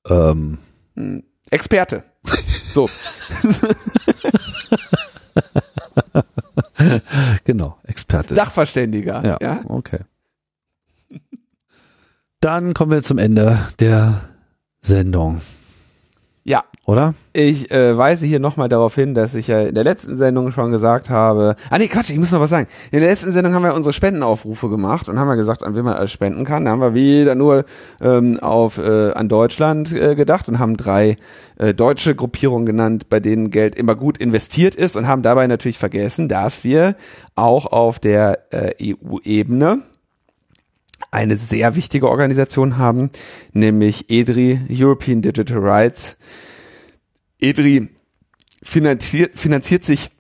Ähm. 0.08 0.58
Hm. 0.94 1.24
Experte. 1.50 2.04
So. 2.24 2.88
genau, 7.44 7.78
Experte. 7.84 8.34
Sachverständiger. 8.34 9.24
Ja, 9.24 9.38
ja, 9.40 9.60
okay. 9.68 10.00
Dann 12.40 12.74
kommen 12.74 12.92
wir 12.92 13.02
zum 13.02 13.18
Ende 13.18 13.58
der 13.78 14.22
Sendung. 14.80 15.40
Ja. 16.86 16.92
Oder? 16.92 17.14
Ich 17.32 17.70
äh, 17.70 17.96
weise 17.96 18.26
hier 18.26 18.40
nochmal 18.40 18.68
darauf 18.68 18.94
hin, 18.94 19.14
dass 19.14 19.34
ich 19.34 19.48
ja 19.48 19.62
in 19.62 19.74
der 19.74 19.84
letzten 19.84 20.18
Sendung 20.18 20.52
schon 20.52 20.70
gesagt 20.70 21.08
habe. 21.08 21.56
Ah 21.70 21.78
nee, 21.78 21.88
Quatsch, 21.88 22.10
ich 22.10 22.18
muss 22.18 22.30
noch 22.30 22.40
was 22.40 22.50
sagen. 22.50 22.68
In 22.92 23.00
der 23.00 23.08
letzten 23.08 23.32
Sendung 23.32 23.54
haben 23.54 23.62
wir 23.62 23.74
unsere 23.74 23.92
Spendenaufrufe 23.92 24.68
gemacht 24.68 25.08
und 25.08 25.18
haben 25.18 25.26
wir 25.26 25.36
gesagt, 25.36 25.62
an 25.62 25.74
wen 25.74 25.84
man 25.84 25.94
alles 25.94 26.12
spenden 26.12 26.44
kann. 26.44 26.66
Da 26.66 26.72
haben 26.72 26.80
wir 26.80 26.94
wieder 26.94 27.34
nur 27.34 27.64
ähm, 28.02 28.38
auf 28.40 28.78
äh, 28.78 29.12
an 29.12 29.28
Deutschland 29.28 29.92
äh, 29.92 30.14
gedacht 30.14 30.48
und 30.48 30.58
haben 30.58 30.76
drei 30.76 31.16
äh, 31.56 31.72
deutsche 31.72 32.14
Gruppierungen 32.14 32.66
genannt, 32.66 33.08
bei 33.08 33.18
denen 33.18 33.50
Geld 33.50 33.76
immer 33.76 33.94
gut 33.94 34.18
investiert 34.18 34.74
ist 34.74 34.94
und 34.94 35.06
haben 35.06 35.22
dabei 35.22 35.46
natürlich 35.46 35.78
vergessen, 35.78 36.28
dass 36.28 36.64
wir 36.64 36.96
auch 37.34 37.66
auf 37.66 37.98
der 37.98 38.40
äh, 38.52 38.94
EU-Ebene 38.94 39.82
eine 41.10 41.36
sehr 41.36 41.76
wichtige 41.76 42.08
Organisation 42.08 42.76
haben, 42.76 43.10
nämlich 43.52 44.10
EDRI, 44.10 44.60
European 44.70 45.22
Digital 45.22 45.58
Rights. 45.58 46.16
EDRI 47.44 47.88
finanziert, 48.62 49.34
finanziert 49.34 49.84
sich 49.84 50.10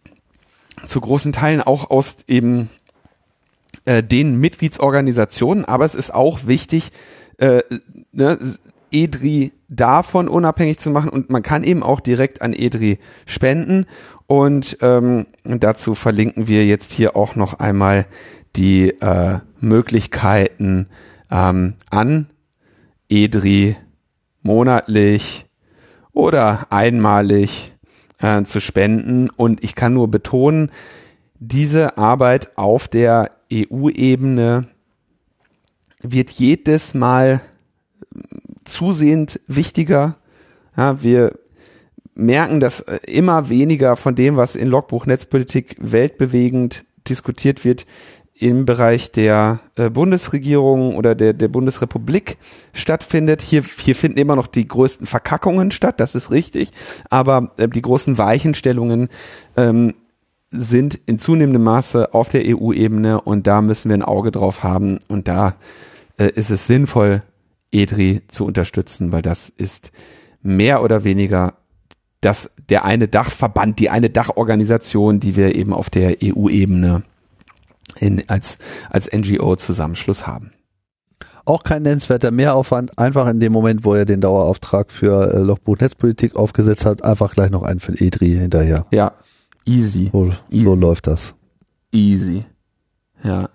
zu 0.86 1.00
großen 1.00 1.32
Teilen 1.32 1.62
auch 1.62 1.90
aus 1.90 2.18
eben 2.26 2.68
äh, 3.86 4.02
den 4.02 4.38
Mitgliedsorganisationen, 4.38 5.64
aber 5.64 5.84
es 5.84 5.94
ist 5.94 6.12
auch 6.12 6.46
wichtig, 6.46 6.90
äh, 7.38 7.62
ne, 8.12 8.38
EDRI 8.90 9.52
davon 9.68 10.28
unabhängig 10.28 10.78
zu 10.78 10.90
machen 10.90 11.10
und 11.10 11.30
man 11.30 11.42
kann 11.42 11.64
eben 11.64 11.82
auch 11.82 12.00
direkt 12.00 12.42
an 12.42 12.52
EDRI 12.52 12.98
spenden 13.26 13.86
und 14.26 14.78
ähm, 14.82 15.26
dazu 15.44 15.94
verlinken 15.94 16.46
wir 16.46 16.64
jetzt 16.66 16.92
hier 16.92 17.16
auch 17.16 17.34
noch 17.34 17.58
einmal 17.58 18.06
die 18.56 18.90
äh, 19.00 19.40
Möglichkeiten 19.60 20.88
ähm, 21.30 21.74
an 21.90 22.26
EDRI 23.08 23.76
monatlich 24.42 25.43
oder 26.14 26.66
einmalig 26.70 27.72
äh, 28.18 28.42
zu 28.44 28.60
spenden. 28.60 29.28
Und 29.28 29.62
ich 29.62 29.74
kann 29.74 29.94
nur 29.94 30.10
betonen, 30.10 30.70
diese 31.38 31.98
Arbeit 31.98 32.56
auf 32.56 32.88
der 32.88 33.30
EU-Ebene 33.52 34.68
wird 36.02 36.30
jedes 36.30 36.94
Mal 36.94 37.40
zusehend 38.64 39.40
wichtiger. 39.46 40.16
Ja, 40.76 41.02
wir 41.02 41.38
merken, 42.14 42.60
dass 42.60 42.80
immer 42.80 43.48
weniger 43.48 43.96
von 43.96 44.14
dem, 44.14 44.36
was 44.36 44.56
in 44.56 44.68
Logbuch 44.68 45.06
Netzpolitik 45.06 45.76
weltbewegend 45.80 46.84
diskutiert 47.08 47.64
wird, 47.64 47.86
im 48.34 48.64
Bereich 48.64 49.12
der 49.12 49.60
äh, 49.76 49.90
Bundesregierung 49.90 50.96
oder 50.96 51.14
der, 51.14 51.32
der 51.32 51.48
Bundesrepublik 51.48 52.36
stattfindet. 52.72 53.42
Hier, 53.42 53.62
hier 53.62 53.94
finden 53.94 54.18
immer 54.18 54.34
noch 54.34 54.48
die 54.48 54.66
größten 54.66 55.06
Verkackungen 55.06 55.70
statt, 55.70 56.00
das 56.00 56.14
ist 56.16 56.30
richtig, 56.32 56.70
aber 57.10 57.52
äh, 57.58 57.68
die 57.68 57.82
großen 57.82 58.18
Weichenstellungen 58.18 59.08
ähm, 59.56 59.94
sind 60.50 61.00
in 61.06 61.18
zunehmendem 61.18 61.62
Maße 61.62 62.12
auf 62.12 62.28
der 62.28 62.42
EU-Ebene 62.44 63.20
und 63.20 63.46
da 63.46 63.62
müssen 63.62 63.88
wir 63.88 63.96
ein 63.96 64.02
Auge 64.02 64.32
drauf 64.32 64.62
haben 64.62 64.98
und 65.08 65.28
da 65.28 65.54
äh, 66.18 66.30
ist 66.30 66.50
es 66.50 66.66
sinnvoll, 66.66 67.20
EDRI 67.70 68.22
zu 68.28 68.44
unterstützen, 68.44 69.12
weil 69.12 69.22
das 69.22 69.48
ist 69.48 69.92
mehr 70.42 70.82
oder 70.82 71.04
weniger 71.04 71.54
das, 72.20 72.50
der 72.68 72.84
eine 72.84 73.08
Dachverband, 73.08 73.78
die 73.78 73.90
eine 73.90 74.10
Dachorganisation, 74.10 75.20
die 75.20 75.36
wir 75.36 75.54
eben 75.54 75.72
auf 75.72 75.90
der 75.90 76.16
EU-Ebene 76.22 77.02
in, 77.98 78.28
als, 78.28 78.58
als 78.90 79.10
NGO-Zusammenschluss 79.12 80.26
haben. 80.26 80.52
Auch 81.46 81.62
kein 81.62 81.82
nennenswerter 81.82 82.30
Mehraufwand, 82.30 82.98
einfach 82.98 83.28
in 83.28 83.38
dem 83.38 83.52
Moment, 83.52 83.84
wo 83.84 83.94
er 83.94 84.06
den 84.06 84.22
Dauerauftrag 84.22 84.90
für 84.90 85.34
äh, 85.34 85.38
Lochbuch 85.40 85.76
Netzpolitik 85.78 86.36
aufgesetzt 86.36 86.86
hat, 86.86 87.04
einfach 87.04 87.34
gleich 87.34 87.50
noch 87.50 87.62
einen 87.62 87.80
für 87.80 87.92
EDRI 87.92 88.38
hinterher. 88.38 88.86
Ja, 88.90 89.12
easy. 89.66 90.08
So, 90.10 90.32
easy. 90.50 90.64
so 90.64 90.74
läuft 90.74 91.06
das. 91.06 91.34
Easy. 91.92 92.44
Ja. 93.22 93.50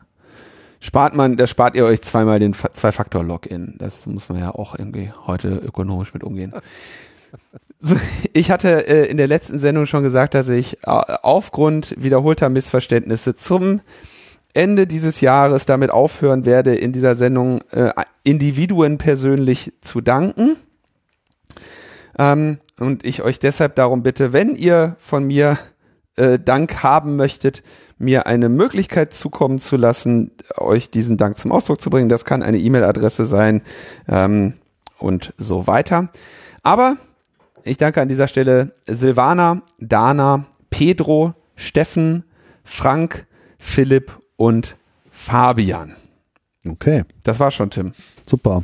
Spart 0.79 1.15
man, 1.15 1.35
da 1.35 1.47
spart 1.47 1.75
ihr 1.75 1.83
euch 1.83 2.01
zweimal 2.01 2.39
den 2.39 2.53
Zwei-Faktor-Login. 2.53 3.75
Das 3.79 4.05
muss 4.05 4.29
man 4.29 4.39
ja 4.39 4.53
auch 4.53 4.77
irgendwie 4.77 5.11
heute 5.25 5.49
ökonomisch 5.49 6.13
mit 6.13 6.23
umgehen. 6.23 6.53
So, 7.81 7.95
ich 8.33 8.51
hatte 8.51 8.87
äh, 8.89 9.05
in 9.05 9.15
der 9.15 9.27
letzten 9.27 9.57
Sendung 9.57 9.85
schon 9.85 10.03
gesagt, 10.03 10.33
dass 10.33 10.49
ich 10.49 10.79
äh, 10.83 10.89
aufgrund 11.21 11.95
wiederholter 11.97 12.49
Missverständnisse 12.49 13.35
zum 13.35 13.79
Ende 14.53 14.87
dieses 14.87 15.21
Jahres 15.21 15.65
damit 15.65 15.91
aufhören 15.91 16.45
werde, 16.45 16.75
in 16.75 16.91
dieser 16.91 17.15
Sendung 17.15 17.61
äh, 17.71 17.91
Individuen 18.23 18.97
persönlich 18.97 19.73
zu 19.81 20.01
danken. 20.01 20.57
Ähm, 22.17 22.57
und 22.79 23.05
ich 23.05 23.21
euch 23.21 23.39
deshalb 23.39 23.75
darum 23.75 24.03
bitte, 24.03 24.33
wenn 24.33 24.55
ihr 24.55 24.95
von 24.99 25.25
mir 25.25 25.57
äh, 26.15 26.39
Dank 26.39 26.83
haben 26.83 27.15
möchtet, 27.15 27.63
mir 27.97 28.27
eine 28.27 28.49
Möglichkeit 28.49 29.13
zukommen 29.13 29.59
zu 29.59 29.77
lassen, 29.77 30.31
euch 30.57 30.89
diesen 30.89 31.17
Dank 31.17 31.37
zum 31.37 31.51
Ausdruck 31.51 31.79
zu 31.79 31.89
bringen. 31.89 32.09
Das 32.09 32.25
kann 32.25 32.43
eine 32.43 32.57
E-Mail-Adresse 32.57 33.25
sein 33.25 33.61
ähm, 34.07 34.53
und 34.97 35.33
so 35.37 35.67
weiter. 35.67 36.09
Aber 36.63 36.97
ich 37.63 37.77
danke 37.77 38.01
an 38.01 38.09
dieser 38.09 38.27
Stelle 38.27 38.73
Silvana, 38.87 39.61
Dana, 39.79 40.45
Pedro, 40.69 41.33
Steffen, 41.55 42.23
Frank, 42.63 43.25
Philipp 43.57 44.18
und 44.39 44.77
Fabian. 45.11 45.95
Okay. 46.67 47.03
Das 47.23 47.39
war 47.39 47.51
schon, 47.51 47.69
Tim. 47.69 47.91
Super. 48.25 48.63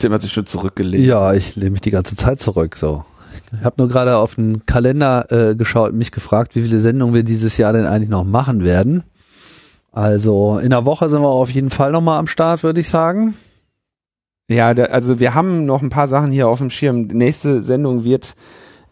Tim 0.00 0.12
hat 0.12 0.22
sich 0.22 0.32
schon 0.32 0.46
zurückgelegt. 0.46 1.04
Ja, 1.04 1.34
ich 1.34 1.56
lehne 1.56 1.72
mich 1.72 1.82
die 1.82 1.90
ganze 1.90 2.16
Zeit 2.16 2.40
zurück. 2.40 2.76
So. 2.76 3.04
Ich 3.52 3.64
habe 3.64 3.76
nur 3.78 3.88
gerade 3.88 4.16
auf 4.16 4.36
den 4.36 4.64
Kalender 4.64 5.30
äh, 5.30 5.54
geschaut 5.54 5.92
und 5.92 5.98
mich 5.98 6.10
gefragt, 6.10 6.54
wie 6.56 6.62
viele 6.62 6.80
Sendungen 6.80 7.14
wir 7.14 7.22
dieses 7.22 7.58
Jahr 7.58 7.74
denn 7.74 7.86
eigentlich 7.86 8.08
noch 8.08 8.24
machen 8.24 8.64
werden. 8.64 9.04
Also 9.92 10.58
in 10.58 10.70
der 10.70 10.86
Woche 10.86 11.10
sind 11.10 11.20
wir 11.20 11.28
auf 11.28 11.50
jeden 11.50 11.70
Fall 11.70 11.92
nochmal 11.92 12.18
am 12.18 12.26
Start, 12.26 12.62
würde 12.62 12.80
ich 12.80 12.88
sagen. 12.88 13.34
Ja, 14.48 14.72
da, 14.72 14.84
also 14.84 15.20
wir 15.20 15.34
haben 15.34 15.66
noch 15.66 15.82
ein 15.82 15.90
paar 15.90 16.08
Sachen 16.08 16.30
hier 16.30 16.48
auf 16.48 16.58
dem 16.58 16.70
Schirm. 16.70 17.08
Die 17.08 17.14
nächste 17.14 17.62
Sendung 17.62 18.04
wird 18.04 18.34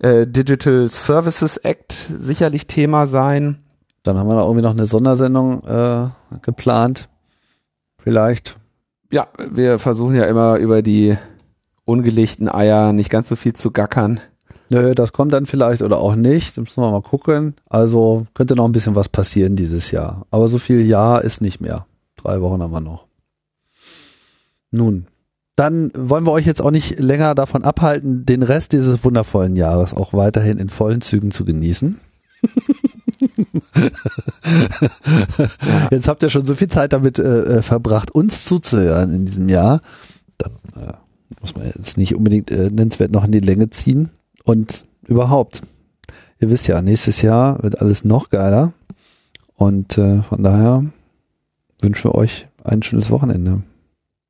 äh, 0.01 0.27
Digital 0.27 0.89
Services 0.89 1.57
Act 1.57 1.93
sicherlich 1.93 2.67
Thema 2.67 3.07
sein. 3.07 3.61
Dann 4.03 4.17
haben 4.19 4.29
wir 4.29 4.35
da 4.35 4.43
irgendwie 4.43 4.63
noch 4.63 4.71
eine 4.71 4.87
Sondersendung 4.87 5.63
äh, 5.65 6.09
geplant. 6.43 7.09
Vielleicht. 7.99 8.59
Ja, 9.13 9.29
wir 9.51 9.79
versuchen 9.79 10.15
ja 10.15 10.25
immer 10.25 10.57
über 10.57 10.83
die 10.83 11.17
ungelegten 11.85 12.49
Eier 12.49 12.93
nicht 12.93 13.11
ganz 13.11 13.29
so 13.29 13.37
viel 13.37 13.53
zu 13.53 13.71
gackern. 13.73 14.21
Nö, 14.71 14.95
das 14.95 15.13
kommt 15.13 15.33
dann 15.33 15.47
vielleicht 15.47 15.83
oder 15.83 15.99
auch 15.99 16.15
nicht. 16.15 16.57
Das 16.57 16.63
müssen 16.63 16.83
wir 16.83 16.91
mal 16.93 17.03
gucken. 17.03 17.55
Also 17.69 18.27
könnte 18.35 18.55
noch 18.55 18.67
ein 18.67 18.73
bisschen 18.73 18.95
was 18.95 19.09
passieren 19.09 19.57
dieses 19.57 19.91
Jahr. 19.91 20.27
Aber 20.31 20.49
so 20.49 20.59
viel 20.59 20.87
Jahr 20.87 21.23
ist 21.23 21.41
nicht 21.41 21.61
mehr. 21.61 21.87
Drei 22.17 22.41
Wochen 22.41 22.63
haben 22.63 22.73
wir 22.73 22.81
noch. 22.81 23.07
Nun, 24.71 25.09
dann 25.57 25.91
wollen 25.95 26.25
wir 26.25 26.33
euch 26.33 26.47
jetzt 26.47 26.63
auch 26.63 26.71
nicht 26.71 27.01
länger 27.01 27.35
davon 27.35 27.65
abhalten, 27.65 28.25
den 28.25 28.43
Rest 28.45 28.73
dieses 28.73 29.05
wundervollen 29.05 29.57
Jahres 29.57 29.93
auch 29.93 30.15
weiterhin 30.15 30.59
in 30.59 30.69
vollen 30.69 31.01
Zügen 31.01 31.33
zu 31.33 31.45
genießen. 31.45 32.01
Jetzt 35.91 36.09
habt 36.09 36.23
ihr 36.23 36.31
schon 36.31 36.45
so 36.45 36.55
viel 36.55 36.69
Zeit 36.69 36.93
damit 36.93 37.19
äh, 37.19 37.59
äh, 37.59 37.63
verbracht, 37.63 38.11
uns 38.11 38.45
zuzuhören 38.45 39.15
in 39.15 39.25
diesem 39.25 39.49
Jahr. 39.49 39.81
Dann 40.39 40.53
äh, 40.77 40.93
muss 41.41 41.55
man 41.55 41.67
jetzt 41.67 41.97
nicht 41.97 42.15
unbedingt 42.15 42.51
äh, 42.51 42.71
nennenswert 42.71 43.13
noch 43.13 43.25
in 43.25 43.33
die 43.33 43.41
Länge 43.41 43.71
ziehen. 43.71 44.11
Und 44.45 44.85
überhaupt, 45.07 45.63
ihr 46.39 46.51
wisst 46.51 46.67
ja, 46.67 46.83
nächstes 46.83 47.23
Jahr 47.23 47.63
wird 47.63 47.81
alles 47.81 48.05
noch 48.05 48.31
geiler. 48.31 48.73
Und 49.57 49.99
äh, 49.99 50.23
von 50.23 50.43
daher 50.43 50.85
wünschen 51.81 52.11
wir 52.11 52.15
euch 52.15 52.49
ein 52.65 52.83
schönes 52.83 53.11
Wochenende. 53.11 53.63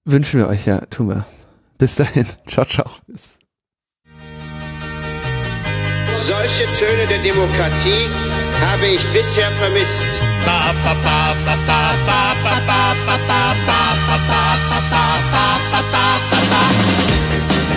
Wünschen 0.05 0.41
wir 0.41 0.49
euch, 0.49 0.67
ja, 0.67 0.81
tun 0.87 1.09
wir. 1.09 1.27
Bis 1.79 1.97
dahin. 1.97 2.27
Ciao, 2.47 2.67
ciao. 2.67 2.91
Bis. 3.07 3.40
Solche 6.23 6.67
Töne 6.79 7.07
der 7.09 7.19
Demokratie 7.19 8.09
habe 8.61 8.87
ich 8.87 9.03
bisher 9.09 9.51
vermisst. 9.53 10.21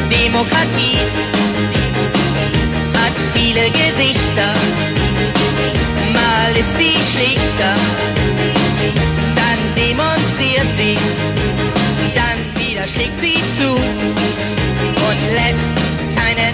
Demokratie 0.10 0.98
hat 2.94 3.15
viele 3.34 3.70
Gesichter. 3.72 4.53
Mal 6.14 6.56
ist 6.60 6.78
sie 6.78 6.98
schlichter, 7.11 7.76
dann 9.36 9.60
demonstriert 9.76 10.68
sie, 10.78 10.98
dann 12.14 12.40
wieder 12.61 12.88
schlägt 12.88 13.20
sie 13.22 13.41
zu 13.57 13.72
und 13.74 15.34
lässt 15.34 15.82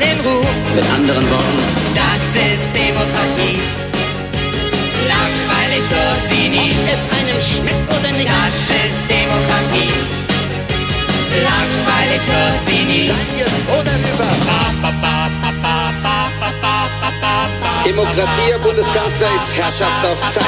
in 0.01 0.19
Ruhe. 0.26 0.45
Mit 0.76 0.85
anderen 0.97 1.30
Worten, 1.30 1.59
Das 1.95 2.23
ist 2.35 2.67
Demokratie. 2.73 3.59
Langweilig 5.07 5.84
wird 5.89 6.21
sie 6.30 6.49
nie. 6.49 6.71
ob 6.73 6.93
es 6.93 7.03
einem 7.17 7.39
schmeckt 7.41 7.88
oder 7.89 8.11
nicht. 8.11 8.30
Das 8.30 8.53
ist 8.53 9.01
Demokratie. 9.09 9.93
Langweilig 11.49 12.21
wird 12.31 12.59
sie 12.67 12.84
nie. 12.91 13.11
Demokratie, 17.85 18.51
Herr 18.51 18.59
Bundeskanzler, 18.59 19.27
ist 19.35 19.55
Herrschaft 19.57 20.05
auf 20.05 20.19
Zeit. 20.30 20.43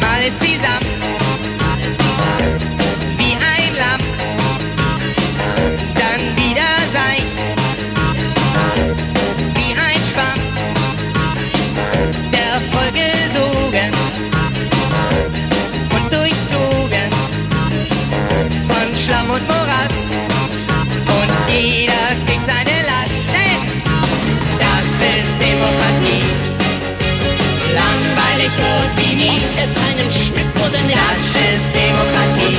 Mal 0.00 0.22
ist 0.26 0.42
Ob 29.30 29.64
es 29.64 29.72
einem 29.76 30.10
schmeckt 30.10 30.56
oder 30.56 30.80
nicht. 30.86 30.98
Das 30.98 31.24
ist 31.54 31.68
Demokratie. 31.74 32.56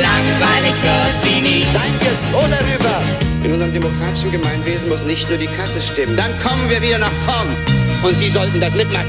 Langweilig 0.00 0.76
wird 0.82 1.16
sie 1.22 1.40
nie. 1.40 1.66
In 3.44 3.52
unserem 3.52 3.72
demokratischen 3.72 4.32
Gemeinwesen 4.32 4.88
muss 4.88 5.02
nicht 5.02 5.28
nur 5.28 5.38
die 5.38 5.46
Kasse 5.46 5.80
stimmen. 5.80 6.16
Dann 6.16 6.32
kommen 6.40 6.68
wir 6.68 6.80
wieder 6.82 6.98
nach 6.98 7.12
vorn. 7.26 7.48
Und 8.02 8.16
Sie 8.16 8.28
sollten 8.28 8.60
das 8.60 8.74
mitmachen. 8.74 9.06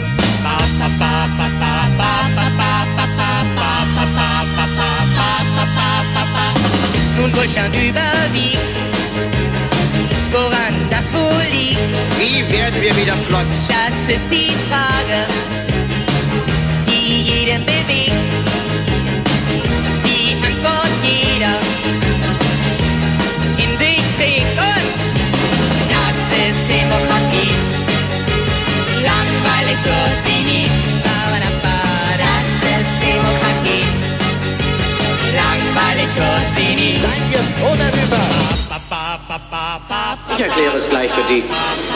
Nun 7.18 7.36
Wohlstand 7.36 7.76
überwiegt. 7.76 8.58
Woran 10.32 10.76
das 10.90 11.14
wohl 11.14 11.46
liegt, 11.52 11.80
Wie 12.20 12.42
werden 12.58 12.82
wir 12.82 12.96
wieder 12.98 13.16
flott? 13.28 13.46
das 13.70 14.16
ist 14.16 14.30
die 14.30 14.52
Frage, 14.70 15.20
jeden 17.26 17.66
bewegt. 17.66 18.14
Die 20.06 20.36
Antwort 20.48 20.94
jeder 21.04 21.58
in 23.64 23.72
sich 23.80 24.04
trägt. 24.18 24.58
Und 24.60 25.90
das 25.96 26.18
ist 26.46 26.62
Demokratie. 26.70 27.52
Langweilig 29.12 29.80
wird 29.90 30.18
sie 30.26 30.42
nie. 30.50 30.68
Das 32.26 32.48
ist 32.76 32.94
Demokratie. 33.10 33.84
Langweilig 35.44 36.10
wird 36.16 36.48
sie 36.56 36.76
nie. 36.76 36.96
Ich 40.38 40.42
erkläre 40.44 40.76
es 40.78 40.90
gleich 40.90 41.12
für 41.12 41.24
die, 41.28 41.44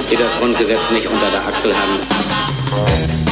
die 0.09 0.15
das 0.15 0.37
Grundgesetz 0.39 0.91
nicht 0.91 1.07
unter 1.07 1.29
der 1.29 1.41
Achsel 1.47 1.73
haben. 1.73 3.28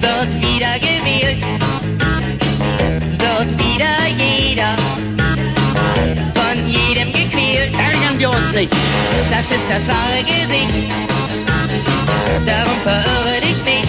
Wird 0.00 0.32
wieder 0.40 0.74
gewählt, 0.78 1.42
wird 3.18 3.50
wieder 3.58 3.94
jeder 4.16 4.76
von 6.34 6.68
jedem 6.68 7.12
gequält. 7.12 7.72
Ärgern 7.78 8.18
wir 8.18 8.30
uns 8.30 8.52
nicht. 8.54 8.72
Das 9.30 9.50
ist 9.50 9.66
das 9.68 9.86
wahre 9.88 10.22
Gesicht, 10.24 10.90
darum 12.46 12.78
verirre 12.82 13.40
dich 13.40 13.64
nicht. 13.64 13.88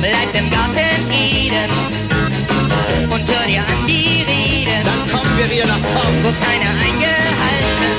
Bleib 0.00 0.34
im 0.34 0.50
Garten 0.50 1.10
Eden 1.12 1.70
und 3.10 3.28
hör 3.30 3.46
dir 3.46 3.60
an 3.60 3.86
die 3.86 4.24
Reden, 4.26 4.84
Dann 4.84 5.10
kommen 5.10 5.38
wir 5.38 5.50
wieder 5.50 5.66
nach 5.66 5.78
vorn. 5.92 6.16
wo 6.24 6.30
keiner 6.44 6.72
eingehalten, 6.86 7.92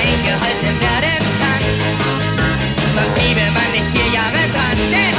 eingehalten 0.00 0.74
werden. 0.80 1.39
Sonst 3.00 3.14
bliebe 3.14 3.40
man 3.56 3.70
nicht 3.72 3.88
vier 3.94 4.12
Jahre 4.12 4.42
dran, 4.52 4.78
denn 4.92 5.16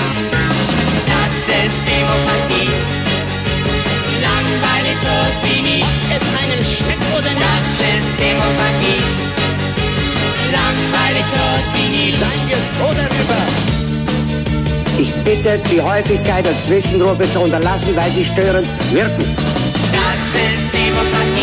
das 1.09 1.33
ist 1.49 1.81
Demokratie. 1.89 2.69
Langweilig 4.21 4.97
wird 5.01 5.35
sie 5.41 5.61
nie. 5.65 5.81
Ob 5.81 6.13
es 6.15 6.25
einem 6.41 6.61
schmeckt 6.61 7.07
oder 7.17 7.33
nicht. 7.33 7.41
Das 7.41 7.65
ist 7.89 8.11
Demokratie. 8.21 9.01
Langweilig 10.53 11.25
wird 11.33 11.65
sie 11.73 11.87
nie. 11.89 12.11
Ich 14.99 15.11
bitte, 15.23 15.59
die 15.71 15.81
Häufigkeit 15.81 16.45
der 16.45 16.57
Zwischenrufe 16.59 17.31
zu 17.31 17.39
unterlassen, 17.39 17.95
weil 17.95 18.11
sie 18.11 18.25
störend 18.25 18.67
wirken. 18.91 19.25
Das 19.91 20.21
ist 20.37 20.71
Demokratie. 20.71 21.40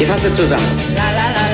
Ich 0.00 0.06
fasse 0.06 0.32
zusammen. 0.32 0.64
La 0.94 1.02
la 1.12 1.26
la 1.34 1.49